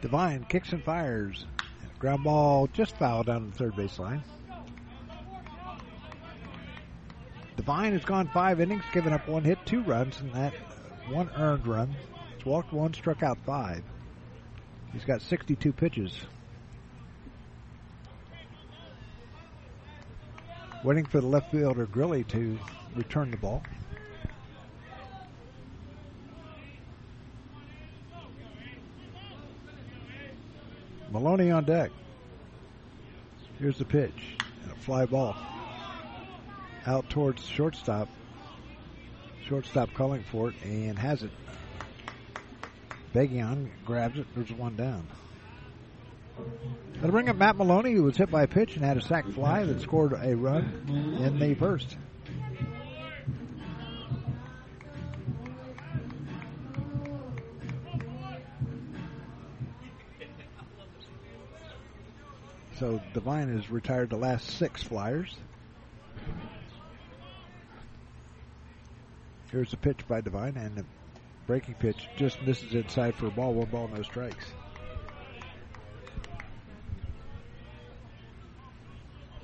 Devine 0.00 0.44
kicks 0.48 0.72
and 0.72 0.82
fires. 0.84 1.46
Ground 1.98 2.24
ball 2.24 2.66
just 2.66 2.96
fouled 2.98 3.26
down 3.26 3.50
the 3.50 3.56
third 3.56 3.76
base 3.76 3.98
line. 3.98 4.22
Devine 7.56 7.92
has 7.92 8.04
gone 8.04 8.28
five 8.28 8.60
innings, 8.60 8.84
given 8.92 9.12
up 9.12 9.26
one 9.28 9.44
hit, 9.44 9.58
two 9.64 9.82
runs, 9.82 10.20
and 10.20 10.32
that 10.34 10.52
one 11.08 11.30
earned 11.36 11.66
run. 11.66 11.94
He's 12.36 12.44
walked 12.44 12.72
one, 12.72 12.92
struck 12.92 13.22
out 13.22 13.38
five. 13.46 13.82
He's 14.94 15.04
got 15.04 15.20
62 15.20 15.72
pitches. 15.72 16.16
Waiting 20.84 21.04
for 21.04 21.20
the 21.20 21.26
left 21.26 21.50
fielder 21.50 21.86
Grilly 21.86 22.22
to 22.24 22.58
return 22.94 23.32
the 23.32 23.36
ball. 23.36 23.62
Maloney 31.10 31.50
on 31.50 31.64
deck. 31.64 31.90
Here's 33.58 33.78
the 33.78 33.84
pitch. 33.84 34.36
And 34.62 34.72
A 34.72 34.76
fly 34.76 35.06
ball. 35.06 35.36
Out 36.86 37.08
towards 37.10 37.44
shortstop. 37.44 38.08
Shortstop 39.48 39.92
calling 39.94 40.22
for 40.30 40.50
it 40.50 40.56
and 40.64 40.98
has 40.98 41.22
it. 41.22 41.30
Begion 43.14 43.70
grabs 43.86 44.18
it. 44.18 44.26
There's 44.34 44.50
one 44.52 44.74
down. 44.74 45.06
That'll 46.96 47.12
bring 47.12 47.28
up 47.28 47.36
Matt 47.36 47.56
Maloney, 47.56 47.92
who 47.92 48.02
was 48.02 48.16
hit 48.16 48.28
by 48.28 48.42
a 48.42 48.48
pitch 48.48 48.74
and 48.74 48.84
had 48.84 48.96
a 48.96 49.00
sac 49.00 49.26
fly 49.28 49.64
that 49.64 49.80
scored 49.80 50.12
a 50.12 50.34
run 50.36 51.16
in 51.22 51.38
the 51.38 51.54
first. 51.54 51.96
So 62.80 63.00
Devine 63.12 63.56
has 63.56 63.70
retired 63.70 64.10
the 64.10 64.16
last 64.16 64.50
six 64.50 64.82
flyers. 64.82 65.32
Here's 69.52 69.72
a 69.72 69.76
pitch 69.76 70.00
by 70.08 70.20
Devine, 70.20 70.56
and 70.56 70.84
breaking 71.46 71.74
pitch 71.74 72.08
just 72.16 72.40
misses 72.42 72.74
inside 72.74 73.14
for 73.16 73.26
a 73.26 73.30
ball. 73.30 73.54
One 73.54 73.68
ball, 73.68 73.88
no 73.88 74.02
strikes. 74.02 74.44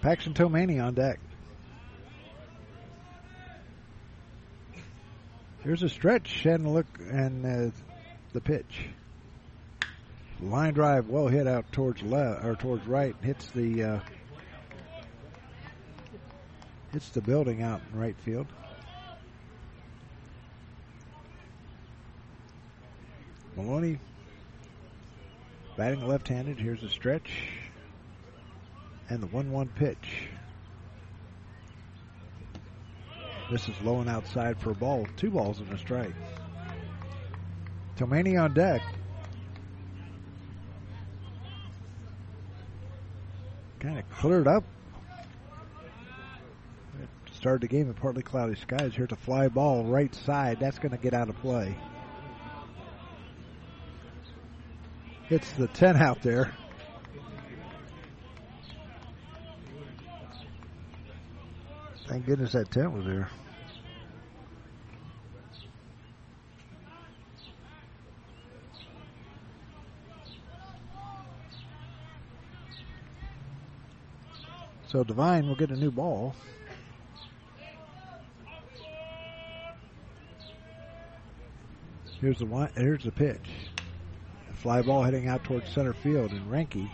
Paxton 0.00 0.32
Tomani 0.32 0.82
on 0.82 0.94
deck. 0.94 1.20
Here's 5.62 5.82
a 5.82 5.90
stretch 5.90 6.46
and 6.46 6.72
look 6.72 6.86
and 7.00 7.44
uh, 7.44 7.70
the 8.32 8.40
pitch. 8.40 8.88
Line 10.40 10.72
drive, 10.72 11.08
well 11.08 11.28
hit 11.28 11.46
out 11.46 11.70
towards 11.70 12.02
left 12.02 12.44
or 12.46 12.56
towards 12.56 12.86
right, 12.86 13.14
hits 13.20 13.46
the 13.48 13.84
uh, 13.84 14.00
hits 16.92 17.10
the 17.10 17.20
building 17.20 17.62
out 17.62 17.82
in 17.92 18.00
right 18.00 18.16
field. 18.24 18.46
Maloney 23.62 23.98
batting 25.76 26.06
left-handed. 26.06 26.58
Here's 26.58 26.82
a 26.82 26.88
stretch 26.88 27.30
and 29.08 29.22
the 29.22 29.26
1-1 29.26 29.68
pitch. 29.74 30.28
This 33.50 33.68
is 33.68 33.74
low 33.82 34.00
and 34.00 34.08
outside 34.08 34.58
for 34.58 34.70
a 34.70 34.74
ball. 34.74 35.06
Two 35.16 35.30
balls 35.30 35.58
and 35.58 35.70
a 35.72 35.78
strike. 35.78 36.14
Tomani 37.96 38.40
on 38.40 38.54
deck. 38.54 38.82
kind 43.80 43.98
of 43.98 44.08
cleared 44.10 44.46
up. 44.46 44.62
Started 47.32 47.62
the 47.62 47.68
game 47.68 47.86
in 47.88 47.94
partly 47.94 48.22
cloudy 48.22 48.54
skies. 48.54 48.92
Here's 48.94 49.12
a 49.12 49.16
fly 49.16 49.48
ball 49.48 49.84
right 49.84 50.14
side. 50.14 50.60
That's 50.60 50.78
going 50.78 50.92
to 50.92 50.98
get 50.98 51.14
out 51.14 51.30
of 51.30 51.40
play. 51.40 51.74
It's 55.30 55.52
the 55.52 55.68
10 55.68 55.96
out 55.96 56.20
there. 56.22 56.52
Thank 62.08 62.26
goodness 62.26 62.50
that 62.52 62.72
10 62.72 62.92
was 62.92 63.06
there. 63.06 63.30
So 74.88 75.04
Devine 75.04 75.46
will 75.46 75.54
get 75.54 75.70
a 75.70 75.76
new 75.76 75.92
ball. 75.92 76.34
Here's 82.20 82.40
the 82.40 82.70
here's 82.74 83.04
the 83.04 83.12
pitch. 83.12 83.48
Fly 84.62 84.82
ball 84.82 85.02
heading 85.02 85.26
out 85.26 85.42
towards 85.42 85.72
center 85.72 85.94
field, 85.94 86.32
and 86.32 86.50
Reinke, 86.50 86.90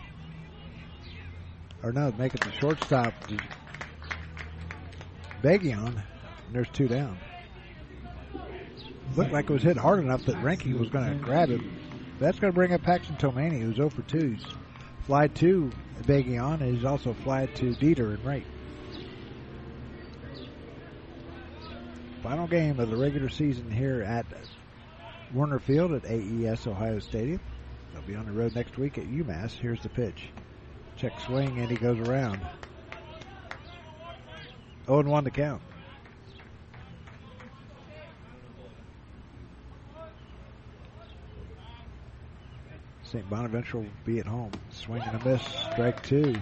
or 1.83 1.91
no, 1.91 2.13
make 2.17 2.33
it 2.33 2.39
the 2.41 2.51
shortstop. 2.53 3.13
Begion, 5.41 5.87
and 5.87 6.53
there's 6.53 6.69
two 6.69 6.87
down. 6.87 7.17
Looked 9.17 9.33
like 9.33 9.49
it 9.49 9.53
was 9.53 9.63
hit 9.63 9.75
hard 9.75 9.99
enough 9.99 10.25
that 10.25 10.35
Reinke 10.37 10.79
was 10.79 10.89
going 10.89 11.09
to 11.09 11.23
grab 11.23 11.49
it. 11.49 11.59
That's 12.19 12.39
going 12.39 12.53
to 12.53 12.55
bring 12.55 12.71
up 12.73 12.83
Paxton 12.83 13.17
Tomani, 13.17 13.61
who's 13.61 13.75
0 13.75 13.89
for 13.89 14.01
2. 14.03 14.37
Fly 15.05 15.27
to 15.27 15.69
Begion, 16.03 16.61
and 16.61 16.73
he's 16.75 16.85
also 16.85 17.13
fly 17.13 17.47
to 17.47 17.73
Dieter 17.75 18.15
and 18.15 18.25
right. 18.25 18.45
Final 22.23 22.47
game 22.47 22.79
of 22.79 22.89
the 22.89 22.97
regular 22.97 23.29
season 23.29 23.69
here 23.69 24.03
at 24.03 24.25
Woerner 25.33 25.61
Field 25.61 25.91
at 25.91 26.05
AES 26.05 26.65
Ohio 26.65 26.99
Stadium. 26.99 27.41
They'll 27.93 28.01
be 28.03 28.15
on 28.15 28.25
the 28.25 28.31
road 28.31 28.55
next 28.55 28.77
week 28.77 28.97
at 28.97 29.05
UMass. 29.05 29.51
Here's 29.51 29.81
the 29.81 29.89
pitch. 29.89 30.29
Check 30.95 31.19
swing, 31.19 31.59
and 31.59 31.69
he 31.69 31.77
goes 31.77 31.99
around. 32.07 32.39
0 34.87 35.03
1 35.03 35.23
to 35.23 35.31
count. 35.31 35.61
St. 43.03 43.29
Bonaventure 43.29 43.77
will 43.77 43.85
be 44.05 44.19
at 44.19 44.25
home. 44.25 44.51
Swing 44.69 45.01
and 45.01 45.21
a 45.21 45.25
miss. 45.25 45.41
Strike 45.71 46.03
two. 46.03 46.35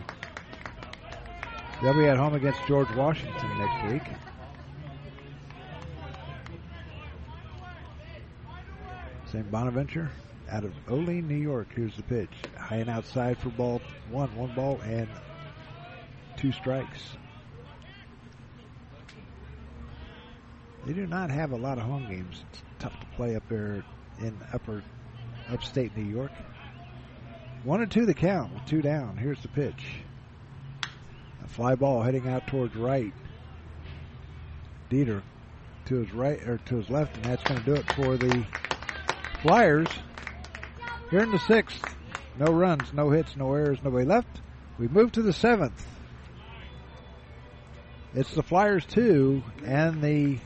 They'll 1.82 1.94
be 1.94 2.08
at 2.08 2.18
home 2.18 2.34
against 2.34 2.60
George 2.68 2.90
Washington 2.96 3.58
next 3.60 3.92
week. 3.92 4.02
St. 9.32 9.52
Bonaventure 9.52 10.10
out 10.50 10.64
of 10.64 10.74
Olean, 10.90 11.28
New 11.28 11.36
York. 11.36 11.68
Here's 11.76 11.96
the 11.96 12.04
pitch. 12.04 12.30
High 12.58 12.78
and 12.78 12.90
outside 12.90 13.38
for 13.38 13.50
ball 13.50 13.82
one. 14.10 14.36
One 14.36 14.54
ball 14.56 14.80
and 14.84 15.08
two 16.38 16.52
strikes. 16.52 17.02
They 20.86 20.94
do 20.94 21.08
not 21.08 21.32
have 21.32 21.52
a 21.52 21.56
lot 21.56 21.78
of 21.78 21.86
home 21.86 22.08
games. 22.08 22.44
It's 22.52 22.64
tough 22.80 23.00
to 23.00 23.06
play 23.16 23.36
up 23.36 23.44
there 23.50 23.84
in 24.20 24.38
upper 24.54 24.84
upstate 25.50 25.96
New 25.98 26.04
York. 26.04 26.32
One 27.64 27.82
and 27.82 27.92
two 27.92 28.06
the 28.06 28.14
count 28.14 28.54
with 28.54 28.66
two 28.66 28.82
down. 28.82 29.18
Here's 29.18 29.42
the 29.42 29.48
pitch. 29.48 29.84
A 31.44 31.48
fly 31.48 31.76
ball 31.76 32.04
heading 32.04 32.28
out 32.28 32.46
towards 32.48 32.76
right. 32.76 33.14
Dieter 34.92 35.24
to 35.86 35.96
his 35.96 36.14
right 36.14 36.42
or 36.48 36.58
to 36.58 36.78
his 36.78 36.90
left, 36.90 37.16
and 37.16 37.26
that's 37.26 37.44
going 37.44 37.60
to 37.60 37.66
do 37.66 37.74
it 37.74 37.92
for 37.94 38.18
the 38.18 38.46
Flyers. 39.42 39.88
Here 41.10 41.22
in 41.22 41.32
the 41.32 41.40
sixth, 41.40 41.84
no 42.40 42.52
runs, 42.52 42.92
no 42.94 43.10
hits, 43.12 43.36
no 43.36 43.54
errors, 43.54 43.80
nobody 43.84 44.06
left. 44.06 44.42
We 44.80 44.88
move 44.88 45.12
to 45.14 45.22
the 45.22 45.34
seventh. 45.34 45.86
It's 48.14 48.34
the 48.34 48.44
Flyers 48.44 48.86
two 48.86 49.44
and 49.64 50.02
the 50.02 50.40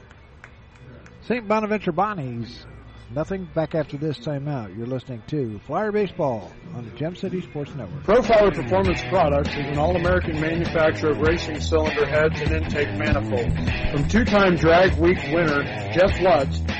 St. 1.21 1.47
Bonaventure 1.47 1.91
Bonnies 1.93 2.65
Nothing 3.11 3.49
back 3.55 3.73
after 3.73 3.97
this 3.97 4.19
timeout. 4.19 4.77
You're 4.77 4.85
listening 4.85 5.23
to 5.29 5.59
Flyer 5.65 5.91
Baseball 5.91 6.51
on 6.75 6.85
the 6.85 6.91
Gem 6.91 7.15
City 7.15 7.41
Sports 7.41 7.73
Network. 7.73 8.03
Profiler 8.03 8.53
Performance 8.53 9.01
Products 9.09 9.49
is 9.49 9.65
an 9.65 9.79
all-American 9.79 10.39
manufacturer 10.39 11.11
of 11.11 11.19
racing 11.19 11.59
cylinder 11.59 12.05
heads 12.05 12.39
and 12.39 12.51
intake 12.51 12.95
manifolds. 12.99 13.55
From 13.91 14.07
two-time 14.07 14.57
drag 14.57 14.93
week 14.99 15.17
winner 15.33 15.63
Jeff 15.91 16.21
Lutz 16.21 16.61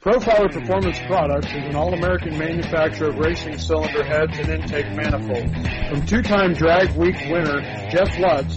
Profiler 0.00 0.50
Performance 0.50 0.98
Products 1.00 1.48
is 1.48 1.62
an 1.62 1.76
all-American 1.76 2.38
manufacturer 2.38 3.10
of 3.10 3.18
racing 3.18 3.58
cylinder 3.58 4.02
heads 4.02 4.38
and 4.38 4.48
intake 4.48 4.90
manifolds. 4.96 5.52
From 5.90 6.06
two-time 6.06 6.54
Drag 6.54 6.96
Week 6.96 7.16
winner 7.28 7.60
Jeff 7.90 8.18
Lutz 8.18 8.56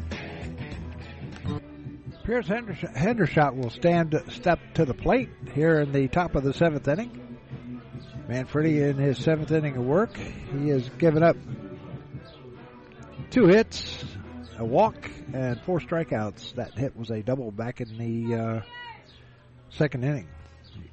Pierce 2.23 2.47
Hendershot, 2.47 3.55
will 3.55 3.71
stand 3.71 4.21
step 4.29 4.59
to 4.75 4.85
the 4.85 4.93
plate 4.93 5.29
here 5.55 5.79
in 5.79 5.91
the 5.91 6.07
top 6.07 6.35
of 6.35 6.43
the 6.43 6.53
seventh 6.53 6.87
inning. 6.87 7.39
Manfredi 8.27 8.81
in 8.81 8.97
his 8.97 9.17
seventh 9.17 9.51
inning 9.51 9.75
of 9.75 9.83
work. 9.83 10.15
He 10.17 10.69
has 10.69 10.87
given 10.99 11.23
up 11.23 11.35
two 13.31 13.47
hits, 13.47 14.05
a 14.59 14.65
walk, 14.65 15.09
and 15.33 15.59
four 15.61 15.79
strikeouts. 15.79 16.53
That 16.55 16.77
hit 16.77 16.95
was 16.95 17.09
a 17.09 17.23
double 17.23 17.49
back 17.49 17.81
in 17.81 17.97
the 17.97 18.35
uh, 18.35 18.61
second 19.69 20.03
inning. 20.03 20.27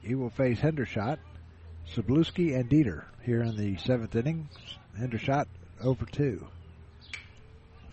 He 0.00 0.14
will 0.14 0.30
face 0.30 0.58
Hendershot, 0.58 1.18
Sabluski, 1.94 2.58
and 2.58 2.70
Dieter 2.70 3.04
here 3.22 3.42
in 3.42 3.56
the 3.56 3.76
seventh 3.76 4.16
inning. 4.16 4.48
Hendershot 4.98 5.46
over 5.82 6.06
2. 6.06 6.46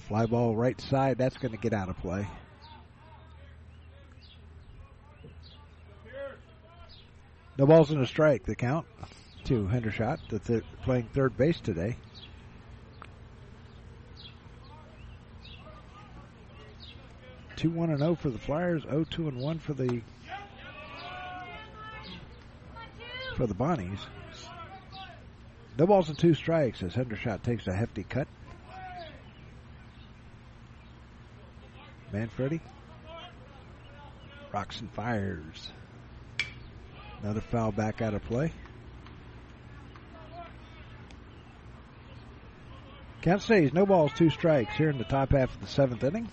Fly 0.08 0.26
ball 0.26 0.56
right 0.56 0.80
side, 0.80 1.18
that's 1.18 1.38
going 1.38 1.52
to 1.52 1.58
get 1.58 1.74
out 1.74 1.90
of 1.90 1.98
play. 1.98 2.26
No 7.58 7.66
balls 7.66 7.92
in 7.92 8.02
a 8.02 8.06
strike, 8.06 8.44
the 8.44 8.56
count 8.56 8.86
to 9.46 9.66
Hendershot, 9.68 10.20
that's 10.30 10.48
th- 10.48 10.64
playing 10.82 11.08
third 11.14 11.38
base 11.38 11.60
today. 11.62 11.96
Two 17.56 17.70
one 17.70 17.90
and 17.90 18.00
zero 18.00 18.16
for 18.16 18.30
the 18.30 18.38
Flyers. 18.38 18.84
0-2 18.84 19.30
and 19.30 19.40
one 19.40 19.60
for 19.60 19.74
the 19.74 20.02
for 23.38 23.48
the 23.48 23.56
Bonnies. 23.56 24.00
No 25.78 25.88
balls 25.88 26.10
and 26.10 26.18
two 26.18 26.34
strikes 26.34 26.84
as 26.84 26.94
Hendershot 26.94 27.44
takes 27.44 27.68
a 27.68 27.74
hefty 27.74 28.04
cut. 28.04 28.28
Manfredi 32.12 32.60
rocks 34.52 34.80
and 34.82 34.92
fires. 34.92 35.72
Another 37.24 37.42
foul 37.42 37.72
back 37.72 38.02
out 38.02 38.14
of 38.14 38.24
play. 38.24 38.52
Count 43.22 43.42
stays 43.42 43.74
no 43.74 43.86
balls, 43.86 44.12
two 44.16 44.30
strikes 44.30 44.76
here 44.76 44.90
in 44.90 45.00
the 45.00 45.04
top 45.04 45.32
half 45.32 45.54
of 45.54 45.60
the 45.60 45.68
seventh 45.68 46.04
inning. 46.04 46.30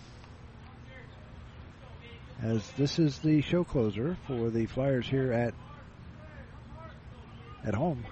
As 2.42 2.68
this 2.72 2.98
is 2.98 3.18
the 3.20 3.40
show 3.40 3.64
closer 3.64 4.18
for 4.26 4.50
the 4.50 4.66
Flyers 4.66 5.06
here 5.06 5.32
at 5.32 5.54
at 7.64 7.74
home. 7.74 8.04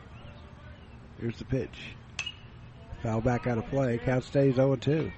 Here's 1.21 1.37
the 1.37 1.45
pitch. 1.45 1.95
Foul 3.03 3.21
back 3.21 3.47
out 3.47 3.59
of 3.59 3.67
play. 3.67 3.99
Count 3.99 4.25
stays 4.25 4.55
0 4.55 4.77
2. 4.77 5.11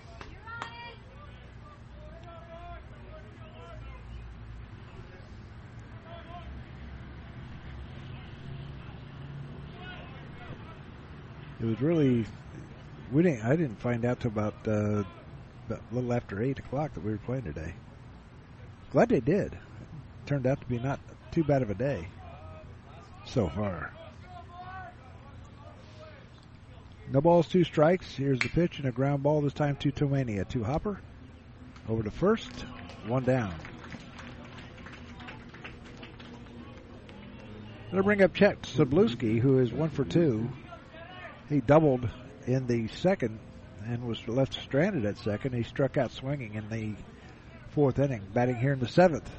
It 11.62 11.66
was 11.66 11.80
really 11.80 12.26
we 13.12 13.22
didn't. 13.22 13.44
I 13.44 13.56
didn't 13.56 13.78
find 13.78 14.04
out 14.04 14.20
till 14.20 14.30
about, 14.30 14.54
uh, 14.66 15.04
about 15.66 15.80
a 15.90 15.94
little 15.94 16.12
after 16.12 16.42
eight 16.42 16.58
o'clock 16.58 16.94
that 16.94 17.04
we 17.04 17.12
were 17.12 17.18
playing 17.18 17.44
today. 17.44 17.74
Glad 18.90 19.10
they 19.10 19.20
did. 19.20 19.52
It 19.52 19.58
Turned 20.26 20.46
out 20.46 20.60
to 20.60 20.66
be 20.66 20.78
not 20.78 20.98
too 21.30 21.44
bad 21.44 21.62
of 21.62 21.70
a 21.70 21.74
day 21.74 22.08
so 23.26 23.48
far. 23.48 23.92
No 27.12 27.20
balls, 27.20 27.48
two 27.48 27.64
strikes. 27.64 28.16
Here's 28.16 28.38
the 28.38 28.48
pitch 28.48 28.78
and 28.78 28.88
a 28.88 28.92
ground 28.92 29.22
ball 29.22 29.42
this 29.42 29.52
time 29.52 29.76
to 29.76 29.92
Tomania. 29.92 30.48
Two 30.48 30.64
hopper. 30.64 31.00
Over 31.88 32.02
to 32.02 32.10
first. 32.10 32.62
One 33.06 33.24
down. 33.24 33.54
Gonna 37.90 38.02
bring 38.02 38.22
up 38.22 38.32
Chet 38.32 38.62
Sabluski, 38.62 39.38
who 39.38 39.58
is 39.58 39.70
one 39.70 39.90
for 39.90 40.04
two. 40.04 40.48
He 41.48 41.60
doubled 41.60 42.08
in 42.46 42.66
the 42.66 42.88
second 42.88 43.38
and 43.86 44.06
was 44.06 44.26
left 44.28 44.54
stranded 44.54 45.04
at 45.04 45.18
second. 45.18 45.54
He 45.54 45.62
struck 45.62 45.96
out 45.96 46.10
swinging 46.10 46.54
in 46.54 46.68
the 46.68 46.94
fourth 47.70 47.98
inning, 47.98 48.22
batting 48.32 48.56
here 48.56 48.72
in 48.72 48.78
the 48.78 48.88
seventh. 48.88 49.30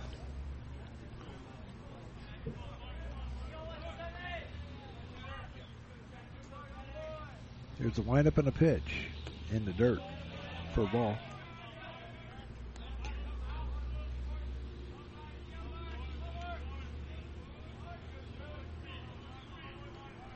Here's 7.79 7.95
the 7.95 8.01
windup 8.03 8.37
and 8.37 8.47
a 8.47 8.51
pitch 8.51 9.07
in 9.51 9.65
the 9.65 9.73
dirt 9.73 10.01
for 10.73 10.83
a 10.83 10.87
ball. 10.87 11.17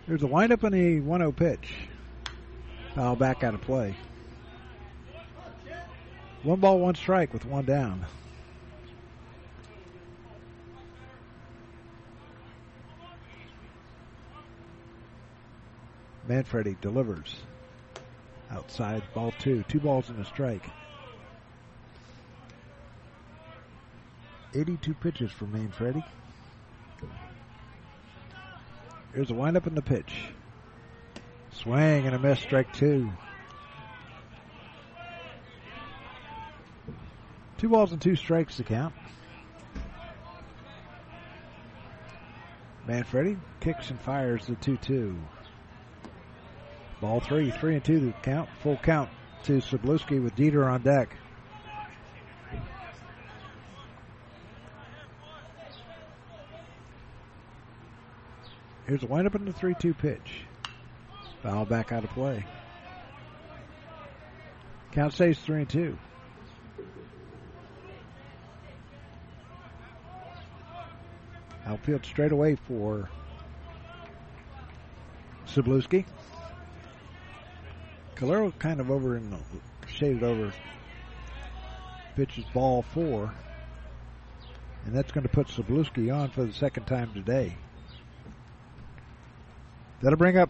There's 0.08 0.24
a 0.24 0.28
windup 0.28 0.64
and 0.64 0.74
a 0.74 1.00
1 1.02 1.20
0 1.20 1.32
pitch. 1.34 1.74
Foul 2.96 3.18
back 3.18 3.44
out 3.44 3.54
of 3.54 3.62
play. 3.62 3.94
One 6.44 6.62
ball, 6.62 6.80
one 6.80 6.96
strike 6.96 7.34
with 7.34 7.44
one 7.44 7.66
down. 7.66 8.06
Manfredi 16.26 16.78
delivers. 16.80 17.36
Outside, 18.50 19.04
ball 19.14 19.34
two. 19.40 19.64
Two 19.68 19.82
balls 19.82 20.10
and 20.10 20.20
a 20.20 20.26
strike. 20.26 20.64
82 24.56 24.94
pitches 24.94 25.32
for 25.32 25.46
Manfredi. 25.48 26.04
Here's 29.18 29.32
a 29.32 29.34
windup 29.34 29.66
in 29.66 29.74
the 29.74 29.82
pitch. 29.82 30.14
Swing 31.50 32.06
and 32.06 32.14
a 32.14 32.20
miss, 32.20 32.40
strike 32.40 32.72
two. 32.72 33.10
Two 37.58 37.68
balls 37.68 37.92
and 37.94 38.00
two 38.00 38.16
strikes 38.16 38.58
to 38.58 38.64
count. 38.64 38.94
Manfredi 42.88 43.40
kicks 43.60 43.90
and 43.90 44.00
fires 44.00 44.46
the 44.46 44.54
2 44.54 44.78
2. 44.78 45.18
Ball 47.02 47.20
three, 47.20 47.50
three 47.50 47.74
and 47.74 47.84
two 47.84 48.00
to 48.00 48.14
count. 48.22 48.48
Full 48.62 48.78
count 48.78 49.10
to 49.46 49.54
Sabluski 49.54 50.22
with 50.22 50.36
Dieter 50.36 50.72
on 50.72 50.84
deck. 50.84 51.10
Here's 58.88 59.04
a 59.04 59.08
windup 59.08 59.36
in 59.36 59.44
the 59.44 59.52
3 59.52 59.76
2 59.78 59.94
pitch. 59.94 60.44
Foul 61.44 61.66
back 61.66 61.92
out 61.92 62.06
of 62.06 62.10
play. 62.12 62.46
Count 64.94 65.14
stays 65.14 65.38
3 65.40 65.60
and 65.60 65.70
2. 65.70 65.98
Outfield 71.66 72.06
straight 72.06 72.32
away 72.32 72.56
for 72.56 73.10
Sabluski. 75.46 76.06
Calero 78.16 78.58
kind 78.58 78.80
of 78.80 78.90
over 78.90 79.18
in 79.18 79.30
the 79.30 79.38
shaded 79.86 80.24
over. 80.24 80.54
Pitches 82.16 82.46
ball 82.54 82.84
four. 82.84 83.34
And 84.86 84.96
that's 84.96 85.12
going 85.12 85.24
to 85.24 85.30
put 85.30 85.48
Sabluski 85.48 86.16
on 86.16 86.30
for 86.30 86.46
the 86.46 86.54
second 86.54 86.86
time 86.86 87.14
today. 87.14 87.58
That'll 90.02 90.18
bring 90.18 90.38
up 90.38 90.50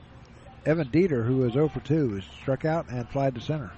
Evan 0.66 0.90
Dieter, 0.90 1.26
who 1.26 1.46
is 1.46 1.54
0 1.54 1.70
for 1.70 1.80
2, 1.80 2.18
is 2.18 2.26
struck 2.42 2.66
out 2.66 2.88
and 2.90 3.08
flied 3.10 3.36
to 3.36 3.42
center. 3.42 3.72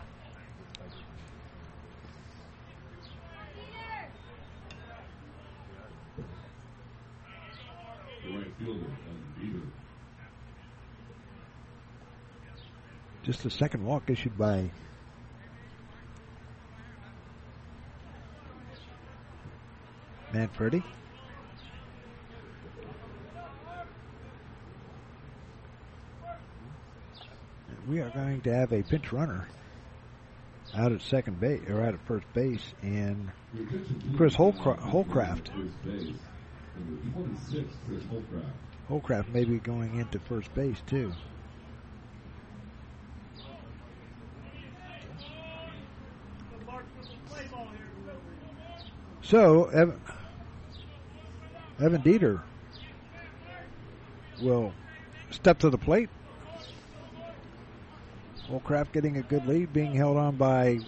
The 8.26 8.32
right 8.36 8.48
fielder, 8.58 8.80
Evan 8.80 9.34
Dieter. 9.40 9.62
Just 13.22 13.46
a 13.46 13.52
second 13.52 13.86
walk 13.86 14.10
issued 14.10 14.36
by 14.38 14.72
Manfredi. 20.34 20.84
We 27.90 28.02
are 28.02 28.12
going 28.12 28.42
to 28.42 28.54
have 28.54 28.72
a 28.72 28.84
pinch 28.84 29.12
runner 29.12 29.48
out 30.76 30.92
at 30.92 31.02
second 31.02 31.40
base 31.40 31.68
or 31.68 31.82
out 31.82 31.96
at 31.96 32.06
first 32.06 32.32
base, 32.36 32.76
and 32.84 33.32
Chris 34.16 34.36
Holcraft. 34.36 34.80
Holcraft. 34.92 35.50
Holcraft 38.88 39.30
may 39.30 39.44
be 39.44 39.58
going 39.58 39.96
into 40.00 40.20
first 40.20 40.54
base 40.54 40.78
too. 40.86 41.12
So 49.24 49.66
Evan, 49.66 50.00
Evan 51.80 52.04
Dieter 52.04 52.42
will 54.44 54.74
step 55.32 55.58
to 55.60 55.72
the 55.72 55.78
plate. 55.80 56.10
Holcraft 58.50 58.92
getting 58.92 59.18
a 59.18 59.22
good 59.22 59.46
lead, 59.48 59.72
being 59.72 59.94
held 59.94 60.18
on 60.18 60.36
by 60.36 60.80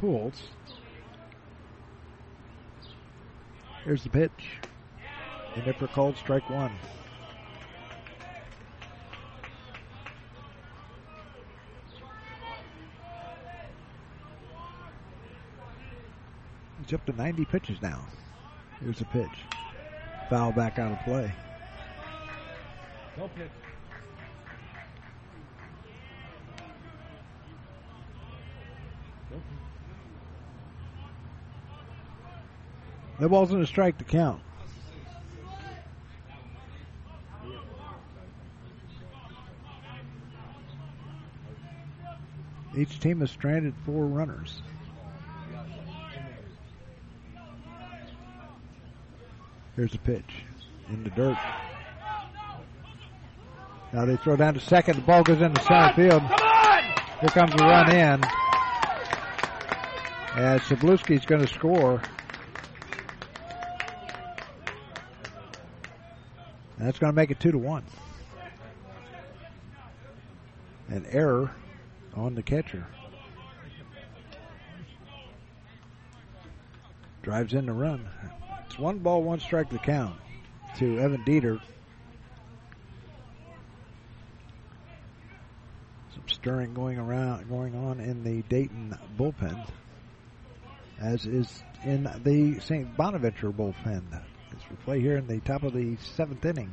Pujols. 0.00 0.34
Here's 3.84 4.04
the 4.04 4.10
pitch. 4.10 4.58
And 5.56 5.66
if 5.66 5.78
called, 5.92 6.16
strike 6.16 6.48
one. 6.48 6.72
He's 16.84 16.94
up 16.94 17.04
to 17.06 17.12
90 17.12 17.44
pitches 17.46 17.82
now. 17.82 18.00
Here's 18.80 18.98
the 18.98 19.04
pitch. 19.06 19.26
Foul 20.28 20.52
back 20.52 20.78
out 20.78 20.92
of 20.92 21.00
play. 21.00 21.32
No 23.18 23.28
pitch. 23.28 23.50
No 33.20 33.28
wasn't 33.28 33.62
a 33.62 33.66
strike 33.66 33.98
to 33.98 34.04
count. 34.04 34.40
Each 42.74 42.98
team 42.98 43.20
has 43.20 43.30
stranded 43.30 43.74
four 43.84 44.06
runners. 44.06 44.62
Here's 49.76 49.94
a 49.94 49.98
pitch 49.98 50.44
in 50.88 51.04
the 51.04 51.10
dirt. 51.10 51.36
Now 53.92 54.06
they 54.06 54.16
throw 54.16 54.36
down 54.36 54.54
to 54.54 54.60
second. 54.60 54.96
The 54.96 55.02
ball 55.02 55.24
goes 55.24 55.42
into 55.42 55.60
center 55.62 55.92
field. 55.94 56.22
Here 56.22 57.28
comes 57.28 57.52
the 57.54 57.64
run 57.64 57.90
in. 57.90 58.24
As 60.36 60.62
Sabluski's 60.62 61.26
going 61.26 61.42
to 61.42 61.52
score. 61.52 62.00
That's 66.80 66.98
going 66.98 67.12
to 67.12 67.16
make 67.16 67.30
it 67.30 67.38
two 67.38 67.52
to 67.52 67.58
one. 67.58 67.84
An 70.88 71.04
error 71.10 71.54
on 72.14 72.34
the 72.34 72.42
catcher. 72.42 72.86
Drives 77.22 77.52
in 77.52 77.66
the 77.66 77.72
run. 77.72 78.08
It's 78.64 78.78
one 78.78 78.98
ball, 78.98 79.22
one 79.22 79.40
strike 79.40 79.68
to 79.70 79.78
count 79.78 80.16
to 80.78 80.98
Evan 80.98 81.22
Dieter. 81.24 81.60
Some 86.14 86.28
stirring 86.28 86.72
going 86.72 86.98
around, 86.98 87.46
going 87.50 87.74
on 87.74 88.00
in 88.00 88.24
the 88.24 88.40
Dayton 88.48 88.96
bullpen, 89.18 89.68
as 90.98 91.26
is 91.26 91.62
in 91.84 92.04
the 92.24 92.58
St. 92.60 92.96
Bonaventure 92.96 93.52
bullpen. 93.52 94.02
We 94.70 94.76
play 94.84 95.00
here 95.00 95.16
in 95.16 95.26
the 95.26 95.40
top 95.40 95.64
of 95.64 95.72
the 95.72 95.96
seventh 95.96 96.44
inning. 96.44 96.72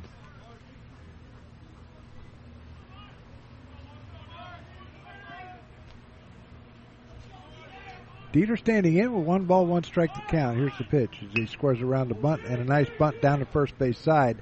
Dieter 8.32 8.58
standing 8.58 8.94
in 8.96 9.12
with 9.14 9.24
one 9.24 9.44
ball, 9.46 9.66
one 9.66 9.82
strike 9.84 10.14
to 10.14 10.20
count. 10.28 10.58
Here's 10.58 10.76
the 10.76 10.84
pitch 10.84 11.18
as 11.22 11.32
he 11.34 11.46
squares 11.46 11.80
around 11.80 12.08
the 12.08 12.14
bunt 12.14 12.42
and 12.44 12.60
a 12.60 12.64
nice 12.64 12.88
bunt 12.98 13.20
down 13.22 13.40
the 13.40 13.46
first 13.46 13.76
base 13.78 13.98
side. 13.98 14.36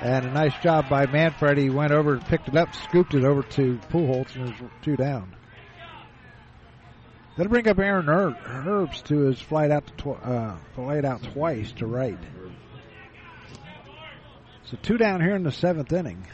And 0.00 0.24
a 0.24 0.30
nice 0.30 0.56
job 0.62 0.88
by 0.88 1.06
Manfred. 1.06 1.58
He 1.58 1.68
went 1.68 1.92
over, 1.92 2.16
picked 2.16 2.48
it 2.48 2.56
up, 2.56 2.74
scooped 2.74 3.14
it 3.14 3.24
over 3.24 3.42
to 3.42 3.78
Pujols, 3.90 4.34
and 4.34 4.48
there's 4.48 4.70
two 4.80 4.96
down. 4.96 5.36
That'll 7.36 7.50
bring 7.50 7.68
up 7.68 7.78
Aaron 7.78 8.06
Her- 8.06 8.32
Herbst 8.32 9.04
to 9.04 9.20
his 9.20 9.40
flight 9.40 9.70
out 9.70 9.86
to 9.86 9.92
tw- 9.94 10.24
uh, 10.26 10.56
flight 10.74 11.04
out 11.04 11.22
twice 11.22 11.72
to 11.72 11.86
right. 11.86 12.18
So 14.64 14.76
two 14.82 14.98
down 14.98 15.20
here 15.20 15.34
in 15.34 15.42
the 15.42 15.52
seventh 15.52 15.92
inning. 15.92 16.24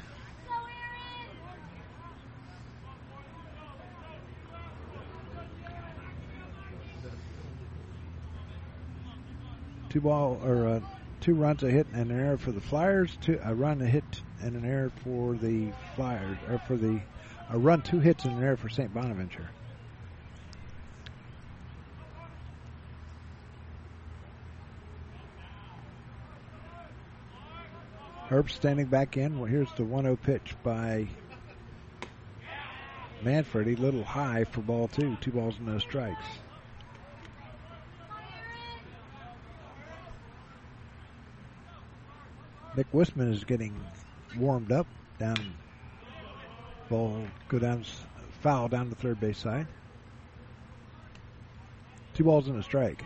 Two 9.89 10.01
ball 10.01 10.41
or 10.45 10.67
uh, 10.67 10.81
two 11.21 11.35
runs 11.35 11.63
a 11.63 11.71
hit 11.71 11.87
and 11.93 12.11
an 12.11 12.21
error 12.21 12.37
for 12.37 12.53
the 12.53 12.61
Flyers. 12.61 13.17
Two 13.23 13.39
a 13.43 13.55
run 13.55 13.81
a 13.81 13.87
hit 13.87 14.05
and 14.43 14.57
an 14.57 14.65
error 14.65 14.91
for 15.03 15.35
the 15.35 15.73
Flyers 15.95 16.37
or 16.49 16.59
for 16.67 16.77
the 16.77 17.01
a 17.49 17.59
run 17.59 17.81
two 17.81 18.01
hits 18.01 18.25
and 18.25 18.37
an 18.37 18.43
error 18.43 18.57
for 18.57 18.69
St. 18.69 18.93
Bonaventure. 18.93 19.49
Herb 28.29 28.51
standing 28.51 28.87
back 28.87 29.17
in. 29.17 29.39
Well, 29.39 29.49
here's 29.49 29.73
the 29.77 29.85
1-0 29.85 30.21
pitch 30.21 30.57
by 30.65 31.07
Manfred. 33.23 33.69
A 33.69 33.81
little 33.81 34.03
high 34.03 34.45
for 34.45 34.63
ball 34.63 34.89
two. 34.89 35.17
Two 35.21 35.31
balls 35.31 35.57
and 35.59 35.67
no 35.67 35.79
strikes. 35.79 36.25
Nick 42.77 42.91
Wisman 42.93 43.33
is 43.33 43.45
getting 43.45 43.75
warmed 44.37 44.73
up 44.73 44.87
down. 45.19 45.55
Ball 46.91 47.27
go 47.49 47.59
down 47.59 47.85
foul 48.41 48.69
down 48.69 48.91
the 48.91 48.97
third 48.97 49.19
base 49.21 49.39
side. 49.39 49.67
Two 52.13 52.25
balls 52.25 52.49
and 52.49 52.59
a 52.59 52.63
strike. 52.63 53.03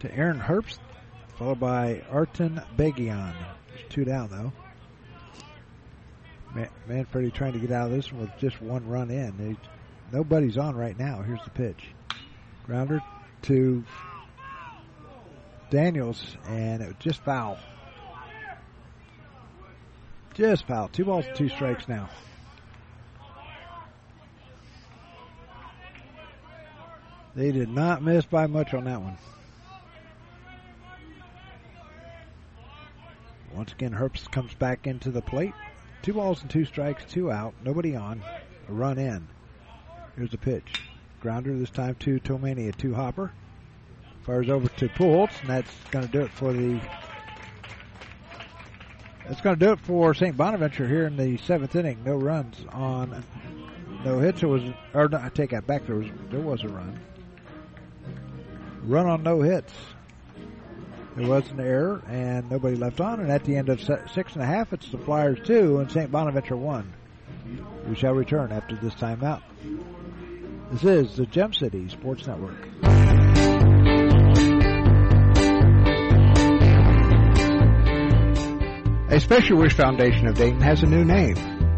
To 0.00 0.14
Aaron 0.14 0.38
Herbst, 0.38 0.78
followed 1.38 1.60
by 1.60 2.02
Arton 2.10 2.60
Begion. 2.76 3.34
Two 3.88 4.04
down 4.04 4.28
though. 4.30 4.52
Man- 6.54 6.70
Manfredi 6.88 7.30
trying 7.30 7.52
to 7.52 7.58
get 7.58 7.70
out 7.70 7.90
of 7.90 7.92
this 7.92 8.10
one 8.12 8.22
with 8.22 8.38
just 8.38 8.60
one 8.62 8.88
run 8.88 9.10
in. 9.10 9.32
He, 9.38 9.56
nobody's 10.16 10.56
on 10.56 10.74
right 10.74 10.98
now. 10.98 11.22
Here's 11.22 11.42
the 11.44 11.50
pitch. 11.50 11.88
Grounder 12.64 13.02
to 13.42 13.84
Daniels, 15.70 16.36
and 16.46 16.82
it 16.82 16.86
was 16.86 16.96
just 16.98 17.22
foul. 17.22 17.58
Just 20.34 20.66
foul. 20.66 20.88
Two 20.88 21.04
balls, 21.04 21.24
two 21.34 21.48
strikes 21.48 21.88
now. 21.88 22.08
They 27.34 27.52
did 27.52 27.68
not 27.68 28.02
miss 28.02 28.24
by 28.24 28.46
much 28.46 28.72
on 28.72 28.84
that 28.84 29.00
one. 29.02 29.18
Once 33.56 33.72
again, 33.72 33.92
Herbst 33.92 34.30
comes 34.30 34.52
back 34.54 34.86
into 34.86 35.10
the 35.10 35.22
plate. 35.22 35.54
Two 36.02 36.12
balls 36.12 36.42
and 36.42 36.50
two 36.50 36.66
strikes, 36.66 37.04
two 37.10 37.32
out, 37.32 37.54
nobody 37.64 37.96
on, 37.96 38.22
a 38.68 38.72
run 38.72 38.98
in. 38.98 39.26
Here's 40.14 40.30
the 40.30 40.36
pitch. 40.36 40.82
Grounder 41.20 41.58
this 41.58 41.70
time 41.70 41.94
to 42.00 42.20
Tomania, 42.20 42.68
a 42.68 42.72
two 42.72 42.94
hopper. 42.94 43.32
Fires 44.24 44.50
over 44.50 44.68
to 44.68 44.88
Pujols, 44.88 45.30
and 45.40 45.48
that's 45.48 45.70
going 45.90 46.04
to 46.04 46.12
do 46.12 46.20
it 46.20 46.30
for 46.30 46.52
the. 46.52 46.78
That's 49.26 49.40
going 49.40 49.58
to 49.58 49.64
do 49.64 49.72
it 49.72 49.80
for 49.80 50.12
St. 50.12 50.36
Bonaventure 50.36 50.86
here 50.86 51.06
in 51.06 51.16
the 51.16 51.38
seventh 51.38 51.74
inning. 51.74 52.02
No 52.04 52.16
runs 52.16 52.56
on, 52.72 53.24
no 54.04 54.18
hits. 54.18 54.42
It 54.42 54.46
was, 54.46 54.62
or 54.92 55.08
no, 55.08 55.18
I 55.18 55.30
take 55.30 55.50
that 55.50 55.66
back. 55.66 55.86
There 55.86 55.96
was 55.96 56.08
there 56.30 56.40
was 56.40 56.62
a 56.62 56.68
run. 56.68 57.00
Run 58.84 59.06
on 59.06 59.22
no 59.22 59.40
hits. 59.40 59.72
There 61.16 61.28
was 61.28 61.50
an 61.50 61.60
error 61.60 62.02
and 62.08 62.50
nobody 62.50 62.76
left 62.76 63.00
on. 63.00 63.20
And 63.20 63.32
at 63.32 63.44
the 63.44 63.56
end 63.56 63.70
of 63.70 63.80
six 63.80 64.34
and 64.34 64.42
a 64.42 64.46
half, 64.46 64.72
it's 64.72 64.90
the 64.90 64.98
Flyers 64.98 65.38
two 65.44 65.78
and 65.78 65.90
St. 65.90 66.10
Bonaventure 66.10 66.56
one. 66.56 66.92
We 67.88 67.94
shall 67.94 68.12
return 68.12 68.52
after 68.52 68.76
this 68.76 68.94
timeout. 68.94 69.42
This 70.72 70.84
is 70.84 71.16
the 71.16 71.26
Gem 71.26 71.52
City 71.54 71.88
Sports 71.88 72.26
Network. 72.26 72.56
A 79.08 79.20
Special 79.20 79.56
Wish 79.56 79.74
Foundation 79.74 80.26
of 80.26 80.34
Dayton 80.34 80.60
has 80.60 80.82
a 80.82 80.86
new 80.86 81.04
name. 81.04 81.36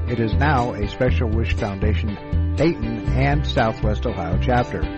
It 0.09 0.19
is 0.19 0.33
now 0.35 0.73
a 0.73 0.89
Special 0.89 1.29
Wish 1.29 1.55
Foundation 1.55 2.57
Dayton 2.57 3.07
and 3.11 3.47
Southwest 3.47 4.05
Ohio 4.07 4.41
chapter. 4.43 4.98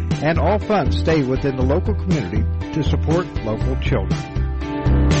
and 0.23 0.37
all 0.37 0.59
funds 0.59 0.97
stay 0.97 1.23
within 1.23 1.55
the 1.55 1.63
local 1.63 1.93
community 1.95 2.43
to 2.73 2.83
support 2.83 3.25
local 3.43 3.75
children. 3.81 5.20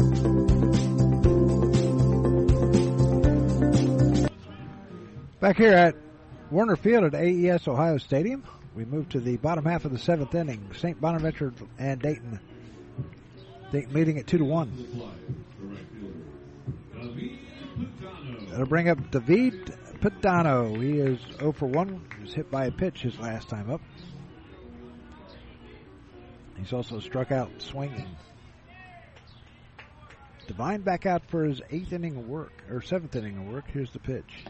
Back 5.41 5.57
here 5.57 5.73
at 5.73 5.95
Woerner 6.51 6.77
Field 6.77 7.03
at 7.03 7.15
AES 7.15 7.67
Ohio 7.67 7.97
Stadium, 7.97 8.43
we 8.75 8.85
move 8.85 9.09
to 9.09 9.19
the 9.19 9.37
bottom 9.37 9.65
half 9.65 9.85
of 9.85 9.91
the 9.91 9.97
seventh 9.97 10.35
inning. 10.35 10.69
St. 10.77 11.01
Bonaventure 11.01 11.51
and 11.79 11.99
Dayton. 11.99 12.39
Dayton 13.71 13.91
leading 13.91 14.19
at 14.19 14.27
two 14.27 14.37
to 14.37 14.45
one. 14.45 14.71
That'll 18.51 18.67
bring 18.67 18.87
up 18.87 19.09
David 19.09 19.73
Padano. 19.99 20.79
He 20.79 20.99
is 20.99 21.19
0 21.39 21.53
for 21.53 21.65
1. 21.65 22.05
He 22.17 22.21
was 22.21 22.33
hit 22.35 22.51
by 22.51 22.65
a 22.65 22.71
pitch 22.71 23.01
his 23.01 23.17
last 23.17 23.49
time 23.49 23.71
up. 23.71 23.81
He's 26.55 26.71
also 26.71 26.99
struck 26.99 27.31
out 27.31 27.49
swinging. 27.57 28.15
Devine 30.45 30.81
back 30.81 31.07
out 31.07 31.23
for 31.29 31.45
his 31.45 31.63
eighth 31.71 31.93
inning 31.93 32.15
of 32.15 32.27
work, 32.27 32.53
or 32.69 32.83
seventh 32.83 33.15
inning 33.15 33.39
of 33.39 33.51
work. 33.51 33.65
Here's 33.73 33.91
the 33.91 33.99
pitch. 33.99 34.45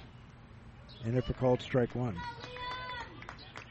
And 1.04 1.18
if 1.18 1.28
called 1.38 1.62
strike 1.62 1.96
one. 1.96 2.16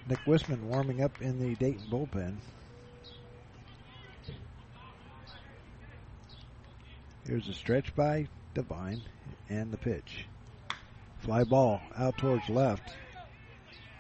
Nick 0.09 0.19
Wisman 0.27 0.63
warming 0.63 1.03
up 1.03 1.23
in 1.23 1.39
the 1.39 1.55
Dayton 1.57 1.87
bullpen. 1.91 2.37
Here's 7.27 7.49
a 7.49 7.55
stretch 7.55 7.95
by 7.95 8.27
Devine 8.55 9.03
and 9.49 9.71
the 9.71 9.77
pitch. 9.77 10.27
Fly 11.21 11.45
ball 11.45 11.81
out 11.97 12.19
towards 12.19 12.49
left. 12.49 12.97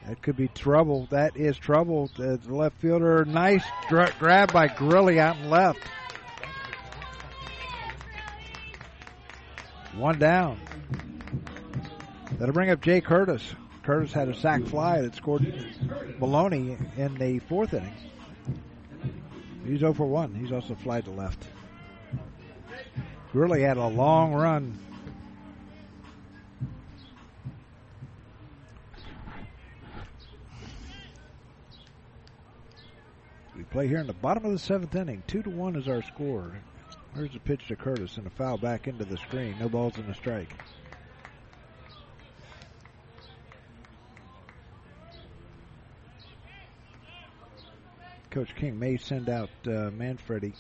That 0.07 0.20
could 0.23 0.36
be 0.36 0.49
trouble. 0.49 1.07
That 1.10 1.36
is 1.36 1.57
trouble. 1.57 2.10
The 2.17 2.41
left 2.49 2.81
fielder, 2.81 3.25
nice 3.25 3.62
dra- 3.89 4.12
grab 4.18 4.52
by 4.52 4.68
Grilly 4.68 5.20
out 5.20 5.36
and 5.36 5.50
left. 5.50 5.81
One 9.94 10.18
down. 10.18 10.59
That'll 12.41 12.55
bring 12.55 12.70
up 12.70 12.81
Jay 12.81 13.02
Curtis. 13.02 13.55
Curtis 13.83 14.15
had 14.15 14.31
a 14.31 14.35
sac 14.35 14.65
fly 14.65 15.02
that 15.02 15.15
scored 15.15 15.43
Maloney 16.19 16.78
in 16.97 17.15
the 17.17 17.39
fourth 17.41 17.75
inning. 17.75 17.93
He's 19.67 19.81
0 19.81 19.93
for 19.93 20.07
1. 20.07 20.35
He's 20.36 20.51
also 20.51 20.75
fly 20.75 21.02
to 21.02 21.10
left. 21.10 21.44
Gurley 23.35 23.60
had 23.60 23.77
a 23.77 23.86
long 23.86 24.33
run. 24.33 24.78
We 33.55 33.65
play 33.65 33.86
here 33.86 33.99
in 33.99 34.07
the 34.07 34.15
bottom 34.15 34.47
of 34.47 34.52
the 34.52 34.59
seventh 34.59 34.94
inning. 34.94 35.23
Two 35.27 35.43
to 35.43 35.51
one 35.51 35.77
is 35.77 35.89
our 35.89 36.01
score. 36.02 36.52
There's 37.15 37.35
a 37.35 37.41
pitch 37.41 37.69
to 37.69 37.77
Curtis 37.77 38.17
and 38.17 38.27
a 38.27 38.31
foul 38.31 38.57
back 38.57 38.89
into 38.89 39.05
the 39.05 39.19
screen. 39.19 39.57
No 39.60 39.69
balls 39.69 39.99
and 39.99 40.09
a 40.09 40.15
strike. 40.15 40.55
Coach 48.31 48.55
King 48.55 48.78
may 48.78 48.97
send 48.97 49.28
out 49.28 49.50
uh, 49.67 49.91
Manfredi 49.91 50.52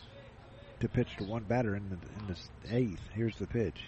to 0.80 0.88
pitch 0.88 1.16
to 1.18 1.24
one 1.24 1.44
batter 1.44 1.76
in 1.76 1.88
the, 1.88 1.96
in 2.18 2.26
the 2.26 2.76
eighth. 2.76 3.02
Here's 3.14 3.36
the 3.36 3.46
pitch. 3.46 3.80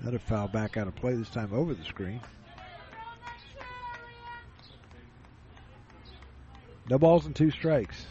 Another 0.00 0.18
foul 0.18 0.48
back 0.48 0.78
out 0.78 0.88
of 0.88 0.94
play, 0.94 1.14
this 1.14 1.28
time 1.28 1.52
over 1.52 1.74
the 1.74 1.84
screen. 1.84 2.20
No 6.88 6.98
balls 6.98 7.26
and 7.26 7.36
two 7.36 7.50
strikes. 7.50 8.06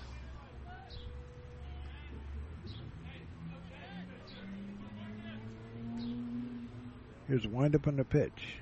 Here's 7.27 7.45
a 7.45 7.49
windup 7.49 7.87
on 7.87 7.95
the 7.95 8.03
pitch. 8.03 8.59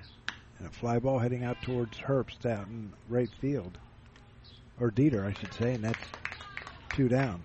And 0.59 0.67
a 0.67 0.71
fly 0.71 0.99
ball 0.99 1.19
heading 1.19 1.43
out 1.43 1.61
towards 1.61 1.97
Herbst 1.97 2.45
out 2.45 2.67
in 2.67 2.93
right 3.09 3.29
field 3.41 3.77
or 4.79 4.91
Dieter, 4.91 5.25
I 5.25 5.33
should 5.33 5.53
say, 5.53 5.73
and 5.73 5.83
that's 5.83 5.99
two 6.93 7.07
down. 7.07 7.41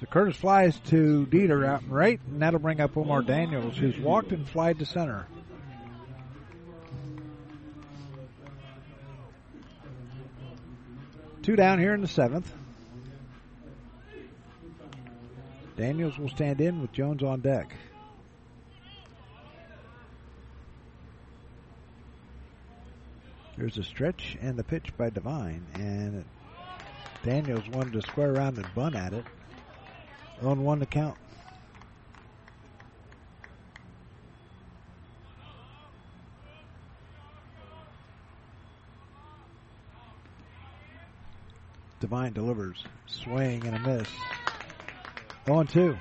So 0.00 0.06
Curtis 0.06 0.36
flies 0.36 0.78
to 0.86 1.26
Dieter 1.30 1.66
out 1.66 1.82
and 1.82 1.90
right, 1.90 2.20
and 2.30 2.42
that'll 2.42 2.60
bring 2.60 2.80
up 2.80 2.96
Omar 2.96 3.22
Daniels, 3.22 3.76
who's 3.76 3.98
walked 3.98 4.32
and 4.32 4.46
flied 4.48 4.78
to 4.80 4.86
center. 4.86 5.26
Two 11.42 11.56
down 11.56 11.78
here 11.78 11.94
in 11.94 12.00
the 12.00 12.08
seventh. 12.08 12.52
Daniels 15.76 16.18
will 16.18 16.28
stand 16.28 16.60
in 16.60 16.80
with 16.80 16.92
Jones 16.92 17.22
on 17.22 17.40
deck. 17.40 17.72
There's 23.56 23.78
a 23.78 23.82
stretch 23.82 24.36
and 24.42 24.58
the 24.58 24.64
pitch 24.64 24.94
by 24.98 25.08
Devine, 25.08 25.64
and 25.74 26.24
Daniels 27.24 27.66
wanted 27.70 27.94
to 27.94 28.02
square 28.02 28.34
around 28.34 28.58
and 28.58 28.66
bunt 28.74 28.94
at 28.94 29.14
it. 29.14 29.24
On 30.42 30.62
one 30.62 30.80
to 30.80 30.86
count. 30.86 31.16
Devine 42.00 42.34
delivers. 42.34 42.84
Swing 43.06 43.66
and 43.66 43.76
a 43.76 43.78
miss. 43.78 44.08
On 45.48 45.66
2. 45.66 45.96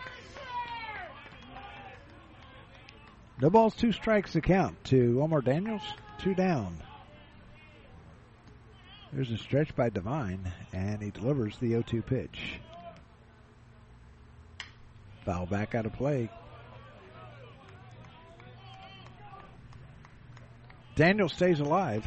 No 3.41 3.49
balls, 3.49 3.75
two 3.75 3.93
strikes 3.93 4.33
to 4.33 4.41
count 4.41 4.83
to 4.85 5.21
Omar 5.21 5.41
Daniels. 5.41 5.81
Two 6.19 6.35
down. 6.35 6.77
There's 9.15 9.31
a 9.31 9.37
stretch 9.37 9.73
by 9.77 9.87
Devine, 9.87 10.51
and 10.73 11.01
he 11.01 11.09
delivers 11.09 11.57
the 11.59 11.69
0 11.69 11.83
2 11.83 12.01
pitch. 12.01 12.59
Foul 15.23 15.45
back 15.45 15.73
out 15.73 15.85
of 15.85 15.93
play. 15.93 16.29
Daniel 20.97 21.29
stays 21.29 21.61
alive. 21.61 22.05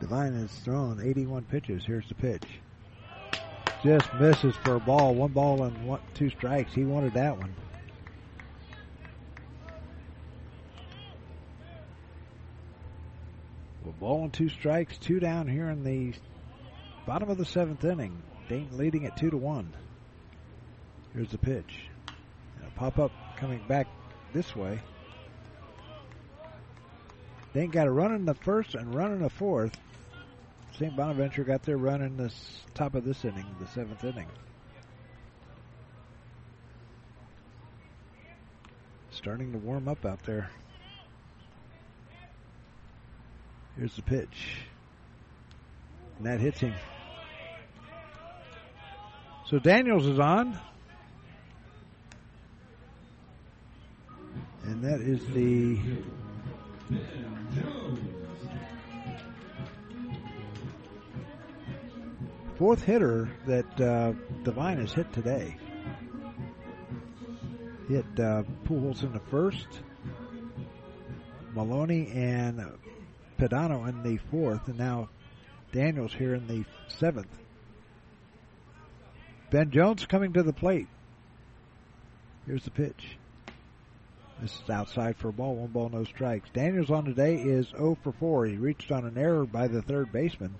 Devine 0.00 0.34
has 0.34 0.50
thrown 0.50 1.00
81 1.00 1.44
pitches. 1.44 1.84
Here's 1.84 2.08
the 2.08 2.16
pitch. 2.16 2.42
Just 3.82 4.12
misses 4.14 4.54
for 4.56 4.76
a 4.76 4.80
ball. 4.80 5.14
One 5.14 5.32
ball 5.32 5.64
and 5.64 5.86
one, 5.86 6.00
two 6.14 6.30
strikes. 6.30 6.72
He 6.72 6.84
wanted 6.84 7.14
that 7.14 7.36
one. 7.36 7.54
Well, 13.84 13.94
ball 13.98 14.24
and 14.24 14.32
two 14.32 14.48
strikes, 14.48 14.96
two 14.98 15.18
down 15.18 15.48
here 15.48 15.68
in 15.68 15.82
the 15.82 16.14
bottom 17.06 17.28
of 17.28 17.38
the 17.38 17.44
seventh 17.44 17.84
inning. 17.84 18.22
Dayton 18.48 18.76
leading 18.78 19.06
at 19.06 19.16
two 19.16 19.30
to 19.30 19.36
one. 19.36 19.72
Here's 21.12 21.30
the 21.30 21.38
pitch. 21.38 21.88
pop 22.76 22.98
up 22.98 23.12
coming 23.36 23.62
back 23.66 23.88
this 24.32 24.54
way. 24.54 24.80
Dayton 27.52 27.70
got 27.70 27.86
a 27.86 27.90
run 27.90 28.14
in 28.14 28.24
the 28.24 28.34
first 28.34 28.74
and 28.74 28.94
run 28.94 29.12
in 29.12 29.22
the 29.22 29.28
fourth. 29.28 29.76
St. 30.78 30.96
Bonaventure 30.96 31.44
got 31.44 31.62
their 31.62 31.76
run 31.76 32.00
in 32.02 32.16
the 32.16 32.32
top 32.74 32.94
of 32.94 33.04
this 33.04 33.24
inning, 33.24 33.46
the 33.60 33.66
seventh 33.68 34.02
inning. 34.04 34.28
Starting 39.10 39.52
to 39.52 39.58
warm 39.58 39.88
up 39.88 40.04
out 40.06 40.22
there. 40.24 40.50
Here's 43.76 43.94
the 43.96 44.02
pitch. 44.02 44.58
And 46.18 46.26
that 46.26 46.40
hits 46.40 46.60
him. 46.60 46.74
So 49.46 49.58
Daniels 49.58 50.06
is 50.06 50.18
on. 50.18 50.58
And 54.64 54.82
that 54.84 55.00
is 55.00 55.24
the 55.26 55.78
fourth 62.62 62.84
hitter 62.84 63.28
that 63.44 63.80
uh, 63.80 64.12
Devine 64.44 64.78
has 64.78 64.92
hit 64.92 65.12
today. 65.12 65.56
Hit 67.88 68.04
uh, 68.20 68.44
Pujols 68.64 69.02
in 69.02 69.12
the 69.12 69.18
first, 69.32 69.66
Maloney 71.54 72.08
and 72.14 72.64
Pedano 73.36 73.88
in 73.88 74.04
the 74.04 74.16
fourth, 74.30 74.68
and 74.68 74.78
now 74.78 75.08
Daniels 75.72 76.12
here 76.12 76.36
in 76.36 76.46
the 76.46 76.64
seventh. 76.86 77.36
Ben 79.50 79.72
Jones 79.72 80.06
coming 80.06 80.32
to 80.34 80.44
the 80.44 80.52
plate. 80.52 80.86
Here's 82.46 82.62
the 82.62 82.70
pitch. 82.70 83.18
This 84.40 84.52
is 84.62 84.70
outside 84.70 85.16
for 85.16 85.30
a 85.30 85.32
ball, 85.32 85.56
one 85.56 85.72
ball, 85.72 85.88
no 85.88 86.04
strikes. 86.04 86.48
Daniels 86.50 86.92
on 86.92 87.06
today 87.06 87.34
is 87.34 87.66
0 87.70 87.98
for 88.04 88.12
4. 88.12 88.46
He 88.46 88.56
reached 88.56 88.92
on 88.92 89.04
an 89.04 89.18
error 89.18 89.46
by 89.46 89.66
the 89.66 89.82
third 89.82 90.12
baseman 90.12 90.54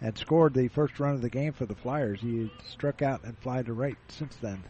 and 0.00 0.16
scored 0.16 0.54
the 0.54 0.68
first 0.68 0.98
run 0.98 1.14
of 1.14 1.22
the 1.22 1.30
game 1.30 1.52
for 1.52 1.66
the 1.66 1.74
Flyers. 1.74 2.20
He 2.20 2.50
struck 2.66 3.02
out 3.02 3.24
and 3.24 3.36
fly 3.38 3.62
to 3.62 3.72
right 3.72 3.98
since 4.08 4.36
then. 4.36 4.62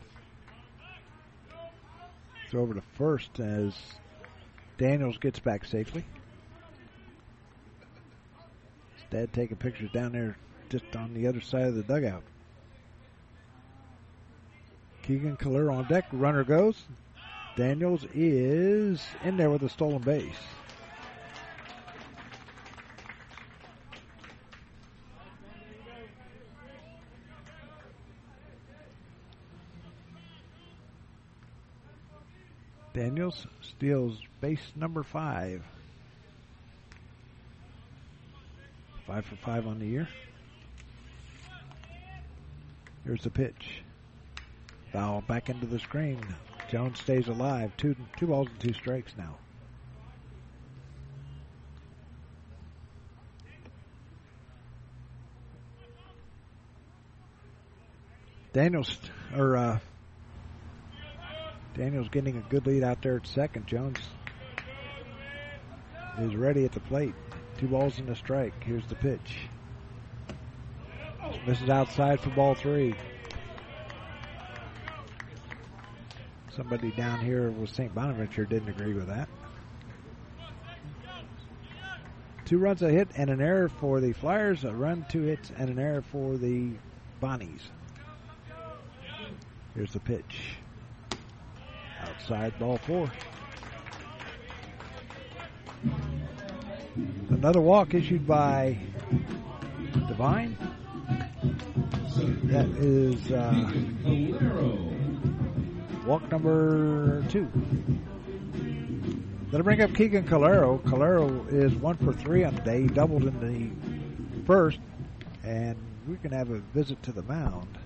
Throw 2.51 2.63
over 2.63 2.75
to 2.75 2.83
first 2.97 3.39
as 3.39 3.75
Daniels 4.77 5.19
gets 5.19 5.39
back 5.39 5.65
safely. 5.65 6.05
His 8.97 9.05
dad 9.11 9.33
taking 9.33 9.57
pictures 9.57 9.91
down 9.93 10.13
there 10.13 10.37
just 10.69 10.97
on 10.97 11.15
the 11.15 11.29
other 11.29 11.41
side 11.41 11.63
of 11.63 11.77
the 11.77 11.83
dugout. 11.83 12.23
Keegan 15.03 15.37
Calero 15.37 15.77
on 15.77 15.87
deck. 15.87 16.07
Runner 16.13 16.45
goes. 16.45 16.85
Daniels 17.57 18.07
is 18.15 19.05
in 19.25 19.37
there 19.37 19.51
with 19.51 19.63
a 19.63 19.69
stolen 19.69 20.03
base. 20.03 20.37
Daniels 33.01 33.47
steals 33.63 34.21
base 34.43 34.73
number 34.77 35.03
five. 35.03 35.63
Five 39.07 39.25
for 39.25 39.37
five 39.37 39.67
on 39.67 39.79
the 39.79 39.87
year. 39.87 40.07
Here's 43.07 43.23
the 43.23 43.31
pitch. 43.31 43.83
Foul 44.93 45.23
back 45.23 45.49
into 45.49 45.65
the 45.65 45.79
screen. 45.79 46.21
Jones 46.71 47.01
stays 47.01 47.27
alive. 47.27 47.73
Two 47.79 47.97
two 48.19 48.27
balls 48.27 48.49
and 48.49 48.61
two 48.61 48.75
strikes 48.75 49.15
now. 49.17 49.39
Daniels 58.53 58.95
or 59.35 59.57
uh, 59.57 59.79
Daniels 61.75 62.09
getting 62.11 62.37
a 62.37 62.41
good 62.51 62.67
lead 62.67 62.83
out 62.83 63.03
there 63.03 63.17
at 63.17 63.27
second. 63.27 63.67
Jones 63.67 63.99
is 66.19 66.35
ready 66.35 66.65
at 66.65 66.73
the 66.73 66.81
plate. 66.81 67.15
Two 67.59 67.69
balls 67.69 67.99
and 67.99 68.09
a 68.09 68.17
strike. 68.17 68.53
Here's 68.65 68.87
the 68.87 68.95
pitch. 68.97 69.49
This 71.47 71.61
is 71.61 71.69
outside 71.69 72.21
for 72.21 72.31
ball 72.31 72.55
three. 72.55 72.95
Somebody 76.57 76.91
down 76.91 77.21
here 77.21 77.51
with 77.51 77.71
St. 77.71 77.95
Bonaventure 77.95 78.45
didn't 78.45 78.69
agree 78.69 78.93
with 78.93 79.07
that. 79.07 79.29
Two 82.45 82.59
runs 82.59 82.83
a 82.83 82.91
hit 82.91 83.09
and 83.15 83.31
an 83.31 83.41
error 83.41 83.69
for 83.69 84.01
the 84.01 84.13
Flyers, 84.13 84.65
a 84.65 84.75
run, 84.75 85.07
two 85.09 85.23
hits, 85.23 85.53
and 85.57 85.71
an 85.71 85.79
error 85.79 86.03
for 86.03 86.37
the 86.37 86.73
Bonnies. 87.23 87.61
Here's 89.75 89.93
the 89.93 90.01
pitch. 90.01 90.57
Outside 92.21 92.59
ball 92.59 92.77
four. 92.87 93.11
Another 97.31 97.63
walk 97.63 97.95
issued 97.95 98.27
by 98.27 98.77
Devine. 100.07 100.57
That 102.45 102.67
is 102.77 103.33
uh, 103.33 103.73
walk 106.07 106.31
number 106.31 107.25
two. 107.31 107.51
That'll 109.51 109.65
bring 109.65 109.81
up 109.81 109.95
Keegan 109.95 110.25
Calero. 110.25 110.79
Calero 110.83 111.51
is 111.51 111.75
one 111.75 111.97
for 111.97 112.13
three 112.13 112.45
on 112.45 112.55
the 112.55 112.61
day. 112.61 112.83
He 112.83 112.89
doubled 112.89 113.25
in 113.25 113.41
the 113.41 114.45
first, 114.45 114.79
and 115.43 115.75
we 116.07 116.17
can 116.19 116.33
have 116.33 116.51
a 116.51 116.59
visit 116.59 117.03
to 117.05 117.13
the 117.13 117.23
mound. 117.23 117.79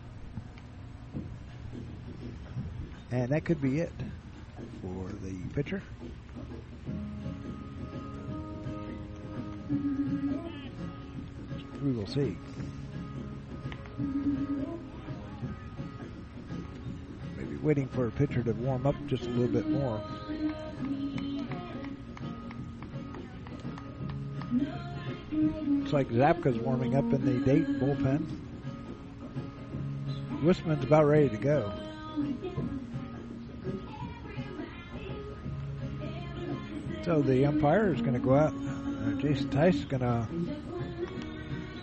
And 3.13 3.29
that 3.29 3.45
could 3.45 3.63
be 3.63 3.79
it 3.79 3.93
for 4.85 5.11
the 5.25 5.35
pitcher. 5.55 5.83
We 11.83 11.93
will 11.93 12.07
see. 12.07 12.37
Maybe 17.37 17.57
waiting 17.63 17.89
for 17.89 18.09
a 18.09 18.11
pitcher 18.11 18.43
to 18.43 18.53
warm 18.53 18.87
up 18.87 18.95
just 19.07 19.25
a 19.25 19.29
little 19.29 19.49
bit 19.49 19.69
more. 19.69 20.03
Looks 25.33 25.93
like 25.93 26.09
Zapka's 26.11 26.59
warming 26.59 26.95
up 26.97 27.05
in 27.13 27.25
the 27.25 27.45
date 27.45 27.67
bullpen. 27.81 28.25
Wisman's 30.43 30.85
about 30.85 31.07
ready 31.07 31.31
to 31.31 31.37
go. 31.37 31.73
So 37.05 37.21
the 37.21 37.45
umpire 37.45 37.93
is 37.93 38.01
going 38.01 38.15
to 38.15 38.19
go 38.19 38.35
out. 38.35 38.55
Uh, 38.55 39.13
Jason 39.21 39.51
Tice 39.51 39.75
is 39.75 39.85
going 39.85 40.01
to 40.01 40.27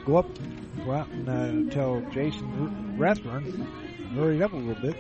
go 0.04 0.18
up, 0.18 0.28
go 0.84 0.94
out 0.94 1.08
and 1.10 1.70
uh, 1.70 1.74
tell 1.74 2.02
Jason 2.12 2.98
Rathbun 2.98 3.68
hurry 4.16 4.42
up 4.42 4.52
a 4.54 4.56
little 4.56 4.82
bit. 4.82 4.96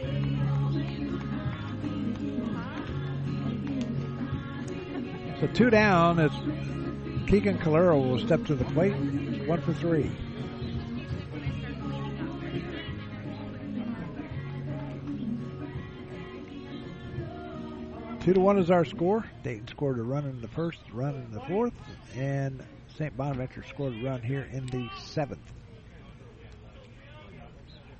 So 5.39 5.47
two 5.47 5.71
down. 5.71 6.19
It's 6.19 6.35
Keegan 7.27 7.57
Calero 7.57 7.99
will 7.99 8.19
step 8.19 8.45
to 8.45 8.53
the 8.53 8.65
plate. 8.65 8.93
One 9.47 9.61
for 9.61 9.73
three. 9.73 10.11
Two 18.31 18.35
to 18.35 18.39
one 18.39 18.59
is 18.59 18.71
our 18.71 18.85
score. 18.85 19.25
Dayton 19.43 19.67
scored 19.67 19.99
a 19.99 20.03
run 20.03 20.23
in 20.23 20.39
the 20.39 20.47
first, 20.47 20.79
run 20.93 21.15
in 21.15 21.33
the 21.33 21.41
fourth, 21.41 21.73
and 22.15 22.63
St. 22.97 23.17
Bonaventure 23.17 23.61
scored 23.67 23.93
a 23.93 24.05
run 24.05 24.21
here 24.21 24.47
in 24.53 24.65
the 24.67 24.87
seventh. 25.03 25.51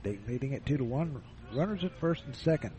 Dayton 0.03 0.24
leading 0.30 0.53
at 0.53 0.66
two 0.66 0.77
to 0.77 0.85
one. 0.85 1.22
Runners 1.53 1.84
at 1.84 2.00
first 2.00 2.24
and 2.24 2.34
second. 2.34 2.72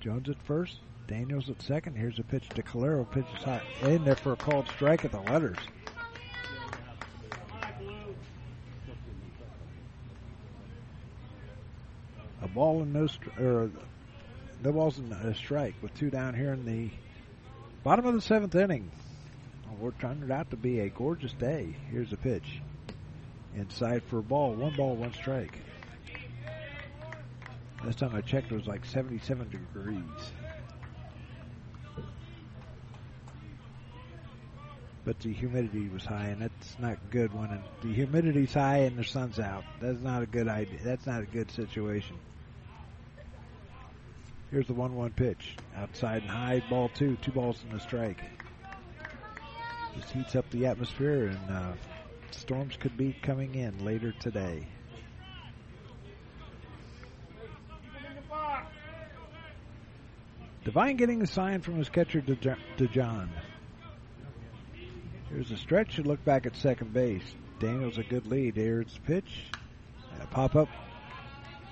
Jones 0.00 0.30
at 0.30 0.42
first, 0.44 0.78
Daniels 1.06 1.50
at 1.50 1.60
second. 1.60 1.96
Here's 1.96 2.18
a 2.18 2.22
pitch 2.22 2.48
to 2.48 2.62
Calero. 2.62 3.04
Pitches 3.10 3.44
high 3.44 3.60
in 3.82 4.02
there 4.06 4.16
for 4.16 4.32
a 4.32 4.36
called 4.36 4.68
strike 4.68 5.04
at 5.04 5.12
the 5.12 5.20
letters. 5.20 5.58
A 12.40 12.48
ball 12.48 12.80
and 12.80 12.94
no 12.94 13.06
or 13.38 13.70
no 14.62 14.70
wasn't 14.70 15.12
a 15.12 15.34
strike 15.34 15.74
with 15.82 15.94
two 15.94 16.10
down 16.10 16.34
here 16.34 16.52
in 16.52 16.64
the 16.64 16.90
bottom 17.84 18.06
of 18.06 18.14
the 18.14 18.20
seventh 18.20 18.54
inning. 18.54 18.90
It 19.80 19.98
turned 20.00 20.30
out 20.30 20.50
to 20.50 20.56
be 20.56 20.80
a 20.80 20.88
gorgeous 20.88 21.32
day. 21.34 21.76
Here's 21.90 22.12
a 22.12 22.16
pitch. 22.16 22.60
Inside 23.54 24.02
for 24.04 24.18
a 24.18 24.22
ball. 24.22 24.54
One 24.54 24.74
ball, 24.74 24.96
one 24.96 25.12
strike. 25.12 25.58
Last 27.84 28.00
time 28.00 28.14
I 28.14 28.20
checked, 28.20 28.50
it 28.50 28.56
was 28.56 28.66
like 28.66 28.84
77 28.84 29.48
degrees. 29.50 30.32
But 35.04 35.20
the 35.20 35.32
humidity 35.32 35.88
was 35.88 36.04
high, 36.04 36.26
and 36.26 36.42
that's 36.42 36.76
not 36.78 36.98
good 37.10 37.32
when 37.32 37.62
the 37.82 37.92
humidity's 37.94 38.52
high 38.52 38.78
and 38.78 38.98
the 38.98 39.04
sun's 39.04 39.38
out. 39.38 39.64
That's 39.80 40.00
not 40.00 40.22
a 40.22 40.26
good 40.26 40.48
idea. 40.48 40.80
That's 40.82 41.06
not 41.06 41.22
a 41.22 41.26
good 41.26 41.50
situation. 41.52 42.16
Here's 44.50 44.66
the 44.66 44.74
1 44.74 44.94
1 44.94 45.10
pitch. 45.10 45.56
Outside 45.76 46.22
and 46.22 46.30
high, 46.30 46.62
ball 46.70 46.88
two. 46.94 47.16
Two 47.20 47.32
balls 47.32 47.62
and 47.68 47.78
a 47.78 47.82
strike. 47.82 48.22
This 49.94 50.10
heats 50.10 50.36
up 50.36 50.48
the 50.50 50.66
atmosphere, 50.66 51.26
and 51.26 51.50
uh, 51.50 51.72
storms 52.30 52.76
could 52.76 52.96
be 52.96 53.14
coming 53.22 53.54
in 53.56 53.84
later 53.84 54.12
today. 54.20 54.66
Devine 60.64 60.96
getting 60.96 61.22
a 61.22 61.26
sign 61.26 61.60
from 61.60 61.76
his 61.76 61.88
catcher 61.88 62.20
to, 62.20 62.36
to 62.36 62.88
John. 62.88 63.30
Here's 65.30 65.50
a 65.50 65.56
stretch 65.56 65.98
and 65.98 66.06
look 66.06 66.24
back 66.24 66.46
at 66.46 66.56
second 66.56 66.92
base. 66.92 67.22
Daniels 67.58 67.98
a 67.98 68.02
good 68.02 68.26
lead. 68.26 68.56
Here's 68.56 68.94
the 68.94 69.00
pitch. 69.00 69.44
And 70.12 70.22
a 70.22 70.26
pop 70.26 70.56
up 70.56 70.68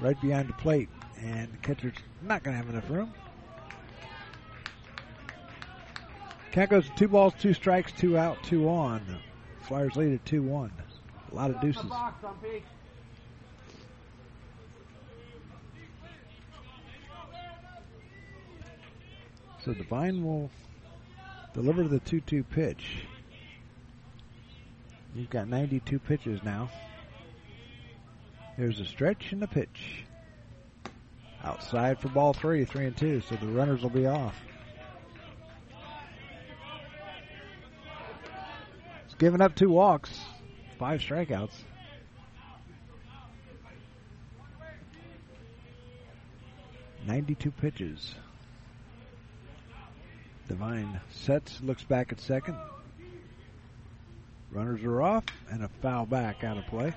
right 0.00 0.20
behind 0.20 0.48
the 0.48 0.54
plate. 0.54 0.88
And 1.22 1.52
the 1.52 1.56
catcher's 1.58 1.94
not 2.22 2.42
going 2.42 2.56
to 2.56 2.62
have 2.62 2.72
enough 2.72 2.90
room. 2.90 3.12
Count 6.52 6.70
goes 6.70 6.88
two 6.96 7.08
balls, 7.08 7.34
two 7.38 7.52
strikes, 7.52 7.92
two 7.92 8.16
out, 8.16 8.42
two 8.42 8.68
on. 8.68 9.02
Flyers 9.66 9.96
lead 9.96 10.14
at 10.14 10.24
2 10.24 10.42
1. 10.42 10.72
A 11.32 11.34
lot 11.34 11.50
of 11.50 11.60
deuces. 11.60 11.82
So 19.64 19.74
Devine 19.74 20.24
will 20.24 20.50
deliver 21.52 21.88
the 21.88 21.98
2 21.98 22.20
2 22.20 22.44
pitch. 22.44 23.02
You've 25.14 25.30
got 25.30 25.48
92 25.48 25.98
pitches 25.98 26.42
now. 26.44 26.70
There's 28.56 28.80
a 28.80 28.86
stretch 28.86 29.32
and 29.32 29.42
a 29.42 29.46
pitch. 29.46 30.05
Outside 31.46 32.00
for 32.00 32.08
ball 32.08 32.32
three, 32.32 32.64
three 32.64 32.86
and 32.86 32.96
two, 32.96 33.20
so 33.20 33.36
the 33.36 33.46
runners 33.46 33.80
will 33.80 33.88
be 33.88 34.04
off. 34.04 34.34
It's 39.04 39.14
given 39.14 39.40
up 39.40 39.54
two 39.54 39.70
walks, 39.70 40.10
five 40.76 41.00
strikeouts. 41.00 41.52
Ninety-two 47.06 47.52
pitches. 47.52 48.16
Devine 50.48 51.00
sets, 51.10 51.60
looks 51.62 51.84
back 51.84 52.10
at 52.10 52.18
second. 52.18 52.56
Runners 54.50 54.82
are 54.82 55.00
off, 55.00 55.24
and 55.48 55.62
a 55.62 55.68
foul 55.80 56.06
back 56.06 56.42
out 56.42 56.58
of 56.58 56.66
play. 56.66 56.92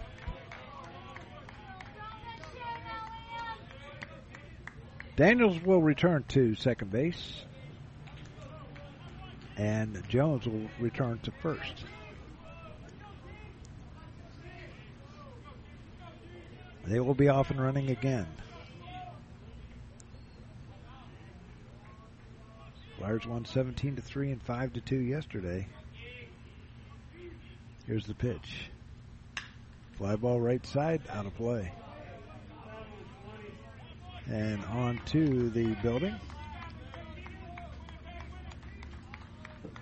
Daniels 5.19 5.61
will 5.65 5.81
return 5.81 6.23
to 6.30 6.56
second 6.56 6.91
base. 6.91 7.41
And 9.57 10.01
Jones 10.07 10.45
will 10.45 10.69
return 10.80 11.19
to 11.23 11.31
first. 11.41 11.73
They 16.85 17.01
will 17.01 17.15
be 17.15 17.27
off 17.27 17.51
and 17.51 17.61
running 17.61 17.89
again. 17.89 18.27
Flyers 22.98 23.27
won 23.27 23.43
17 23.43 23.98
to 23.98 24.01
3 24.01 24.31
and 24.31 24.41
5 24.41 24.72
to 24.72 24.80
2 24.80 24.95
yesterday. 24.99 25.67
Here's 27.85 28.06
the 28.06 28.14
pitch. 28.14 28.69
Fly 29.98 30.15
ball 30.15 30.39
right 30.39 30.65
side, 30.65 31.01
out 31.09 31.25
of 31.25 31.35
play. 31.35 31.73
And 34.30 34.64
on 34.66 35.01
to 35.08 35.49
the 35.49 35.74
building. 35.82 36.16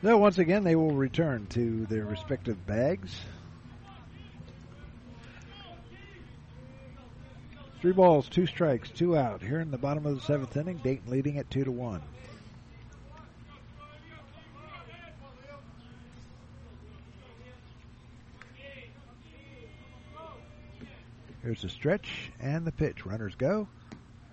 So 0.02 0.18
once 0.18 0.38
again, 0.38 0.64
they 0.64 0.76
will 0.76 0.94
return 0.94 1.48
to 1.48 1.86
their 1.88 2.06
respective 2.06 2.66
bags. 2.66 3.14
Three 7.82 7.92
balls, 7.92 8.30
two 8.30 8.48
strikes, 8.48 8.90
two 8.90 9.18
out. 9.18 9.42
Here 9.42 9.60
in 9.60 9.70
the 9.70 9.78
bottom 9.78 10.06
of 10.06 10.16
the 10.16 10.22
seventh 10.22 10.56
inning, 10.56 10.78
Dayton 10.78 11.12
leading 11.12 11.38
at 11.40 11.50
two 11.52 11.64
to 11.64 11.72
one. 11.72 12.02
Here's 21.44 21.62
the 21.62 21.70
stretch 21.70 22.32
and 22.40 22.66
the 22.66 22.72
pitch. 22.72 23.06
Runners 23.06 23.36
go. 23.36 23.68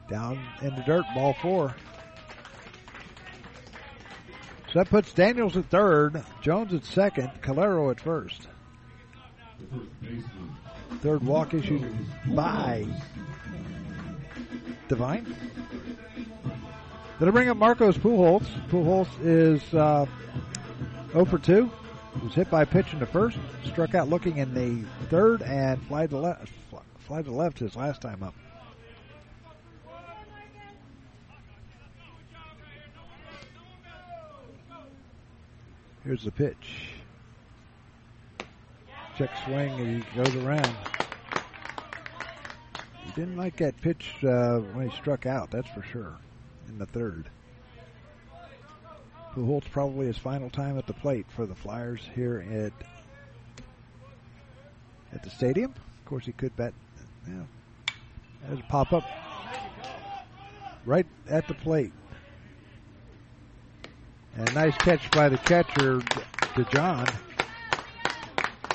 Down 0.09 0.39
in 0.63 0.75
the 0.77 0.83
dirt, 0.83 1.05
ball 1.15 1.35
four. 1.41 1.75
So 4.73 4.81
that 4.81 4.91
puts 4.91 5.13
Daniels 5.13 5.57
at 5.57 5.67
third, 5.67 6.23
Jones 6.43 6.75
at 6.75 6.85
second, 6.85 7.31
Calero 7.43 7.91
at 7.91 8.01
first. 8.01 8.49
Third 11.01 11.23
walk 11.23 11.55
issued 11.55 11.87
by 12.35 12.87
Devine. 14.89 15.35
I 17.21 17.31
bring 17.31 17.49
up 17.49 17.57
Marcos 17.57 17.97
Pujols. 17.97 18.45
Pujols 18.69 19.09
is 19.23 19.63
uh, 19.73 20.05
0 21.13 21.25
for 21.25 21.39
2. 21.39 21.71
Was 22.23 22.35
hit 22.35 22.51
by 22.51 22.63
a 22.63 22.67
pitch 22.67 22.93
in 22.93 22.99
the 22.99 23.07
first, 23.07 23.39
struck 23.65 23.95
out 23.95 24.09
looking 24.09 24.37
in 24.37 24.53
the 24.55 24.87
third, 25.09 25.43
and 25.43 25.83
fly 25.85 26.07
to 26.07 26.19
left. 26.19 26.53
Fly 27.07 27.23
to 27.23 27.31
left 27.31 27.59
his 27.59 27.77
last 27.77 28.03
time 28.03 28.23
up. 28.23 28.35
Here's 36.05 36.23
the 36.23 36.31
pitch. 36.31 36.91
Check 39.17 39.31
swing 39.45 39.71
and 39.71 40.05
he 40.05 40.17
goes 40.17 40.35
around. 40.35 40.77
He 43.05 43.13
didn't 43.13 43.37
like 43.37 43.57
that 43.57 43.81
pitch 43.81 44.13
uh, 44.23 44.59
when 44.59 44.91
he 44.91 44.97
struck 44.97 45.25
out, 45.25 45.51
that's 45.51 45.69
for 45.69 45.83
sure, 45.83 46.17
in 46.69 46.79
the 46.79 46.87
third. 46.87 47.31
Pujols 49.35 49.65
probably 49.71 50.07
his 50.07 50.19
final 50.19 50.51
time 50.51 50.79
at 50.79 50.87
the 50.87 50.93
plate 50.93 51.27
for 51.29 51.47
the 51.47 51.55
Flyers 51.55 52.09
here 52.15 52.45
at 52.51 52.87
at 55.13 55.23
the 55.23 55.31
stadium. 55.31 55.73
Of 55.73 56.05
course, 56.05 56.27
he 56.27 56.33
could 56.33 56.55
bet. 56.57 56.75
Yeah, 57.27 57.45
there's 58.47 58.61
a 58.61 58.65
pop 58.65 58.93
up 58.93 59.05
right 60.85 61.07
at 61.29 61.49
the 61.49 61.55
plate. 61.55 61.93
And 64.37 64.55
nice 64.55 64.77
catch 64.79 65.11
by 65.11 65.29
the 65.29 65.39
catcher, 65.39 66.03
to 66.55 66.65
John. 66.65 67.07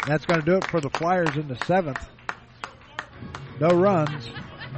That's 0.05 0.25
going 0.25 0.39
to 0.39 0.45
do 0.45 0.57
it 0.57 0.67
for 0.67 0.81
the 0.81 0.89
Flyers 0.89 1.35
in 1.35 1.47
the 1.47 1.57
seventh. 1.65 2.03
No 3.59 3.69
runs 3.69 4.29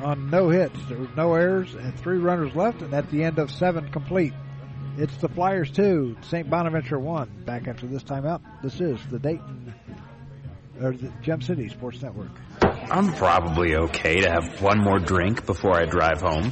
on 0.04 0.30
no 0.30 0.50
hits. 0.50 0.78
There 0.88 0.98
was 0.98 1.10
no 1.16 1.34
errors 1.34 1.74
and 1.76 1.98
three 2.00 2.18
runners 2.18 2.56
left, 2.56 2.82
and 2.82 2.94
at 2.94 3.10
the 3.12 3.24
end 3.24 3.40
of 3.40 3.52
seven 3.52 3.92
complete. 3.92 4.34
It's 4.98 5.16
the 5.18 5.30
Flyers 5.30 5.72
two, 5.72 6.18
St. 6.22 6.50
Bonaventure 6.50 7.00
one. 7.00 7.30
Back 7.46 7.68
after 7.68 7.88
this 7.88 8.04
timeout. 8.04 8.42
This 8.62 8.82
is 8.82 9.00
the 9.10 9.20
Dayton 9.20 9.74
or 10.82 10.94
the 10.94 11.12
Gem 11.22 11.42
City 11.42 11.70
Sports 11.70 12.02
Network. 12.02 12.32
I'm 12.62 13.14
probably 13.14 13.76
okay 13.76 14.22
to 14.22 14.30
have 14.30 14.62
one 14.62 14.80
more 14.80 15.00
drink 15.00 15.46
before 15.46 15.76
I 15.76 15.86
drive 15.86 16.22
home. 16.22 16.52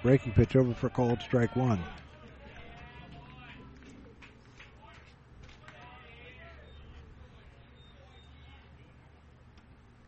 Breaking 0.04 0.30
pitch 0.30 0.54
over 0.54 0.72
for 0.72 0.88
called 0.88 1.20
strike 1.20 1.56
one. 1.56 1.82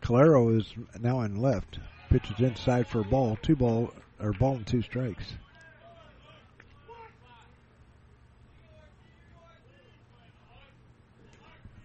Calero 0.00 0.56
is 0.56 0.72
now 1.00 1.22
in 1.22 1.42
left. 1.42 1.80
Pitches 2.10 2.38
inside 2.38 2.86
for 2.86 3.00
a 3.00 3.04
ball. 3.04 3.36
Two 3.42 3.56
ball 3.56 3.92
or 4.20 4.32
ball 4.32 4.54
and 4.54 4.66
two 4.68 4.80
strikes. 4.80 5.34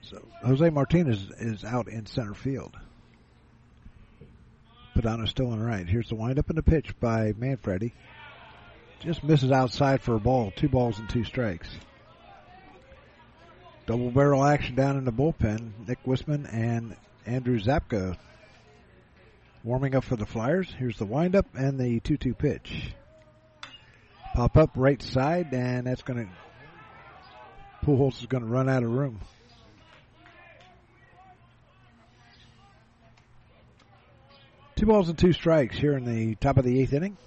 So 0.02 0.24
Jose 0.44 0.70
Martinez 0.70 1.32
is 1.40 1.64
out 1.64 1.88
in 1.88 2.06
center 2.06 2.36
field. 2.36 2.78
Padano's 5.06 5.30
still 5.30 5.54
in 5.54 5.62
right. 5.62 5.88
Here's 5.88 6.10
the 6.10 6.16
windup 6.16 6.50
and 6.50 6.58
the 6.58 6.64
pitch 6.64 7.00
by 7.00 7.32
Manfredi. 7.34 7.94
Just 9.02 9.24
misses 9.24 9.52
outside 9.52 10.02
for 10.02 10.16
a 10.16 10.20
ball. 10.20 10.52
Two 10.56 10.68
balls 10.68 10.98
and 10.98 11.08
two 11.08 11.24
strikes. 11.24 11.70
Double 13.86 14.10
barrel 14.10 14.44
action 14.44 14.74
down 14.74 14.98
in 14.98 15.06
the 15.06 15.12
bullpen. 15.12 15.88
Nick 15.88 16.04
Wisman 16.06 16.52
and 16.52 16.96
Andrew 17.28 17.60
Zapka 17.60 18.18
warming 19.64 19.94
up 19.94 20.06
for 20.06 20.16
the 20.16 20.26
Flyers. 20.26 20.74
Here's 20.76 20.98
the 20.98 21.06
windup 21.06 21.46
and 21.54 21.80
the 21.80 22.00
2 22.00 22.18
2 22.18 22.34
pitch. 22.34 22.92
Pop 24.34 24.58
up 24.58 24.72
right 24.74 25.04
side, 25.04 25.54
and 25.54 25.86
that's 25.86 26.02
going 26.02 26.26
to. 26.26 27.86
Pujols 27.86 28.22
is 28.22 28.26
going 28.26 28.44
to 28.44 28.50
run 28.50 28.68
out 28.68 28.82
of 28.82 28.90
room. 28.90 29.20
Two 34.76 34.88
balls 34.88 35.08
and 35.08 35.18
two 35.18 35.32
strikes 35.32 35.78
here 35.78 35.94
in 35.94 36.04
the 36.04 36.36
top 36.36 36.58
of 36.58 36.66
the 36.66 36.82
eighth 36.82 36.92
inning. 36.92 37.18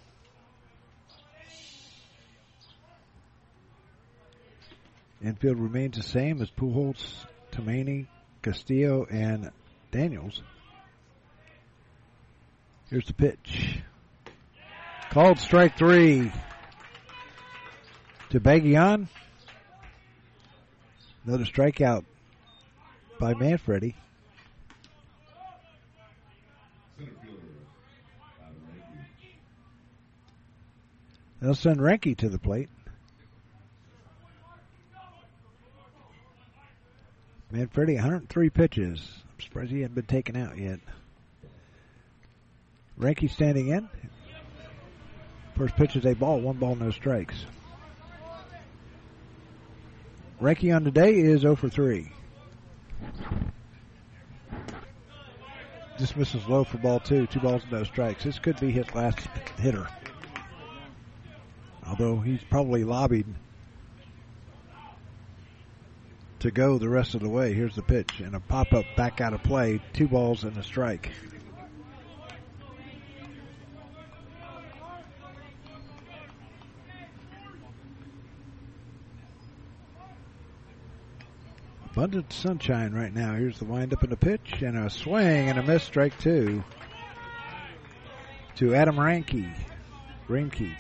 Infield 5.25 5.59
remains 5.59 5.97
the 5.97 6.03
same 6.03 6.43
as 6.43 6.51
Pujols, 6.51 7.25
Tomani, 7.51 8.07
Castillo, 8.43 9.07
and 9.11 9.51
Daniels. 9.91 10.43
Here's 12.91 13.07
the 13.07 13.15
pitch. 13.15 13.81
Called 15.11 15.39
strike 15.39 15.79
three 15.79 16.31
to 18.29 18.41
Bagion. 18.41 19.09
Another 21.25 21.45
strikeout 21.45 22.05
by 23.19 23.33
Manfredi. 23.33 23.95
They'll 31.41 31.55
send 31.55 31.79
Reinke 31.79 32.17
to 32.19 32.29
the 32.29 32.39
plate. 32.39 32.69
Manfredi, 37.51 37.95
103 37.95 38.51
pitches. 38.51 39.01
I'm 39.25 39.41
surprised 39.41 39.71
he 39.71 39.81
hasn't 39.81 39.95
been 39.95 40.05
taken 40.05 40.37
out 40.37 40.59
yet. 40.59 40.81
Reinke 42.99 43.31
standing 43.31 43.69
in. 43.69 43.89
First 45.57 45.77
pitch 45.77 45.97
is 45.97 46.05
a 46.05 46.15
ball, 46.15 46.41
one 46.41 46.57
ball, 46.57 46.75
no 46.75 46.91
strikes. 46.91 47.45
Reinke 50.41 50.75
on 50.75 50.85
today 50.85 51.19
is 51.19 51.41
0 51.41 51.57
for 51.57 51.69
3. 51.69 52.13
Dismisses 55.99 56.47
low 56.47 56.63
for 56.63 56.79
ball 56.79 57.01
two, 57.01 57.27
two 57.27 57.41
balls, 57.41 57.63
and 57.65 57.73
no 57.73 57.85
strikes. 57.85 58.23
This 58.23 58.39
could 58.39 58.61
be 58.61 58.71
his 58.71 58.95
last 58.95 59.19
hitter. 59.59 59.89
Although 61.89 62.21
he's 62.21 62.43
probably 62.45 62.85
lobbied 62.85 63.27
to 66.41 66.51
go 66.51 66.79
the 66.79 66.89
rest 66.89 67.15
of 67.15 67.23
the 67.23 67.29
way. 67.29 67.53
Here's 67.55 67.75
the 67.75 67.83
pitch 67.83 68.21
and 68.21 68.35
a 68.35 68.41
pop 68.41 68.73
up 68.73 68.85
back 68.97 69.21
out 69.21 69.33
of 69.33 69.43
play. 69.43 69.81
Two 69.93 70.07
balls 70.07 70.45
and 70.45 70.57
a 70.57 70.63
strike. 70.63 71.11
Abundant 81.91 82.33
sunshine 82.33 82.93
right 82.93 83.13
now. 83.13 83.35
Here's 83.35 83.59
the 83.59 83.65
windup 83.65 84.03
and 84.05 84.13
the 84.13 84.17
pitch 84.17 84.63
and 84.63 84.79
a 84.79 84.89
swing 84.89 85.49
and 85.49 85.59
a 85.59 85.63
miss. 85.65 85.83
Strike 85.83 86.17
two 86.21 86.63
to 88.57 88.75
Adam 88.75 88.97
Reinke. 88.97 89.53
Reinke. 90.29 90.77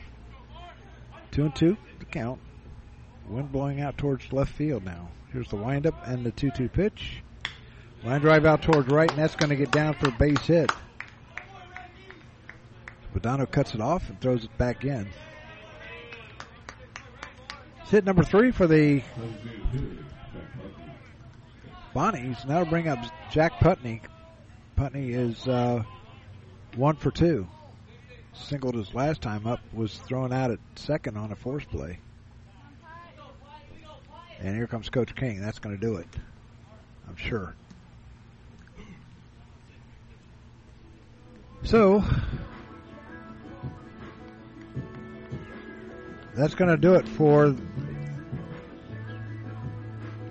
Two 1.30 1.44
and 1.44 1.54
two. 1.54 1.76
The 1.98 2.04
count. 2.04 2.40
Wind 3.28 3.52
blowing 3.52 3.80
out 3.80 3.98
towards 3.98 4.32
left 4.32 4.52
field 4.52 4.84
now. 4.84 5.08
Here's 5.32 5.48
the 5.48 5.56
windup 5.56 6.06
and 6.06 6.24
the 6.24 6.30
2 6.30 6.50
2 6.50 6.68
pitch. 6.68 7.22
Line 8.04 8.20
drive 8.20 8.46
out 8.46 8.62
towards 8.62 8.88
right, 8.88 9.10
and 9.10 9.18
that's 9.18 9.34
going 9.36 9.50
to 9.50 9.56
get 9.56 9.70
down 9.70 9.94
for 9.94 10.08
a 10.08 10.12
base 10.12 10.38
hit. 10.46 10.70
Badano 13.14 13.50
cuts 13.50 13.74
it 13.74 13.80
off 13.80 14.08
and 14.08 14.20
throws 14.20 14.44
it 14.44 14.56
back 14.56 14.84
in. 14.84 15.08
It's 17.82 17.90
hit 17.90 18.04
number 18.04 18.22
three 18.22 18.50
for 18.50 18.66
the 18.66 19.02
Bonnies. 21.94 22.46
Now 22.46 22.64
bring 22.64 22.86
up 22.86 22.98
Jack 23.30 23.58
Putney. 23.60 24.02
Putney 24.76 25.10
is 25.10 25.48
uh, 25.48 25.82
one 26.76 26.96
for 26.96 27.10
two. 27.10 27.48
Singled 28.44 28.76
his 28.76 28.94
last 28.94 29.20
time 29.20 29.46
up, 29.46 29.60
was 29.72 29.98
thrown 29.98 30.32
out 30.32 30.50
at 30.50 30.58
second 30.76 31.16
on 31.18 31.32
a 31.32 31.36
force 31.36 31.64
play. 31.64 31.98
And 34.40 34.56
here 34.56 34.66
comes 34.66 34.88
Coach 34.88 35.14
King. 35.14 35.40
That's 35.40 35.58
going 35.58 35.78
to 35.78 35.80
do 35.80 35.96
it. 35.96 36.06
I'm 37.08 37.16
sure. 37.16 37.54
So, 41.64 42.04
that's 46.34 46.54
going 46.54 46.70
to 46.70 46.76
do 46.76 46.94
it 46.94 47.06
for 47.08 47.54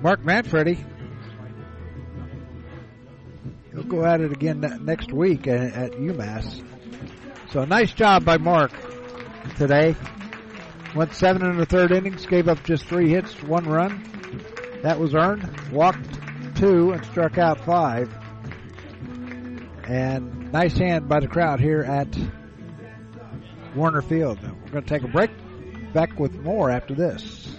Mark 0.02 0.24
Manfredi. 0.24 0.84
He'll 3.74 3.84
go 3.84 4.06
at 4.06 4.22
it 4.22 4.32
again 4.32 4.61
next 4.82 5.11
week 5.11 5.48
at, 5.48 5.92
UMass. 5.92 6.64
So, 7.51 7.64
nice 7.64 7.93
job 7.93 8.26
by 8.26 8.38
Mark 8.38 8.72
today. 9.56 9.95
Went 10.95 11.14
seven 11.14 11.45
in 11.45 11.58
the 11.58 11.66
third 11.66 11.92
innings, 11.92 12.26
gave 12.26 12.48
up 12.48 12.64
just 12.64 12.85
three 12.85 13.09
hits, 13.09 13.42
one 13.42 13.66
run. 13.66 14.03
That 14.84 15.00
was 15.00 15.16
earned. 15.16 15.72
Walked 15.72 16.58
two 16.58 16.92
and 16.92 17.06
struck 17.06 17.38
out 17.38 17.64
five. 17.66 18.14
And 19.88 20.51
nice 20.51 20.77
hand 20.77 21.08
by 21.08 21.19
the 21.19 21.27
crowd 21.27 21.59
here 21.59 21.82
at 21.82 22.11
Woerner 23.76 24.01
Field. 24.03 24.40
We're 24.42 24.72
going 24.72 24.84
to 24.84 24.90
take 24.90 25.03
a 25.03 25.08
break. 25.08 25.32
Back 25.93 26.19
with 26.19 26.34
more 26.35 26.69
after 26.69 26.93
this. 26.93 27.56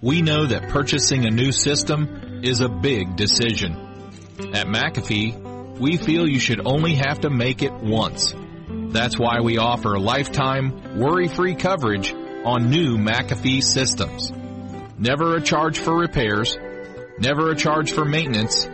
We 0.00 0.22
know 0.22 0.46
that 0.46 0.68
purchasing 0.70 1.24
a 1.24 1.30
new 1.30 1.52
system 1.52 2.40
is 2.42 2.60
a 2.60 2.68
big 2.68 3.14
decision. 3.14 3.74
At 4.52 4.66
McAfee, 4.66 5.41
we 5.78 5.96
feel 5.96 6.28
you 6.28 6.40
should 6.40 6.66
only 6.66 6.94
have 6.94 7.20
to 7.20 7.30
make 7.30 7.62
it 7.62 7.72
once. 7.72 8.34
That's 8.68 9.18
why 9.18 9.40
we 9.40 9.56
offer 9.58 9.98
lifetime, 9.98 10.98
worry-free 10.98 11.54
coverage 11.56 12.14
on 12.44 12.70
new 12.70 12.98
McAfee 12.98 13.62
systems. 13.62 14.32
Never 14.98 15.36
a 15.36 15.40
charge 15.40 15.78
for 15.78 15.96
repairs, 15.96 16.58
never 17.18 17.50
a 17.50 17.56
charge 17.56 17.92
for 17.92 18.04
maintenance, 18.04 18.68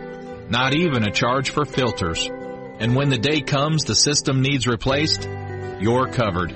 not 0.49 0.75
even 0.75 1.03
a 1.03 1.11
charge 1.11 1.51
for 1.51 1.65
filters. 1.65 2.27
And 2.79 2.95
when 2.95 3.09
the 3.09 3.17
day 3.17 3.41
comes 3.41 3.83
the 3.83 3.95
system 3.95 4.41
needs 4.41 4.65
replaced, 4.67 5.27
you're 5.79 6.07
covered. 6.07 6.53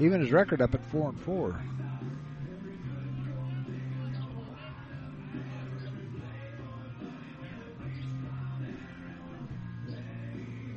even 0.00 0.22
his 0.22 0.32
record 0.32 0.62
up 0.62 0.74
at 0.74 0.82
4 0.86 1.10
and 1.10 1.20
4. 1.20 1.60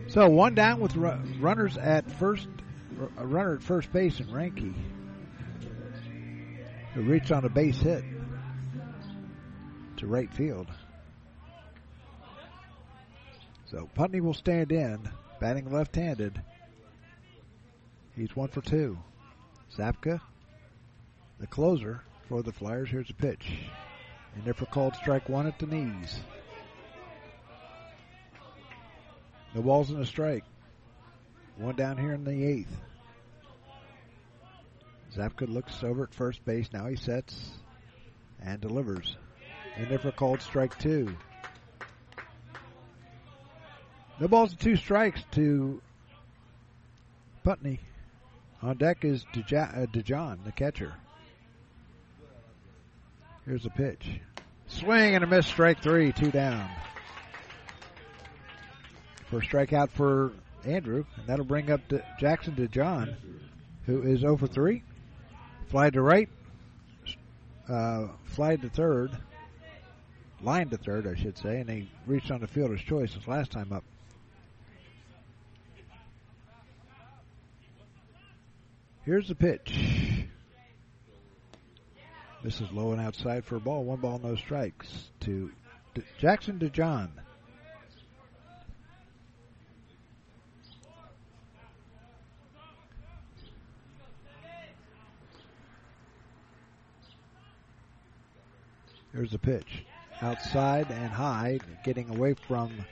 So 0.10 0.30
one 0.30 0.56
down 0.56 0.82
with 0.82 0.98
runners 0.98 1.78
at 1.78 2.12
first, 2.12 2.50
a 3.18 3.26
runner 3.26 3.56
at 3.56 3.64
first 3.64 3.94
base 3.94 4.20
in 4.20 4.28
Reinke, 4.28 4.74
reached 7.02 7.32
on 7.32 7.46
a 7.46 7.50
base 7.50 7.78
hit 7.78 8.04
to 9.98 10.08
right 10.08 10.34
field. 10.34 10.68
So 13.66 13.90
Putney 13.96 14.22
will 14.22 14.34
stand 14.34 14.72
in, 14.72 15.10
batting 15.40 15.72
left-handed. 15.72 16.42
He's 18.16 18.36
one 18.36 18.48
for 18.48 18.62
two. 18.62 18.98
Zapka, 19.76 20.22
the 21.40 21.48
closer 21.48 22.02
for 22.30 22.42
the 22.42 22.54
Flyers. 22.54 22.90
Here's 22.90 23.10
a 23.10 23.14
pitch. 23.14 23.52
And 24.36 24.46
they're 24.46 24.54
for 24.54 24.66
called 24.66 24.96
strike 24.96 25.28
one 25.28 25.48
at 25.48 25.60
the 25.60 25.66
knees. 25.66 26.20
The 29.54 29.62
balls 29.62 29.90
in 29.90 30.02
a 30.02 30.06
strike. 30.06 30.44
One 31.58 31.76
down 31.76 31.98
here 31.98 32.14
in 32.14 32.24
the 32.24 32.46
eighth. 32.46 32.76
Zapka 35.16 35.48
looks 35.48 35.84
over 35.84 36.04
at 36.04 36.14
first 36.14 36.44
base. 36.46 36.68
Now 36.74 36.88
he 36.88 36.96
sets 36.96 37.52
and 38.44 38.60
delivers. 38.60 39.16
In 39.78 39.90
there 39.90 40.00
for 40.00 40.12
called 40.12 40.42
strike 40.42 40.78
two. 40.80 41.16
No 44.20 44.28
balls 44.28 44.52
and 44.52 44.60
two 44.60 44.76
strikes 44.76 45.22
to 45.32 45.82
Putney. 47.44 47.80
On 48.62 48.76
deck 48.78 49.04
is 49.04 49.26
uh, 49.34 49.36
DeJohn, 49.36 50.44
the 50.46 50.52
catcher. 50.52 50.94
Here's 53.46 53.66
a 53.66 53.70
pitch. 53.70 54.20
Swing 54.68 55.16
and 55.16 55.24
a 55.24 55.28
miss, 55.28 55.46
strike 55.46 55.82
three, 55.82 56.12
two 56.12 56.32
down. 56.32 56.70
For 59.30 59.42
strikeout 59.42 59.92
for 59.92 60.32
Andrew, 60.66 61.06
and 61.18 61.28
that'll 61.28 61.46
bring 61.46 61.70
up 61.70 61.88
to 61.90 62.04
Jackson 62.20 62.56
DeJohn, 62.56 63.16
who 63.86 64.02
is 64.02 64.24
over 64.24 64.48
3. 64.48 64.82
Fly 65.68 65.90
to 65.90 66.02
right, 66.02 66.30
uh, 67.68 68.08
fly 68.24 68.56
to 68.56 68.70
third, 68.70 69.12
line 70.42 70.70
to 70.70 70.78
third, 70.78 71.08
I 71.08 71.16
should 71.16 71.38
say, 71.38 71.60
and 71.60 71.70
he 71.70 71.90
reached 72.06 72.32
on 72.32 72.42
the 72.42 72.48
fielder's 72.48 72.82
choice 72.82 73.14
his 73.14 73.28
last 73.28 73.52
time 73.52 73.74
up. 73.74 73.84
Here's 79.04 79.28
the 79.28 79.36
pitch. 79.36 80.26
This 82.44 82.62
is 82.62 82.72
low 82.72 82.92
and 82.92 83.02
outside 83.02 83.44
for 83.44 83.56
a 83.56 83.60
ball. 83.60 83.84
One 83.84 84.00
ball, 84.00 84.20
no 84.24 84.36
strikes 84.36 85.10
to 85.22 85.52
Jackson 86.20 86.60
DeJohn. 86.60 87.10
Here's 99.16 99.32
the 99.32 99.40
pitch. 99.40 99.86
Outside 100.22 100.92
and 100.92 101.10
high, 101.10 101.60
getting 101.86 102.10
away 102.10 102.36
from 102.50 102.86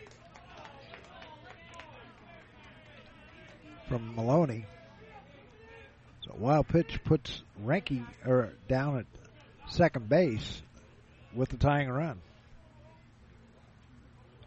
from 3.90 4.16
Maloney. 4.16 4.66
So 6.22 6.34
wild 6.40 6.70
pitch 6.70 7.04
puts 7.04 7.44
Reinke 7.62 8.06
or 8.26 8.54
down 8.70 9.00
at 9.00 9.06
second 9.70 10.08
base 10.08 10.62
with 11.36 11.50
the 11.50 11.58
tying 11.58 11.90
run. 11.90 12.22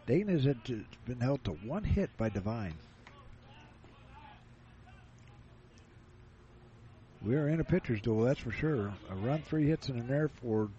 Dayton 0.07 0.29
has 0.29 0.45
been 1.05 1.19
held 1.19 1.43
to 1.43 1.51
one 1.51 1.83
hit 1.83 2.09
by 2.17 2.29
Devine. 2.29 2.73
We 7.23 7.35
are 7.35 7.47
in 7.49 7.59
a 7.59 7.63
pitcher's 7.63 8.01
duel, 8.01 8.23
that's 8.23 8.39
for 8.39 8.51
sure. 8.51 8.91
A 9.11 9.15
run, 9.15 9.43
three 9.43 9.67
hits, 9.67 9.89
and 9.89 9.99
an 10.01 10.09
error 10.09 10.31
for 10.41 10.69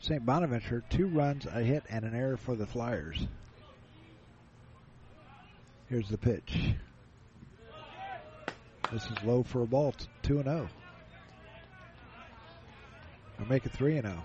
St. 0.00 0.24
Bonaventure. 0.24 0.84
Two 0.90 1.08
runs, 1.08 1.46
a 1.46 1.62
hit, 1.62 1.84
and 1.88 2.04
an 2.04 2.14
error 2.14 2.36
for 2.36 2.54
the 2.54 2.66
Flyers. 2.66 3.26
Here's 5.88 6.08
the 6.08 6.18
pitch. 6.18 6.74
This 8.92 9.04
is 9.04 9.22
low 9.24 9.42
for 9.42 9.62
a 9.62 9.66
ball. 9.66 9.94
2 10.22 10.36
and 10.38 10.44
0. 10.44 10.68
I'll 13.38 13.46
make 13.46 13.66
it 13.66 13.72
3 13.72 13.98
and 13.98 14.06
0. 14.06 14.22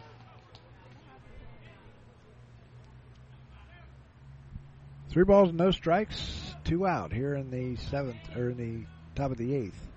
Three 5.10 5.26
balls 5.26 5.50
and 5.50 5.58
no 5.58 5.72
strikes, 5.72 6.56
two 6.64 6.88
out 6.88 7.12
here 7.12 7.36
in 7.36 7.52
the 7.52 7.76
seventh 7.76 8.34
or 8.34 8.52
in 8.52 8.58
the 8.58 8.86
top 9.14 9.32
of 9.32 9.38
the 9.38 9.54
eighth. 9.54 9.88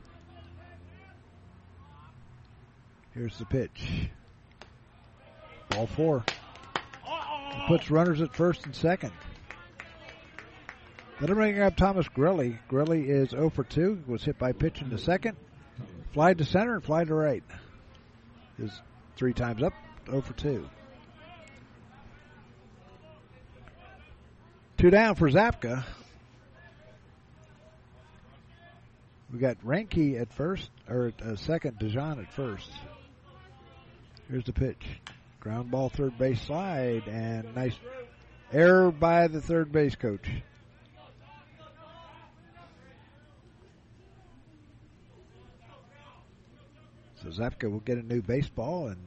Here's 3.12 3.38
the 3.38 3.44
pitch. 3.44 4.08
Ball 5.74 5.86
four. 5.88 6.24
puts 7.66 7.90
runners 7.90 8.20
at 8.20 8.34
first 8.34 8.64
and 8.64 8.74
second. 8.74 9.12
Then 11.20 11.34
bringing 11.34 11.62
up 11.62 11.76
Thomas 11.76 12.06
Grilly. 12.08 12.58
Grilly 12.68 13.08
is 13.08 13.30
0 13.30 13.50
for 13.50 13.64
2. 13.64 14.04
Was 14.06 14.22
hit 14.22 14.38
by 14.38 14.52
pitch 14.52 14.82
in 14.82 14.90
the 14.90 14.98
second. 14.98 15.36
Fly 16.12 16.34
to 16.34 16.44
center 16.44 16.74
and 16.74 16.84
fly 16.84 17.04
to 17.04 17.14
right. 17.14 17.42
Is 18.58 18.70
three 19.16 19.32
times 19.32 19.62
up. 19.62 19.72
0 20.06 20.20
for 20.20 20.34
2. 20.34 20.68
Two 24.76 24.90
down 24.90 25.14
for 25.16 25.28
Zapka. 25.30 25.84
We 29.32 29.40
got 29.40 29.60
Reinke 29.64 30.20
at 30.20 30.32
first, 30.32 30.70
or 30.88 31.06
at 31.08 31.20
uh, 31.20 31.34
second, 31.34 31.80
DeJohn 31.80 32.20
at 32.20 32.32
first. 32.32 32.70
Here's 34.30 34.44
the 34.44 34.52
pitch. 34.52 34.86
Ground 35.44 35.70
ball 35.70 35.90
third 35.90 36.16
base 36.16 36.40
slide 36.40 37.06
and 37.06 37.54
nice 37.54 37.78
Error 38.50 38.90
by 38.90 39.28
the 39.28 39.42
third 39.42 39.70
base 39.72 39.94
coach. 39.94 40.26
So 47.22 47.28
Zapka 47.28 47.70
will 47.70 47.80
get 47.80 47.98
a 47.98 48.02
new 48.02 48.22
baseball 48.22 48.86
and 48.86 49.00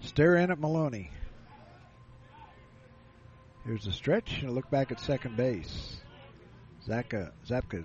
stare 0.00 0.36
in 0.36 0.50
at 0.50 0.58
Maloney. 0.58 1.10
Here's 3.66 3.84
the 3.84 3.92
stretch 3.92 4.40
and 4.40 4.48
a 4.48 4.52
look 4.52 4.70
back 4.70 4.90
at 4.90 5.00
second 5.00 5.36
base. 5.36 5.98
Zapka, 6.88 7.32
Zapka, 7.46 7.84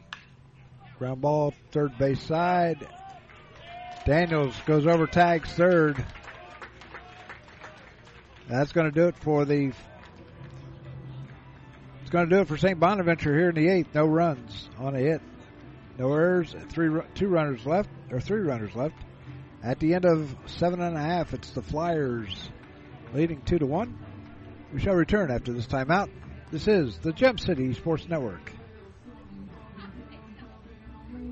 ground 0.97 1.19
ball, 1.19 1.53
third 1.71 1.97
base 1.97 2.21
side. 2.21 2.87
Daniels 4.05 4.55
goes 4.65 4.87
over, 4.87 5.05
tags 5.05 5.51
third. 5.51 6.03
That's 8.47 8.71
going 8.71 8.89
to 8.89 8.91
do 8.91 9.07
it 9.07 9.17
for 9.17 9.45
the. 9.45 9.73
It's 12.01 12.09
going 12.09 12.29
to 12.29 12.35
do 12.35 12.41
it 12.41 12.47
for 12.47 12.57
St. 12.57 12.79
Bonaventure 12.79 13.37
here 13.37 13.49
in 13.49 13.55
the 13.55 13.67
eighth. 13.67 13.93
No 13.93 14.05
runs 14.05 14.69
on 14.79 14.95
a 14.95 14.99
hit, 14.99 15.21
no 15.97 16.13
errors. 16.13 16.55
Three, 16.69 17.01
two 17.15 17.27
runners 17.27 17.65
left, 17.65 17.89
or 18.09 18.21
three 18.21 18.41
runners 18.41 18.73
left. 18.75 18.95
At 19.61 19.79
the 19.79 19.95
end 19.95 20.05
of 20.05 20.33
seven 20.45 20.81
and 20.81 20.95
a 20.95 21.01
half, 21.01 21.33
it's 21.33 21.49
the 21.51 21.61
Flyers 21.61 22.49
leading 23.13 23.41
two 23.41 23.59
to 23.59 23.65
one. 23.65 23.97
We 24.73 24.79
shall 24.79 24.95
return 24.95 25.31
after 25.31 25.51
this 25.51 25.67
timeout. 25.67 26.09
This 26.51 26.67
is 26.67 26.97
the 26.99 27.11
Gem 27.11 27.37
City 27.37 27.73
Sports 27.73 28.07
Network. 28.07 28.53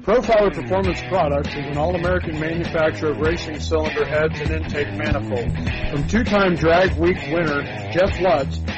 Profiler 0.05 0.53
Performance 0.53 1.01
Products 1.09 1.49
is 1.49 1.65
an 1.65 1.79
all-American 1.79 2.39
manufacturer 2.39 3.09
of 3.09 3.17
racing 3.17 3.59
cylinder 3.59 4.05
heads 4.05 4.39
and 4.39 4.51
intake 4.51 4.93
manifolds. 4.93 5.51
From 5.89 6.07
two-time 6.07 6.53
drag 6.55 6.95
week 6.99 7.17
winner 7.31 7.63
Jeff 7.91 8.19
Lutz 8.19 8.59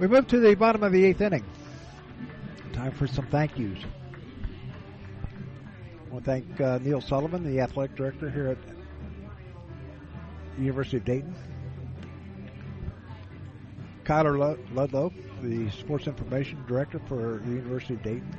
We 0.00 0.06
move 0.06 0.26
to 0.28 0.40
the 0.40 0.54
bottom 0.54 0.82
of 0.82 0.92
the 0.92 1.04
eighth 1.04 1.20
inning. 1.20 1.44
Time 2.72 2.92
for 2.92 3.06
some 3.06 3.26
thank 3.26 3.58
yous. 3.58 3.78
I 6.06 6.10
want 6.10 6.24
to 6.24 6.30
thank 6.30 6.58
uh, 6.58 6.78
Neil 6.78 7.02
Sullivan, 7.02 7.44
the 7.44 7.60
athletic 7.60 7.96
director 7.96 8.30
here 8.30 8.46
at 8.46 8.56
the 10.56 10.62
University 10.62 10.96
of 10.96 11.04
Dayton. 11.04 11.34
Kyler 14.04 14.58
Ludlow, 14.72 15.12
the 15.42 15.68
sports 15.68 16.06
information 16.06 16.64
director 16.66 16.98
for 17.06 17.42
the 17.44 17.50
University 17.50 17.92
of 17.92 18.02
Dayton. 18.02 18.34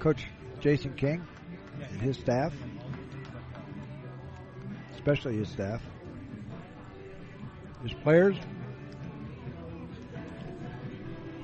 Coach 0.00 0.26
Jason 0.58 0.92
King 0.94 1.24
and 1.88 2.00
his 2.00 2.16
staff, 2.16 2.52
especially 4.96 5.36
his 5.36 5.48
staff, 5.48 5.80
his 7.82 7.92
players, 8.02 8.36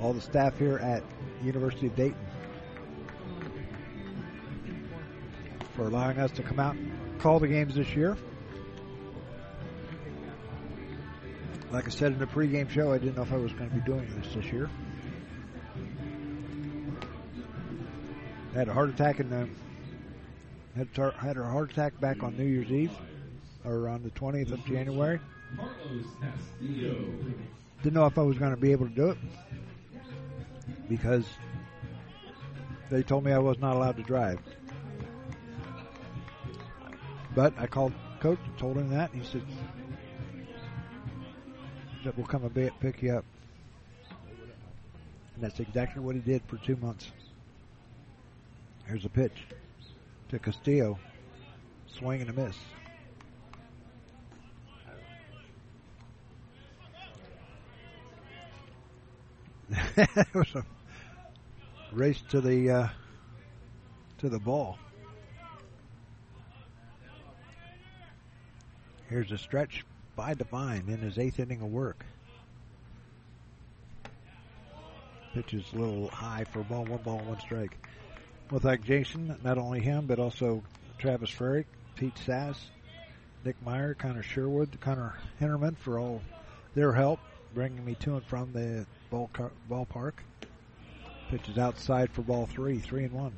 all 0.00 0.12
the 0.12 0.20
staff 0.20 0.58
here 0.58 0.78
at 0.78 1.02
University 1.42 1.86
of 1.86 1.96
Dayton 1.96 2.16
for 5.74 5.86
allowing 5.86 6.18
us 6.18 6.30
to 6.32 6.42
come 6.42 6.60
out 6.60 6.74
and 6.74 6.92
call 7.18 7.40
the 7.40 7.48
games 7.48 7.74
this 7.74 7.94
year. 7.94 8.16
Like 11.72 11.86
I 11.86 11.90
said 11.90 12.12
in 12.12 12.18
the 12.18 12.26
pregame 12.26 12.70
show, 12.70 12.92
I 12.92 12.98
didn't 12.98 13.16
know 13.16 13.22
if 13.22 13.32
I 13.32 13.36
was 13.36 13.52
going 13.52 13.68
to 13.68 13.74
be 13.74 13.82
doing 13.82 14.08
this 14.20 14.34
this 14.34 14.46
year. 14.52 14.70
I 18.54 18.58
had 18.58 18.68
a 18.68 18.72
heart 18.72 18.90
attack 18.90 19.18
in 19.18 19.30
the 19.30 19.48
had 20.76 20.88
had 21.18 21.36
a 21.36 21.44
heart 21.44 21.72
attack 21.72 21.98
back 22.00 22.22
on 22.22 22.36
New 22.36 22.44
Year's 22.44 22.70
Eve 22.70 22.92
or 23.64 23.88
on 23.88 24.02
the 24.02 24.10
20th 24.10 24.52
of 24.52 24.64
January. 24.64 25.20
Didn't 27.82 27.94
know 27.94 28.06
if 28.06 28.18
I 28.18 28.22
was 28.22 28.38
going 28.38 28.50
to 28.50 28.60
be 28.60 28.72
able 28.72 28.88
to 28.88 28.94
do 28.94 29.10
it 29.10 29.18
because 30.88 31.26
they 32.90 33.02
told 33.02 33.24
me 33.24 33.32
I 33.32 33.38
was 33.38 33.58
not 33.58 33.76
allowed 33.76 33.96
to 33.96 34.02
drive. 34.02 34.38
But 37.34 37.52
I 37.58 37.66
called 37.66 37.92
coach 38.20 38.38
and 38.44 38.58
told 38.58 38.76
him 38.76 38.90
that, 38.90 39.12
and 39.12 39.22
he 39.22 39.28
said 39.28 39.42
that 42.04 42.16
we'll 42.16 42.26
come 42.26 42.44
and 42.44 42.80
pick 42.80 43.02
you 43.02 43.12
up. 43.12 43.24
And 45.34 45.42
that's 45.42 45.58
exactly 45.60 46.00
what 46.02 46.14
he 46.14 46.20
did 46.20 46.42
for 46.46 46.56
two 46.58 46.76
months. 46.76 47.10
Here's 48.86 49.04
a 49.04 49.08
pitch 49.08 49.46
to 50.28 50.38
Castillo. 50.38 50.98
Swing 51.86 52.20
and 52.20 52.30
a 52.30 52.32
miss. 52.32 52.56
it 59.96 60.34
was 60.34 60.54
a 60.54 60.64
race 61.92 62.20
to 62.30 62.40
the 62.40 62.70
uh, 62.70 62.88
to 64.18 64.28
the 64.28 64.38
ball. 64.38 64.78
Here's 69.08 69.30
a 69.32 69.38
stretch 69.38 69.84
by 70.16 70.34
Devine 70.34 70.84
in 70.88 70.98
his 70.98 71.18
eighth 71.18 71.38
inning 71.38 71.60
of 71.62 71.68
work. 71.68 72.04
Pitch 75.34 75.54
is 75.54 75.64
a 75.72 75.76
little 75.76 76.08
high 76.08 76.44
for 76.44 76.60
a 76.60 76.64
ball, 76.64 76.84
one 76.84 77.02
ball, 77.02 77.18
one 77.18 77.40
strike. 77.40 77.76
Well, 78.50 78.60
thank 78.60 78.84
Jason, 78.84 79.36
not 79.42 79.58
only 79.58 79.80
him, 79.80 80.06
but 80.06 80.18
also 80.18 80.62
Travis 80.98 81.30
Ferrick, 81.30 81.66
Pete 81.96 82.16
Sass, 82.18 82.70
Nick 83.44 83.56
Meyer, 83.64 83.94
Connor 83.94 84.22
Sherwood, 84.22 84.78
Connor 84.80 85.14
Hennerman 85.40 85.76
for 85.76 85.98
all 85.98 86.22
their 86.74 86.92
help 86.92 87.20
bringing 87.54 87.84
me 87.84 87.94
to 87.94 88.16
and 88.16 88.24
from 88.24 88.52
the 88.52 88.84
ballpark. 89.10 90.12
Pitch 91.30 91.48
is 91.48 91.58
outside 91.58 92.10
for 92.10 92.22
ball 92.22 92.46
three, 92.46 92.78
three 92.78 93.04
and 93.04 93.12
one. 93.12 93.32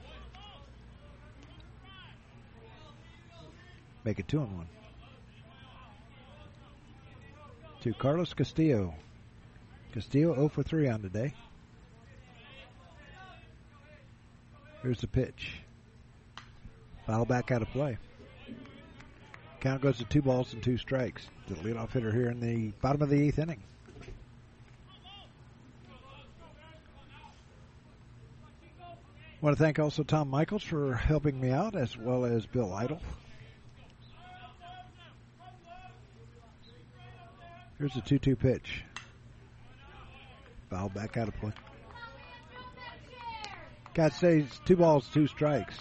Make 4.04 4.18
it 4.18 4.28
two 4.28 4.40
and 4.40 4.56
one. 4.56 4.68
To 7.82 7.92
Carlos 7.94 8.32
Castillo. 8.34 8.94
Castillo 9.92 10.34
0 10.34 10.48
for 10.48 10.62
3 10.62 10.88
on 10.88 11.00
today. 11.00 11.32
Here's 14.82 15.00
the 15.00 15.06
pitch. 15.06 15.54
Foul 17.06 17.24
back 17.24 17.50
out 17.50 17.62
of 17.62 17.68
play. 17.70 17.96
Count 19.60 19.80
goes 19.80 19.98
to 19.98 20.04
two 20.04 20.22
balls 20.22 20.52
and 20.52 20.62
two 20.62 20.76
strikes. 20.76 21.26
The 21.48 21.54
leadoff 21.54 21.92
hitter 21.92 22.12
here 22.12 22.28
in 22.28 22.40
the 22.40 22.72
bottom 22.82 23.02
of 23.02 23.08
the 23.08 23.20
eighth 23.20 23.38
inning. 23.38 23.62
Want 29.40 29.56
to 29.56 29.62
thank 29.62 29.78
also 29.78 30.02
Tom 30.02 30.28
Michaels 30.28 30.62
for 30.62 30.94
helping 30.94 31.40
me 31.40 31.50
out, 31.50 31.76
as 31.76 31.96
well 31.96 32.24
as 32.24 32.46
Bill 32.46 32.72
Idle. 32.72 33.00
Here's 37.78 37.92
the 37.92 38.00
2 38.00 38.18
2 38.18 38.36
pitch. 38.36 38.84
Foul 40.70 40.88
back 40.88 41.16
out 41.16 41.28
of 41.28 41.36
play. 41.36 41.52
Cat 43.94 44.12
says 44.14 44.44
two 44.64 44.76
balls, 44.76 45.08
two 45.12 45.26
strikes. 45.26 45.76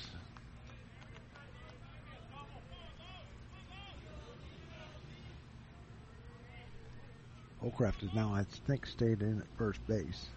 Holcraft 7.64 8.04
is 8.04 8.14
now, 8.14 8.34
I 8.34 8.44
think, 8.68 8.86
stayed 8.86 9.22
in 9.22 9.40
at 9.40 9.58
first 9.58 9.86
base. 9.88 10.28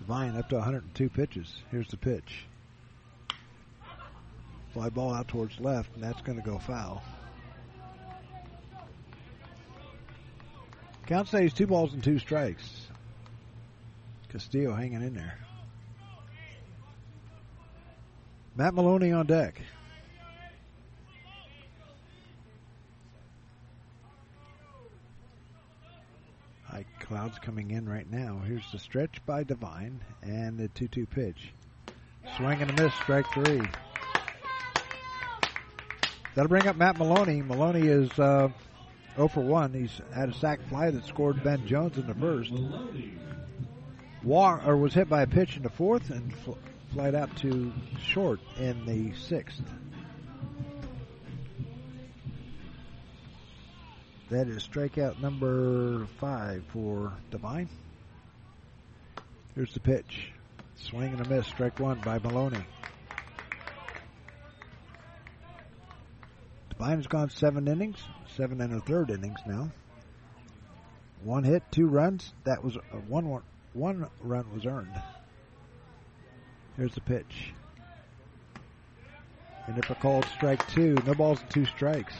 Vine 0.00 0.36
up 0.36 0.48
to 0.48 0.56
102 0.56 1.08
pitches. 1.10 1.62
Here's 1.70 1.88
the 1.88 1.96
pitch. 1.96 2.46
Fly 4.72 4.88
ball 4.88 5.12
out 5.12 5.28
towards 5.28 5.58
left, 5.60 5.94
and 5.94 6.02
that's 6.02 6.22
going 6.22 6.38
to 6.40 6.44
go 6.44 6.58
foul. 6.58 7.02
Count 11.06 11.28
says 11.28 11.52
two 11.52 11.66
balls 11.66 11.92
and 11.92 12.02
two 12.02 12.18
strikes. 12.18 12.86
Castillo 14.28 14.72
hanging 14.72 15.02
in 15.02 15.14
there. 15.14 15.38
Matt 18.56 18.74
Maloney 18.74 19.10
on 19.10 19.26
deck. 19.26 19.60
Clouds 27.10 27.40
coming 27.40 27.72
in 27.72 27.88
right 27.88 28.08
now. 28.08 28.40
Here's 28.46 28.70
the 28.70 28.78
stretch 28.78 29.20
by 29.26 29.42
Devine 29.42 30.00
and 30.22 30.56
the 30.56 30.68
2 30.68 30.86
2 30.86 31.06
pitch. 31.06 31.52
Swing 32.36 32.62
and 32.62 32.70
a 32.70 32.72
miss, 32.80 32.94
strike 32.94 33.26
three. 33.34 33.60
That'll 36.36 36.48
bring 36.48 36.68
up 36.68 36.76
Matt 36.76 36.98
Maloney. 36.98 37.42
Maloney 37.42 37.88
is 37.88 38.16
uh, 38.16 38.50
0 39.16 39.26
for 39.26 39.40
1. 39.40 39.74
He's 39.74 40.00
had 40.14 40.28
a 40.28 40.32
sac 40.34 40.60
fly 40.68 40.92
that 40.92 41.04
scored 41.04 41.42
Ben 41.42 41.66
Jones 41.66 41.98
in 41.98 42.06
the 42.06 42.14
first. 42.14 42.52
Walk, 44.22 44.64
or 44.64 44.76
was 44.76 44.94
hit 44.94 45.08
by 45.08 45.22
a 45.22 45.26
pitch 45.26 45.56
in 45.56 45.64
the 45.64 45.68
fourth 45.68 46.10
and 46.10 46.32
fl- 46.32 46.52
out 46.96 47.36
to 47.38 47.72
short 48.00 48.38
in 48.56 48.86
the 48.86 49.12
sixth. 49.18 49.62
That 54.30 54.46
is 54.46 54.62
strikeout 54.62 55.20
number 55.20 56.06
five 56.20 56.62
for 56.72 57.12
Devine. 57.32 57.68
Here's 59.56 59.74
the 59.74 59.80
pitch. 59.80 60.30
Swing 60.76 61.12
and 61.12 61.26
a 61.26 61.28
miss. 61.28 61.48
Strike 61.48 61.80
one 61.80 62.00
by 62.00 62.20
Maloney. 62.20 62.64
Devine 66.68 66.98
has 66.98 67.08
gone 67.08 67.30
seven 67.30 67.66
innings, 67.66 67.98
seven 68.36 68.60
and 68.60 68.72
a 68.72 68.80
third 68.80 69.10
innings 69.10 69.40
now. 69.46 69.72
One 71.24 71.42
hit, 71.42 71.64
two 71.72 71.88
runs. 71.88 72.32
That 72.44 72.62
was 72.62 72.76
uh, 72.76 72.96
one 73.08 73.28
one 73.28 73.42
one 73.72 74.06
run 74.22 74.46
was 74.54 74.64
earned. 74.64 74.94
Here's 76.76 76.94
the 76.94 77.00
pitch. 77.00 77.52
And 79.66 79.76
if 79.76 79.90
a 79.90 79.96
called 79.96 80.24
strike 80.36 80.66
two, 80.68 80.96
no 81.04 81.14
balls 81.14 81.40
and 81.40 81.50
two 81.50 81.66
strikes. 81.66 82.14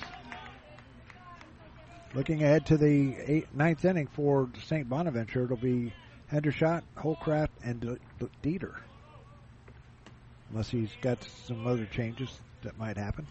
Looking 2.12 2.42
ahead 2.42 2.66
to 2.66 2.76
the 2.76 3.14
eighth, 3.24 3.54
ninth 3.54 3.84
inning 3.84 4.08
for 4.08 4.48
St. 4.64 4.88
Bonaventure, 4.88 5.44
it'll 5.44 5.56
be 5.56 5.92
Hendershot, 6.32 6.82
Holcraft, 6.96 7.50
and 7.62 7.98
Dieter. 8.42 8.74
Unless 10.50 10.70
he's 10.70 10.90
got 11.00 11.24
some 11.46 11.66
other 11.66 11.86
changes 11.86 12.40
that 12.62 12.76
might 12.76 12.96
happen. 12.96 13.26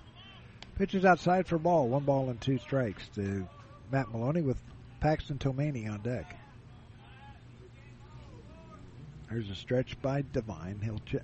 Pitches 0.78 1.04
outside 1.04 1.46
for 1.46 1.58
ball, 1.58 1.90
one 1.90 2.06
ball 2.06 2.30
and 2.30 2.40
two 2.40 2.58
strikes 2.58 3.06
to 3.16 3.46
Matt 3.92 4.12
Maloney 4.12 4.42
with 4.42 4.58
Paxton 5.02 5.38
Tomani 5.38 5.92
on 5.92 6.00
deck. 6.02 6.38
There's 9.30 9.50
a 9.50 9.56
stretch 9.56 10.02
by 10.02 10.24
Devine. 10.32 10.80
He'll 10.82 11.00
ch- 11.00 11.24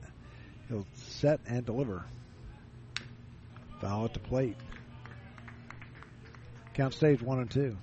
he'll 0.68 0.86
set 0.94 1.40
and 1.48 1.66
deliver. 1.66 2.04
Foul 3.80 4.06
at 4.06 4.14
the 4.14 4.20
plate. 4.20 4.58
Count 6.76 6.94
stays 6.94 7.22
one 7.22 7.40
and 7.40 7.50
two. 7.50 7.78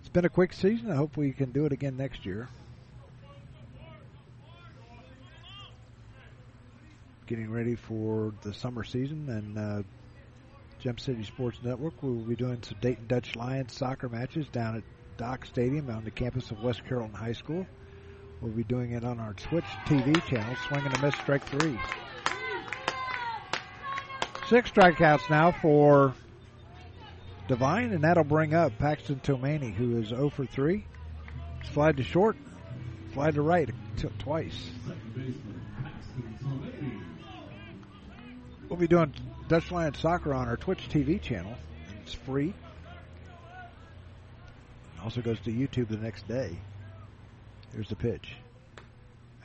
It's 0.00 0.08
been 0.08 0.24
a 0.24 0.30
quick 0.30 0.54
season. 0.54 0.90
I 0.90 0.96
hope 0.96 1.18
we 1.18 1.32
can 1.32 1.52
do 1.52 1.66
it 1.66 1.72
again 1.72 1.98
next 1.98 2.24
year. 2.24 2.48
Getting 7.26 7.50
ready 7.50 7.74
for 7.74 8.32
the 8.40 8.54
summer 8.54 8.82
season 8.82 9.28
and 9.28 9.58
uh, 9.58 9.82
Gem 10.80 10.96
City 10.96 11.22
Sports 11.24 11.58
Network. 11.62 12.02
We 12.02 12.08
will 12.08 12.24
be 12.24 12.34
doing 12.34 12.62
some 12.62 12.78
Dayton 12.80 13.06
Dutch 13.08 13.36
Lions 13.36 13.74
soccer 13.74 14.08
matches 14.08 14.46
down 14.48 14.76
at 14.76 14.84
Dock 15.18 15.44
Stadium 15.44 15.90
on 15.90 16.04
the 16.04 16.10
campus 16.10 16.50
of 16.50 16.62
West 16.62 16.80
Carrollton 16.88 17.14
High 17.14 17.34
School. 17.34 17.66
We'll 18.40 18.52
be 18.52 18.64
doing 18.64 18.92
it 18.92 19.04
on 19.04 19.20
our 19.20 19.34
Twitch 19.34 19.64
TV 19.84 20.24
channel. 20.28 20.56
Swinging 20.66 20.94
a 20.94 20.98
miss, 21.02 21.14
strike 21.16 21.44
three. 21.44 21.78
Six 24.52 24.70
strikeouts 24.70 25.30
now 25.30 25.50
for 25.50 26.12
Devine, 27.48 27.92
and 27.92 28.04
that'll 28.04 28.22
bring 28.22 28.52
up 28.52 28.78
Paxton 28.78 29.18
Tomani, 29.24 29.72
who 29.72 29.96
is 29.96 30.08
0 30.08 30.28
for 30.28 30.44
3. 30.44 30.84
Slide 31.72 31.96
to 31.96 32.02
short, 32.02 32.36
slide 33.14 33.36
to 33.36 33.40
right 33.40 33.70
t- 33.96 34.08
twice. 34.18 34.68
We'll 38.68 38.78
be 38.78 38.86
doing 38.86 39.14
Dutch 39.48 39.72
Lions 39.72 39.98
soccer 39.98 40.34
on 40.34 40.48
our 40.48 40.58
Twitch 40.58 40.86
TV 40.90 41.18
channel. 41.18 41.54
It's 42.02 42.12
free. 42.12 42.52
Also 45.02 45.22
goes 45.22 45.40
to 45.46 45.50
YouTube 45.50 45.88
the 45.88 45.96
next 45.96 46.28
day. 46.28 46.58
Here's 47.72 47.88
the 47.88 47.96
pitch. 47.96 48.34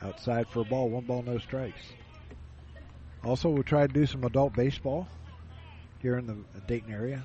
Outside 0.02 0.48
for 0.48 0.60
a 0.60 0.64
ball, 0.66 0.90
one 0.90 1.06
ball, 1.06 1.22
no 1.22 1.38
strikes. 1.38 1.80
Also, 3.24 3.48
we'll 3.48 3.62
try 3.62 3.86
to 3.86 3.92
do 3.92 4.06
some 4.06 4.24
adult 4.24 4.54
baseball 4.54 5.06
here 6.00 6.16
in 6.18 6.26
the 6.26 6.60
Dayton 6.66 6.92
area. 6.92 7.24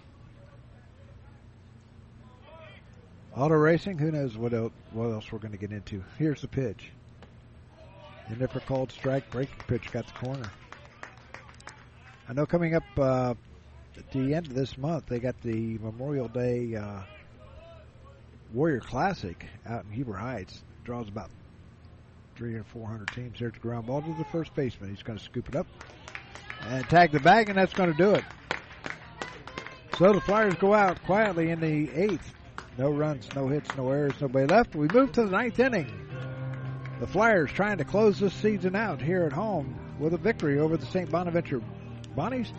Auto 3.36 3.56
racing, 3.56 3.98
who 3.98 4.12
knows 4.12 4.38
what 4.38 4.54
else, 4.54 4.72
what 4.92 5.08
else 5.08 5.32
we're 5.32 5.40
going 5.40 5.52
to 5.52 5.58
get 5.58 5.72
into. 5.72 6.04
Here's 6.18 6.42
the 6.42 6.48
pitch. 6.48 6.92
And 8.28 8.42
if 8.42 8.52
called 8.66 8.92
strike, 8.92 9.30
breaking 9.32 9.56
pitch 9.68 9.92
got 9.92 10.06
the 10.08 10.14
corner. 10.14 10.52
I 12.30 12.34
know 12.34 12.46
coming 12.46 12.74
up 12.76 12.84
uh, 12.98 13.34
at 13.98 14.12
the 14.12 14.34
end 14.34 14.48
of 14.48 14.54
this 14.54 14.78
month, 14.78 15.08
they 15.08 15.20
got 15.20 15.40
the 15.42 15.78
Memorial 15.80 16.28
Day 16.28 16.76
uh, 16.76 17.02
Warrior 18.54 18.80
Classic 18.80 19.46
out 19.66 19.86
in 19.86 19.92
Huber 19.92 20.14
Heights. 20.14 20.62
Draws 20.84 21.10
about 21.10 21.30
three 22.36 22.56
or 22.56 22.64
four 22.64 22.88
hundred 22.88 23.10
teams. 23.10 23.40
There's 23.40 23.54
the 23.54 23.60
ground 23.60 23.88
ball 23.88 24.02
to 24.02 24.14
the 24.18 24.26
first 24.26 24.54
baseman. 24.56 24.90
He's 24.90 25.04
going 25.04 25.18
to 25.18 25.24
scoop 25.24 25.50
it 25.50 25.56
up 25.56 25.68
and 26.62 26.88
tag 26.90 27.12
the 27.12 27.20
bag, 27.20 27.50
and 27.50 27.58
that's 27.58 27.74
going 27.74 27.92
to 27.92 27.98
do 27.98 28.12
it. 28.12 28.24
So 29.98 30.12
the 30.12 30.22
Flyers 30.22 30.56
go 30.56 30.74
out 30.74 31.04
quietly 31.04 31.52
in 31.52 31.60
the 31.60 31.90
eighth. 31.92 32.34
No 32.78 32.90
runs, 32.90 33.28
no 33.36 33.48
hits, 33.48 33.70
no 33.78 33.90
errors, 33.92 34.14
nobody 34.20 34.48
left. 34.48 34.76
We 34.76 34.88
move 34.88 35.12
to 35.14 35.24
the 35.24 35.30
ninth 35.30 35.60
inning. 35.60 35.92
The 37.00 37.08
Flyers 37.08 37.52
trying 37.52 37.78
to 37.78 37.86
close 37.86 38.20
this 38.20 38.34
season 38.34 38.76
out 38.76 39.02
here 39.02 39.24
at 39.24 39.34
home 39.34 39.78
with 40.00 40.14
a 40.14 40.18
victory 40.18 40.60
over 40.60 40.78
the 40.78 40.86
St. 40.88 41.12
Bonaventure 41.12 41.62
Bonnies. 42.16 42.52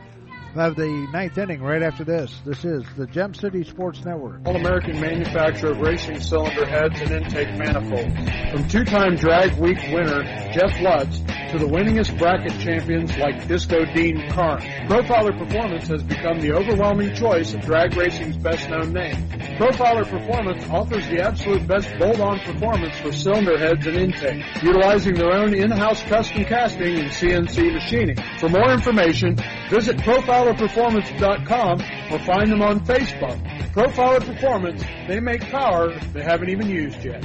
We'll 0.54 0.64
have 0.64 0.76
the 0.76 1.08
ninth 1.12 1.36
inning 1.36 1.62
right 1.62 1.82
after 1.82 2.04
this. 2.04 2.40
This 2.44 2.64
is 2.64 2.84
the 2.96 3.06
Gem 3.06 3.34
City 3.34 3.64
Sports 3.64 4.04
Network. 4.04 4.40
All-American 4.46 5.00
manufacturer 5.00 5.70
of 5.72 5.80
racing 5.80 6.20
cylinder 6.20 6.64
heads 6.66 7.00
and 7.00 7.10
intake 7.10 7.56
manifolds. 7.56 8.14
From 8.52 8.68
two-time 8.68 9.16
drag 9.16 9.58
week 9.58 9.78
winner 9.92 10.22
Jeff 10.52 10.80
Lutz 10.80 11.18
to 11.50 11.58
the 11.58 11.66
winningest 11.66 12.16
bracket 12.18 12.52
champions 12.60 13.16
like 13.16 13.46
Disco 13.48 13.84
Dean 13.94 14.28
Karn. 14.30 14.60
Profiler 14.88 15.36
Performance 15.36 15.88
has 15.88 16.02
become 16.02 16.40
the 16.40 16.52
overwhelming 16.52 17.14
choice 17.14 17.54
of 17.54 17.60
drag 17.60 17.96
racing's 17.96 18.36
best-known 18.36 18.92
name. 18.92 19.28
Profiler 19.58 20.08
Performance 20.08 20.68
offers 20.68 21.06
the 21.08 21.20
absolute 21.20 21.66
best 21.66 21.88
bolt-on 21.98 22.40
performance 22.40 22.96
for 22.98 23.12
cylinder 23.12 23.58
heads 23.58 23.86
and 23.86 23.96
intake, 23.96 24.44
utilizing 24.62 25.14
their 25.14 25.32
own 25.32 25.54
in-house 25.54 26.02
custom 26.04 26.44
casting 26.44 26.98
and 26.98 27.10
CNC 27.10 27.72
machining. 27.72 28.16
For 28.38 28.48
more 28.48 28.72
information, 28.72 29.36
visit 29.74 29.96
profilerperformance.com 29.96 31.80
or 32.12 32.18
find 32.20 32.50
them 32.52 32.62
on 32.62 32.78
Facebook. 32.86 33.36
Profiler 33.72 34.24
Performance, 34.24 34.84
they 35.08 35.18
make 35.18 35.40
power 35.50 35.98
they 36.12 36.22
haven't 36.22 36.48
even 36.48 36.68
used 36.68 37.04
yet. 37.04 37.24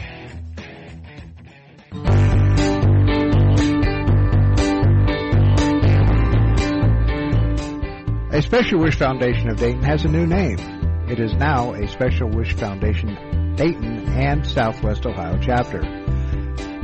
A 8.31 8.41
Special 8.41 8.79
Wish 8.79 8.95
Foundation 8.97 9.49
of 9.49 9.57
Dayton 9.57 9.83
has 9.83 10.05
a 10.05 10.07
new 10.07 10.25
name. 10.25 10.57
It 11.07 11.19
is 11.19 11.33
now 11.33 11.73
a 11.73 11.87
Special 11.87 12.29
Wish 12.29 12.53
Foundation 12.53 13.53
Dayton 13.55 14.07
and 14.13 14.47
Southwest 14.47 15.05
Ohio 15.05 15.37
chapter. 15.39 16.08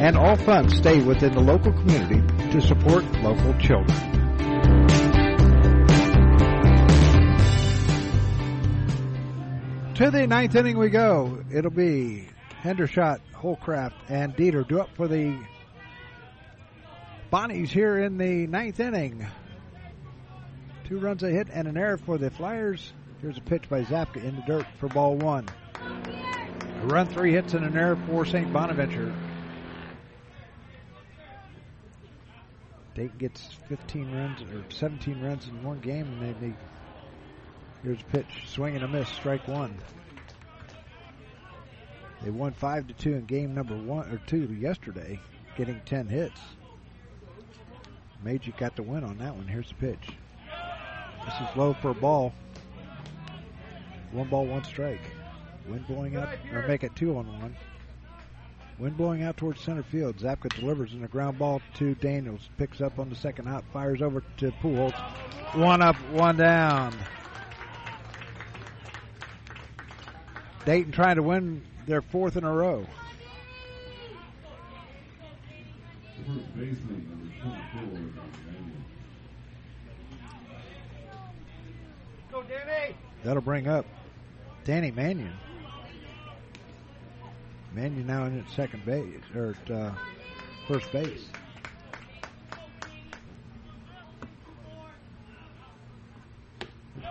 and 0.00 0.16
all 0.16 0.36
funds 0.36 0.76
stay 0.76 1.02
within 1.02 1.32
the 1.32 1.40
local 1.40 1.72
community 1.72 2.20
to 2.52 2.60
support 2.60 3.04
local 3.22 3.52
children. 3.58 4.20
To 9.94 10.10
the 10.10 10.26
ninth 10.26 10.54
inning 10.54 10.78
we 10.78 10.88
go. 10.88 11.44
It'll 11.52 11.70
be 11.70 12.26
Hendershot, 12.62 13.20
Holcraft, 13.34 13.92
and 14.08 14.34
Dieter 14.34 14.66
do 14.66 14.80
up 14.80 14.88
for 14.96 15.08
the 15.08 15.38
Bonnies 17.30 17.68
here 17.68 17.98
in 17.98 18.16
the 18.16 18.46
ninth 18.46 18.80
inning. 18.80 19.26
Two 20.84 20.98
runs 20.98 21.22
a 21.22 21.28
hit 21.28 21.48
and 21.52 21.68
an 21.68 21.76
error 21.76 21.98
for 21.98 22.18
the 22.18 22.30
Flyers. 22.30 22.92
Here's 23.20 23.36
a 23.36 23.42
pitch 23.42 23.68
by 23.68 23.82
Zapka 23.82 24.24
in 24.24 24.36
the 24.36 24.42
dirt 24.42 24.66
for 24.78 24.88
ball 24.88 25.16
one. 25.16 25.46
A 26.82 26.86
run, 26.86 27.06
three 27.06 27.32
hits, 27.32 27.52
and 27.54 27.64
an 27.64 27.76
error 27.76 27.98
for 28.06 28.24
St. 28.24 28.52
Bonaventure. 28.52 29.14
Dayton 33.00 33.16
gets 33.16 33.48
15 33.70 34.12
runs 34.12 34.42
or 34.42 34.62
17 34.68 35.22
runs 35.22 35.48
in 35.48 35.64
one 35.64 35.80
game, 35.80 36.04
and 36.04 36.20
they, 36.20 36.48
they 36.48 36.54
here's 37.82 38.02
a 38.02 38.04
pitch, 38.04 38.44
swing 38.46 38.74
and 38.74 38.84
a 38.84 38.88
miss, 38.88 39.08
strike 39.08 39.48
one. 39.48 39.74
They 42.22 42.28
won 42.28 42.52
five 42.52 42.86
to 42.88 42.92
two 42.92 43.14
in 43.14 43.24
game 43.24 43.54
number 43.54 43.74
one 43.74 44.10
or 44.10 44.18
two 44.26 44.52
yesterday, 44.52 45.18
getting 45.56 45.80
10 45.86 46.08
hits. 46.08 46.38
Magic 48.22 48.58
got 48.58 48.76
the 48.76 48.82
win 48.82 49.02
on 49.02 49.16
that 49.16 49.34
one. 49.34 49.48
Here's 49.48 49.68
the 49.68 49.76
pitch. 49.76 50.10
This 51.24 51.34
is 51.36 51.56
low 51.56 51.72
for 51.80 51.92
a 51.92 51.94
ball. 51.94 52.34
One 54.12 54.28
ball, 54.28 54.44
one 54.44 54.64
strike. 54.64 55.00
Wind 55.66 55.86
blowing 55.86 56.18
up, 56.18 56.28
or 56.52 56.68
make 56.68 56.84
it 56.84 56.94
two 56.94 57.16
on 57.16 57.26
one. 57.40 57.56
Wind 58.80 58.96
blowing 58.96 59.22
out 59.22 59.36
towards 59.36 59.60
center 59.60 59.82
field. 59.82 60.16
Zapka 60.16 60.48
delivers 60.58 60.94
in 60.94 61.04
a 61.04 61.08
ground 61.08 61.38
ball 61.38 61.60
to 61.74 61.94
Daniels. 61.96 62.48
Picks 62.56 62.80
up 62.80 62.98
on 62.98 63.10
the 63.10 63.14
second 63.14 63.44
hop. 63.44 63.62
Fires 63.74 64.00
over 64.00 64.24
to 64.38 64.50
Pujols. 64.62 64.94
One 65.54 65.82
up, 65.82 65.96
one 66.12 66.38
down. 66.38 66.96
Dayton 70.64 70.92
trying 70.92 71.16
to 71.16 71.22
win 71.22 71.60
their 71.86 72.00
fourth 72.00 72.38
in 72.38 72.44
a 72.44 72.52
row. 72.52 72.86
That'll 83.24 83.42
bring 83.42 83.68
up 83.68 83.84
Danny 84.64 84.90
Mannion. 84.90 85.34
Mannion 87.72 88.06
now 88.06 88.24
in 88.24 88.38
at 88.38 88.50
second 88.50 88.84
base 88.84 89.22
or 89.34 89.54
at 89.64 89.70
uh, 89.70 89.92
first 90.66 90.90
base. 90.92 91.24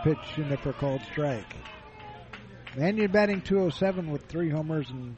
Pitch 0.03 0.17
in 0.37 0.47
there 0.47 0.57
for 0.57 0.73
called 0.73 1.01
strike. 1.11 1.53
Mannion 2.77 3.11
batting 3.11 3.41
207 3.41 4.11
with 4.11 4.25
three 4.25 4.49
homers 4.49 4.89
and 4.89 5.15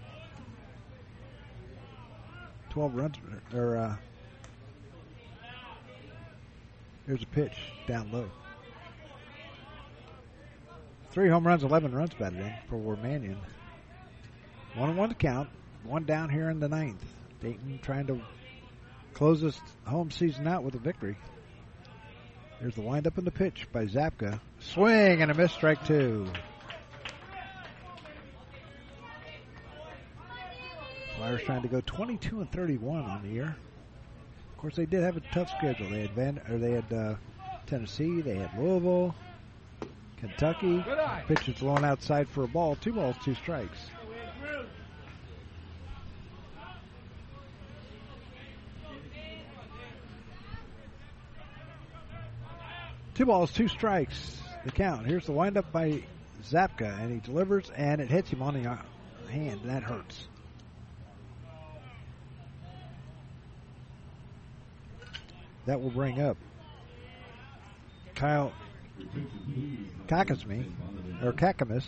12 2.71 2.95
runs. 2.95 3.15
Or 3.53 3.77
uh, 3.77 3.95
a 7.21 7.25
pitch 7.27 7.57
down 7.87 8.11
low. 8.11 8.29
Three 11.11 11.29
home 11.29 11.45
runs, 11.45 11.63
11 11.63 11.93
runs 11.93 12.13
batted 12.13 12.39
in 12.39 12.53
for 12.69 12.95
Mannion. 12.95 13.37
One 14.75 14.89
and 14.89 14.97
one 14.97 15.09
to 15.09 15.15
count. 15.15 15.49
One 15.83 16.05
down 16.05 16.29
here 16.29 16.49
in 16.49 16.59
the 16.59 16.69
ninth. 16.69 17.03
Dayton 17.41 17.79
trying 17.81 18.07
to 18.07 18.21
close 19.13 19.41
this 19.41 19.59
home 19.85 20.11
season 20.11 20.47
out 20.47 20.63
with 20.63 20.75
a 20.75 20.79
victory. 20.79 21.17
Here's 22.59 22.75
the 22.75 22.81
windup 22.81 23.17
and 23.17 23.25
the 23.25 23.31
pitch 23.31 23.67
by 23.71 23.85
Zapka. 23.85 24.39
Swing 24.59 25.21
and 25.21 25.31
a 25.31 25.33
miss, 25.33 25.51
strike 25.51 25.83
two. 25.85 26.27
Flyers 31.17 31.41
trying 31.43 31.63
to 31.63 31.67
go 31.67 31.81
22 31.81 32.41
and 32.41 32.51
31 32.51 33.03
on 33.03 33.23
the 33.23 33.29
year. 33.29 33.55
Of 34.51 34.57
course, 34.57 34.75
they 34.75 34.85
did 34.85 35.03
have 35.03 35.17
a 35.17 35.21
tough 35.33 35.49
schedule. 35.57 35.89
They 35.89 36.01
had 36.01 36.11
Van, 36.11 36.41
or 36.49 36.59
they 36.59 36.71
had 36.71 36.93
uh, 36.93 37.15
Tennessee, 37.65 38.21
they 38.21 38.35
had 38.35 38.57
Louisville, 38.57 39.15
Kentucky. 40.17 40.85
Pitch 41.27 41.49
is 41.49 41.59
blown 41.59 41.83
outside 41.83 42.29
for 42.29 42.43
a 42.43 42.47
ball. 42.47 42.75
Two 42.75 42.93
balls, 42.93 43.15
two 43.23 43.33
strikes. 43.33 43.77
Two 53.15 53.25
balls, 53.25 53.51
two 53.51 53.67
strikes. 53.67 54.37
The 54.63 54.71
count. 54.71 55.05
Here's 55.05 55.25
the 55.25 55.31
windup 55.31 55.71
by 55.71 56.03
Zapka, 56.43 56.99
and 56.99 57.11
he 57.11 57.19
delivers, 57.19 57.69
and 57.75 57.99
it 57.99 58.09
hits 58.09 58.29
him 58.29 58.41
on 58.41 58.61
the 58.61 58.69
uh, 58.69 58.77
hand. 59.29 59.61
That 59.65 59.83
hurts. 59.83 60.27
That 65.65 65.81
will 65.81 65.89
bring 65.89 66.21
up 66.21 66.37
Kyle 68.15 68.53
Kakasmi, 70.07 70.71
or 71.23 71.33
Kakamas. 71.33 71.85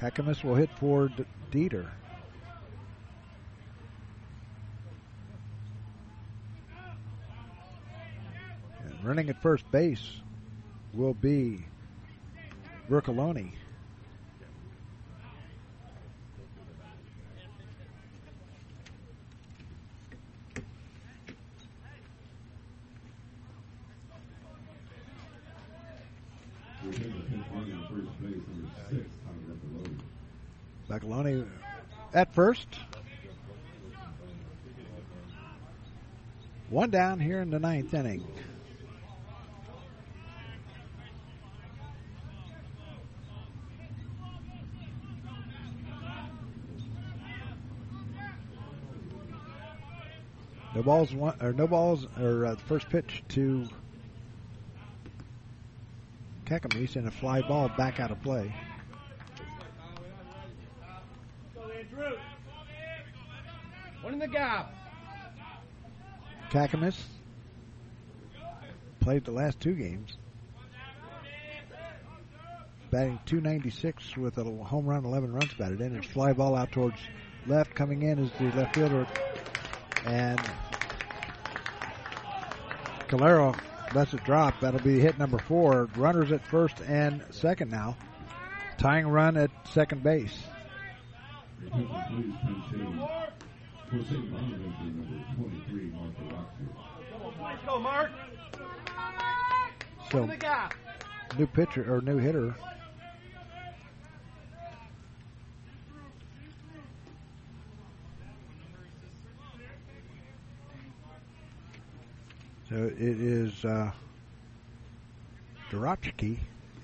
Kakamas 0.00 0.44
will 0.44 0.54
hit 0.54 0.70
for 0.78 1.10
Dieter. 1.50 1.88
Running 9.06 9.30
at 9.30 9.40
first 9.40 9.70
base 9.70 10.20
will 10.92 11.14
be 11.14 11.64
Vercoloni. 12.90 13.52
Bacaloni 30.88 31.46
at 32.12 32.34
first. 32.34 32.66
One 36.70 36.90
down 36.90 37.20
here 37.20 37.40
in 37.40 37.50
the 37.50 37.60
ninth 37.60 37.94
inning. 37.94 38.26
No 50.76 50.82
balls, 50.82 51.14
one, 51.14 51.34
or 51.40 51.54
no 51.54 51.66
balls, 51.66 52.06
or 52.20 52.44
uh, 52.44 52.56
first 52.66 52.90
pitch 52.90 53.22
to 53.28 53.66
Kekamis 56.44 56.96
and 56.96 57.08
a 57.08 57.10
fly 57.10 57.40
ball 57.40 57.70
back 57.78 57.98
out 57.98 58.10
of 58.10 58.22
play. 58.22 58.54
One 64.02 64.12
in 64.12 64.18
the 64.18 64.28
gap. 64.28 64.74
Kakamis 66.50 67.00
played 69.00 69.24
the 69.24 69.32
last 69.32 69.58
two 69.58 69.72
games. 69.72 70.18
Batting 72.90 73.18
296 73.24 74.18
with 74.18 74.36
a 74.36 74.44
home 74.44 74.84
run, 74.84 75.06
11 75.06 75.32
runs 75.32 75.54
batted 75.54 75.80
in. 75.80 75.96
It's 75.96 76.06
fly 76.06 76.34
ball 76.34 76.54
out 76.54 76.70
towards 76.70 76.98
left. 77.46 77.74
Coming 77.74 78.02
in 78.02 78.18
is 78.18 78.30
the 78.32 78.54
left 78.54 78.74
fielder. 78.74 79.06
And 80.04 80.40
Calero 83.08 83.56
lets 83.94 84.12
it 84.14 84.24
drop. 84.24 84.58
That'll 84.60 84.80
be 84.80 84.98
hit 84.98 85.18
number 85.18 85.38
four. 85.38 85.88
Runners 85.96 86.32
at 86.32 86.44
first 86.46 86.80
and 86.86 87.22
second 87.30 87.70
now. 87.70 87.96
Tying 88.78 89.06
run 89.08 89.36
at 89.36 89.50
second 89.72 90.02
base. 90.02 90.36
Let's 97.40 97.64
go, 97.64 97.78
Mark. 97.78 98.10
So, 100.10 100.20
One 100.20 100.22
in 100.24 100.28
the 100.30 100.36
gap. 100.36 100.74
new 101.38 101.46
pitcher 101.46 101.92
or 101.92 102.00
new 102.00 102.18
hitter. 102.18 102.54
So 112.68 112.74
it 112.74 113.20
is 113.20 113.64
uh, 113.64 113.92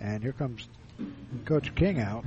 and 0.00 0.22
here 0.22 0.32
comes 0.32 0.68
Coach 1.44 1.74
King 1.74 1.98
out. 1.98 2.24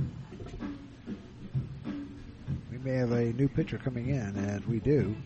We 2.70 2.78
may 2.78 2.98
have 2.98 3.12
a 3.12 3.32
new 3.32 3.48
pitcher 3.48 3.78
coming 3.78 4.10
in, 4.10 4.36
and 4.36 4.64
we 4.66 4.78
do. 4.78 5.16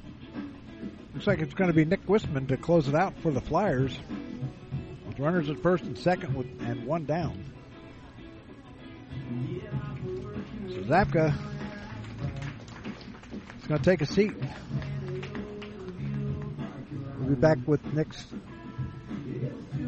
Looks 1.12 1.26
like 1.26 1.40
it's 1.40 1.54
going 1.54 1.70
to 1.70 1.74
be 1.74 1.84
Nick 1.84 2.06
Wisman 2.06 2.46
to 2.48 2.56
close 2.56 2.86
it 2.86 2.94
out 2.94 3.14
for 3.20 3.32
the 3.32 3.40
Flyers. 3.40 3.98
With 5.08 5.18
runners 5.18 5.50
at 5.50 5.60
first 5.60 5.82
and 5.82 5.98
second 5.98 6.34
with, 6.34 6.46
and 6.60 6.86
one 6.86 7.06
down. 7.06 7.44
So 10.68 10.76
Zapka 10.82 11.34
is 13.60 13.66
going 13.66 13.80
to 13.80 13.84
take 13.84 14.02
a 14.02 14.06
seat. 14.06 14.34
We'll 17.30 17.36
be 17.36 17.42
back 17.42 17.58
with 17.68 17.94
Nick's 17.94 18.26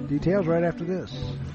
Details 0.07 0.47
right 0.47 0.63
after 0.63 0.85
this. 0.85 1.13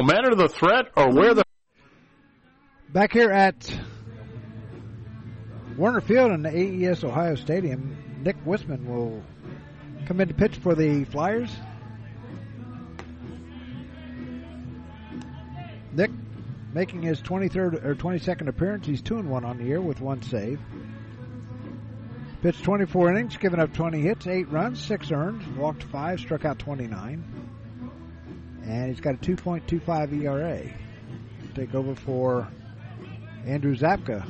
No 0.00 0.06
matter 0.06 0.34
the 0.34 0.48
threat 0.48 0.86
or 0.96 1.10
where 1.10 1.34
the 1.34 1.44
Back 2.88 3.12
here 3.12 3.30
at 3.30 3.70
Woerner 5.76 6.02
Field 6.02 6.32
in 6.32 6.40
the 6.40 6.48
AES 6.48 7.04
Ohio 7.04 7.34
Stadium, 7.34 7.98
Nick 8.24 8.42
Wisman 8.46 8.86
will 8.86 9.22
come 10.06 10.22
in 10.22 10.28
to 10.28 10.32
pitch 10.32 10.56
for 10.56 10.74
the 10.74 11.04
Flyers. 11.04 11.54
Nick 15.92 16.10
making 16.72 17.02
his 17.02 17.20
23rd 17.20 17.84
or 17.84 17.94
22nd 17.94 18.48
appearance. 18.48 18.86
He's 18.86 19.02
2 19.02 19.18
and 19.18 19.28
1 19.28 19.44
on 19.44 19.58
the 19.58 19.64
year 19.64 19.82
with 19.82 20.00
one 20.00 20.22
save. 20.22 20.60
Pitched 22.40 22.64
24 22.64 23.10
innings, 23.10 23.36
given 23.36 23.60
up 23.60 23.74
20 23.74 24.00
hits, 24.00 24.26
8 24.26 24.48
runs, 24.48 24.82
6 24.82 25.12
earned, 25.12 25.58
walked 25.58 25.82
5, 25.82 26.20
struck 26.20 26.46
out 26.46 26.58
29. 26.58 27.39
And 28.64 28.88
he's 28.88 29.00
got 29.00 29.14
a 29.14 29.18
2.25 29.18 30.22
ERA. 30.22 30.62
Take 31.54 31.74
over 31.74 31.94
for 31.94 32.48
Andrew 33.46 33.74
Zapka. 33.74 34.26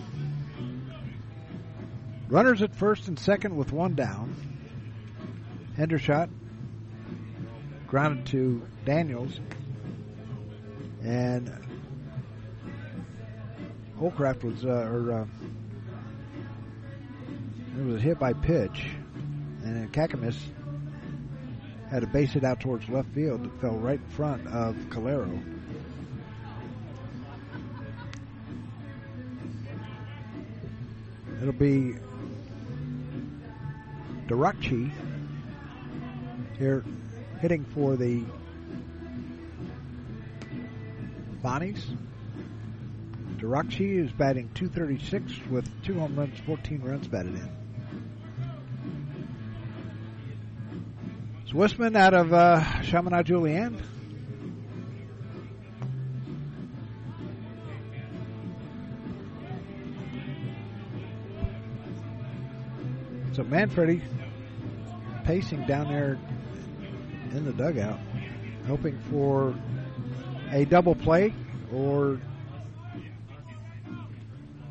Runners 2.28 2.62
at 2.62 2.74
first 2.74 3.08
and 3.08 3.18
second 3.18 3.56
with 3.56 3.72
one 3.72 3.94
down. 3.94 4.34
Hendershot 5.76 6.30
grounded 7.86 8.26
to 8.26 8.62
Daniels. 8.84 9.40
And 11.02 11.52
Holcraft 13.98 14.44
was, 14.44 14.64
uh, 14.64 14.68
or, 14.68 15.12
uh, 15.12 15.26
it 17.78 17.84
was 17.84 18.00
hit 18.00 18.18
by 18.18 18.32
pitch. 18.32 18.86
And 19.64 19.92
Kakamis 19.92 20.36
had 21.90 22.04
a 22.04 22.06
base 22.06 22.32
hit 22.32 22.44
out 22.44 22.60
towards 22.60 22.88
left 22.88 23.08
field 23.14 23.42
that 23.42 23.60
fell 23.60 23.76
right 23.76 23.98
in 23.98 24.10
front 24.10 24.46
of 24.46 24.76
Calero. 24.90 25.42
It'll 31.40 31.52
be 31.52 31.94
Durachi 34.28 34.92
here 36.58 36.84
hitting 37.40 37.64
for 37.64 37.96
the 37.96 38.22
Bonnies. 41.42 41.82
Durachi 43.38 44.04
is 44.04 44.12
batting 44.12 44.50
236 44.54 45.32
with 45.50 45.66
two 45.82 45.98
home 45.98 46.14
runs, 46.14 46.38
14 46.40 46.82
runs 46.82 47.08
batted 47.08 47.34
in. 47.34 47.59
It's 51.52 51.58
Wisman 51.58 51.96
out 51.96 52.14
of 52.14 52.32
uh, 52.32 52.62
Chaminade. 52.82 53.26
So 63.32 63.42
Manfredi 63.42 64.00
pacing 65.24 65.66
down 65.66 65.88
there 65.88 66.20
in 67.32 67.44
the 67.44 67.52
dugout, 67.52 67.98
hoping 68.68 69.00
for 69.10 69.52
a 70.52 70.64
double 70.66 70.94
play 70.94 71.34
or 71.72 72.20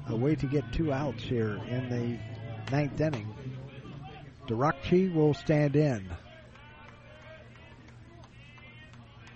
a 0.08 0.16
way 0.16 0.36
to 0.36 0.46
get 0.46 0.72
two 0.72 0.94
outs 0.94 1.24
here 1.24 1.60
in 1.68 1.90
the 1.90 2.72
ninth 2.74 3.02
inning. 3.02 3.28
Durakchi 4.48 5.14
will 5.14 5.34
stand 5.34 5.76
in. 5.76 6.10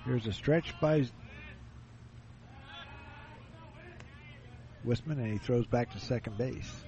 Here's 0.06 0.28
a 0.28 0.34
stretch 0.34 0.80
by 0.82 1.06
Wisman, 4.86 5.18
and 5.18 5.32
he 5.32 5.38
throws 5.38 5.66
back 5.66 5.94
to 5.94 6.00
second 6.00 6.38
base. 6.38 6.84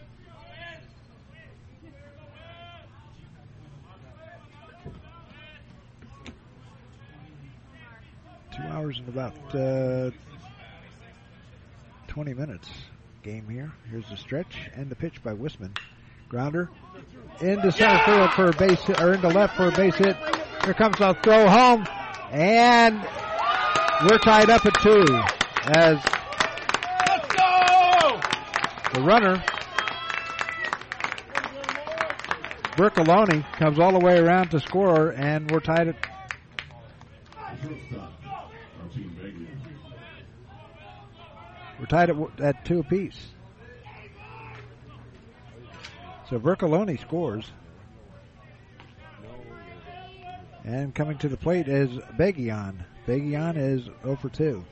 Two 8.54 8.64
hours 8.64 9.00
and 9.00 9.10
about 9.10 9.56
uh, 9.56 10.12
20 12.08 12.34
minutes 12.34 12.70
game 13.24 13.48
here. 13.50 13.72
Here's 13.90 14.10
the 14.10 14.18
stretch 14.18 14.70
and 14.76 14.90
the 14.90 14.96
pitch 14.96 15.24
by 15.24 15.34
Wisman. 15.34 15.78
Grounder 16.28 16.70
into 17.40 17.72
center 17.72 18.04
field 18.06 18.32
for 18.32 18.46
a 18.50 18.54
base 18.54 18.82
hit, 18.82 19.02
or 19.02 19.14
into 19.14 19.28
left 19.28 19.56
for 19.56 19.68
a 19.68 19.72
base 19.72 19.96
hit. 19.96 20.16
Here 20.64 20.74
comes 20.74 21.00
a 21.00 21.14
throw 21.22 21.48
home, 21.48 21.86
and 22.36 23.02
we're 24.04 24.18
tied 24.18 24.50
up 24.50 24.66
at 24.66 24.74
two 24.82 25.24
as 25.68 26.04
the 28.94 29.02
runner 29.02 29.42
Bercoloni 32.76 33.50
comes 33.54 33.80
all 33.80 33.94
the 33.94 34.06
way 34.06 34.20
around 34.20 34.50
to 34.50 34.60
score, 34.60 35.12
and 35.12 35.50
we're 35.50 35.62
tied 35.62 35.88
at 35.88 35.96
We're 41.80 41.86
tied 41.86 42.10
at, 42.10 42.40
at 42.42 42.66
two 42.66 42.80
apiece. 42.80 43.28
So 46.30 46.40
Bercoloni 46.40 47.00
scores. 47.00 47.50
And 50.66 50.94
coming 50.94 51.18
to 51.20 51.30
the 51.30 51.38
plate 51.38 51.68
is 51.68 51.90
Begion. 52.18 52.84
Begion 53.06 53.56
is 53.56 53.84
0 54.04 54.18
for 54.18 54.30
2. 54.30 54.66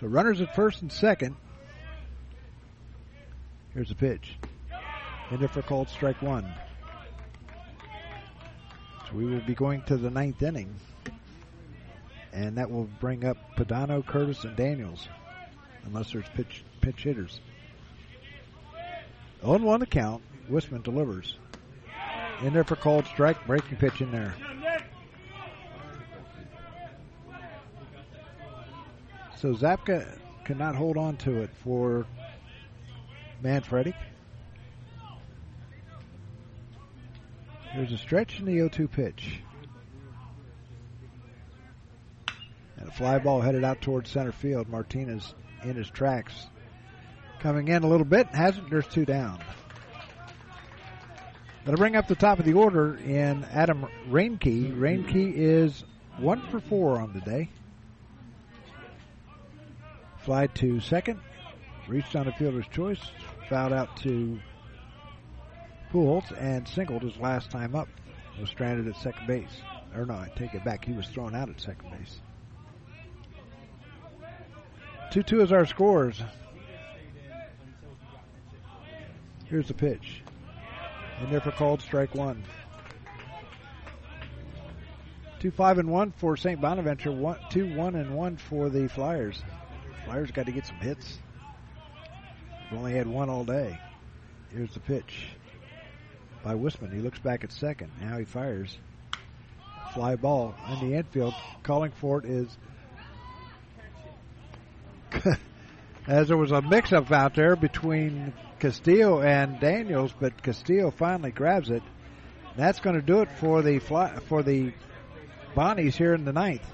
So 0.00 0.06
runners 0.06 0.40
at 0.40 0.54
first 0.54 0.80
and 0.82 0.90
second. 0.90 1.36
Here's 3.74 3.88
the 3.88 3.96
pitch. 3.96 4.38
And 5.30 5.42
if 5.42 5.52
called 5.66 5.88
strike 5.88 6.22
one. 6.22 6.50
So 9.08 9.16
we 9.16 9.26
will 9.26 9.40
be 9.40 9.54
going 9.54 9.82
to 9.82 9.96
the 9.96 10.10
ninth 10.10 10.42
inning 10.42 10.74
and 12.32 12.56
that 12.56 12.70
will 12.70 12.88
bring 13.00 13.24
up 13.24 13.36
Padano, 13.56 14.04
Curtis, 14.04 14.44
and 14.44 14.56
Daniels, 14.56 15.08
unless 15.84 16.12
there's 16.12 16.28
pitch 16.34 16.62
pitch 16.80 17.02
hitters. 17.02 17.40
Oh 19.42 19.54
On 19.54 19.62
one 19.62 19.82
account, 19.82 20.22
Wisman 20.50 20.82
delivers. 20.82 21.36
In 22.42 22.52
there 22.52 22.64
for 22.64 22.76
called 22.76 23.06
strike, 23.06 23.46
breaking 23.46 23.78
pitch 23.78 24.00
in 24.00 24.12
there. 24.12 24.34
So 29.36 29.54
Zapka 29.54 30.18
cannot 30.44 30.74
hold 30.74 30.96
on 30.96 31.16
to 31.18 31.42
it 31.42 31.50
for 31.62 32.06
Manfredi. 33.42 33.94
There's 37.74 37.92
a 37.92 37.98
stretch 37.98 38.40
in 38.40 38.46
the 38.46 38.56
0-2 38.56 38.90
pitch. 38.90 39.40
And 42.76 42.88
a 42.88 42.92
fly 42.92 43.18
ball 43.18 43.40
headed 43.40 43.62
out 43.62 43.80
towards 43.80 44.10
center 44.10 44.32
field. 44.32 44.68
Martinez 44.68 45.34
in 45.62 45.76
his 45.76 45.90
tracks. 45.90 46.46
Coming 47.40 47.68
in 47.68 47.84
a 47.84 47.88
little 47.88 48.06
bit. 48.06 48.26
Hasn't. 48.28 48.70
There's 48.70 48.86
two 48.86 49.04
down. 49.04 49.40
Going 51.68 51.76
to 51.76 51.82
bring 51.82 51.96
up 51.96 52.08
the 52.08 52.14
top 52.14 52.38
of 52.38 52.46
the 52.46 52.54
order 52.54 52.94
in 52.94 53.44
Adam 53.52 53.86
Reinke. 54.08 54.74
Reinke 54.74 55.34
is 55.36 55.84
one 56.16 56.40
for 56.48 56.60
four 56.60 56.98
on 56.98 57.12
the 57.12 57.20
day. 57.20 57.50
Fly 60.20 60.46
to 60.46 60.80
second. 60.80 61.20
Reached 61.86 62.16
on 62.16 62.26
a 62.26 62.32
fielder's 62.32 62.66
choice. 62.68 63.10
Fouled 63.50 63.74
out 63.74 63.98
to 63.98 64.40
Pujols 65.92 66.32
and 66.40 66.66
singled 66.66 67.02
his 67.02 67.18
last 67.18 67.50
time 67.50 67.74
up. 67.74 67.88
Was 68.40 68.48
stranded 68.48 68.88
at 68.88 68.96
second 68.96 69.26
base. 69.26 69.60
Or 69.94 70.06
no, 70.06 70.14
I 70.14 70.30
take 70.36 70.54
it 70.54 70.64
back. 70.64 70.86
He 70.86 70.94
was 70.94 71.06
thrown 71.08 71.34
out 71.34 71.50
at 71.50 71.60
second 71.60 71.90
base. 71.90 72.18
2 75.10 75.22
2 75.22 75.42
is 75.42 75.52
our 75.52 75.66
scores. 75.66 76.18
Here's 79.44 79.68
the 79.68 79.74
pitch. 79.74 80.22
And 81.20 81.32
there 81.32 81.40
for 81.40 81.50
called 81.50 81.82
strike 81.82 82.14
one. 82.14 82.42
Two 85.40 85.50
five 85.50 85.78
and 85.78 85.88
one 85.88 86.12
for 86.12 86.36
St. 86.36 86.60
Bonaventure. 86.60 87.12
One 87.12 87.38
two 87.50 87.74
one 87.74 87.94
and 87.94 88.14
one 88.14 88.36
for 88.36 88.68
the 88.68 88.88
Flyers. 88.88 89.42
Flyers 90.04 90.30
got 90.30 90.46
to 90.46 90.52
get 90.52 90.66
some 90.66 90.78
hits. 90.78 91.18
We've 92.70 92.78
only 92.80 92.94
had 92.94 93.06
one 93.06 93.30
all 93.30 93.44
day. 93.44 93.78
Here's 94.50 94.72
the 94.74 94.80
pitch 94.80 95.26
by 96.42 96.54
Wisman. 96.54 96.92
He 96.92 97.00
looks 97.00 97.18
back 97.18 97.44
at 97.44 97.52
second. 97.52 97.90
Now 98.00 98.18
he 98.18 98.24
fires. 98.24 98.76
Fly 99.94 100.16
ball 100.16 100.54
in 100.70 100.88
the 100.88 100.96
infield. 100.96 101.34
Calling 101.62 101.92
for 101.92 102.18
it 102.18 102.24
is 102.26 102.58
as 106.06 106.28
there 106.28 106.36
was 106.36 106.52
a 106.52 106.62
mix-up 106.62 107.10
out 107.10 107.34
there 107.34 107.56
between 107.56 108.32
Castillo 108.58 109.20
and 109.20 109.60
Daniels, 109.60 110.12
but 110.18 110.42
Castillo 110.42 110.90
finally 110.90 111.30
grabs 111.30 111.70
it. 111.70 111.82
That's 112.56 112.80
going 112.80 112.96
to 112.96 113.02
do 113.02 113.20
it 113.20 113.30
for 113.38 113.62
the 113.62 113.78
fly, 113.78 114.16
for 114.26 114.42
the 114.42 114.72
Bonnies 115.54 115.94
here 115.94 116.14
in 116.14 116.24
the 116.24 116.32
ninth. 116.32 116.66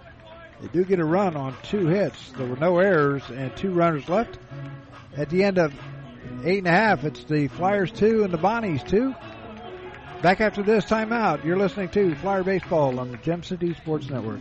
They 0.60 0.68
do 0.68 0.84
get 0.84 0.98
a 0.98 1.04
run 1.04 1.36
on 1.36 1.54
two 1.62 1.86
hits. 1.86 2.32
There 2.32 2.46
were 2.46 2.56
no 2.56 2.78
errors 2.78 3.22
and 3.30 3.54
two 3.56 3.72
runners 3.72 4.08
left. 4.08 4.38
At 5.16 5.28
the 5.30 5.44
end 5.44 5.58
of 5.58 5.74
eight 6.44 6.58
and 6.58 6.66
a 6.66 6.70
half, 6.70 7.04
it's 7.04 7.24
the 7.24 7.48
Flyers 7.48 7.90
two 7.90 8.24
and 8.24 8.32
the 8.32 8.38
Bonnies 8.38 8.86
two. 8.86 9.14
Back 10.22 10.40
after 10.40 10.62
this 10.62 10.86
timeout, 10.86 11.44
you're 11.44 11.58
listening 11.58 11.90
to 11.90 12.14
Flyer 12.16 12.42
Baseball 12.42 12.98
on 12.98 13.10
the 13.10 13.18
Gem 13.18 13.42
City 13.42 13.74
Sports 13.74 14.08
Network. 14.08 14.40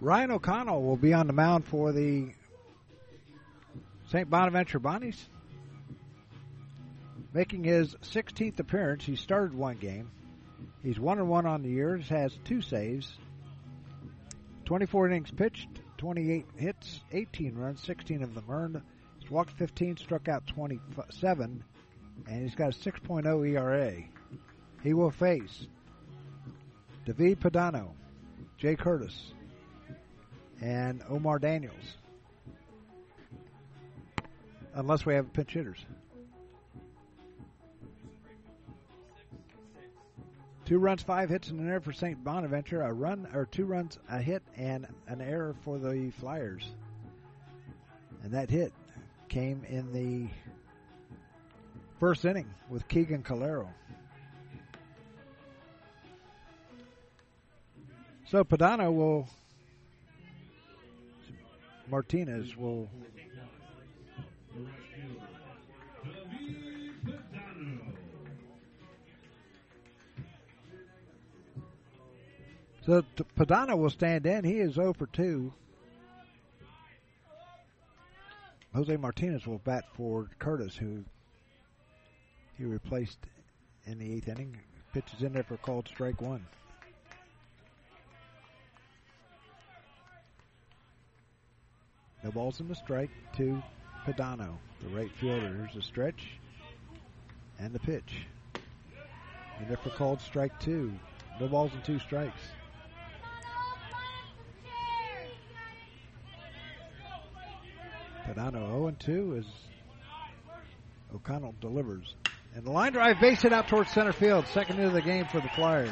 Ryan 0.00 0.30
O'Connell 0.30 0.82
will 0.82 0.96
be 0.96 1.12
on 1.12 1.26
the 1.26 1.34
mound 1.34 1.66
for 1.66 1.92
the 1.92 2.30
St. 4.08 4.30
Bonaventure 4.30 4.80
Bonnies. 4.80 5.28
Making 7.34 7.64
his 7.64 7.94
16th 7.96 8.58
appearance, 8.60 9.04
he 9.04 9.16
started 9.16 9.54
one 9.54 9.76
game. 9.76 10.10
He's 10.84 11.00
one 11.00 11.18
and 11.18 11.28
one 11.28 11.46
on 11.46 11.62
the 11.62 11.70
year. 11.70 11.96
Has 12.10 12.38
two 12.44 12.60
saves. 12.60 13.16
24 14.66 15.08
innings 15.08 15.30
pitched, 15.30 15.68
28 15.98 16.46
hits, 16.56 17.00
18 17.12 17.54
runs, 17.56 17.82
16 17.82 18.22
of 18.22 18.34
them 18.34 18.44
earned. 18.48 18.80
He's 19.18 19.30
walked 19.30 19.52
15, 19.58 19.96
struck 19.96 20.28
out 20.28 20.46
27, 20.46 21.64
and 22.28 22.42
he's 22.42 22.54
got 22.54 22.74
a 22.74 22.78
6.0 22.78 23.48
ERA. 23.48 23.94
He 24.82 24.94
will 24.94 25.10
face 25.10 25.66
David 27.04 27.40
Padano, 27.40 27.90
Jay 28.58 28.76
Curtis, 28.76 29.32
and 30.60 31.02
Omar 31.08 31.38
Daniels. 31.38 31.96
Unless 34.74 35.06
we 35.06 35.14
have 35.14 35.32
pinch 35.32 35.52
hitters. 35.52 35.84
Two 40.66 40.78
runs, 40.78 41.02
five 41.02 41.28
hits, 41.28 41.50
and 41.50 41.60
an 41.60 41.68
error 41.68 41.80
for 41.80 41.92
St. 41.92 42.24
Bonaventure. 42.24 42.80
A 42.80 42.92
run 42.92 43.28
or 43.34 43.44
two 43.44 43.66
runs, 43.66 43.98
a 44.08 44.18
hit, 44.18 44.42
and 44.56 44.86
an 45.06 45.20
error 45.20 45.54
for 45.62 45.78
the 45.78 46.10
Flyers. 46.18 46.64
And 48.22 48.32
that 48.32 48.48
hit 48.48 48.72
came 49.28 49.62
in 49.68 49.92
the 49.92 50.30
first 52.00 52.24
inning 52.24 52.48
with 52.70 52.88
Keegan 52.88 53.22
Calero. 53.22 53.68
So 58.30 58.42
Padano 58.42 58.90
will, 58.90 59.28
Martinez 61.90 62.56
will 62.56 62.88
So 72.84 73.02
Padano 73.38 73.78
will 73.78 73.88
stand 73.88 74.26
in. 74.26 74.44
He 74.44 74.58
is 74.58 74.74
0 74.74 74.92
for 74.92 75.06
2. 75.06 75.52
Jose 78.74 78.96
Martinez 78.96 79.46
will 79.46 79.58
bat 79.58 79.84
for 79.94 80.28
Curtis, 80.38 80.76
who 80.76 81.04
he 82.58 82.64
replaced 82.64 83.18
in 83.86 83.98
the 83.98 84.12
eighth 84.12 84.28
inning. 84.28 84.56
Pitches 84.92 85.22
in 85.22 85.32
there 85.32 85.44
for 85.44 85.56
called 85.56 85.88
strike 85.88 86.20
one. 86.20 86.44
No 92.22 92.30
balls 92.32 92.60
in 92.60 92.68
the 92.68 92.74
strike 92.74 93.10
to 93.36 93.62
Padano, 94.04 94.56
the 94.82 94.88
right 94.88 95.10
fielder. 95.12 95.54
Here's 95.54 95.76
a 95.76 95.82
stretch 95.82 96.32
and 97.58 97.72
the 97.72 97.78
pitch. 97.78 98.26
And 99.58 99.68
there 99.68 99.76
for 99.78 99.90
called 99.90 100.20
strike 100.20 100.58
two. 100.60 100.92
No 101.40 101.48
balls 101.48 101.72
and 101.72 101.84
two 101.84 101.98
strikes. 101.98 102.40
Padano 108.26 108.52
0 108.52 108.86
and 108.88 109.00
2 109.00 109.36
as 109.38 109.44
O'Connell 111.14 111.54
delivers. 111.60 112.14
And 112.54 112.64
the 112.64 112.70
line 112.70 112.92
drive 112.92 113.20
base 113.20 113.42
hit 113.42 113.52
out 113.52 113.68
towards 113.68 113.90
center 113.90 114.12
field. 114.12 114.46
Second 114.48 114.80
of 114.80 114.92
the 114.92 115.02
game 115.02 115.26
for 115.26 115.40
the 115.40 115.48
Flyers. 115.50 115.90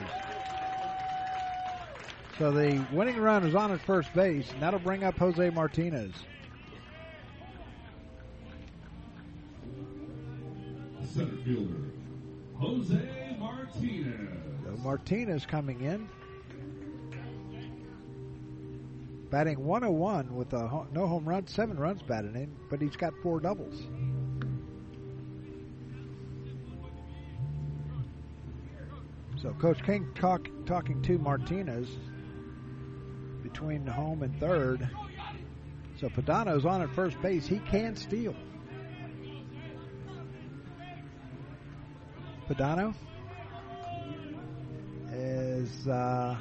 So 2.39 2.51
the 2.51 2.85
winning 2.93 3.19
run 3.19 3.44
is 3.47 3.55
on 3.55 3.73
at 3.73 3.81
first 3.81 4.12
base, 4.15 4.51
and 4.52 4.62
that'll 4.62 4.81
bring 4.81 5.05
up 5.05 5.17
Jose 5.19 5.51
Martinez. 5.51 6.12
Center 11.05 11.36
fielder, 11.44 11.91
Jose 12.59 13.36
Martinez. 13.39 14.31
So 14.65 14.77
Martinez 14.83 15.44
coming 15.44 15.83
in. 15.83 16.09
Batting 19.33 19.65
101 19.65 20.36
with 20.36 20.52
a 20.52 20.86
no 20.93 21.07
home 21.07 21.25
run, 21.25 21.47
seven 21.47 21.78
runs 21.78 22.02
batted 22.02 22.36
in, 22.36 22.55
but 22.69 22.83
he's 22.83 22.97
got 22.97 23.15
four 23.23 23.41
doubles. 23.41 23.75
So 29.41 29.55
Coach 29.55 29.83
King 29.85 30.07
talk, 30.15 30.49
talking 30.67 31.01
to 31.02 31.17
Martinez 31.17 31.89
between 33.43 33.86
home 33.86 34.23
and 34.23 34.39
third. 34.39 34.89
So 35.99 36.11
Padano's 36.11 36.67
on 36.67 36.83
at 36.83 36.91
first 36.94 37.20
base. 37.23 37.47
He 37.47 37.59
can 37.59 37.97
steal. 37.97 38.36
Padano 42.49 42.94
is 45.11 45.89
uh, 45.89 46.36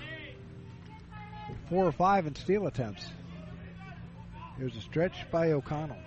four 1.70 1.86
or 1.86 1.92
five 1.92 2.28
in 2.28 2.36
steal 2.36 2.68
attempts. 2.68 3.06
Here's 4.58 4.76
a 4.76 4.82
stretch 4.82 5.30
by 5.32 5.52
O'Connell. 5.52 5.98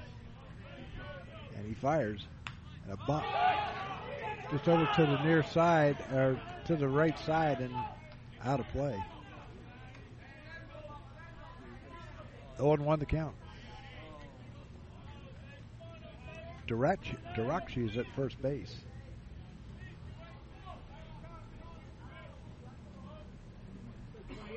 And 1.56 1.66
he 1.66 1.74
fires. 1.74 2.26
And 2.84 2.92
a 2.92 3.06
bump 3.06 3.24
just 4.50 4.68
over 4.68 4.88
to 4.94 5.02
the 5.02 5.22
near 5.24 5.42
side, 5.42 5.96
or 6.12 6.38
to 6.66 6.76
the 6.76 6.86
right 6.86 7.18
side, 7.18 7.60
and 7.60 7.74
out 8.44 8.60
of 8.60 8.68
play. 8.68 9.02
0 12.58 12.76
1 12.76 12.98
the 12.98 13.06
count. 13.06 13.34
Dirachi 16.68 17.90
is 17.90 17.96
at 17.96 18.06
first 18.14 18.40
base. 18.40 18.74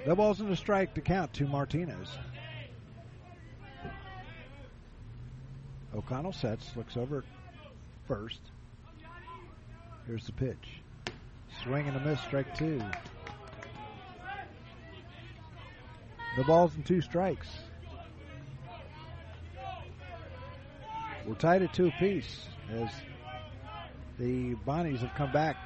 No 0.07 0.15
balls 0.15 0.39
in 0.39 0.49
a 0.49 0.55
strike 0.55 0.93
to 0.93 1.01
count 1.01 1.33
to 1.33 1.45
Martinez. 1.47 2.07
O'Connell 5.93 6.31
sets, 6.31 6.71
looks 6.77 6.95
over 6.95 7.25
first. 8.07 8.39
Here's 10.05 10.25
the 10.25 10.31
pitch. 10.31 10.81
Swing 11.61 11.89
and 11.89 11.97
a 11.97 11.99
miss, 11.99 12.21
strike 12.21 12.57
two. 12.57 12.81
The 16.37 16.43
ball's 16.45 16.73
in 16.77 16.83
two 16.83 17.01
strikes. 17.01 17.49
We're 21.25 21.35
tied 21.35 21.63
at 21.63 21.73
two 21.73 21.87
apiece 21.87 22.45
as 22.71 22.89
the 24.17 24.55
Bonnies 24.65 24.99
have 24.99 25.13
come 25.15 25.33
back 25.33 25.57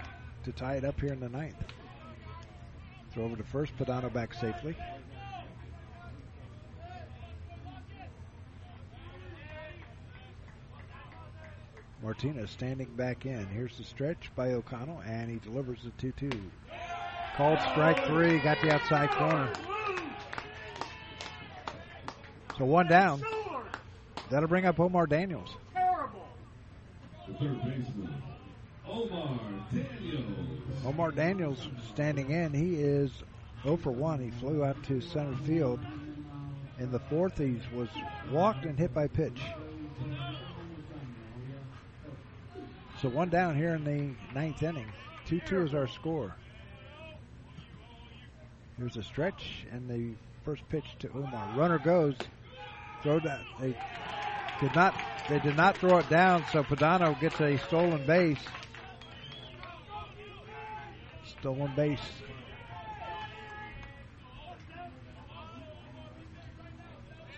to 0.45 0.51
tie 0.51 0.77
it 0.77 0.83
up 0.83 0.99
here 0.99 1.13
in 1.13 1.19
the 1.19 1.29
ninth. 1.29 1.63
Throw 3.13 3.25
over 3.25 3.35
to 3.35 3.43
first, 3.43 3.75
Padano 3.77 4.11
back 4.11 4.33
safely. 4.33 4.75
Martinez 12.01 12.49
standing 12.49 12.87
back 12.95 13.25
in. 13.25 13.45
Here's 13.47 13.77
the 13.77 13.83
stretch 13.83 14.31
by 14.35 14.53
O'Connell, 14.53 15.01
and 15.05 15.29
he 15.29 15.37
delivers 15.37 15.83
the 15.83 15.91
2 15.91 16.11
2. 16.29 16.29
Called 17.35 17.59
strike 17.71 18.05
three, 18.07 18.39
got 18.39 18.59
the 18.61 18.71
outside 18.71 19.09
corner. 19.11 19.51
So 22.57 22.65
one 22.65 22.87
down. 22.87 23.21
That'll 24.29 24.49
bring 24.49 24.65
up 24.65 24.79
Omar 24.79 25.07
Daniels. 25.07 25.49
The 27.27 27.33
third 27.35 27.63
baseman, 27.63 28.13
Omar 28.91 29.39
Daniels. 29.71 30.25
Omar 30.85 31.11
Daniels 31.11 31.67
standing 31.93 32.31
in. 32.31 32.53
He 32.53 32.75
is 32.75 33.11
0 33.63 33.77
for 33.77 33.91
1. 33.91 34.19
He 34.19 34.31
flew 34.31 34.63
out 34.65 34.81
to 34.83 34.99
center 34.99 35.35
field. 35.45 35.79
In 36.79 36.91
the 36.91 36.99
fourth, 36.99 37.37
he 37.37 37.59
was 37.73 37.87
walked 38.31 38.65
and 38.65 38.77
hit 38.77 38.93
by 38.93 39.07
pitch. 39.07 39.39
So 43.01 43.09
one 43.09 43.29
down 43.29 43.55
here 43.55 43.75
in 43.75 43.83
the 43.83 44.35
ninth 44.35 44.61
inning. 44.61 44.91
2 45.27 45.39
2 45.47 45.61
is 45.67 45.73
our 45.73 45.87
score. 45.87 46.35
Here's 48.77 48.97
a 48.97 49.03
stretch 49.03 49.65
and 49.71 49.89
the 49.89 50.15
first 50.43 50.67
pitch 50.69 50.85
to 50.99 51.09
Omar. 51.09 51.55
Runner 51.55 51.79
goes. 51.79 52.15
Throw 53.03 53.19
down. 53.19 53.45
They 53.59 53.75
did 54.59 54.75
not. 54.75 54.95
They 55.29 55.39
did 55.39 55.55
not 55.55 55.77
throw 55.77 55.99
it 55.99 56.09
down. 56.09 56.43
So 56.51 56.63
Padano 56.63 57.19
gets 57.19 57.39
a 57.39 57.57
stolen 57.57 58.05
base. 58.05 58.39
Stolen 61.41 61.73
base. 61.75 61.99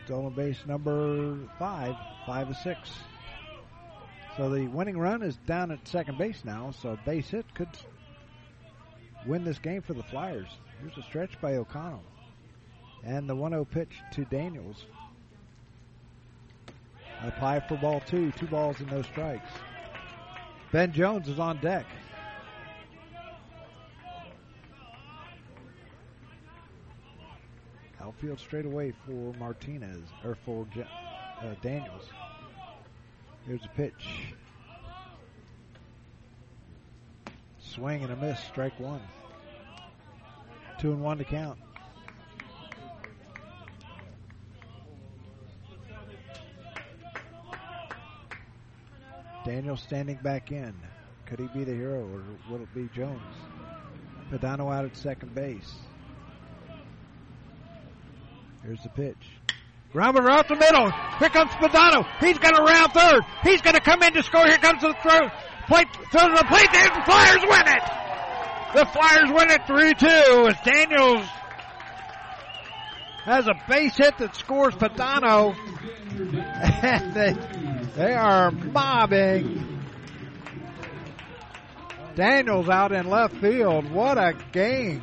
Stolen 0.04 0.34
base 0.34 0.58
number 0.68 1.38
five. 1.58 1.96
Five 2.26 2.50
of 2.50 2.58
six. 2.58 2.92
So 4.36 4.50
the 4.50 4.68
winning 4.68 4.98
run 4.98 5.24
is 5.24 5.38
down 5.48 5.72
at 5.72 5.88
second 5.88 6.18
base 6.18 6.42
now. 6.44 6.72
So 6.82 6.98
base 7.06 7.30
hit 7.30 7.46
could 7.56 7.70
win 9.26 9.46
this 9.46 9.58
game 9.60 9.82
for 9.82 9.94
the 9.94 10.04
Flyers. 10.04 10.50
Here's 10.82 10.98
a 10.98 11.04
stretch 11.04 11.40
by 11.40 11.56
O'Connell. 11.56 12.04
And 13.06 13.30
the 13.30 13.36
1 13.36 13.52
0 13.52 13.64
pitch 13.64 13.94
to 14.16 14.26
Daniels. 14.26 14.86
Apply 17.24 17.62
for 17.62 17.78
ball 17.78 18.02
two. 18.02 18.34
Two 18.34 18.48
balls 18.48 18.82
and 18.82 18.92
no 18.92 19.02
strikes. 19.02 19.50
Ben 20.74 20.92
Jones 20.92 21.30
is 21.30 21.40
on 21.40 21.62
deck. 21.62 21.86
Outfield 28.04 28.38
straight 28.38 28.66
away 28.66 28.94
for 29.06 29.34
Martinez, 29.40 30.04
or 30.26 30.36
for 30.46 30.68
uh, 30.78 31.56
Daniels. 31.62 32.04
Here's 33.48 33.64
a 33.64 33.70
pitch. 33.70 34.34
Swing 37.60 38.04
and 38.04 38.12
a 38.12 38.16
miss, 38.18 38.40
strike 38.44 38.78
one. 38.78 39.02
Two 40.80 40.92
and 40.92 41.02
one 41.02 41.18
to 41.18 41.24
count. 41.24 41.58
Daniel 49.46 49.78
standing 49.78 50.18
back 50.18 50.52
in. 50.52 50.74
Could 51.26 51.40
he 51.40 51.48
be 51.48 51.64
the 51.64 51.74
hero 51.74 52.02
or 52.02 52.24
will 52.50 52.62
it 52.62 52.74
be 52.76 52.90
Jones? 52.94 53.22
Padano 54.30 54.74
out 54.74 54.86
at 54.86 54.96
second 54.96 55.34
base. 55.34 55.74
Here's 58.66 58.82
the 58.82 58.90
pitch. 58.90 59.18
Grounder 59.92 60.30
out 60.30 60.48
the 60.48 60.56
middle. 60.56 60.90
Here 61.20 61.30
comes 61.30 61.52
Padano. 61.52 62.06
He's 62.20 62.38
going 62.40 62.56
to 62.56 62.64
round 62.64 62.94
third. 62.94 63.22
He's 63.44 63.62
going 63.62 63.76
to 63.76 63.82
come 63.82 64.02
in 64.02 64.14
to 64.14 64.24
score. 64.24 64.46
Here 64.46 64.58
comes 64.58 64.82
the 64.82 64.96
throw. 65.04 65.30
Plate, 65.68 65.88
throw 66.12 66.30
to 66.30 66.36
the 66.36 66.46
plate. 66.46 66.70
The 66.72 67.02
Flyers 67.06 67.44
win 67.44 67.68
it. 67.68 67.84
The 68.74 68.86
Flyers 68.86 69.30
win 69.30 69.52
it 69.52 69.62
3-2 69.62 70.50
as 70.50 70.58
Daniels 70.66 71.28
has 73.24 73.48
a 73.48 73.54
base 73.70 73.96
hit 73.96 74.18
that 74.18 74.36
scores 74.36 74.74
Padano. 74.76 75.56
And 76.84 77.14
they, 77.16 77.36
they 77.96 78.14
are 78.14 78.52
mobbing 78.52 79.80
Daniels 82.16 82.70
out 82.70 82.92
in 82.92 83.10
left 83.10 83.36
field. 83.38 83.90
What 83.90 84.18
a 84.18 84.36
game. 84.52 85.02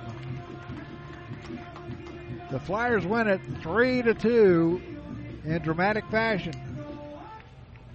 The 2.51 2.59
Flyers 2.59 3.07
win 3.07 3.29
it 3.29 3.41
three 3.63 4.03
to 4.03 4.13
two 4.13 4.81
in 5.45 5.63
dramatic 5.63 6.05
fashion. 6.11 6.53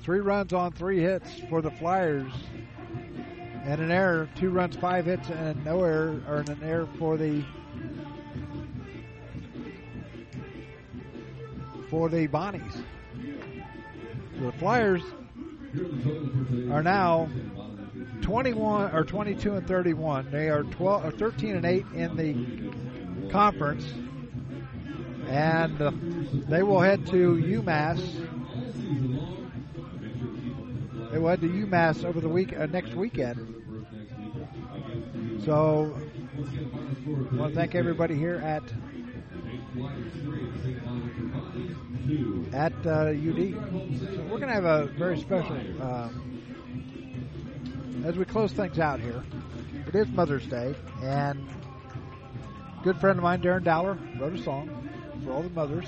Three 0.02 0.20
runs 0.20 0.54
on 0.54 0.72
three 0.72 1.02
hits 1.02 1.30
for 1.50 1.62
the 1.62 1.72
Flyers, 1.72 2.32
and 3.66 3.82
an 3.82 3.92
error. 3.92 4.30
Two 4.36 4.52
runs, 4.52 4.78
five 4.78 5.08
hits, 5.08 5.30
and 5.30 5.66
no 5.66 5.84
error, 5.84 6.22
or 6.26 6.38
an 6.38 6.60
error 6.64 6.88
for 6.98 7.18
the 7.18 7.44
for 11.90 12.08
the 12.08 12.28
Bonnies. 12.28 12.82
The 14.40 14.54
Flyers 14.54 15.02
are 16.72 16.84
now 16.84 17.30
21 18.22 18.96
or 18.96 19.04
22 19.04 19.56
and 19.56 19.68
31. 19.68 20.32
They 20.32 20.50
are 20.50 20.64
12 20.64 21.06
or 21.06 21.12
13 21.12 21.58
and 21.58 21.66
8 21.66 21.86
in 21.94 22.16
the 22.16 23.32
conference 23.32 23.86
and 25.28 25.82
uh, 25.82 25.92
they 26.50 26.64
will 26.64 26.82
head 26.82 27.06
to 27.08 27.36
UMass. 27.36 28.00
They 31.12 31.18
will 31.18 31.30
head 31.30 31.42
to 31.42 31.48
UMass 31.48 32.04
over 32.04 32.20
the 32.20 32.30
week 32.30 32.54
uh, 32.58 32.66
next 32.68 32.94
weekend. 32.94 33.52
So, 35.46 35.96
I 35.96 37.36
want 37.36 37.54
to 37.54 37.56
thank 37.56 37.76
everybody 37.76 38.16
here 38.16 38.36
at 38.36 38.64
at 42.54 42.74
uh, 42.86 43.12
UD. 43.12 43.54
So 44.00 44.22
we're 44.30 44.40
going 44.40 44.48
to 44.48 44.54
have 44.54 44.66
a 44.66 44.86
very 44.98 45.20
special 45.20 45.56
um, 45.82 46.44
as 48.06 48.18
we 48.18 48.26
close 48.26 48.52
things 48.52 48.80
out 48.80 49.00
here. 49.00 49.24
It 49.88 49.96
is 49.96 50.08
Mother's 50.10 50.46
Day, 50.48 50.76
and 51.02 51.48
good 52.84 52.98
friend 52.98 53.18
of 53.18 53.24
mine, 53.24 53.42
Darren 53.42 53.64
Dowler, 53.64 53.98
wrote 54.20 54.34
a 54.34 54.44
song 54.44 54.85
for 55.26 55.34
all 55.34 55.42
the 55.42 55.50
mothers. 55.50 55.88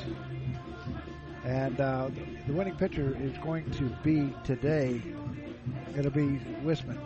And 1.46 1.80
uh, 1.80 2.10
the 2.48 2.54
winning 2.54 2.76
pitcher 2.76 3.16
is 3.22 3.38
going 3.38 3.70
to 3.72 3.84
be 4.04 4.34
today. 4.44 5.02
It'll 5.96 6.12
be 6.12 6.42
Wisman, 6.64 7.00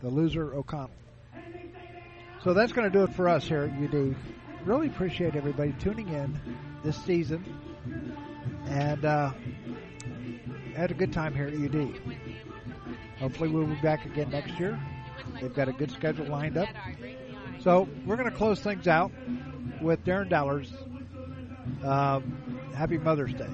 the 0.00 0.08
loser 0.08 0.54
O'Connell. 0.54 0.90
So 2.42 2.54
that's 2.54 2.72
going 2.72 2.90
to 2.90 2.98
do 2.98 3.04
it 3.04 3.14
for 3.14 3.28
us 3.28 3.46
here 3.46 3.62
at 3.62 3.94
UD. 3.94 4.16
Really 4.64 4.88
appreciate 4.88 5.36
everybody 5.36 5.74
tuning 5.78 6.08
in 6.08 6.40
this 6.82 6.96
season, 7.04 7.44
and 8.66 9.04
uh, 9.04 9.32
had 10.74 10.90
a 10.90 10.94
good 10.94 11.12
time 11.12 11.34
here 11.34 11.46
at 11.46 11.54
UD. 11.54 12.00
Hopefully, 13.18 13.48
we'll 13.48 13.66
be 13.66 13.74
back 13.76 14.04
again 14.06 14.30
next 14.30 14.58
year. 14.58 14.78
They've 15.40 15.54
got 15.54 15.68
a 15.68 15.72
good 15.72 15.90
schedule 15.90 16.26
lined 16.26 16.56
up. 16.56 16.68
So 17.60 17.88
we're 18.04 18.16
going 18.16 18.30
to 18.30 18.36
close 18.36 18.60
things 18.60 18.88
out 18.88 19.12
with 19.80 20.04
Darren 20.04 20.28
Dowler's 20.28 20.72
um, 21.84 22.60
Happy 22.74 22.98
Mother's 22.98 23.34
Day. 23.34 23.48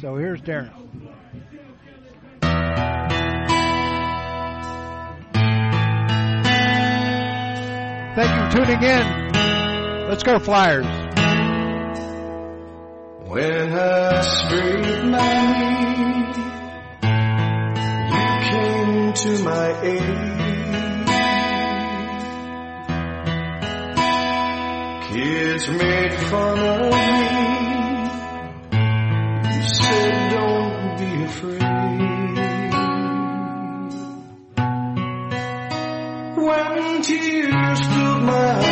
So 0.00 0.16
here's 0.16 0.40
Darren. 0.40 0.72
Thank 8.16 8.30
you 8.30 8.60
for 8.60 8.66
tuning 8.66 8.82
in. 8.82 10.08
Let's 10.08 10.22
go 10.22 10.38
Flyers. 10.38 10.86
When 13.26 13.72
I 13.72 14.20
scraped 14.20 15.04
my 15.06 15.32
knee, 15.58 16.34
you 18.12 18.28
came 18.50 19.12
to 19.14 19.42
my 19.42 19.80
aid. 19.82 20.43
Kids 25.14 25.68
made 25.68 26.12
fun 26.28 26.58
of 26.58 26.80
me. 26.90 27.06
You 29.54 29.62
said 29.62 30.30
don't 30.32 30.98
be 30.98 31.10
afraid. 31.22 31.60
When 36.44 37.02
tears 37.02 37.80
filled 37.86 38.22
my 38.24 38.58
eyes, 38.58 38.63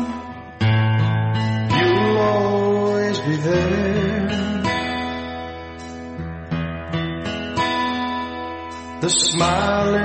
you'll 1.75 2.17
always 2.17 3.19
be 3.19 3.35
there. 3.35 4.27
The 9.01 9.09
smile 9.09 9.95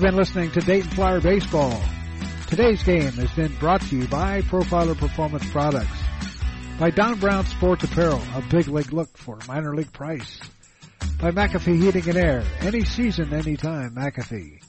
You've 0.00 0.12
been 0.12 0.16
listening 0.16 0.50
to 0.52 0.60
Dayton 0.62 0.92
Flyer 0.92 1.20
Baseball. 1.20 1.78
Today's 2.46 2.82
game 2.82 3.12
has 3.12 3.30
been 3.32 3.54
brought 3.56 3.82
to 3.82 3.98
you 3.98 4.08
by 4.08 4.40
Profiler 4.40 4.96
Performance 4.96 5.44
Products, 5.50 5.92
by 6.78 6.88
Don 6.88 7.20
Brown 7.20 7.44
Sports 7.44 7.84
Apparel, 7.84 8.22
a 8.34 8.40
big 8.48 8.66
league 8.68 8.94
look 8.94 9.14
for 9.18 9.36
a 9.36 9.46
minor 9.46 9.74
league 9.74 9.92
price, 9.92 10.40
by 11.20 11.32
McAfee 11.32 11.82
Heating 11.82 12.08
and 12.08 12.16
Air, 12.16 12.42
any 12.60 12.82
season, 12.82 13.34
anytime, 13.34 13.90
McAfee, 13.90 14.62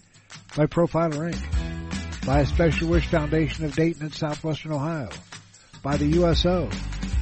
by 0.57 0.65
Profiler 0.65 1.33
Inc., 1.33 2.25
by 2.25 2.41
a 2.41 2.45
Special 2.45 2.89
Wish 2.89 3.07
Foundation 3.07 3.63
of 3.63 3.73
Dayton 3.73 4.03
and 4.03 4.13
Southwestern 4.13 4.73
Ohio, 4.73 5.07
by 5.81 5.95
the 5.95 6.07
USO, 6.07 6.69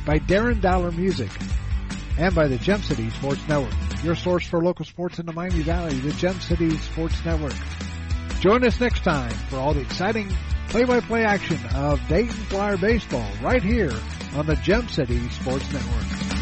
by 0.07 0.17
Darren 0.17 0.59
Dollar 0.59 0.91
Music, 0.91 1.29
and 2.17 2.33
by 2.33 2.47
the 2.47 2.57
Gem 2.57 2.81
City 2.81 3.11
Sports 3.11 3.47
Network, 3.47 4.03
your 4.03 4.15
source 4.15 4.47
for 4.47 4.63
local 4.63 4.83
sports 4.83 5.19
in 5.19 5.27
the 5.27 5.33
Miami 5.33 5.61
Valley, 5.61 5.93
the 5.99 6.13
Gem 6.13 6.39
City 6.41 6.75
Sports 6.75 7.23
Network. 7.23 7.53
Join 8.39 8.63
us 8.63 8.79
next 8.79 9.03
time 9.03 9.31
for 9.49 9.57
all 9.57 9.73
the 9.73 9.81
exciting 9.81 10.33
play-by-play 10.69 11.25
action 11.25 11.59
of 11.75 11.99
Dayton 12.07 12.29
Flyer 12.29 12.77
Baseball 12.77 13.29
right 13.41 13.61
here 13.61 13.91
on 14.33 14.45
the 14.45 14.55
Gem 14.55 14.87
City 14.87 15.19
Sports 15.29 15.69
Network. 15.73 16.38